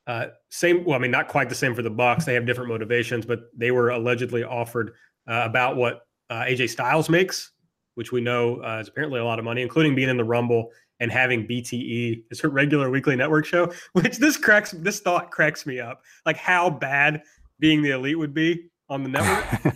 Uh, 0.07 0.27
same, 0.49 0.83
well, 0.85 0.95
I 0.95 1.01
mean, 1.01 1.11
not 1.11 1.27
quite 1.27 1.49
the 1.49 1.55
same 1.55 1.73
for 1.73 1.81
the 1.81 1.89
Bucks. 1.89 2.25
They 2.25 2.33
have 2.33 2.45
different 2.45 2.69
motivations, 2.69 3.25
but 3.25 3.49
they 3.55 3.71
were 3.71 3.89
allegedly 3.89 4.43
offered 4.43 4.93
uh, 5.27 5.41
about 5.45 5.77
what 5.77 6.07
uh, 6.29 6.41
AJ 6.41 6.69
Styles 6.69 7.09
makes, 7.09 7.51
which 7.95 8.11
we 8.11 8.21
know 8.21 8.61
uh, 8.61 8.79
is 8.79 8.87
apparently 8.87 9.19
a 9.19 9.25
lot 9.25 9.39
of 9.39 9.45
money, 9.45 9.61
including 9.61 9.95
being 9.95 10.09
in 10.09 10.17
the 10.17 10.23
Rumble 10.23 10.71
and 10.99 11.11
having 11.11 11.47
BTE 11.47 12.23
as 12.31 12.39
her 12.39 12.49
regular 12.49 12.89
weekly 12.89 13.15
network 13.15 13.45
show. 13.45 13.71
Which 13.93 14.17
this 14.17 14.37
cracks, 14.37 14.71
this 14.71 14.99
thought 14.99 15.31
cracks 15.31 15.65
me 15.65 15.79
up. 15.79 16.01
Like 16.25 16.37
how 16.37 16.69
bad 16.69 17.23
being 17.59 17.81
the 17.81 17.91
elite 17.91 18.17
would 18.17 18.33
be 18.33 18.69
on 18.89 19.03
the 19.03 19.09
network. 19.09 19.75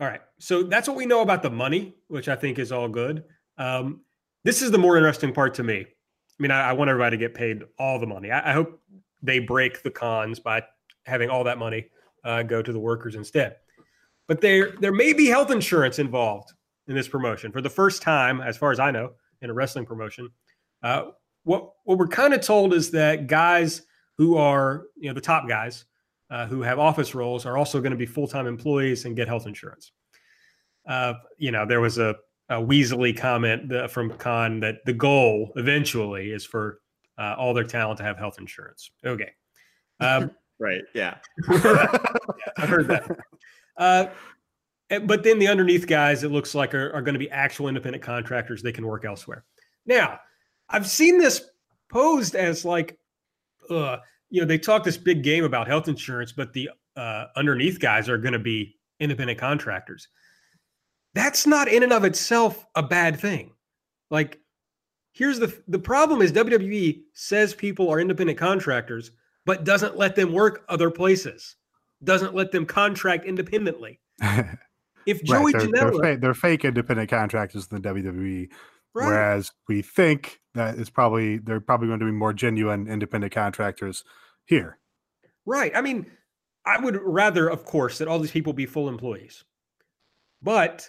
All 0.00 0.06
right. 0.06 0.22
So 0.38 0.62
that's 0.62 0.88
what 0.88 0.96
we 0.96 1.04
know 1.04 1.20
about 1.20 1.42
the 1.42 1.50
money, 1.50 1.94
which 2.08 2.28
I 2.28 2.34
think 2.34 2.58
is 2.58 2.72
all 2.72 2.88
good. 2.88 3.22
Um, 3.58 4.00
this 4.44 4.62
is 4.62 4.70
the 4.70 4.78
more 4.78 4.96
interesting 4.96 5.30
part 5.34 5.52
to 5.54 5.62
me. 5.62 5.80
I 5.80 6.42
mean, 6.42 6.50
I, 6.50 6.70
I 6.70 6.72
want 6.72 6.88
everybody 6.88 7.18
to 7.18 7.20
get 7.20 7.34
paid 7.34 7.64
all 7.78 7.98
the 7.98 8.06
money. 8.06 8.30
I, 8.30 8.50
I 8.50 8.52
hope 8.54 8.80
they 9.22 9.40
break 9.40 9.82
the 9.82 9.90
Khans 9.90 10.38
by 10.38 10.62
having 11.04 11.28
all 11.28 11.44
that 11.44 11.58
money 11.58 11.90
uh, 12.24 12.42
go 12.42 12.62
to 12.62 12.72
the 12.72 12.78
workers 12.78 13.14
instead. 13.14 13.56
But 14.26 14.40
there, 14.40 14.72
there 14.80 14.92
may 14.92 15.12
be 15.12 15.26
health 15.26 15.50
insurance 15.50 15.98
involved 15.98 16.52
in 16.88 16.94
this 16.94 17.08
promotion 17.08 17.52
for 17.52 17.60
the 17.60 17.68
first 17.68 18.00
time, 18.00 18.40
as 18.40 18.56
far 18.56 18.72
as 18.72 18.80
I 18.80 18.90
know, 18.90 19.12
in 19.42 19.50
a 19.50 19.54
wrestling 19.54 19.86
promotion. 19.86 20.28
Uh, 20.82 21.06
what 21.44 21.70
what 21.84 21.98
we're 21.98 22.08
kind 22.08 22.34
of 22.34 22.40
told 22.40 22.74
is 22.74 22.90
that 22.90 23.26
guys 23.26 23.82
who 24.18 24.36
are, 24.36 24.84
you 24.96 25.08
know, 25.08 25.14
the 25.14 25.20
top 25.20 25.48
guys 25.48 25.84
uh, 26.30 26.46
who 26.46 26.62
have 26.62 26.78
office 26.78 27.14
roles 27.14 27.46
are 27.46 27.56
also 27.56 27.80
going 27.80 27.92
to 27.92 27.96
be 27.96 28.06
full 28.06 28.28
time 28.28 28.46
employees 28.46 29.04
and 29.04 29.16
get 29.16 29.28
health 29.28 29.46
insurance. 29.46 29.92
Uh, 30.88 31.14
you 31.38 31.50
know, 31.50 31.66
there 31.66 31.80
was 31.80 31.98
a, 31.98 32.16
a 32.48 32.54
Weasley 32.54 33.16
comment 33.16 33.90
from 33.90 34.10
Khan 34.16 34.60
that 34.60 34.76
the 34.84 34.92
goal 34.92 35.52
eventually 35.56 36.30
is 36.30 36.44
for 36.44 36.80
uh, 37.18 37.34
all 37.38 37.54
their 37.54 37.64
talent 37.64 37.98
to 37.98 38.04
have 38.04 38.18
health 38.18 38.38
insurance. 38.38 38.90
Okay. 39.04 39.30
Um, 40.00 40.30
Right. 40.60 40.82
Yeah. 40.94 41.16
I 41.48 42.66
heard 42.66 42.86
that. 42.88 43.16
And- 44.90 45.06
but 45.08 45.22
then 45.22 45.38
the 45.38 45.48
underneath 45.48 45.86
guys, 45.86 46.24
it 46.24 46.30
looks 46.30 46.54
like 46.54 46.74
are, 46.74 46.92
are 46.92 47.02
going 47.02 47.14
to 47.14 47.18
be 47.18 47.30
actual 47.30 47.68
independent 47.68 48.02
contractors. 48.02 48.62
They 48.62 48.72
can 48.72 48.86
work 48.86 49.04
elsewhere. 49.04 49.44
Now, 49.86 50.20
I've 50.68 50.88
seen 50.88 51.18
this 51.18 51.42
posed 51.88 52.34
as 52.34 52.64
like, 52.64 52.98
uh, 53.70 53.98
you 54.28 54.40
know, 54.40 54.46
they 54.46 54.58
talk 54.58 54.84
this 54.84 54.96
big 54.96 55.22
game 55.22 55.44
about 55.44 55.66
health 55.66 55.88
insurance, 55.88 56.32
but 56.32 56.52
the 56.52 56.70
uh, 56.96 57.26
underneath 57.36 57.80
guys 57.80 58.08
are 58.08 58.18
going 58.18 58.32
to 58.32 58.38
be 58.38 58.76
independent 59.00 59.38
contractors. 59.38 60.08
That's 61.14 61.46
not 61.46 61.68
in 61.68 61.82
and 61.82 61.92
of 61.92 62.04
itself 62.04 62.66
a 62.74 62.82
bad 62.82 63.18
thing. 63.18 63.52
Like, 64.10 64.38
here's 65.12 65.38
the 65.38 65.60
the 65.66 65.78
problem 65.78 66.22
is 66.22 66.32
WWE 66.32 67.02
says 67.14 67.54
people 67.54 67.88
are 67.90 68.00
independent 68.00 68.38
contractors, 68.38 69.10
but 69.44 69.64
doesn't 69.64 69.96
let 69.96 70.14
them 70.14 70.32
work 70.32 70.64
other 70.68 70.90
places, 70.90 71.56
doesn't 72.04 72.34
let 72.34 72.52
them 72.52 72.66
contract 72.66 73.24
independently. 73.24 74.00
If 75.10 75.22
Joey 75.24 75.52
right, 75.52 75.72
they're, 75.72 75.90
they're, 75.90 75.92
fa- 75.92 76.18
they're 76.20 76.34
fake 76.34 76.64
independent 76.64 77.10
contractors 77.10 77.68
in 77.70 77.80
the 77.80 77.88
WWE, 77.88 78.48
right, 78.94 79.06
whereas 79.06 79.52
we 79.68 79.82
think 79.82 80.40
that 80.54 80.78
it's 80.78 80.90
probably 80.90 81.38
they're 81.38 81.60
probably 81.60 81.88
going 81.88 82.00
to 82.00 82.06
be 82.06 82.12
more 82.12 82.32
genuine 82.32 82.86
independent 82.86 83.32
contractors 83.32 84.04
here. 84.46 84.78
right. 85.46 85.72
I 85.74 85.80
mean, 85.80 86.06
I 86.64 86.78
would 86.78 87.00
rather, 87.02 87.48
of 87.48 87.64
course, 87.64 87.98
that 87.98 88.08
all 88.08 88.18
these 88.18 88.30
people 88.30 88.52
be 88.52 88.66
full 88.66 88.88
employees, 88.88 89.44
but 90.42 90.88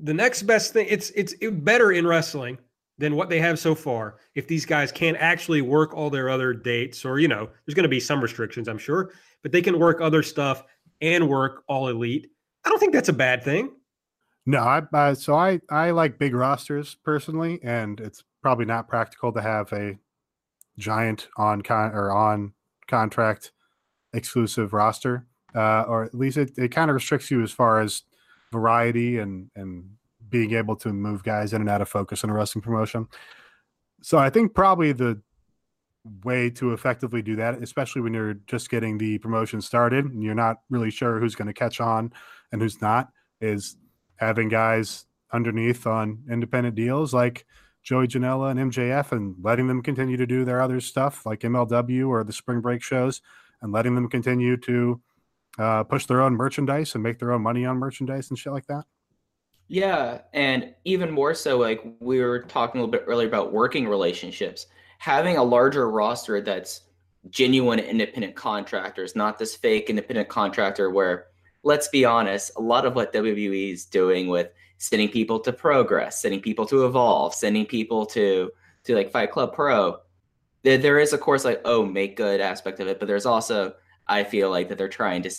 the 0.00 0.14
next 0.14 0.42
best 0.42 0.72
thing 0.72 0.86
it's 0.88 1.10
it's 1.10 1.34
better 1.52 1.92
in 1.92 2.06
wrestling 2.06 2.58
than 2.98 3.16
what 3.16 3.28
they 3.28 3.40
have 3.40 3.58
so 3.58 3.74
far 3.74 4.16
if 4.34 4.46
these 4.46 4.64
guys 4.64 4.92
can't 4.92 5.16
actually 5.16 5.60
work 5.60 5.94
all 5.94 6.10
their 6.10 6.28
other 6.28 6.52
dates 6.52 7.04
or 7.04 7.18
you 7.18 7.28
know 7.28 7.48
there's 7.66 7.74
going 7.74 7.82
to 7.82 7.88
be 7.88 8.00
some 8.00 8.20
restrictions 8.20 8.68
i'm 8.68 8.78
sure 8.78 9.12
but 9.42 9.50
they 9.50 9.62
can 9.62 9.78
work 9.78 10.00
other 10.00 10.22
stuff 10.22 10.62
and 11.00 11.28
work 11.28 11.64
all 11.66 11.88
elite 11.88 12.28
i 12.64 12.68
don't 12.68 12.78
think 12.78 12.92
that's 12.92 13.08
a 13.08 13.12
bad 13.12 13.42
thing 13.42 13.70
No, 14.44 14.58
I 14.58 14.82
uh, 14.92 15.14
so 15.14 15.36
I 15.36 15.60
I 15.70 15.92
like 15.92 16.18
big 16.18 16.34
rosters 16.34 16.96
personally, 17.04 17.60
and 17.62 18.00
it's 18.00 18.24
probably 18.42 18.64
not 18.64 18.88
practical 18.88 19.32
to 19.32 19.40
have 19.40 19.72
a 19.72 19.98
giant 20.78 21.28
on 21.36 21.62
con 21.62 21.92
or 21.92 22.10
on 22.10 22.52
contract 22.88 23.52
exclusive 24.14 24.72
roster, 24.72 25.26
uh, 25.54 25.82
or 25.86 26.02
at 26.02 26.14
least 26.14 26.38
it, 26.38 26.58
it 26.58 26.72
kind 26.72 26.90
of 26.90 26.94
restricts 26.94 27.30
you 27.30 27.40
as 27.42 27.52
far 27.52 27.80
as 27.80 28.02
variety 28.50 29.18
and 29.18 29.48
and 29.54 29.88
being 30.28 30.54
able 30.54 30.74
to 30.76 30.92
move 30.92 31.22
guys 31.22 31.52
in 31.52 31.60
and 31.60 31.70
out 31.70 31.80
of 31.82 31.88
focus 31.88 32.24
in 32.24 32.30
a 32.30 32.34
wrestling 32.34 32.62
promotion. 32.62 33.06
So 34.02 34.18
I 34.18 34.28
think 34.28 34.54
probably 34.54 34.92
the 34.92 35.20
way 36.24 36.50
to 36.50 36.72
effectively 36.72 37.22
do 37.22 37.36
that, 37.36 37.62
especially 37.62 38.02
when 38.02 38.14
you're 38.14 38.34
just 38.46 38.70
getting 38.70 38.98
the 38.98 39.18
promotion 39.18 39.60
started 39.60 40.04
and 40.06 40.22
you're 40.22 40.34
not 40.34 40.58
really 40.70 40.90
sure 40.90 41.20
who's 41.20 41.34
going 41.34 41.46
to 41.46 41.52
catch 41.52 41.80
on 41.80 42.12
and 42.50 42.60
who's 42.60 42.80
not, 42.80 43.10
is 43.40 43.76
having 44.16 44.48
guys 44.48 45.06
underneath 45.32 45.86
on 45.86 46.22
independent 46.30 46.74
deals 46.74 47.14
like 47.14 47.46
Joey 47.82 48.06
Janela 48.06 48.50
and 48.50 48.72
MJF 48.72 49.12
and 49.12 49.34
letting 49.42 49.66
them 49.66 49.82
continue 49.82 50.16
to 50.16 50.26
do 50.26 50.44
their 50.44 50.60
other 50.60 50.80
stuff 50.80 51.26
like 51.26 51.40
MLW 51.40 52.08
or 52.08 52.22
the 52.22 52.32
spring 52.32 52.60
break 52.60 52.82
shows 52.82 53.20
and 53.60 53.72
letting 53.72 53.94
them 53.94 54.08
continue 54.08 54.56
to 54.58 55.00
uh, 55.58 55.84
push 55.84 56.06
their 56.06 56.22
own 56.22 56.34
merchandise 56.34 56.94
and 56.94 57.02
make 57.02 57.18
their 57.18 57.32
own 57.32 57.42
money 57.42 57.64
on 57.64 57.76
merchandise 57.78 58.30
and 58.30 58.38
shit 58.38 58.52
like 58.52 58.66
that. 58.66 58.84
Yeah, 59.68 60.20
and 60.32 60.74
even 60.84 61.10
more 61.10 61.34
so, 61.34 61.58
like 61.58 61.82
we 62.00 62.20
were 62.20 62.40
talking 62.40 62.80
a 62.80 62.84
little 62.84 62.92
bit 62.92 63.04
earlier 63.06 63.26
about 63.26 63.52
working 63.52 63.88
relationships, 63.88 64.66
having 65.02 65.36
a 65.36 65.42
larger 65.42 65.90
roster 65.90 66.40
that's 66.40 66.82
genuine 67.28 67.80
independent 67.80 68.36
contractors, 68.36 69.16
not 69.16 69.36
this 69.36 69.56
fake 69.56 69.90
independent 69.90 70.28
contractor 70.28 70.90
where 70.90 71.26
let's 71.64 71.88
be 71.88 72.04
honest, 72.04 72.52
a 72.56 72.62
lot 72.62 72.86
of 72.86 72.94
what 72.94 73.12
WWE 73.12 73.72
is 73.72 73.84
doing 73.84 74.28
with 74.28 74.52
sending 74.78 75.08
people 75.08 75.40
to 75.40 75.52
progress, 75.52 76.22
sending 76.22 76.40
people 76.40 76.64
to 76.66 76.86
evolve, 76.86 77.34
sending 77.34 77.66
people 77.66 78.06
to 78.06 78.52
to 78.84 78.94
like 78.94 79.10
Fight 79.10 79.32
Club 79.32 79.52
Pro, 79.52 79.98
there, 80.62 80.78
there 80.78 81.00
is 81.00 81.12
of 81.12 81.18
course 81.18 81.44
like 81.44 81.60
oh 81.64 81.84
make 81.84 82.16
good 82.16 82.40
aspect 82.40 82.78
of 82.78 82.86
it, 82.86 83.00
but 83.00 83.08
there's 83.08 83.26
also 83.26 83.74
I 84.06 84.22
feel 84.22 84.50
like 84.50 84.68
that 84.68 84.78
they're 84.78 84.88
trying 84.88 85.22
to 85.22 85.30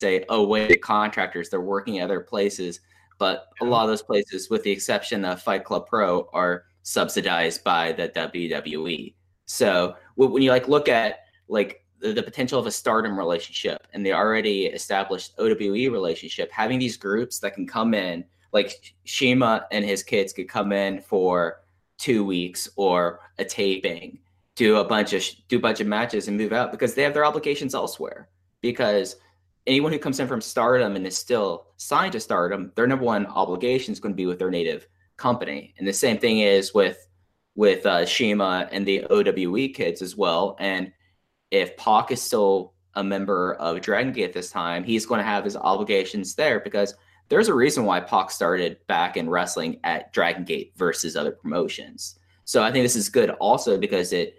say 0.00 0.24
oh 0.30 0.46
wait 0.46 0.80
contractors 0.80 1.50
they're 1.50 1.60
working 1.60 1.98
at 1.98 2.04
other 2.04 2.20
places, 2.20 2.80
but 3.18 3.48
a 3.60 3.66
lot 3.66 3.82
of 3.82 3.90
those 3.90 4.02
places, 4.02 4.48
with 4.48 4.62
the 4.62 4.70
exception 4.70 5.26
of 5.26 5.42
Fight 5.42 5.64
Club 5.64 5.86
Pro, 5.86 6.26
are 6.32 6.64
subsidized 6.90 7.62
by 7.62 7.92
the 7.92 8.08
WWE. 8.08 9.14
So 9.46 9.94
when 10.16 10.42
you 10.42 10.50
like 10.50 10.68
look 10.68 10.88
at 10.88 11.20
like 11.48 11.84
the, 12.00 12.12
the 12.12 12.22
potential 12.22 12.58
of 12.58 12.66
a 12.66 12.70
stardom 12.70 13.16
relationship 13.16 13.86
and 13.92 14.04
the 14.04 14.12
already 14.12 14.66
established 14.66 15.34
OWE 15.38 15.90
relationship, 15.90 16.50
having 16.50 16.80
these 16.80 16.96
groups 16.96 17.38
that 17.40 17.54
can 17.54 17.66
come 17.66 17.94
in, 17.94 18.24
like 18.52 18.94
CIMA 19.04 19.66
and 19.70 19.84
his 19.84 20.02
kids 20.02 20.32
could 20.32 20.48
come 20.48 20.72
in 20.72 21.00
for 21.00 21.60
two 21.96 22.24
weeks 22.24 22.68
or 22.74 23.20
a 23.38 23.44
taping, 23.44 24.18
do 24.56 24.76
a 24.76 24.84
bunch 24.84 25.12
of 25.12 25.24
do 25.48 25.58
a 25.58 25.60
bunch 25.60 25.80
of 25.80 25.86
matches 25.86 26.26
and 26.26 26.36
move 26.36 26.52
out 26.52 26.72
because 26.72 26.94
they 26.94 27.02
have 27.02 27.14
their 27.14 27.24
obligations 27.24 27.74
elsewhere. 27.74 28.28
Because 28.62 29.16
anyone 29.66 29.92
who 29.92 29.98
comes 29.98 30.18
in 30.18 30.26
from 30.26 30.40
Stardom 30.40 30.96
and 30.96 31.06
is 31.06 31.16
still 31.16 31.68
signed 31.76 32.12
to 32.12 32.20
Stardom, 32.20 32.72
their 32.74 32.88
number 32.88 33.04
one 33.04 33.26
obligation 33.26 33.92
is 33.92 34.00
going 34.00 34.12
to 34.12 34.16
be 34.16 34.26
with 34.26 34.40
their 34.40 34.50
native 34.50 34.88
company. 35.20 35.74
And 35.78 35.86
the 35.86 35.92
same 35.92 36.18
thing 36.18 36.40
is 36.40 36.74
with 36.74 37.06
with 37.54 37.84
uh, 37.84 38.06
CIMA 38.06 38.68
and 38.72 38.86
the 38.86 39.04
OWE 39.10 39.68
kids 39.74 40.02
as 40.02 40.16
well. 40.16 40.56
And 40.58 40.92
if 41.50 41.76
Pac 41.76 42.10
is 42.10 42.22
still 42.22 42.74
a 42.94 43.04
member 43.04 43.54
of 43.54 43.80
Dragon 43.80 44.12
Gate 44.12 44.24
at 44.24 44.32
this 44.32 44.50
time, 44.50 44.82
he's 44.82 45.04
going 45.04 45.18
to 45.18 45.24
have 45.24 45.44
his 45.44 45.56
obligations 45.56 46.34
there 46.34 46.60
because 46.60 46.94
there's 47.28 47.48
a 47.48 47.54
reason 47.54 47.84
why 47.84 48.00
Pac 48.00 48.30
started 48.30 48.78
back 48.86 49.16
in 49.16 49.28
wrestling 49.28 49.78
at 49.84 50.12
Dragon 50.12 50.44
Gate 50.44 50.72
versus 50.76 51.16
other 51.16 51.32
promotions. 51.32 52.18
So 52.44 52.62
I 52.62 52.72
think 52.72 52.84
this 52.84 52.96
is 52.96 53.08
good 53.08 53.30
also 53.30 53.78
because 53.78 54.12
it 54.12 54.36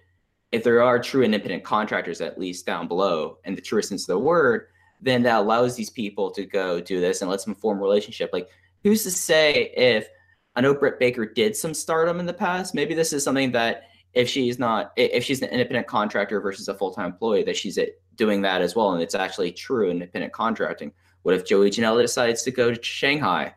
if 0.51 0.63
there 0.63 0.83
are 0.83 0.99
true 0.99 1.23
independent 1.23 1.63
contractors 1.63 2.19
at 2.19 2.37
least 2.37 2.65
down 2.65 2.87
below 2.87 3.37
in 3.45 3.55
the 3.55 3.61
truest 3.61 3.87
sense 3.87 4.03
of 4.03 4.07
the 4.07 4.19
word, 4.19 4.67
then 5.01 5.23
that 5.23 5.39
allows 5.39 5.75
these 5.75 5.89
people 5.89 6.29
to 6.31 6.45
go 6.45 6.81
do 6.81 6.99
this 6.99 7.21
and 7.21 7.31
lets 7.31 7.45
them 7.45 7.55
form 7.55 7.77
a 7.77 7.81
relationship. 7.81 8.31
Like 8.33 8.49
who's 8.83 9.03
to 9.03 9.11
say 9.11 9.71
if 9.77 10.07
I 10.55 10.61
know 10.61 10.73
Britt 10.73 10.99
Baker 10.99 11.25
did 11.25 11.55
some 11.55 11.73
stardom 11.73 12.19
in 12.19 12.25
the 12.25 12.33
past. 12.33 12.75
Maybe 12.75 12.93
this 12.93 13.13
is 13.13 13.23
something 13.23 13.51
that 13.51 13.83
if 14.13 14.27
she's 14.27 14.59
not 14.59 14.91
if 14.97 15.23
she's 15.23 15.41
an 15.41 15.49
independent 15.49 15.87
contractor 15.87 16.41
versus 16.41 16.67
a 16.67 16.73
full-time 16.73 17.07
employee 17.07 17.43
that 17.43 17.55
she's 17.55 17.77
uh, 17.77 17.85
doing 18.15 18.41
that 18.41 18.61
as 18.61 18.75
well 18.75 18.91
and 18.91 19.01
it's 19.01 19.15
actually 19.15 19.51
true 19.51 19.89
independent 19.89 20.33
contracting. 20.33 20.91
What 21.23 21.35
if 21.35 21.45
joey 21.45 21.69
janela 21.69 22.01
decides 22.01 22.43
to 22.43 22.51
go 22.51 22.73
to 22.73 22.83
shanghai 22.83 23.53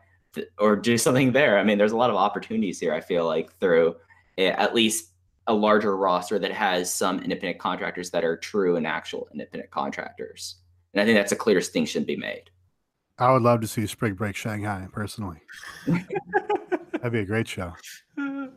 or 0.57 0.75
do 0.75 0.97
something 0.97 1.31
there? 1.31 1.57
I 1.57 1.63
mean 1.63 1.77
there's 1.77 1.91
a 1.91 1.97
lot 1.97 2.09
of 2.09 2.15
opportunities 2.15 2.79
here 2.79 2.93
i 2.93 3.01
feel 3.01 3.25
like 3.25 3.51
through 3.59 3.95
at 4.37 4.73
least 4.73 5.11
a 5.47 5.53
larger 5.53 5.95
roster 5.95 6.39
that 6.39 6.51
has 6.51 6.93
some 6.93 7.19
independent 7.19 7.59
contractors 7.59 8.09
that 8.11 8.23
are 8.23 8.35
true 8.35 8.77
and 8.77 8.87
actual 8.87 9.27
independent 9.33 9.71
contractors. 9.71 10.55
And 10.93 11.01
i 11.01 11.05
think 11.05 11.17
that's 11.17 11.33
a 11.33 11.37
clear 11.37 11.59
distinction 11.59 12.03
to 12.03 12.05
be 12.05 12.15
made. 12.15 12.49
I 13.17 13.31
would 13.31 13.43
love 13.43 13.59
to 13.61 13.67
see 13.67 13.85
spring 13.87 14.13
break 14.13 14.37
shanghai 14.37 14.87
personally 14.91 15.41
that'd 17.05 17.13
be 17.13 17.19
a 17.19 17.25
great 17.25 17.47
show 17.47 17.73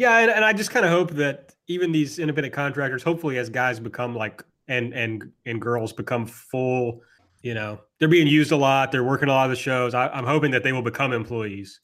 Yeah, 0.00 0.18
and, 0.20 0.30
and 0.30 0.44
I 0.46 0.54
just 0.54 0.70
kind 0.70 0.86
of 0.86 0.92
hope 0.92 1.10
that 1.12 1.54
even 1.68 1.92
these 1.92 2.18
independent 2.18 2.54
contractors, 2.54 3.02
hopefully, 3.02 3.36
as 3.36 3.50
guys 3.50 3.78
become 3.78 4.14
like 4.14 4.42
and 4.66 4.94
and 4.94 5.30
and 5.44 5.60
girls 5.60 5.92
become 5.92 6.24
full, 6.24 7.02
you 7.42 7.52
know, 7.52 7.80
they're 7.98 8.08
being 8.08 8.26
used 8.26 8.50
a 8.50 8.56
lot. 8.56 8.92
They're 8.92 9.04
working 9.04 9.28
a 9.28 9.32
lot 9.32 9.44
of 9.44 9.50
the 9.50 9.56
shows. 9.56 9.92
I, 9.92 10.08
I'm 10.08 10.24
hoping 10.24 10.52
that 10.52 10.62
they 10.62 10.72
will 10.72 10.80
become 10.80 11.12
employees. 11.12 11.80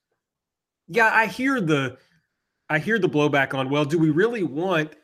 Yeah, 0.88 1.10
I 1.12 1.26
hear 1.26 1.60
the 1.60 1.98
I 2.70 2.78
hear 2.78 2.98
the 2.98 3.08
blowback 3.08 3.52
on. 3.52 3.68
Well, 3.68 3.84
do 3.84 3.98
we 3.98 4.08
really 4.08 4.44
want 4.44 4.94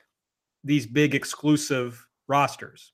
these 0.65 0.87
big 0.87 1.15
exclusive 1.15 2.07
rosters? 2.29 2.93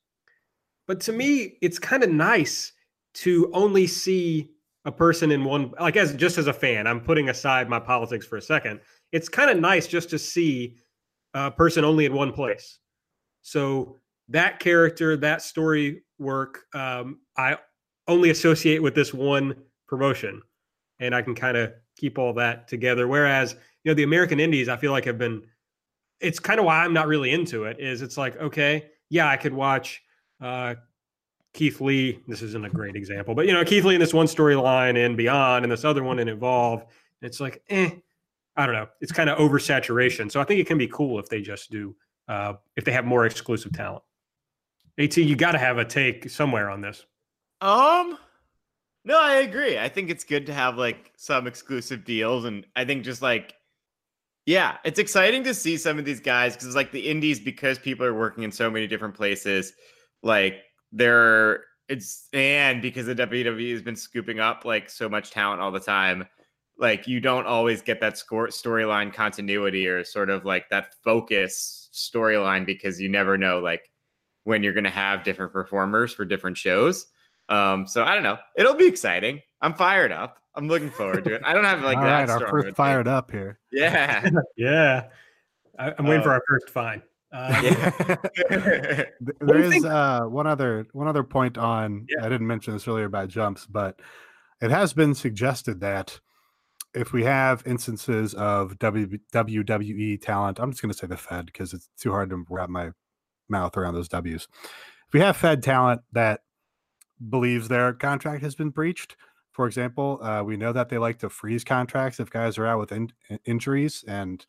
But 0.89 1.01
to 1.03 1.13
me, 1.13 1.59
it's 1.63 1.79
kind 1.79 2.03
of 2.03 2.11
nice 2.11 2.73
to 3.15 3.51
only 3.53 3.87
see 3.87 4.51
a 4.89 4.93
person 4.93 5.31
in 5.31 5.45
one 5.45 5.73
like 5.79 5.97
as 5.97 6.15
just 6.15 6.39
as 6.39 6.47
a 6.47 6.53
fan 6.53 6.87
i'm 6.87 7.01
putting 7.01 7.29
aside 7.29 7.69
my 7.69 7.79
politics 7.79 8.27
for 8.27 8.37
a 8.37 8.43
second 8.43 8.81
it's 9.13 9.29
kind 9.29 9.51
of 9.51 9.59
nice 9.59 9.87
just 9.87 10.11
to 10.11 10.19
see 10.19 10.77
a 11.35 11.51
person 11.51 11.85
only 11.85 12.05
in 12.05 12.13
one 12.13 12.33
place. 12.33 12.79
So 13.43 13.97
that 14.29 14.59
character, 14.59 15.17
that 15.19 15.43
story 15.43 16.03
work, 16.19 16.65
um, 16.75 17.21
I 17.37 17.57
only 18.07 18.31
associate 18.31 18.83
with 18.83 18.95
this 18.95 19.15
one 19.15 19.55
promotion, 19.87 20.43
and 20.99 21.15
I 21.15 21.23
can 21.23 21.35
kind 21.35 21.57
of 21.57 21.73
keep 21.97 22.19
all 22.19 22.33
that 22.35 22.69
together. 22.69 23.07
Whereas, 23.07 23.55
you 23.85 23.91
know, 23.91 23.95
the 23.95 24.03
American 24.03 24.41
Indies, 24.41 24.69
I 24.69 24.77
feel 24.77 24.93
like 24.93 25.05
have 25.05 25.19
been. 25.19 25.43
It's 26.21 26.41
kind 26.41 26.59
of 26.59 26.67
why 26.67 26.85
I'm 26.85 26.93
not 26.93 27.07
really 27.07 27.31
into 27.31 27.65
it. 27.65 27.79
Is 27.79 28.03
it's 28.03 28.19
like 28.19 28.37
okay, 28.39 28.91
yeah, 29.09 29.29
I 29.29 29.37
could 29.37 29.53
watch 29.53 30.03
uh, 30.41 30.75
Keith 31.59 31.81
Lee. 31.81 32.21
This 32.29 32.41
isn't 32.41 32.65
a 32.65 32.71
great 32.71 32.95
example, 32.95 33.35
but 33.35 33.47
you 33.47 33.53
know, 33.53 33.65
Keith 33.65 33.85
Lee 33.85 33.97
in 33.97 34.01
this 34.01 34.15
one 34.15 34.27
storyline 34.27 35.05
and 35.05 35.17
beyond, 35.17 35.65
and 35.65 35.73
this 35.73 35.85
other 35.85 36.05
one 36.05 36.21
in 36.21 36.29
Evolve. 36.29 36.85
It's 37.21 37.41
like, 37.41 37.65
eh, 37.69 37.91
I 38.57 38.65
don't 38.65 38.77
know. 38.77 38.87
It's 39.01 39.11
kind 39.11 39.29
of 39.29 39.39
oversaturation. 39.39 40.31
So 40.31 40.41
I 40.41 40.45
think 40.45 40.61
it 40.61 40.69
can 40.69 40.79
be 40.79 40.87
cool 40.87 41.19
if 41.19 41.29
they 41.29 41.43
just 41.43 41.73
do 41.73 41.97
uh, 42.29 42.55
if 42.77 42.85
they 42.85 42.93
have 42.93 43.05
more 43.05 43.27
exclusive 43.27 43.73
talent. 43.73 44.05
AT 44.99 45.17
you 45.17 45.35
got 45.35 45.53
to 45.53 45.59
have 45.59 45.79
a 45.79 45.85
take 45.85 46.31
somewhere 46.31 46.71
on 46.71 46.81
this. 46.81 47.05
Um, 47.61 48.17
no, 49.05 49.21
I 49.21 49.39
agree. 49.39 49.79
I 49.79 49.89
think 49.89 50.11
it's 50.11 50.23
good 50.23 50.47
to 50.47 50.55
have 50.55 50.79
like 50.79 51.13
some 51.17 51.49
exclusive 51.49 52.05
deals, 52.05 52.45
and 52.45 52.65
I 52.77 52.85
think 52.85 53.03
just 53.03 53.21
like 53.21 53.55
yeah, 54.47 54.77
it's 54.85 55.01
exciting 55.01 55.43
to 55.43 55.55
see 55.55 55.77
some 55.77 55.99
of 55.99 56.05
these 56.05 56.21
guys 56.21 56.55
because 56.55 56.77
like 56.77 56.93
the 56.93 57.09
indies 57.09 57.41
because 57.41 57.81
people 57.81 58.07
are 58.07 58.15
working 58.15 58.45
in 58.45 58.53
so 58.53 58.71
many 58.71 58.87
different 58.87 59.17
places. 59.17 59.73
Like 60.23 60.63
they're 60.93 61.65
it's 61.89 62.29
and 62.33 62.83
because 62.83 63.07
the 63.07 63.15
WWE 63.15 63.73
has 63.73 63.83
been 63.83 63.97
scooping 63.97 64.41
up 64.41 64.65
like 64.65 64.91
so 64.91 65.09
much 65.09 65.31
talent 65.31 65.61
all 65.61 65.71
the 65.71 65.81
time 65.81 66.27
like 66.79 67.09
you 67.09 67.21
don't 67.21 67.47
always 67.47 67.83
get 67.83 68.01
that 68.01 68.17
score 68.17 68.49
storyline 68.49 69.13
continuity 69.13 69.87
or 69.89 70.05
sort 70.05 70.31
of 70.31 70.45
like 70.45 70.69
that 70.71 70.95
focus 71.03 71.89
storyline 71.93 72.65
because 72.65 73.01
you 73.01 73.09
never 73.09 73.37
know 73.37 73.59
like 73.59 73.91
when 74.45 74.63
you're 74.63 74.73
going 74.73 74.85
to 74.85 74.91
have 74.91 75.25
different 75.25 75.53
performers 75.53 76.13
for 76.13 76.25
different 76.25 76.57
shows. 76.57 77.07
Um, 77.49 77.87
so 77.87 78.05
I 78.05 78.15
don't 78.15 78.23
know. 78.23 78.39
It'll 78.57 78.75
be 78.75 78.87
exciting. 78.87 79.43
I'm 79.61 79.75
fired 79.75 80.13
up. 80.13 80.39
I'm 80.55 80.69
looking 80.69 80.91
forward 80.91 81.25
to 81.25 81.35
it. 81.35 81.43
I 81.45 81.53
don't 81.53 81.65
have 81.65 81.83
like 81.83 81.99
All 81.99 82.05
that. 82.05 82.29
Right, 82.29 82.43
our 82.43 82.49
first 82.49 82.77
fired 82.77 83.07
thing. 83.07 83.15
up 83.15 83.31
here. 83.31 83.59
Yeah, 83.73 84.29
yeah. 84.57 85.09
I, 85.79 85.95
am 85.99 86.07
waiting 86.07 86.21
uh, 86.21 86.25
for 86.25 86.33
our 86.33 86.43
first 86.49 86.71
fine. 86.71 87.03
Uh, 87.33 87.61
yeah. 87.63 87.91
there 89.41 89.61
is 89.61 89.85
uh, 89.85 90.23
one 90.23 90.47
other 90.47 90.87
one 90.93 91.09
other 91.09 91.25
point 91.25 91.59
on. 91.59 92.07
Yeah. 92.09 92.25
I 92.25 92.29
didn't 92.29 92.47
mention 92.47 92.73
this 92.73 92.89
earlier 92.89 93.05
about 93.07 93.29
jumps, 93.29 93.67
but 93.67 94.01
it 94.61 94.71
has 94.71 94.93
been 94.93 95.15
suggested 95.15 95.81
that 95.81 96.21
if 96.95 97.13
we 97.13 97.25
have 97.25 97.63
instances 97.67 98.35
of 98.35 98.79
w, 98.79 99.19
WWE 99.33 100.21
talent, 100.21 100.59
I'm 100.59 100.71
just 100.71 100.83
going 100.83 100.93
to 100.93 100.99
say 100.99 101.07
the 101.07 101.17
Fed 101.17 101.47
because 101.47 101.73
it's 101.73 101.89
too 101.99 102.11
hard 102.11 102.31
to 102.31 102.45
wrap 102.49 102.71
my 102.71 102.91
mouth 103.49 103.77
around 103.77 103.95
those 103.95 104.09
W's. 104.09 104.49
If 105.07 105.13
we 105.13 105.21
have 105.21 105.37
Fed 105.37 105.63
talent 105.63 106.03
that 106.13 106.41
believes 107.29 107.69
their 107.69 107.93
contract 107.93 108.43
has 108.43 108.55
been 108.55 108.71
breached, 108.71 109.17
for 109.53 109.67
example, 109.67 110.23
uh, 110.23 110.43
we 110.43 110.57
know 110.57 110.73
that 110.73 110.89
they 110.89 110.99
like 110.99 111.19
to 111.19 111.29
freeze 111.29 111.65
contracts 111.65 112.21
if 112.21 112.31
guys 112.31 112.59
are 112.59 112.67
out 112.67 112.79
with 112.79 112.93
in- 112.93 113.13
injuries, 113.45 114.05
and 114.07 114.45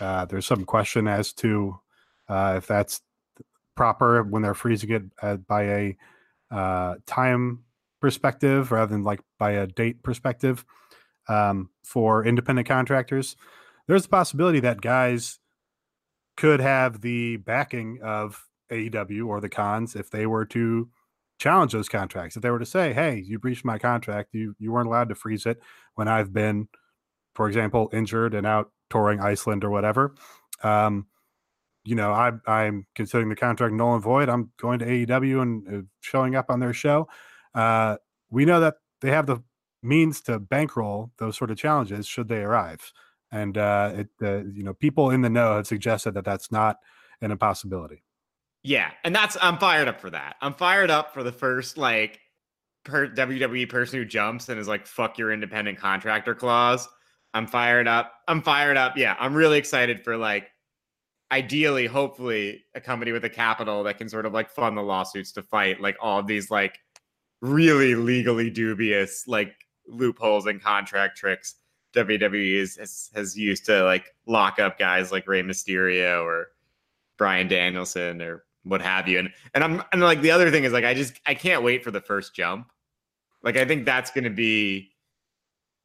uh, 0.00 0.26
there's 0.26 0.46
some 0.46 0.64
question 0.64 1.08
as 1.08 1.32
to 1.34 1.80
uh, 2.30 2.54
if 2.56 2.66
that's 2.66 3.02
proper 3.76 4.22
when 4.22 4.42
they're 4.42 4.54
freezing 4.54 4.90
it 4.90 5.02
uh, 5.20 5.36
by 5.36 5.62
a 5.64 5.96
uh, 6.50 6.94
time 7.06 7.64
perspective 8.00 8.72
rather 8.72 8.92
than 8.92 9.02
like 9.02 9.20
by 9.38 9.52
a 9.52 9.66
date 9.66 10.02
perspective 10.02 10.64
um, 11.28 11.70
for 11.84 12.24
independent 12.24 12.68
contractors, 12.68 13.36
there's 13.86 14.06
a 14.06 14.08
possibility 14.08 14.60
that 14.60 14.80
guys 14.80 15.38
could 16.36 16.60
have 16.60 17.00
the 17.00 17.36
backing 17.38 17.98
of 18.02 18.46
AEW 18.70 19.26
or 19.26 19.40
the 19.40 19.48
Khans 19.48 19.96
if 19.96 20.10
they 20.10 20.26
were 20.26 20.46
to 20.46 20.88
challenge 21.38 21.72
those 21.72 21.88
contracts. 21.88 22.36
If 22.36 22.42
they 22.42 22.50
were 22.50 22.58
to 22.58 22.66
say, 22.66 22.92
"Hey, 22.92 23.18
you 23.18 23.38
breached 23.38 23.64
my 23.64 23.78
contract. 23.78 24.30
You 24.32 24.54
you 24.58 24.70
weren't 24.70 24.86
allowed 24.86 25.08
to 25.08 25.14
freeze 25.14 25.46
it 25.46 25.60
when 25.96 26.06
I've 26.06 26.32
been, 26.32 26.68
for 27.34 27.48
example, 27.48 27.90
injured 27.92 28.34
and 28.34 28.46
out 28.46 28.70
touring 28.88 29.20
Iceland 29.20 29.64
or 29.64 29.70
whatever." 29.70 30.14
Um, 30.62 31.06
you 31.84 31.94
know, 31.94 32.12
I, 32.12 32.32
I'm 32.46 32.86
considering 32.94 33.28
the 33.28 33.36
contract 33.36 33.74
null 33.74 33.94
and 33.94 34.02
void. 34.02 34.28
I'm 34.28 34.50
going 34.58 34.78
to 34.80 34.86
AEW 34.86 35.42
and 35.42 35.68
uh, 35.68 35.86
showing 36.00 36.36
up 36.36 36.46
on 36.50 36.60
their 36.60 36.72
show. 36.72 37.08
Uh, 37.54 37.96
we 38.30 38.44
know 38.44 38.60
that 38.60 38.76
they 39.00 39.10
have 39.10 39.26
the 39.26 39.42
means 39.82 40.20
to 40.22 40.38
bankroll 40.38 41.10
those 41.18 41.36
sort 41.36 41.50
of 41.50 41.56
challenges 41.56 42.06
should 42.06 42.28
they 42.28 42.42
arrive. 42.42 42.92
And 43.32 43.56
uh, 43.56 43.92
it, 43.94 44.08
uh, 44.22 44.44
you 44.44 44.62
know, 44.62 44.74
people 44.74 45.10
in 45.10 45.22
the 45.22 45.30
know 45.30 45.56
have 45.56 45.66
suggested 45.66 46.14
that 46.14 46.24
that's 46.24 46.52
not 46.52 46.76
an 47.20 47.30
impossibility. 47.30 48.02
Yeah, 48.62 48.90
and 49.04 49.14
that's 49.14 49.38
I'm 49.40 49.56
fired 49.56 49.88
up 49.88 50.00
for 50.00 50.10
that. 50.10 50.36
I'm 50.42 50.52
fired 50.52 50.90
up 50.90 51.14
for 51.14 51.22
the 51.22 51.32
first 51.32 51.78
like 51.78 52.20
per 52.84 53.08
WWE 53.08 53.68
person 53.68 53.98
who 53.98 54.04
jumps 54.04 54.48
and 54.48 54.58
is 54.58 54.68
like, 54.68 54.86
fuck 54.86 55.16
your 55.16 55.32
independent 55.32 55.78
contractor 55.78 56.34
clause. 56.34 56.88
I'm 57.32 57.46
fired 57.46 57.88
up. 57.88 58.12
I'm 58.28 58.42
fired 58.42 58.76
up. 58.76 58.96
Yeah, 58.96 59.16
I'm 59.18 59.34
really 59.34 59.58
excited 59.58 60.02
for 60.04 60.16
like 60.16 60.50
ideally, 61.32 61.86
hopefully, 61.86 62.64
a 62.74 62.80
company 62.80 63.12
with 63.12 63.24
a 63.24 63.30
capital 63.30 63.82
that 63.84 63.98
can 63.98 64.08
sort 64.08 64.26
of 64.26 64.32
like 64.32 64.50
fund 64.50 64.76
the 64.76 64.82
lawsuits 64.82 65.32
to 65.32 65.42
fight 65.42 65.80
like 65.80 65.96
all 66.00 66.18
of 66.18 66.26
these 66.26 66.50
like 66.50 66.78
really 67.40 67.94
legally 67.94 68.50
dubious 68.50 69.26
like 69.26 69.54
loopholes 69.86 70.46
and 70.46 70.62
contract 70.62 71.16
tricks 71.16 71.56
WWE 71.94 72.78
has, 72.78 73.10
has 73.14 73.36
used 73.36 73.64
to 73.66 73.82
like 73.84 74.14
lock 74.26 74.58
up 74.58 74.78
guys 74.78 75.10
like 75.10 75.26
Rey 75.26 75.42
Mysterio 75.42 76.22
or 76.24 76.48
Bryan 77.16 77.48
Danielson 77.48 78.22
or 78.22 78.44
what 78.64 78.82
have 78.82 79.08
you. 79.08 79.18
And 79.18 79.30
and 79.54 79.64
I'm 79.64 79.82
and 79.92 80.00
like 80.00 80.20
the 80.20 80.30
other 80.30 80.50
thing 80.50 80.64
is 80.64 80.72
like 80.72 80.84
I 80.84 80.94
just 80.94 81.20
I 81.26 81.34
can't 81.34 81.62
wait 81.62 81.82
for 81.82 81.90
the 81.90 82.00
first 82.00 82.34
jump. 82.34 82.70
Like 83.42 83.56
I 83.56 83.64
think 83.64 83.84
that's 83.84 84.10
going 84.10 84.24
to 84.24 84.30
be 84.30 84.92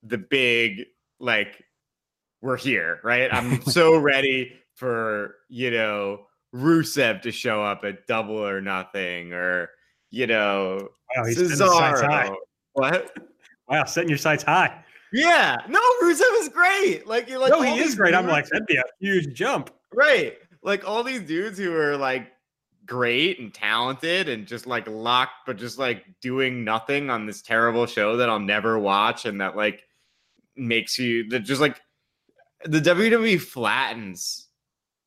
the 0.03 0.17
big 0.17 0.85
like 1.19 1.63
we're 2.41 2.57
here, 2.57 2.99
right? 3.03 3.33
I'm 3.33 3.61
so 3.65 3.97
ready 3.97 4.53
for, 4.75 5.35
you 5.49 5.71
know, 5.71 6.27
Rusev 6.53 7.21
to 7.23 7.31
show 7.31 7.63
up 7.63 7.83
at 7.83 8.07
double 8.07 8.37
or 8.37 8.61
nothing 8.61 9.33
or 9.33 9.69
you 10.15 10.27
know, 10.27 10.87
wow, 11.17 11.23
Cesaro. 11.23 12.35
What? 12.71 13.17
Wow, 13.67 13.83
setting 13.83 14.07
your 14.07 14.17
sights 14.17 14.43
high. 14.43 14.83
Yeah, 15.11 15.57
no, 15.67 15.79
Rusev 16.01 16.39
is 16.39 16.49
great. 16.49 17.05
Like, 17.05 17.29
like 17.29 17.51
no, 17.51 17.61
he 17.61 17.79
is 17.79 17.95
great. 17.95 18.15
I'm 18.15 18.27
like, 18.27 18.47
that'd 18.47 18.65
be 18.65 18.77
a 18.77 18.83
huge 18.99 19.33
jump, 19.33 19.71
right? 19.93 20.37
Like 20.63 20.87
all 20.87 21.03
these 21.03 21.21
dudes 21.21 21.57
who 21.57 21.73
are 21.75 21.97
like 21.97 22.31
great 22.85 23.39
and 23.39 23.53
talented 23.53 24.29
and 24.29 24.47
just 24.47 24.67
like 24.67 24.87
locked, 24.87 25.45
but 25.45 25.57
just 25.57 25.77
like 25.77 26.05
doing 26.21 26.63
nothing 26.63 27.09
on 27.09 27.25
this 27.25 27.41
terrible 27.41 27.85
show 27.85 28.15
that 28.15 28.29
I'll 28.29 28.39
never 28.39 28.79
watch 28.79 29.25
and 29.25 29.41
that 29.41 29.57
like 29.57 29.83
makes 30.55 30.97
you 30.97 31.27
that 31.29 31.41
just 31.41 31.59
like 31.59 31.81
the 32.63 32.79
WWE 32.79 33.41
flattens 33.41 34.44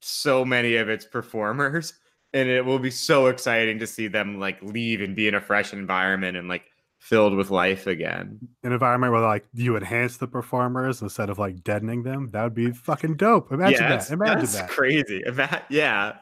so 0.01 0.45
many 0.45 0.77
of 0.77 0.89
its 0.89 1.05
performers 1.05 1.95
and 2.33 2.49
it 2.49 2.65
will 2.65 2.79
be 2.79 2.91
so 2.91 3.27
exciting 3.27 3.79
to 3.79 3.87
see 3.87 4.09
them 4.09 4.39
like 4.39 4.63
leave 4.63 5.01
and 5.01 5.17
be 5.17 5.29
in 5.29 5.35
a 5.35 5.41
fresh 5.41 5.73
environment 5.73 6.37
and 6.37 6.49
like 6.49 6.65
filled 6.99 7.35
with 7.35 7.51
life 7.51 7.87
again. 7.87 8.39
An 8.63 8.73
environment 8.73 9.13
where 9.13 9.23
like 9.23 9.47
you 9.55 9.77
enhance 9.77 10.17
the 10.17 10.27
performers 10.27 11.01
instead 11.01 11.31
of 11.31 11.39
like 11.39 11.63
deadening 11.65 12.03
them. 12.03 12.31
That 12.33 12.43
would 12.43 12.55
be 12.55 12.71
fucking 12.71 13.17
dope. 13.17 13.53
Imagine 13.53 13.83
yeah, 13.83 13.97
that. 13.97 14.11
Imagine 14.11 14.39
that's 14.41 14.55
that. 14.55 14.69
Crazy. 14.69 15.23
Ima- 15.27 15.63
yeah. 15.71 16.17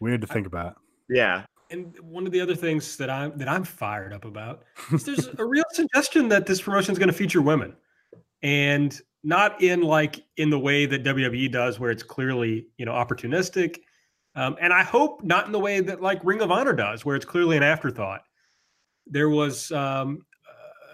Weird 0.00 0.20
to 0.22 0.26
think 0.26 0.46
about. 0.46 0.76
Yeah. 1.10 1.44
And 1.70 1.94
one 2.00 2.24
of 2.26 2.32
the 2.32 2.40
other 2.40 2.54
things 2.54 2.96
that 2.96 3.10
I'm 3.10 3.36
that 3.36 3.48
I'm 3.48 3.64
fired 3.64 4.14
up 4.14 4.24
about 4.24 4.62
is 4.92 5.04
there's 5.04 5.28
a 5.38 5.44
real 5.44 5.64
suggestion 5.72 6.28
that 6.28 6.46
this 6.46 6.62
promotion 6.62 6.92
is 6.92 6.98
going 6.98 7.08
to 7.08 7.14
feature 7.14 7.42
women, 7.42 7.76
and 8.42 8.98
not 9.24 9.62
in 9.62 9.82
like 9.82 10.24
in 10.36 10.50
the 10.50 10.58
way 10.58 10.86
that 10.86 11.04
WWE 11.04 11.50
does, 11.50 11.78
where 11.78 11.90
it's 11.90 12.02
clearly 12.02 12.66
you 12.76 12.86
know 12.86 12.92
opportunistic, 12.92 13.78
um, 14.34 14.56
and 14.60 14.72
I 14.72 14.82
hope 14.82 15.22
not 15.22 15.46
in 15.46 15.52
the 15.52 15.58
way 15.58 15.80
that 15.80 16.00
like 16.00 16.24
Ring 16.24 16.40
of 16.40 16.50
Honor 16.50 16.72
does, 16.72 17.04
where 17.04 17.16
it's 17.16 17.24
clearly 17.24 17.56
an 17.56 17.62
afterthought. 17.62 18.22
There 19.06 19.28
was 19.30 19.72
um, 19.72 20.24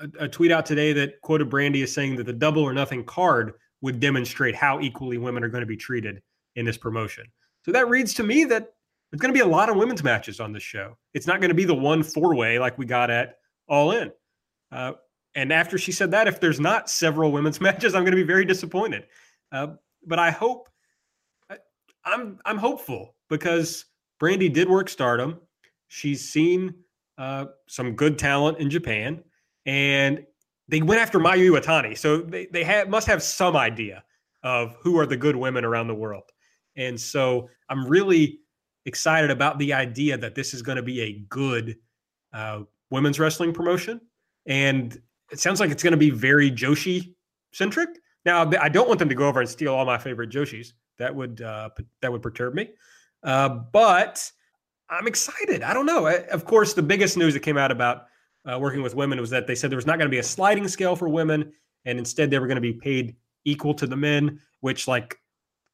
a, 0.00 0.24
a 0.24 0.28
tweet 0.28 0.50
out 0.50 0.66
today 0.66 0.92
that 0.94 1.20
quoted 1.20 1.50
Brandi 1.50 1.82
as 1.82 1.92
saying 1.92 2.16
that 2.16 2.26
the 2.26 2.32
double 2.32 2.62
or 2.62 2.72
nothing 2.72 3.04
card 3.04 3.54
would 3.80 4.00
demonstrate 4.00 4.54
how 4.54 4.80
equally 4.80 5.18
women 5.18 5.44
are 5.44 5.48
going 5.48 5.60
to 5.60 5.66
be 5.66 5.76
treated 5.76 6.22
in 6.56 6.64
this 6.64 6.78
promotion. 6.78 7.24
So 7.64 7.72
that 7.72 7.88
reads 7.88 8.14
to 8.14 8.22
me 8.22 8.44
that 8.44 8.72
there's 9.10 9.20
going 9.20 9.32
to 9.32 9.38
be 9.38 9.44
a 9.44 9.46
lot 9.46 9.68
of 9.68 9.76
women's 9.76 10.02
matches 10.02 10.40
on 10.40 10.52
this 10.52 10.62
show. 10.62 10.96
It's 11.12 11.26
not 11.26 11.40
going 11.40 11.50
to 11.50 11.54
be 11.54 11.64
the 11.64 11.74
one 11.74 12.02
four 12.02 12.34
way 12.34 12.58
like 12.58 12.78
we 12.78 12.86
got 12.86 13.10
at 13.10 13.36
All 13.68 13.92
In. 13.92 14.10
Uh, 14.72 14.92
and 15.34 15.52
after 15.52 15.78
she 15.78 15.92
said 15.92 16.10
that, 16.12 16.28
if 16.28 16.40
there's 16.40 16.60
not 16.60 16.88
several 16.88 17.32
women's 17.32 17.60
matches, 17.60 17.94
I'm 17.94 18.02
going 18.02 18.12
to 18.12 18.16
be 18.16 18.22
very 18.22 18.44
disappointed. 18.44 19.04
Uh, 19.52 19.68
but 20.06 20.18
I 20.18 20.30
hope 20.30 20.68
I'm 22.04 22.38
I'm 22.44 22.58
hopeful 22.58 23.14
because 23.28 23.86
Brandi 24.20 24.52
did 24.52 24.68
work 24.68 24.88
Stardom. 24.88 25.40
She's 25.88 26.28
seen 26.28 26.74
uh, 27.18 27.46
some 27.68 27.92
good 27.94 28.18
talent 28.18 28.58
in 28.58 28.68
Japan, 28.70 29.22
and 29.66 30.24
they 30.68 30.82
went 30.82 31.00
after 31.00 31.18
Mayu 31.18 31.50
Iwatani, 31.50 31.96
so 31.96 32.18
they 32.18 32.46
they 32.46 32.84
must 32.84 33.06
have 33.06 33.22
some 33.22 33.56
idea 33.56 34.04
of 34.42 34.76
who 34.80 34.98
are 34.98 35.06
the 35.06 35.16
good 35.16 35.36
women 35.36 35.64
around 35.64 35.88
the 35.88 35.94
world. 35.94 36.24
And 36.76 37.00
so 37.00 37.48
I'm 37.70 37.86
really 37.86 38.40
excited 38.84 39.30
about 39.30 39.58
the 39.58 39.72
idea 39.72 40.18
that 40.18 40.34
this 40.34 40.52
is 40.52 40.60
going 40.60 40.76
to 40.76 40.82
be 40.82 41.00
a 41.00 41.24
good 41.28 41.76
uh, 42.34 42.60
women's 42.90 43.18
wrestling 43.18 43.54
promotion. 43.54 44.00
And 44.46 45.00
it 45.30 45.40
sounds 45.40 45.60
like 45.60 45.70
it's 45.70 45.82
going 45.82 45.92
to 45.92 45.96
be 45.96 46.10
very 46.10 46.50
Joshi 46.50 47.14
centric. 47.52 47.90
Now, 48.24 48.50
I 48.60 48.68
don't 48.68 48.88
want 48.88 48.98
them 48.98 49.08
to 49.08 49.14
go 49.14 49.28
over 49.28 49.40
and 49.40 49.48
steal 49.48 49.74
all 49.74 49.84
my 49.84 49.98
favorite 49.98 50.30
Joshis. 50.30 50.72
That 50.98 51.14
would 51.14 51.42
uh, 51.42 51.70
that 52.00 52.10
would 52.10 52.22
perturb 52.22 52.54
me. 52.54 52.70
Uh, 53.22 53.48
but 53.48 54.30
I'm 54.88 55.06
excited. 55.06 55.62
I 55.62 55.74
don't 55.74 55.86
know. 55.86 56.06
of 56.06 56.44
course, 56.44 56.74
the 56.74 56.82
biggest 56.82 57.16
news 57.16 57.34
that 57.34 57.40
came 57.40 57.58
out 57.58 57.70
about 57.70 58.06
uh, 58.50 58.58
working 58.58 58.82
with 58.82 58.94
women 58.94 59.20
was 59.20 59.30
that 59.30 59.46
they 59.46 59.54
said 59.54 59.70
there 59.70 59.76
was 59.76 59.86
not 59.86 59.98
going 59.98 60.06
to 60.06 60.14
be 60.14 60.18
a 60.18 60.22
sliding 60.22 60.68
scale 60.68 60.94
for 60.96 61.08
women, 61.08 61.52
and 61.84 61.98
instead 61.98 62.30
they 62.30 62.38
were 62.38 62.46
going 62.46 62.56
to 62.56 62.62
be 62.62 62.72
paid 62.72 63.16
equal 63.44 63.74
to 63.74 63.86
the 63.86 63.96
men, 63.96 64.40
which 64.60 64.86
like 64.88 65.18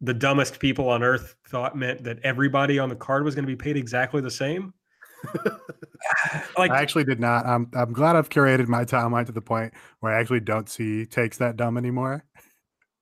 the 0.01 0.14
dumbest 0.14 0.59
people 0.59 0.89
on 0.89 1.02
earth 1.02 1.36
thought 1.48 1.77
meant 1.77 2.02
that 2.05 2.18
everybody 2.22 2.78
on 2.78 2.89
the 2.89 2.97
card 2.97 3.24
was 3.24 3.35
going 3.35 3.44
to 3.44 3.51
be 3.51 3.56
paid 3.56 3.77
exactly 3.77 4.20
the 4.20 4.31
same. 4.31 4.72
like 6.59 6.71
I 6.71 6.81
actually 6.81 7.05
did 7.05 7.21
not. 7.21 7.47
I'm 7.47 7.71
I'm 7.75 7.93
glad 7.93 8.17
I've 8.17 8.29
curated 8.29 8.69
my 8.69 8.85
timeline 8.85 9.27
to 9.27 9.33
the 9.33 9.41
point 9.41 9.73
where 10.01 10.13
I 10.13 10.21
actually 10.21 10.41
don't 10.41 10.69
see 10.69 11.07
takes 11.07 11.39
that 11.39 11.57
dumb 11.57 11.77
anymore. 11.77 12.25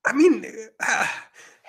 I 0.04 0.12
mean, 0.12 0.44
uh, 0.86 1.06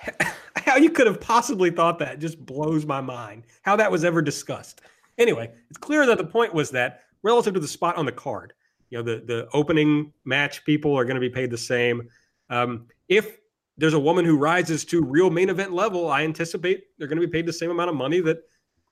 how 0.56 0.76
you 0.76 0.90
could 0.90 1.06
have 1.06 1.20
possibly 1.20 1.70
thought 1.70 1.98
that 1.98 2.18
just 2.18 2.44
blows 2.44 2.86
my 2.86 3.00
mind. 3.00 3.44
How 3.62 3.76
that 3.76 3.90
was 3.90 4.04
ever 4.04 4.22
discussed. 4.22 4.82
Anyway, 5.18 5.50
it's 5.68 5.78
clear 5.78 6.06
that 6.06 6.18
the 6.18 6.24
point 6.24 6.54
was 6.54 6.70
that 6.70 7.02
relative 7.22 7.54
to 7.54 7.60
the 7.60 7.68
spot 7.68 7.96
on 7.96 8.06
the 8.06 8.12
card, 8.12 8.52
you 8.90 8.98
know, 8.98 9.04
the 9.04 9.22
the 9.24 9.48
opening 9.52 10.12
match 10.24 10.64
people 10.64 10.96
are 10.96 11.04
going 11.04 11.16
to 11.16 11.20
be 11.20 11.30
paid 11.30 11.50
the 11.50 11.58
same. 11.58 12.08
Um, 12.48 12.86
if 13.08 13.38
there's 13.76 13.94
a 13.94 13.98
woman 13.98 14.24
who 14.24 14.36
rises 14.36 14.84
to 14.84 15.02
real 15.02 15.30
main 15.30 15.48
event 15.48 15.72
level, 15.72 16.10
I 16.10 16.22
anticipate 16.22 16.84
they're 16.98 17.08
going 17.08 17.20
to 17.20 17.26
be 17.26 17.32
paid 17.32 17.46
the 17.46 17.52
same 17.52 17.70
amount 17.70 17.88
of 17.88 17.96
money 17.96 18.20
that, 18.20 18.38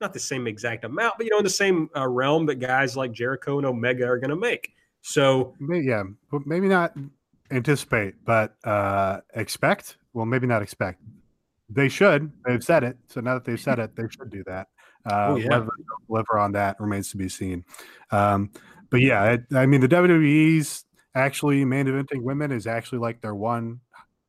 not 0.00 0.12
the 0.12 0.20
same 0.20 0.46
exact 0.46 0.84
amount, 0.84 1.14
but 1.16 1.26
you 1.26 1.30
know, 1.30 1.38
in 1.38 1.44
the 1.44 1.50
same 1.50 1.90
uh, 1.96 2.06
realm 2.06 2.46
that 2.46 2.56
guys 2.56 2.96
like 2.96 3.12
Jericho 3.12 3.58
and 3.58 3.66
Omega 3.66 4.04
are 4.06 4.18
going 4.18 4.30
to 4.30 4.36
make. 4.36 4.72
So 5.02 5.54
yeah, 5.60 6.02
maybe 6.44 6.68
not 6.68 6.94
anticipate, 7.50 8.14
but 8.24 8.56
uh, 8.64 9.20
expect. 9.34 9.96
Well, 10.12 10.26
maybe 10.26 10.46
not 10.46 10.62
expect. 10.62 11.00
They 11.70 11.88
should. 11.88 12.32
They've 12.46 12.62
said 12.62 12.84
it. 12.84 12.96
So 13.06 13.20
now 13.20 13.34
that 13.34 13.44
they've 13.44 13.60
said 13.60 13.78
it, 13.78 13.94
they 13.94 14.04
should 14.08 14.30
do 14.30 14.42
that. 14.46 14.68
Uh, 15.04 15.26
oh, 15.28 15.36
yeah. 15.36 15.48
Whether 15.48 15.68
deliver 16.08 16.38
on 16.38 16.52
that 16.52 16.80
remains 16.80 17.10
to 17.10 17.16
be 17.16 17.28
seen. 17.28 17.64
Um, 18.10 18.50
but 18.90 19.00
yeah, 19.00 19.32
it, 19.32 19.44
I 19.54 19.66
mean, 19.66 19.80
the 19.80 19.88
WWE's 19.88 20.84
actually 21.14 21.64
main 21.64 21.86
eventing 21.86 22.22
women 22.22 22.52
is 22.52 22.66
actually 22.66 22.98
like 22.98 23.20
their 23.20 23.34
one 23.34 23.80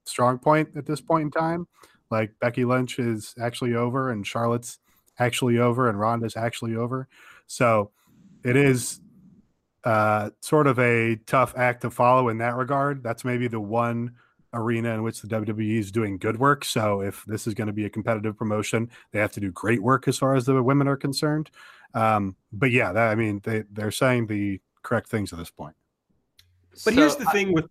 strong 0.06 0.38
point 0.38 0.70
at 0.76 0.86
this 0.86 1.02
point 1.02 1.24
in 1.24 1.32
time. 1.32 1.68
Like 2.12 2.34
Becky 2.42 2.66
Lynch 2.66 3.00
is 3.00 3.36
actually 3.42 3.76
over, 3.76 4.12
and 4.12 4.26
Charlotte's 4.26 4.80
actually 5.20 5.58
over, 5.58 5.90
and 5.90 6.00
Ronda's 6.00 6.36
actually 6.36 6.76
over. 6.76 7.08
So 7.48 7.92
it 8.44 8.56
is 8.56 9.02
uh, 9.84 10.30
sort 10.42 10.68
of 10.68 10.80
a 10.80 11.18
tough 11.26 11.54
act 11.58 11.82
to 11.82 11.92
follow 11.92 12.30
in 12.30 12.38
that 12.40 12.56
regard. 12.56 13.04
That's 13.04 13.26
maybe 13.26 13.48
the 13.48 13.60
one 13.60 14.14
arena 14.54 14.94
in 14.94 15.04
which 15.04 15.22
the 15.22 15.28
WWE 15.28 15.80
is 15.80 15.92
doing 15.92 16.18
good 16.18 16.38
work. 16.40 16.66
So 16.66 17.02
if 17.02 17.24
this 17.26 17.48
is 17.48 17.54
going 17.54 17.68
to 17.68 17.74
be 17.74 17.86
a 17.86 17.90
competitive 17.90 18.38
promotion, 18.38 18.90
they 19.12 19.20
have 19.20 19.32
to 19.34 19.40
do 19.40 19.52
great 19.52 19.82
work 19.82 20.08
as 20.08 20.18
far 20.18 20.36
as 20.36 20.46
the 20.46 20.62
women 20.62 20.88
are 20.88 20.98
concerned. 20.98 21.50
Um, 21.94 22.36
but 22.52 22.72
yeah, 22.72 22.92
that, 22.92 23.10
I 23.10 23.16
mean, 23.16 23.42
they, 23.44 23.64
they're 23.72 23.92
saying 23.92 24.28
the 24.28 24.60
correct 24.84 25.10
things 25.10 25.34
at 25.34 25.40
this 25.40 25.52
point. 25.52 25.76
But 26.72 26.80
so, 26.80 26.92
here's 26.92 27.16
the 27.16 27.26
thing 27.26 27.52
with 27.54 27.66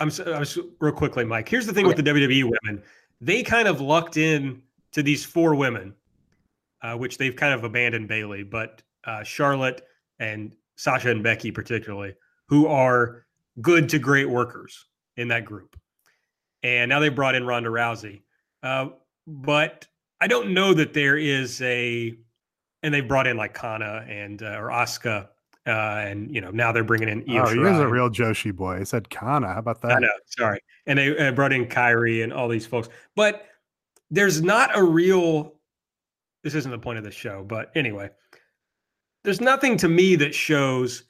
I'm, 0.00 0.10
I'm 0.26 0.44
real 0.80 0.92
quickly, 0.92 1.24
Mike. 1.24 1.48
Here's 1.48 1.66
the 1.66 1.72
thing 1.72 1.86
okay. 1.86 1.94
with 1.94 2.04
the 2.04 2.10
WWE 2.10 2.44
women: 2.44 2.82
they 3.20 3.42
kind 3.42 3.68
of 3.68 3.80
lucked 3.80 4.16
in 4.16 4.62
to 4.92 5.02
these 5.02 5.24
four 5.24 5.54
women, 5.54 5.94
uh, 6.82 6.94
which 6.96 7.18
they've 7.18 7.36
kind 7.36 7.54
of 7.54 7.64
abandoned 7.64 8.08
Bayley, 8.08 8.42
but 8.42 8.82
uh, 9.04 9.22
Charlotte 9.22 9.82
and 10.18 10.54
Sasha 10.76 11.10
and 11.10 11.22
Becky 11.22 11.50
particularly, 11.50 12.14
who 12.48 12.66
are 12.66 13.26
good 13.60 13.88
to 13.90 13.98
great 13.98 14.28
workers 14.28 14.86
in 15.16 15.28
that 15.28 15.44
group. 15.44 15.76
And 16.62 16.88
now 16.88 17.00
they 17.00 17.08
brought 17.08 17.34
in 17.34 17.46
Ronda 17.46 17.70
Rousey, 17.70 18.22
uh, 18.62 18.88
but 19.26 19.86
I 20.20 20.28
don't 20.28 20.54
know 20.54 20.72
that 20.74 20.92
there 20.94 21.16
is 21.16 21.60
a, 21.62 22.14
and 22.82 22.94
they 22.94 23.00
brought 23.00 23.26
in 23.26 23.36
like 23.36 23.54
Kana 23.54 24.04
and 24.08 24.42
uh, 24.42 24.56
or 24.58 24.68
Asuka 24.68 25.28
uh, 25.66 25.70
and 25.70 26.34
you 26.34 26.40
know 26.40 26.50
now 26.50 26.72
they're 26.72 26.82
bringing 26.82 27.08
in 27.08 27.24
Io 27.30 27.44
oh, 27.44 27.48
he's 27.48 27.78
a 27.78 27.86
real 27.86 28.10
Joshi 28.10 28.54
boy. 28.54 28.80
He 28.80 28.84
said 28.84 29.08
Kana. 29.10 29.52
How 29.52 29.60
about 29.60 29.80
that? 29.82 29.92
I 29.92 29.98
know. 30.00 30.08
Sorry, 30.26 30.60
and 30.86 30.98
they 30.98 31.16
uh, 31.16 31.32
brought 31.32 31.52
in 31.52 31.66
Kairi 31.66 32.24
and 32.24 32.32
all 32.32 32.48
these 32.48 32.66
folks, 32.66 32.88
but 33.14 33.46
there's 34.10 34.42
not 34.42 34.76
a 34.76 34.82
real. 34.82 35.54
This 36.42 36.54
isn't 36.54 36.70
the 36.70 36.78
point 36.78 36.98
of 36.98 37.04
the 37.04 37.10
show, 37.10 37.44
but 37.44 37.70
anyway, 37.74 38.10
there's 39.24 39.40
nothing 39.40 39.76
to 39.78 39.88
me 39.88 40.16
that 40.16 40.34
shows 40.34 41.04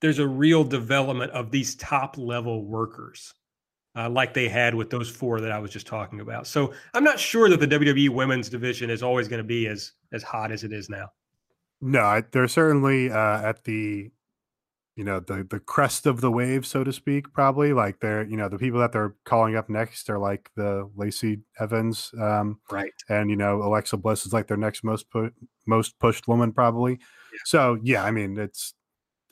there's 0.00 0.18
a 0.18 0.26
real 0.26 0.64
development 0.64 1.30
of 1.32 1.50
these 1.50 1.76
top 1.76 2.18
level 2.18 2.64
workers 2.64 3.34
uh, 3.96 4.08
like 4.08 4.34
they 4.34 4.48
had 4.48 4.74
with 4.74 4.90
those 4.90 5.08
four 5.08 5.40
that 5.40 5.52
I 5.52 5.58
was 5.58 5.70
just 5.70 5.86
talking 5.86 6.20
about. 6.20 6.46
So 6.46 6.72
I'm 6.94 7.04
not 7.04 7.20
sure 7.20 7.48
that 7.48 7.60
the 7.60 7.68
WWE 7.68 8.08
women's 8.10 8.48
division 8.48 8.90
is 8.90 9.02
always 9.02 9.28
going 9.28 9.38
to 9.38 9.46
be 9.46 9.68
as 9.68 9.92
as 10.12 10.22
hot 10.22 10.50
as 10.50 10.64
it 10.64 10.72
is 10.72 10.88
now. 10.88 11.08
No, 11.80 12.22
they're 12.30 12.48
certainly 12.48 13.10
uh, 13.10 13.42
at 13.42 13.64
the 13.64 14.10
you 14.96 15.04
know 15.04 15.20
the 15.20 15.46
the 15.48 15.60
crest 15.60 16.06
of 16.06 16.20
the 16.20 16.30
wave, 16.30 16.66
so 16.66 16.84
to 16.84 16.92
speak. 16.92 17.32
Probably 17.32 17.72
like 17.72 18.00
they're 18.00 18.24
you 18.24 18.36
know 18.36 18.48
the 18.48 18.58
people 18.58 18.80
that 18.80 18.92
they're 18.92 19.14
calling 19.24 19.56
up 19.56 19.70
next 19.70 20.10
are 20.10 20.18
like 20.18 20.50
the 20.56 20.88
Lacey 20.94 21.40
Evans, 21.58 22.10
um, 22.20 22.60
right? 22.70 22.92
And 23.08 23.30
you 23.30 23.36
know 23.36 23.62
Alexa 23.62 23.96
Bliss 23.96 24.26
is 24.26 24.32
like 24.32 24.48
their 24.48 24.56
next 24.56 24.84
most 24.84 25.10
pu- 25.10 25.32
most 25.66 25.98
pushed 25.98 26.28
woman 26.28 26.52
probably. 26.52 26.92
Yeah. 26.92 27.38
So 27.44 27.78
yeah, 27.82 28.04
I 28.04 28.10
mean 28.10 28.38
it's 28.38 28.74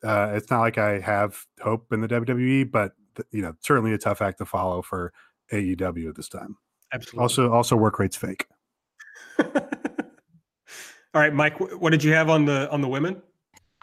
uh, 0.03 0.33
it's 0.35 0.51
not 0.51 0.61
like 0.61 0.79
I 0.79 0.99
have 1.01 1.45
hope 1.61 1.93
in 1.93 2.01
the 2.01 2.09
WWE, 2.09 2.71
but 2.71 2.93
you 3.31 3.43
know 3.43 3.55
certainly 3.61 3.93
a 3.93 3.99
tough 3.99 4.23
act 4.23 4.39
to 4.39 4.47
follow 4.47 4.81
for 4.81 5.13
AEW 5.53 6.09
at 6.09 6.17
this 6.17 6.29
time. 6.29 6.57
Absolutely. 6.93 7.23
Also, 7.23 7.53
also 7.53 7.77
work 7.77 7.99
rate's 7.99 8.17
fake. 8.17 8.47
All 11.13 11.21
right, 11.21 11.35
Mike, 11.35 11.59
what 11.59 11.91
did 11.91 12.05
you 12.05 12.13
have 12.13 12.31
on 12.31 12.45
the 12.45 12.71
on 12.71 12.81
the 12.81 12.89
women? 12.89 13.21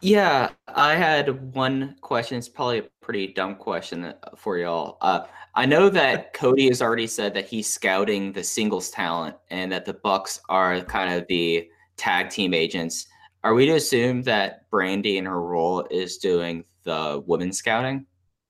Yeah, 0.01 0.49
I 0.67 0.95
had 0.95 1.53
one 1.55 1.95
question. 2.01 2.37
It's 2.37 2.49
probably 2.49 2.79
a 2.79 2.83
pretty 3.01 3.27
dumb 3.27 3.55
question 3.55 4.05
uh, 4.05 4.15
for 4.35 4.57
y'all. 4.57 4.97
Uh, 5.01 5.21
I 5.55 5.65
know 5.65 5.89
that 5.89 6.33
Cody 6.35 6.67
has 6.67 6.81
already 6.81 7.07
said 7.07 7.33
that 7.33 7.47
he's 7.47 7.71
scouting 7.71 8.31
the 8.31 8.43
singles 8.43 8.91
talent 8.91 9.35
and 9.49 9.71
that 9.71 9.85
the 9.85 9.95
Bucks 9.95 10.39
are 10.49 10.81
kind 10.81 11.13
of 11.13 11.25
the 11.27 11.67
tag 11.97 12.29
team 12.29 12.53
agents. 12.53 13.07
Are 13.43 13.55
we 13.55 13.65
to 13.65 13.73
assume 13.73 14.21
that 14.23 14.69
Brandi 14.69 15.15
in 15.15 15.25
her 15.25 15.41
role 15.41 15.87
is 15.89 16.17
doing 16.17 16.63
the 16.83 17.23
women 17.25 17.51
scouting? 17.51 18.05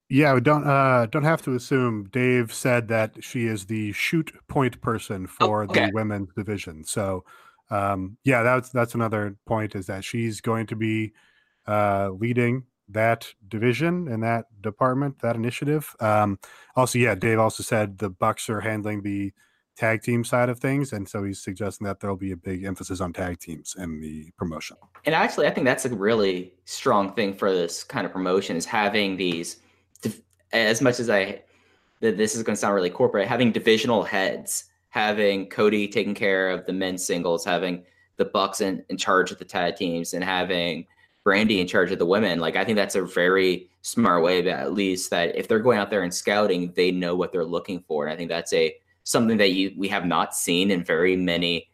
Yeah, 0.10 0.34
we 0.34 0.42
don't 0.42 0.66
uh, 0.66 1.08
don't 1.08 1.24
have 1.24 1.42
to 1.44 1.56
assume. 1.56 2.10
Dave 2.12 2.54
said 2.54 2.88
that 2.88 3.22
she 3.22 3.46
is 3.46 3.66
the 3.66 3.92
shoot 3.92 4.32
point 4.48 4.80
person 4.80 5.28
oh, 5.42 5.46
for 5.46 5.62
oh, 5.62 5.66
okay. 5.66 5.88
the 5.88 5.92
women's 5.94 6.30
division. 6.34 6.84
So, 6.86 7.26
um, 7.70 8.18
yeah, 8.24 8.42
that's 8.42 8.70
that's 8.70 8.96
another 8.96 9.36
point 9.46 9.76
is 9.76 9.86
that 9.88 10.06
she's 10.06 10.40
going 10.40 10.68
to 10.68 10.78
be 10.78 11.14
uh, 11.68 12.10
leading 12.12 12.64
that 12.90 13.28
division 13.48 14.08
and 14.08 14.24
that 14.24 14.46
department, 14.62 15.20
that 15.20 15.36
initiative. 15.36 15.94
Um, 16.00 16.40
also, 16.76 16.98
yeah, 17.00 17.16
Dave 17.16 17.40
also 17.40 17.64
said 17.64 17.98
the 17.98 18.10
Bucks 18.10 18.50
are 18.50 18.62
handling 18.62 19.02
the 19.02 19.34
tag 19.76 20.02
team 20.02 20.24
side 20.24 20.50
of 20.50 20.60
things, 20.60 20.94
and 20.94 21.08
so 21.08 21.24
he's 21.24 21.42
suggesting 21.42 21.86
that 21.86 22.00
there'll 22.00 22.16
be 22.16 22.32
a 22.32 22.38
big 22.38 22.64
emphasis 22.64 23.00
on 23.00 23.14
tag 23.14 23.40
teams 23.40 23.76
in 23.78 24.00
the 24.02 24.32
promotion. 24.38 24.78
And 25.06 25.14
actually, 25.14 25.48
I 25.48 25.52
think 25.52 25.66
that's 25.66 25.86
a 25.86 25.90
really 25.90 26.54
strong 26.66 27.14
thing 27.14 27.34
for 27.34 27.52
this 27.52 27.84
kind 27.84 28.06
of 28.06 28.12
promotion 28.12 28.56
is 28.56 28.66
having 28.66 29.18
these 29.18 29.58
as 30.54 30.82
much 30.82 31.00
as 31.00 31.10
I 31.10 31.42
that 32.00 32.18
this 32.18 32.36
is 32.36 32.44
going 32.44 32.56
to 32.56 32.60
sound 32.60 32.76
really 32.76 32.90
corporate, 32.90 33.28
having 33.28 33.52
divisional 33.52 34.04
heads, 34.04 34.66
having 34.90 35.48
Cody 35.50 35.88
taking 35.88 36.14
care 36.14 36.50
of 36.50 36.66
the 36.66 36.74
men's 36.74 37.06
singles, 37.06 37.44
having 37.44 37.84
the 38.18 38.26
Bucks 38.26 38.62
in, 38.62 38.84
in 38.90 38.98
charge 38.98 39.32
of 39.32 39.40
the 39.40 39.46
tag 39.46 39.76
teams, 39.76 40.14
and 40.14 40.24
having 40.24 40.86
Brandi 41.28 41.60
in 41.60 41.68
charge 41.68 41.92
of 41.92 42.00
the 42.00 42.06
women. 42.06 42.40
Like 42.40 42.56
I 42.56 42.64
think 42.64 42.78
that's 42.78 42.96
a 42.96 43.04
very 43.04 43.70
smart 43.82 44.24
way, 44.24 44.42
but 44.42 44.52
at 44.52 44.74
least 44.74 45.10
that 45.10 45.36
if 45.36 45.50
they're 45.50 45.60
going 45.60 45.78
out 45.78 45.90
there 45.90 46.04
and 46.04 46.14
scouting, 46.14 46.72
they 46.78 46.90
know 46.90 47.16
what 47.16 47.34
they're 47.34 47.44
looking 47.44 47.84
for. 47.86 48.06
And 48.06 48.14
I 48.14 48.16
think 48.16 48.30
that's 48.30 48.54
a 48.54 48.74
something 49.04 49.38
that 49.38 49.52
you 49.52 49.74
we 49.78 49.90
have 49.90 50.06
not 50.06 50.34
seen 50.34 50.72
in 50.72 50.86
very 50.86 51.18
many 51.18 51.70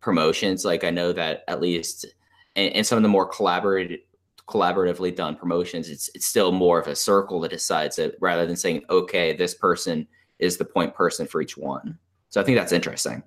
promotions. 0.00 0.64
Like 0.64 0.84
I 0.84 0.90
know 0.90 1.12
that 1.12 1.42
at 1.48 1.60
least 1.60 2.06
in, 2.54 2.68
in 2.68 2.84
some 2.84 2.96
of 2.96 3.02
the 3.02 3.08
more 3.08 3.28
collaborative 3.28 3.98
collaboratively 4.46 5.16
done 5.16 5.34
promotions, 5.34 5.90
it's 5.90 6.08
it's 6.14 6.26
still 6.26 6.52
more 6.52 6.78
of 6.78 6.86
a 6.86 6.94
circle 6.94 7.40
that 7.40 7.50
decides 7.50 7.98
it 7.98 8.16
rather 8.20 8.46
than 8.46 8.56
saying, 8.56 8.84
okay, 8.88 9.32
this 9.32 9.54
person 9.54 10.06
is 10.38 10.58
the 10.58 10.64
point 10.64 10.94
person 10.94 11.26
for 11.26 11.40
each 11.40 11.56
one. 11.56 11.98
So 12.28 12.40
I 12.40 12.44
think 12.44 12.56
that's 12.56 12.72
interesting. 12.72 13.24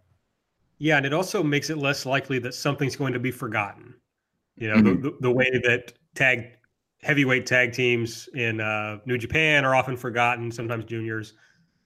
Yeah, 0.77 0.97
and 0.97 1.05
it 1.05 1.13
also 1.13 1.43
makes 1.43 1.69
it 1.69 1.77
less 1.77 2.05
likely 2.05 2.39
that 2.39 2.53
something's 2.53 2.95
going 2.95 3.13
to 3.13 3.19
be 3.19 3.31
forgotten. 3.31 3.95
You 4.57 4.69
know, 4.69 4.75
mm-hmm. 4.75 5.01
the, 5.01 5.17
the, 5.21 5.31
way 5.31 5.49
that 5.63 5.93
tag 6.15 6.57
heavyweight 7.01 7.45
tag 7.45 7.73
teams 7.73 8.29
in 8.33 8.61
uh, 8.61 8.99
New 9.05 9.17
Japan 9.17 9.65
are 9.65 9.75
often 9.75 9.97
forgotten, 9.97 10.51
sometimes 10.51 10.85
juniors. 10.85 11.33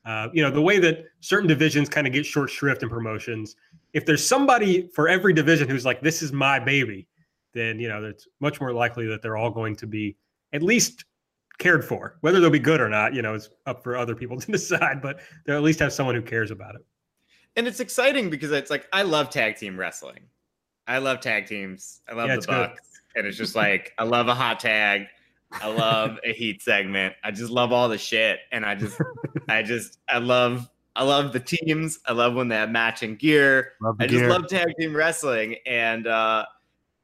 Uh, 0.05 0.29
you 0.33 0.41
know, 0.41 0.51
the 0.51 0.61
way 0.61 0.79
that 0.79 1.05
certain 1.19 1.47
divisions 1.47 1.89
kind 1.89 2.07
of 2.07 2.13
get 2.13 2.25
short 2.25 2.49
shrift 2.49 2.83
in 2.83 2.89
promotions. 2.89 3.55
If 3.93 4.05
there's 4.05 4.25
somebody 4.25 4.87
for 4.93 5.09
every 5.09 5.33
division 5.33 5.67
who's 5.67 5.85
like, 5.85 6.01
"This 6.01 6.21
is 6.21 6.31
my 6.31 6.59
baby," 6.59 7.07
then 7.53 7.79
you 7.79 7.89
know 7.89 8.03
it's 8.03 8.27
much 8.39 8.61
more 8.61 8.71
likely 8.71 9.07
that 9.07 9.21
they're 9.21 9.37
all 9.37 9.51
going 9.51 9.75
to 9.77 9.87
be 9.87 10.15
at 10.53 10.63
least 10.63 11.05
cared 11.57 11.83
for. 11.83 12.17
Whether 12.21 12.39
they'll 12.39 12.49
be 12.49 12.59
good 12.59 12.81
or 12.81 12.89
not, 12.89 13.13
you 13.13 13.21
know, 13.21 13.33
it's 13.33 13.49
up 13.65 13.83
for 13.83 13.97
other 13.97 14.15
people 14.15 14.39
to 14.41 14.51
decide. 14.51 15.01
But 15.01 15.19
they'll 15.45 15.57
at 15.57 15.63
least 15.63 15.79
have 15.79 15.93
someone 15.93 16.15
who 16.15 16.21
cares 16.21 16.51
about 16.51 16.75
it. 16.75 16.85
And 17.55 17.67
it's 17.67 17.79
exciting 17.79 18.29
because 18.29 18.51
it's 18.51 18.71
like 18.71 18.87
I 18.93 19.03
love 19.03 19.29
tag 19.29 19.57
team 19.57 19.77
wrestling. 19.77 20.21
I 20.89 20.97
love 20.97 21.21
tag 21.21 21.45
teams. 21.45 22.01
I 22.09 22.13
love 22.13 22.29
yeah, 22.29 22.37
the 22.37 22.47
Bucks, 22.47 23.01
good. 23.13 23.19
and 23.19 23.27
it's 23.27 23.37
just 23.37 23.55
like 23.55 23.93
I 23.99 24.03
love 24.03 24.27
a 24.27 24.33
hot 24.33 24.59
tag. 24.59 25.05
I 25.51 25.67
love 25.71 26.17
a 26.25 26.33
heat 26.33 26.63
segment. 26.63 27.13
I 27.23 27.29
just 27.29 27.51
love 27.51 27.71
all 27.71 27.87
the 27.87 27.97
shit, 27.97 28.39
and 28.51 28.65
I 28.65 28.73
just, 28.73 28.99
I 29.47 29.61
just, 29.61 29.99
I 30.09 30.17
love, 30.17 30.67
I 30.95 31.03
love 31.03 31.31
the 31.31 31.39
teams. 31.39 31.99
I 32.07 32.13
love 32.13 32.33
when 32.33 32.47
they 32.47 32.55
have 32.55 32.71
matching 32.71 33.15
gear. 33.15 33.73
I 33.99 34.07
just 34.07 34.21
gear. 34.21 34.29
love 34.29 34.47
tag 34.47 34.67
team 34.79 34.95
wrestling, 34.95 35.57
and 35.67 36.07
uh, 36.07 36.45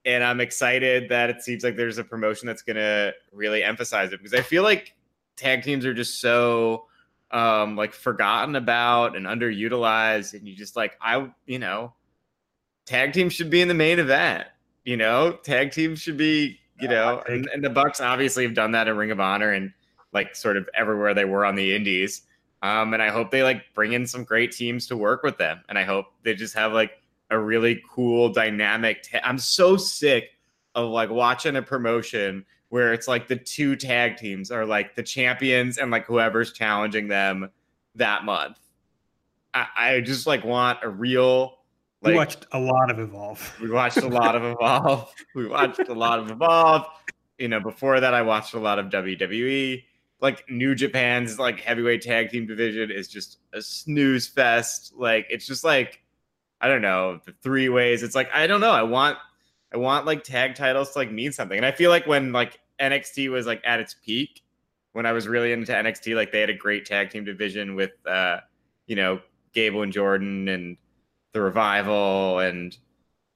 and 0.03 0.23
I'm 0.23 0.41
excited 0.41 1.07
that 1.09 1.29
it 1.29 1.43
seems 1.43 1.63
like 1.63 1.75
there's 1.75 1.99
a 1.99 2.03
promotion 2.03 2.47
that's 2.47 2.63
going 2.63 2.77
to 2.77 3.13
really 3.31 3.63
emphasize 3.63 4.11
it 4.13 4.17
because 4.17 4.33
I 4.33 4.41
feel 4.41 4.63
like 4.63 4.95
tag 5.35 5.61
teams 5.61 5.85
are 5.85 5.93
just 5.93 6.19
so 6.19 6.85
um 7.31 7.75
like 7.75 7.91
forgotten 7.91 8.55
about 8.55 9.15
and 9.15 9.25
underutilized 9.25 10.35
and 10.35 10.47
you 10.47 10.55
just 10.55 10.75
like 10.75 10.95
I 11.01 11.27
you 11.47 11.57
know 11.57 11.93
tag 12.85 13.13
teams 13.13 13.33
should 13.33 13.49
be 13.49 13.61
in 13.61 13.67
the 13.67 13.73
main 13.73 13.99
event 13.99 14.47
you 14.83 14.97
know 14.97 15.33
tag 15.43 15.71
teams 15.71 15.99
should 15.99 16.17
be 16.17 16.59
you 16.79 16.87
know 16.87 17.23
and, 17.27 17.47
and 17.53 17.63
the 17.63 17.69
bucks 17.69 18.01
obviously 18.01 18.43
have 18.43 18.53
done 18.53 18.71
that 18.71 18.87
in 18.87 18.95
ring 18.97 19.11
of 19.11 19.19
honor 19.19 19.51
and 19.51 19.71
like 20.13 20.35
sort 20.35 20.57
of 20.57 20.67
everywhere 20.73 21.13
they 21.13 21.25
were 21.25 21.45
on 21.45 21.55
the 21.55 21.75
indies 21.75 22.23
um 22.61 22.93
and 22.93 23.01
i 23.01 23.09
hope 23.09 23.31
they 23.31 23.43
like 23.43 23.63
bring 23.73 23.93
in 23.93 24.05
some 24.05 24.23
great 24.23 24.51
teams 24.51 24.87
to 24.87 24.97
work 24.97 25.23
with 25.23 25.37
them 25.37 25.61
and 25.69 25.77
i 25.77 25.83
hope 25.83 26.07
they 26.23 26.33
just 26.33 26.53
have 26.53 26.73
like 26.73 26.91
a 27.29 27.39
really 27.39 27.81
cool 27.89 28.29
dynamic. 28.29 29.03
Ta- 29.03 29.21
I'm 29.23 29.37
so 29.37 29.77
sick 29.77 30.31
of 30.73 30.89
like 30.89 31.09
watching 31.09 31.55
a 31.55 31.61
promotion 31.61 32.45
where 32.69 32.93
it's 32.93 33.07
like 33.07 33.27
the 33.27 33.35
two 33.35 33.75
tag 33.75 34.17
teams 34.17 34.51
are 34.51 34.65
like 34.65 34.95
the 34.95 35.03
champions 35.03 35.77
and 35.77 35.91
like 35.91 36.05
whoever's 36.05 36.51
challenging 36.51 37.07
them 37.07 37.49
that 37.95 38.25
month. 38.25 38.59
I, 39.53 39.67
I 39.77 40.01
just 40.01 40.27
like 40.27 40.43
want 40.43 40.79
a 40.83 40.89
real. 40.89 41.59
Like, 42.01 42.11
we 42.11 42.17
watched 42.17 42.45
a 42.51 42.59
lot 42.59 42.91
of 42.91 42.99
Evolve. 42.99 43.55
We 43.61 43.69
watched 43.69 43.97
a 43.97 44.07
lot 44.07 44.35
of 44.35 44.43
Evolve. 44.43 45.13
We 45.33 45.47
watched 45.47 45.87
a 45.87 45.93
lot 45.93 46.19
of 46.19 46.29
Evolve. 46.29 46.85
You 47.37 47.47
know, 47.47 47.59
before 47.59 47.99
that, 47.99 48.13
I 48.13 48.21
watched 48.21 48.53
a 48.53 48.59
lot 48.59 48.79
of 48.79 48.87
WWE. 48.87 49.83
Like 50.21 50.49
New 50.49 50.75
Japan's 50.75 51.39
like 51.39 51.59
heavyweight 51.59 52.01
tag 52.01 52.29
team 52.29 52.47
division 52.47 52.91
is 52.91 53.07
just 53.07 53.39
a 53.53 53.61
snooze 53.61 54.27
fest. 54.27 54.93
Like 54.95 55.27
it's 55.29 55.45
just 55.45 55.63
like 55.63 56.01
I 56.61 56.67
don't 56.67 56.81
know, 56.81 57.19
the 57.25 57.33
three 57.43 57.69
ways. 57.69 58.01
It's 58.01 58.15
like 58.15 58.29
I 58.33 58.47
don't 58.47 58.61
know. 58.61 58.71
I 58.71 58.83
want 58.83 59.17
I 59.73 59.77
want 59.77 60.05
like 60.05 60.23
tag 60.23 60.55
titles 60.55 60.91
to 60.91 60.99
like 60.99 61.11
mean 61.11 61.31
something. 61.31 61.57
And 61.57 61.65
I 61.65 61.71
feel 61.71 61.89
like 61.89 62.07
when 62.07 62.31
like 62.31 62.59
NXT 62.79 63.29
was 63.29 63.45
like 63.45 63.61
at 63.65 63.79
its 63.79 63.95
peak, 64.05 64.41
when 64.93 65.05
I 65.05 65.11
was 65.11 65.27
really 65.27 65.51
into 65.51 65.73
NXT, 65.73 66.15
like 66.15 66.31
they 66.31 66.39
had 66.39 66.49
a 66.49 66.55
great 66.55 66.85
tag 66.85 67.09
team 67.09 67.25
division 67.25 67.75
with 67.75 67.91
uh, 68.07 68.39
you 68.87 68.95
know, 68.95 69.19
Gable 69.53 69.81
and 69.81 69.91
Jordan 69.91 70.47
and 70.47 70.77
the 71.35 71.41
revival 71.41 72.39
and 72.39 72.75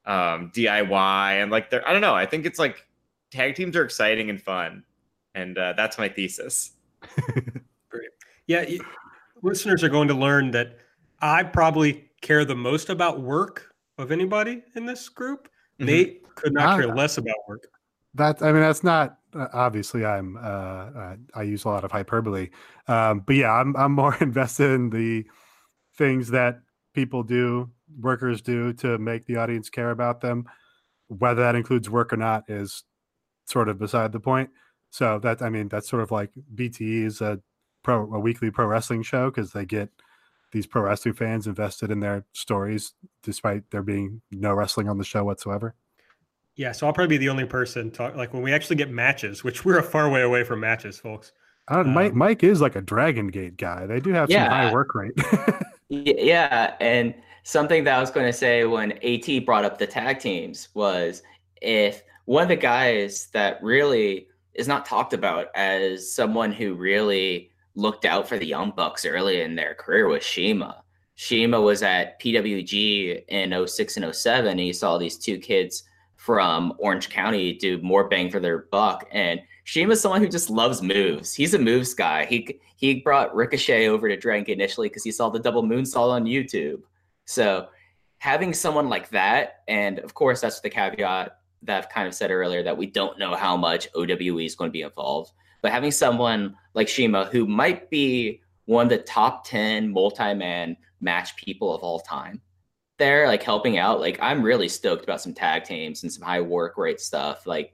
um 0.06 0.50
DIY 0.56 1.44
and 1.44 1.52
like 1.52 1.70
they're 1.70 1.88
I 1.88 1.92
don't 1.92 2.02
know. 2.02 2.16
I 2.16 2.26
think 2.26 2.48
it's 2.48 2.58
like 2.58 2.88
tag 3.30 3.56
teams 3.56 3.76
are 3.76 3.84
exciting 3.84 4.30
and 4.30 4.42
fun. 4.42 4.84
And 5.36 5.58
uh, 5.58 5.74
that's 5.74 5.98
my 5.98 6.10
thesis. 6.10 6.72
Great. 7.90 8.10
Yeah, 8.48 8.66
listeners 9.44 9.84
are 9.84 9.90
going 9.90 10.08
to 10.08 10.14
learn 10.14 10.52
that 10.52 10.80
I 11.22 11.44
probably 11.44 12.10
care 12.22 12.46
the 12.46 12.56
most 12.56 12.90
about 12.90 13.22
work 13.22 13.76
of 13.98 14.12
anybody 14.12 14.64
in 14.76 14.86
this 14.86 15.08
group. 15.10 15.50
Mm-hmm. 15.80 15.86
Nate 15.86 16.36
could 16.36 16.54
not 16.54 16.80
care 16.80 16.94
less 16.94 17.18
about 17.18 17.36
work. 17.48 17.68
That 18.16 18.42
I 18.42 18.52
mean, 18.52 18.62
that's 18.62 18.84
not 18.84 19.18
uh, 19.36 19.48
obviously. 19.54 20.06
I'm 20.06 20.38
uh, 20.38 20.40
uh, 20.40 21.16
I 21.36 21.44
use 21.44 21.66
a 21.66 21.70
lot 21.70 21.84
of 21.84 21.92
hyperbole, 21.92 22.50
um, 22.88 23.20
but 23.20 23.36
yeah, 23.36 23.54
I'm 23.54 23.76
I'm 23.78 23.92
more 23.92 24.16
invested 24.22 24.72
in 24.72 24.90
the 24.90 25.26
things 25.96 26.30
that 26.32 26.62
people 26.94 27.24
do, 27.24 27.70
workers 28.00 28.42
do 28.42 28.74
to 28.74 28.98
make 28.98 29.26
the 29.26 29.38
audience 29.38 29.70
care 29.70 29.92
about 29.92 30.22
them. 30.22 30.46
Whether 31.08 31.42
that 31.42 31.56
includes 31.56 31.90
work 31.90 32.14
or 32.14 32.18
not 32.18 32.50
is 32.50 32.84
sort 33.46 33.70
of 33.70 33.80
beside 33.80 34.12
the 34.12 34.20
point. 34.20 34.50
So 34.92 35.20
that 35.20 35.42
I 35.42 35.50
mean, 35.50 35.68
that's 35.70 35.90
sort 35.90 36.04
of 36.04 36.12
like 36.12 36.32
BTE 36.56 37.06
is 37.06 37.22
a 37.22 37.40
pro 37.84 38.14
a 38.14 38.20
weekly 38.20 38.52
pro 38.52 38.66
wrestling 38.66 39.04
show 39.04 39.30
because 39.30 39.52
they 39.52 39.66
get 39.66 39.90
these 40.52 40.68
pro 40.68 40.82
wrestling 40.82 41.14
fans 41.14 41.48
invested 41.48 41.92
in 41.92 42.00
their 42.00 42.26
stories 42.34 42.94
despite 43.24 43.70
there 43.72 43.84
being 43.84 44.22
no 44.32 44.54
wrestling 44.54 44.90
on 44.90 44.98
the 44.98 45.04
show 45.04 45.24
whatsoever? 45.24 45.76
Yeah, 46.56 46.72
so 46.72 46.88
I'll 46.88 46.94
probably 46.94 47.18
be 47.18 47.26
the 47.26 47.30
only 47.30 47.46
person 47.46 47.90
talk 47.92 48.16
like 48.16 48.34
when 48.34 48.42
we 48.42 48.52
actually 48.52 48.76
get 48.76 48.90
matches, 48.90 49.44
which 49.44 49.64
we're 49.64 49.80
a 49.80 49.84
far 49.84 50.10
way 50.10 50.22
away 50.24 50.44
from 50.44 50.60
matches, 50.60 51.00
folks. 51.00 51.32
Uh, 51.68 51.78
Mike 51.78 51.86
Um, 51.86 51.94
Mike 51.94 52.14
Mike 52.14 52.44
is 52.44 52.62
like 52.62 52.76
a 52.76 52.82
Dragon 52.82 53.28
Gate 53.28 53.58
guy. 53.58 53.86
They 53.86 54.00
do 54.00 54.12
have 54.12 54.30
some 54.32 54.42
high 54.42 54.72
work 54.72 54.94
rate. 54.96 55.14
Yeah, 55.92 56.76
and 56.80 57.16
something 57.44 57.84
that 57.84 57.98
I 57.98 58.02
was 58.02 58.12
going 58.12 58.26
to 58.26 58.34
say 58.34 58.66
when 58.66 58.94
AT 59.04 59.46
brought 59.46 59.66
up 59.66 59.78
the 59.78 59.88
tag 59.88 60.20
teams 60.20 60.70
was 60.74 61.24
if 61.62 62.04
one 62.26 62.44
of 62.44 62.50
the 62.50 62.56
guys 62.56 63.28
that 63.34 63.62
really 63.64 64.28
is 64.54 64.68
not 64.68 64.86
talked 64.86 65.14
about 65.14 65.48
as 65.56 66.14
someone 66.14 66.52
who 66.52 66.74
really 66.74 67.52
looked 67.76 68.06
out 68.06 68.28
for 68.28 68.38
the 68.38 68.46
Young 68.46 68.72
Bucks 68.72 69.06
early 69.06 69.42
in 69.42 69.56
their 69.56 69.74
career 69.74 70.08
was 70.08 70.26
CIMA. 70.26 70.84
CIMA 71.16 71.60
was 71.60 71.84
at 71.84 72.20
PWG 72.22 73.24
in 73.28 73.68
06 73.68 73.98
and 73.98 74.16
07. 74.16 74.48
And 74.52 74.60
he 74.60 74.74
saw 74.74 74.98
these 74.98 75.18
two 75.18 75.38
kids 75.38 75.84
from 76.16 76.74
Orange 76.78 77.10
County 77.10 77.54
do 77.54 77.82
more 77.82 78.08
bang 78.08 78.30
for 78.30 78.40
their 78.40 78.60
buck. 78.72 79.08
And 79.12 79.42
CIMA's 79.66 80.02
someone 80.02 80.22
who 80.22 80.30
just 80.30 80.50
loves 80.50 80.82
moves. 80.82 81.34
He's 81.34 81.54
a 81.54 81.60
moves 81.60 81.94
guy. 81.94 82.26
He 82.26 82.60
he 82.78 83.02
brought 83.02 83.36
Ricochet 83.36 83.88
over 83.88 84.08
to 84.08 84.16
Drank 84.16 84.48
initially 84.48 84.88
because 84.88 85.04
he 85.04 85.12
saw 85.12 85.30
the 85.30 85.40
double 85.40 85.64
moonsault 85.64 86.12
on 86.12 86.24
YouTube. 86.24 86.82
So 87.30 87.68
having 88.18 88.54
someone 88.54 88.90
like 88.90 89.10
that, 89.10 89.58
and 89.68 90.00
of 90.00 90.16
course 90.16 90.42
that's 90.42 90.62
the 90.62 90.70
caveat 90.72 91.38
that 91.62 91.78
I've 91.78 91.90
kind 91.90 92.08
of 92.08 92.16
said 92.16 92.32
earlier 92.32 92.64
that 92.64 92.76
we 92.76 92.88
don't 92.88 93.20
know 93.20 93.36
how 93.36 93.56
much 93.56 93.88
OWE 93.94 94.40
is 94.40 94.56
going 94.56 94.70
to 94.70 94.74
be 94.74 94.82
involved. 94.82 95.32
But 95.62 95.72
having 95.72 95.92
someone 95.92 96.56
like 96.74 96.90
CIMA 96.90 97.26
who 97.26 97.46
might 97.46 97.92
be 97.92 98.42
one 98.66 98.88
of 98.88 98.90
the 98.90 98.98
top 98.98 99.46
10 99.46 99.92
multi-man 99.92 100.76
match 101.02 101.36
people 101.36 101.76
of 101.76 101.84
all 101.84 102.00
time 102.00 102.42
there, 102.98 103.28
like 103.28 103.44
helping 103.44 103.78
out, 103.78 104.00
like 104.00 104.18
I'm 104.20 104.42
really 104.42 104.68
stoked 104.68 105.04
about 105.04 105.22
some 105.22 105.36
tag 105.36 105.66
teams 105.66 106.02
and 106.02 106.12
some 106.12 106.24
high 106.24 106.42
work 106.42 106.80
rate 106.80 107.00
stuff. 107.00 107.46
Like 107.46 107.74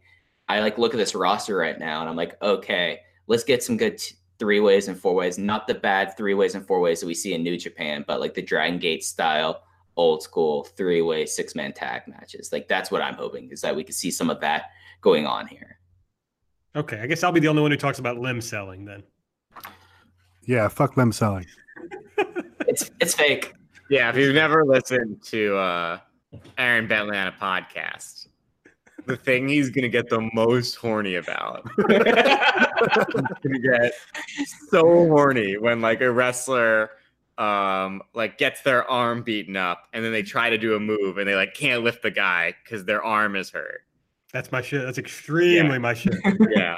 I 0.49 0.59
like 0.59 0.77
look 0.77 0.93
at 0.93 0.97
this 0.97 1.15
roster 1.15 1.55
right 1.55 1.79
now 1.79 2.01
and 2.01 2.09
I'm 2.09 2.17
like, 2.17 2.35
okay, 2.41 2.99
let's 3.27 3.45
get 3.45 3.63
some 3.63 3.77
good 3.77 3.99
t- 3.99 4.15
three 4.39 4.59
ways 4.59 4.87
and 4.87 4.99
four 4.99 5.13
ways, 5.13 5.37
not 5.37 5.67
the 5.67 5.73
bad 5.73 6.15
three 6.17 6.33
ways 6.33 6.55
and 6.55 6.65
four 6.65 6.79
ways 6.79 6.99
that 6.99 7.07
we 7.07 7.13
see 7.13 7.33
in 7.33 7.43
New 7.43 7.57
Japan, 7.57 8.03
but 8.07 8.19
like 8.19 8.33
the 8.33 8.41
Dragon 8.41 8.79
Gate 8.79 9.03
style, 9.03 9.63
old 9.97 10.21
school 10.21 10.63
three 10.63 11.01
way 11.01 11.25
six 11.25 11.55
man 11.55 11.73
tag 11.73 12.03
matches. 12.07 12.51
Like 12.51 12.67
that's 12.67 12.91
what 12.91 13.01
I'm 13.01 13.15
hoping 13.15 13.49
is 13.51 13.61
that 13.61 13.75
we 13.75 13.83
could 13.83 13.95
see 13.95 14.11
some 14.11 14.29
of 14.29 14.41
that 14.41 14.71
going 15.01 15.25
on 15.25 15.47
here. 15.47 15.79
Okay, 16.75 16.99
I 16.99 17.07
guess 17.07 17.23
I'll 17.23 17.31
be 17.31 17.39
the 17.39 17.47
only 17.47 17.61
one 17.61 17.71
who 17.71 17.77
talks 17.77 17.99
about 17.99 18.17
limb 18.17 18.41
selling 18.41 18.83
then. 18.83 19.03
yeah, 20.43 20.67
fuck 20.67 20.97
limb 20.97 21.11
selling. 21.11 21.45
It's 22.67 22.89
it's 22.99 23.13
fake. 23.13 23.53
Yeah, 23.89 24.09
if 24.09 24.17
you've 24.17 24.33
never 24.33 24.65
listened 24.65 25.21
to 25.25 25.55
uh, 25.55 25.99
Aaron 26.57 26.87
Bentley 26.87 27.15
on 27.15 27.27
a 27.27 27.31
podcast, 27.31 28.27
the 29.05 29.17
thing 29.17 29.47
he's 29.47 29.69
gonna 29.69 29.89
get 29.89 30.09
the 30.09 30.29
most 30.33 30.75
horny 30.75 31.15
about, 31.15 31.63
he's 31.77 31.85
gonna 33.43 33.59
get 33.63 33.93
so 34.69 34.81
horny 35.07 35.57
when 35.57 35.81
like 35.81 36.01
a 36.01 36.11
wrestler 36.11 36.91
um 37.37 38.01
like 38.13 38.37
gets 38.37 38.61
their 38.61 38.89
arm 38.89 39.21
beaten 39.21 39.57
up 39.57 39.89
and 39.91 40.05
then 40.05 40.13
they 40.13 40.23
try 40.23 40.49
to 40.49 40.57
do 40.57 40.75
a 40.75 40.79
move 40.79 41.17
and 41.17 41.27
they 41.27 41.35
like 41.35 41.53
can't 41.53 41.83
lift 41.83 42.01
the 42.01 42.09
guy 42.11 42.53
because 42.63 42.85
their 42.85 43.03
arm 43.03 43.35
is 43.35 43.49
hurt. 43.49 43.81
That's 44.31 44.51
my 44.53 44.61
shit. 44.61 44.83
That's 44.85 44.97
extremely 44.97 45.73
Yeah. 45.73 45.77
my 45.79 45.93
shit. 45.93 46.15
Yeah. 46.49 46.77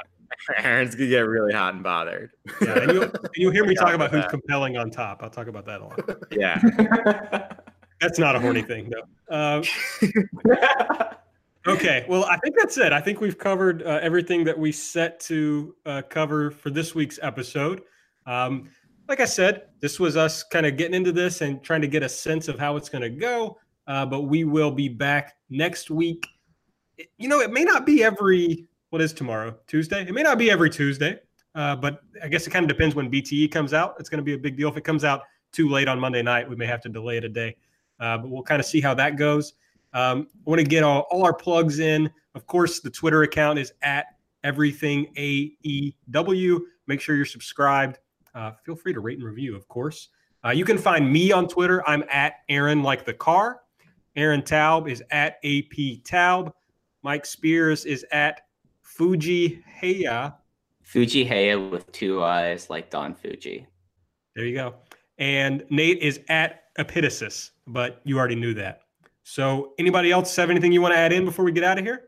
Aaron's 0.58 0.94
gonna 0.94 1.08
get 1.10 1.20
really 1.20 1.52
hot 1.52 1.74
and 1.74 1.82
bothered. 1.82 2.30
Yeah, 2.60 2.78
and 2.78 2.90
and 2.90 3.12
you'll 3.36 3.50
hear 3.52 3.64
me 3.64 3.74
talk 3.76 3.88
about 3.94 3.94
about 3.94 4.10
who's 4.12 4.22
that. 4.22 4.30
compelling 4.30 4.76
on 4.76 4.90
top. 4.90 5.20
I'll 5.22 5.30
talk 5.30 5.46
about 5.48 5.64
that 5.66 5.80
a 5.80 5.84
lot. 5.84 6.00
Yeah. 6.30 7.48
That's 8.00 8.18
not 8.20 8.36
a 8.36 8.40
horny 8.40 8.62
thing, 8.62 8.90
though. 8.90 9.34
Uh, 9.34 9.62
okay, 11.68 12.04
well, 12.08 12.24
I 12.24 12.36
think 12.38 12.56
that's 12.58 12.78
it. 12.78 12.92
I 12.92 13.00
think 13.00 13.20
we've 13.20 13.38
covered 13.38 13.82
uh, 13.82 13.98
everything 14.02 14.44
that 14.44 14.58
we 14.58 14.72
set 14.72 15.20
to 15.20 15.74
uh, 15.86 16.02
cover 16.08 16.50
for 16.50 16.70
this 16.70 16.94
week's 16.94 17.18
episode. 17.22 17.82
Um, 18.26 18.70
like 19.08 19.20
I 19.20 19.24
said, 19.24 19.68
this 19.80 19.98
was 19.98 20.16
us 20.16 20.42
kind 20.42 20.66
of 20.66 20.76
getting 20.76 20.94
into 20.94 21.12
this 21.12 21.40
and 21.40 21.62
trying 21.62 21.80
to 21.80 21.88
get 21.88 22.02
a 22.02 22.08
sense 22.08 22.48
of 22.48 22.58
how 22.58 22.76
it's 22.76 22.88
going 22.88 23.02
to 23.02 23.10
go. 23.10 23.58
Uh, 23.86 24.04
but 24.04 24.22
we 24.22 24.44
will 24.44 24.70
be 24.70 24.88
back 24.88 25.34
next 25.48 25.90
week. 25.90 26.26
You 27.16 27.28
know, 27.28 27.40
it 27.40 27.50
may 27.50 27.64
not 27.64 27.86
be 27.86 28.04
every 28.04 28.66
what 28.90 29.00
is 29.00 29.12
tomorrow 29.12 29.56
Tuesday. 29.66 30.02
It 30.02 30.12
may 30.12 30.22
not 30.22 30.38
be 30.38 30.50
every 30.50 30.68
Tuesday, 30.68 31.18
uh, 31.54 31.76
but 31.76 32.00
I 32.22 32.28
guess 32.28 32.46
it 32.46 32.50
kind 32.50 32.64
of 32.64 32.68
depends 32.68 32.94
when 32.94 33.10
BTE 33.10 33.50
comes 33.50 33.72
out. 33.72 33.94
It's 33.98 34.10
going 34.10 34.18
to 34.18 34.24
be 34.24 34.34
a 34.34 34.38
big 34.38 34.56
deal. 34.56 34.68
If 34.68 34.76
it 34.76 34.84
comes 34.84 35.04
out 35.04 35.22
too 35.52 35.68
late 35.68 35.88
on 35.88 35.98
Monday 35.98 36.22
night, 36.22 36.48
we 36.48 36.56
may 36.56 36.66
have 36.66 36.82
to 36.82 36.88
delay 36.88 37.16
it 37.16 37.24
a 37.24 37.28
day. 37.28 37.56
Uh, 37.98 38.18
but 38.18 38.28
we'll 38.28 38.42
kind 38.42 38.60
of 38.60 38.66
see 38.66 38.80
how 38.80 38.94
that 38.94 39.16
goes. 39.16 39.54
Um, 39.92 40.28
I 40.34 40.50
want 40.50 40.60
to 40.60 40.66
get 40.66 40.84
all, 40.84 41.06
all 41.10 41.24
our 41.24 41.32
plugs 41.32 41.78
in. 41.78 42.10
Of 42.34 42.46
course, 42.46 42.80
the 42.80 42.90
Twitter 42.90 43.22
account 43.22 43.58
is 43.58 43.72
at 43.82 44.06
everything 44.44 45.06
AEW. 45.16 46.60
Make 46.86 47.00
sure 47.00 47.16
you're 47.16 47.24
subscribed. 47.24 47.98
Uh, 48.34 48.52
feel 48.64 48.76
free 48.76 48.92
to 48.92 49.00
rate 49.00 49.18
and 49.18 49.26
review, 49.26 49.56
of 49.56 49.66
course. 49.68 50.08
Uh, 50.44 50.50
you 50.50 50.64
can 50.64 50.78
find 50.78 51.10
me 51.10 51.32
on 51.32 51.48
Twitter. 51.48 51.86
I'm 51.88 52.04
at 52.10 52.34
Aaron 52.48 52.82
like 52.82 53.04
the 53.04 53.14
car. 53.14 53.60
Aaron 54.16 54.42
Taub 54.42 54.88
is 54.90 55.02
at 55.10 55.34
AP 55.44 56.02
Taub. 56.04 56.52
Mike 57.02 57.26
Spears 57.26 57.84
is 57.84 58.04
at 58.12 58.42
Fuji 58.82 59.62
Heya. 59.80 60.34
Fuji 60.82 61.26
Heya 61.26 61.70
with 61.70 61.90
two 61.92 62.22
eyes 62.22 62.70
like 62.70 62.90
Don 62.90 63.14
Fuji. 63.14 63.66
There 64.34 64.44
you 64.44 64.54
go. 64.54 64.74
And 65.18 65.64
Nate 65.70 65.98
is 65.98 66.20
at 66.28 66.62
Epitasis, 66.78 67.50
but 67.66 68.00
you 68.04 68.18
already 68.18 68.36
knew 68.36 68.54
that. 68.54 68.82
So, 69.30 69.74
anybody 69.78 70.10
else 70.10 70.34
have 70.36 70.48
anything 70.48 70.72
you 70.72 70.80
want 70.80 70.94
to 70.94 70.98
add 70.98 71.12
in 71.12 71.26
before 71.26 71.44
we 71.44 71.52
get 71.52 71.62
out 71.62 71.76
of 71.78 71.84
here? 71.84 72.04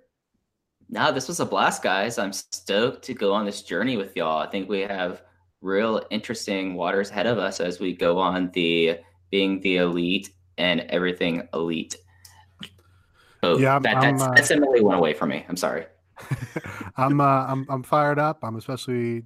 No, 0.89 1.13
this 1.13 1.29
was 1.29 1.39
a 1.39 1.45
blast, 1.45 1.83
guys. 1.83 2.17
I'm 2.17 2.33
stoked 2.33 3.03
to 3.05 3.13
go 3.13 3.35
on 3.35 3.45
this 3.45 3.61
journey 3.61 3.99
with 3.99 4.17
y'all. 4.17 4.39
I 4.39 4.47
think 4.47 4.71
we 4.71 4.81
have 4.81 5.21
real 5.61 6.03
interesting 6.09 6.73
waters 6.77 7.11
ahead 7.11 7.27
of 7.27 7.37
us 7.37 7.61
as 7.61 7.79
we 7.79 7.95
go 7.95 8.19
on 8.19 8.51
the 8.55 9.01
being 9.31 9.61
the 9.61 9.77
elite 9.77 10.31
and 10.57 10.81
everything 10.89 11.47
elite. 11.53 11.95
Oh, 13.43 13.59
Yeah, 13.59 13.75
I'm- 13.75 13.83
that, 13.83 13.97
I'm, 13.99 14.17
that's, 14.17 14.23
uh, 14.23 14.35
that 14.37 14.47
suddenly 14.47 14.81
went 14.81 14.99
away 14.99 15.13
from 15.13 15.29
me. 15.29 15.45
I'm 15.47 15.57
sorry. 15.59 15.85
I'm 16.97 17.21
uh, 17.21 17.45
I'm 17.47 17.67
I'm 17.69 17.83
fired 17.83 18.19
up. 18.19 18.39
I'm 18.43 18.57
especially, 18.57 19.25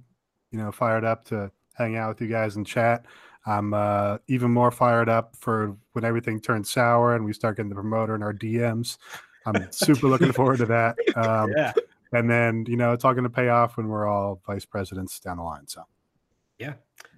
you 0.51 0.59
know, 0.59 0.69
fired 0.69 1.05
up 1.05 1.23
to 1.29 1.49
hang 1.75 1.95
out 1.95 2.09
with 2.09 2.21
you 2.21 2.27
guys 2.27 2.57
and 2.57 2.67
chat. 2.67 3.05
I'm 3.45 3.73
uh, 3.73 4.17
even 4.27 4.51
more 4.51 4.71
fired 4.71 5.09
up 5.09 5.35
for 5.35 5.75
when 5.93 6.03
everything 6.03 6.39
turns 6.41 6.71
sour 6.71 7.15
and 7.15 7.23
we 7.23 7.33
start 7.33 7.57
getting 7.57 7.69
the 7.69 7.75
promoter 7.75 8.15
in 8.15 8.23
our 8.23 8.33
DMs. 8.33 8.97
I'm 9.45 9.71
super 9.71 10.07
looking 10.07 10.31
forward 10.33 10.57
to 10.57 10.65
that. 10.65 10.97
Um, 11.15 11.51
yeah. 11.55 11.73
And 12.11 12.29
then 12.29 12.65
you 12.67 12.77
know 12.77 12.93
it's 12.93 13.05
all 13.05 13.13
going 13.13 13.23
to 13.23 13.29
pay 13.29 13.49
off 13.49 13.77
when 13.77 13.87
we're 13.87 14.07
all 14.07 14.41
vice 14.47 14.65
presidents 14.65 15.19
down 15.19 15.37
the 15.37 15.43
line. 15.43 15.67
So 15.67 15.83
yeah. 16.57 16.73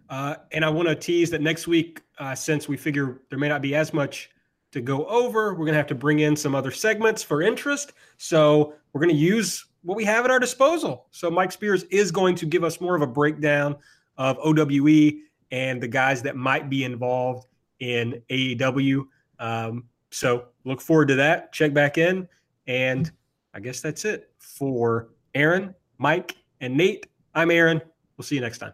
Uh, 0.10 0.36
and 0.52 0.64
I 0.64 0.70
want 0.70 0.88
to 0.88 0.96
tease 0.96 1.30
that 1.32 1.42
next 1.42 1.68
week, 1.68 2.02
uh, 2.18 2.34
since 2.34 2.68
we 2.68 2.78
figure 2.78 3.22
there 3.30 3.40
may 3.40 3.50
not 3.50 3.62
be 3.62 3.76
as 3.76 3.94
much 3.94 4.30
to 4.72 4.82
go 4.82 5.06
over, 5.06 5.54
we're 5.54 5.66
going 5.66 5.74
to 5.74 5.78
have 5.78 5.88
to 5.88 5.96
bring 5.96 6.20
in 6.20 6.36
some 6.36 6.56
other 6.56 6.72
segments 6.72 7.24
for 7.24 7.42
interest. 7.42 7.94
So 8.18 8.74
we're 8.94 9.02
going 9.02 9.14
to 9.14 9.22
use 9.22 9.66
what 9.84 9.98
we 9.98 10.06
have 10.06 10.26
at 10.26 10.32
our 10.32 10.40
disposal. 10.40 11.08
So 11.12 11.30
Mike 11.30 11.52
Spears 11.52 11.84
is 11.86 12.12
going 12.12 12.36
to 12.36 12.46
give 12.46 12.64
us 12.64 12.80
more 12.80 12.96
of 12.96 13.02
a 13.02 13.08
breakdown 13.08 13.76
of 14.18 14.38
OWE 14.40 15.12
and 15.52 15.82
the 15.82 15.88
guys 15.88 16.22
that 16.24 16.36
might 16.36 16.70
be 16.70 16.84
involved 16.84 17.48
in 17.80 18.22
AEW. 18.30 19.06
Um, 19.40 19.86
so 20.12 20.46
look 20.64 20.82
forward 20.82 21.08
to 21.10 21.16
that. 21.16 21.54
Check 21.54 21.74
back 21.74 21.98
in. 21.98 22.28
And 22.68 23.12
I 23.54 23.60
guess 23.60 23.82
that's 23.82 24.06
it 24.06 24.32
for 24.38 25.10
Aaron, 25.34 25.74
Mike, 25.98 26.36
and 26.62 26.76
Nate. 26.76 27.08
I'm 27.34 27.52
Aaron. 27.52 27.82
We'll 28.18 28.26
see 28.26 28.36
you 28.36 28.42
next 28.42 28.58
time. 28.58 28.74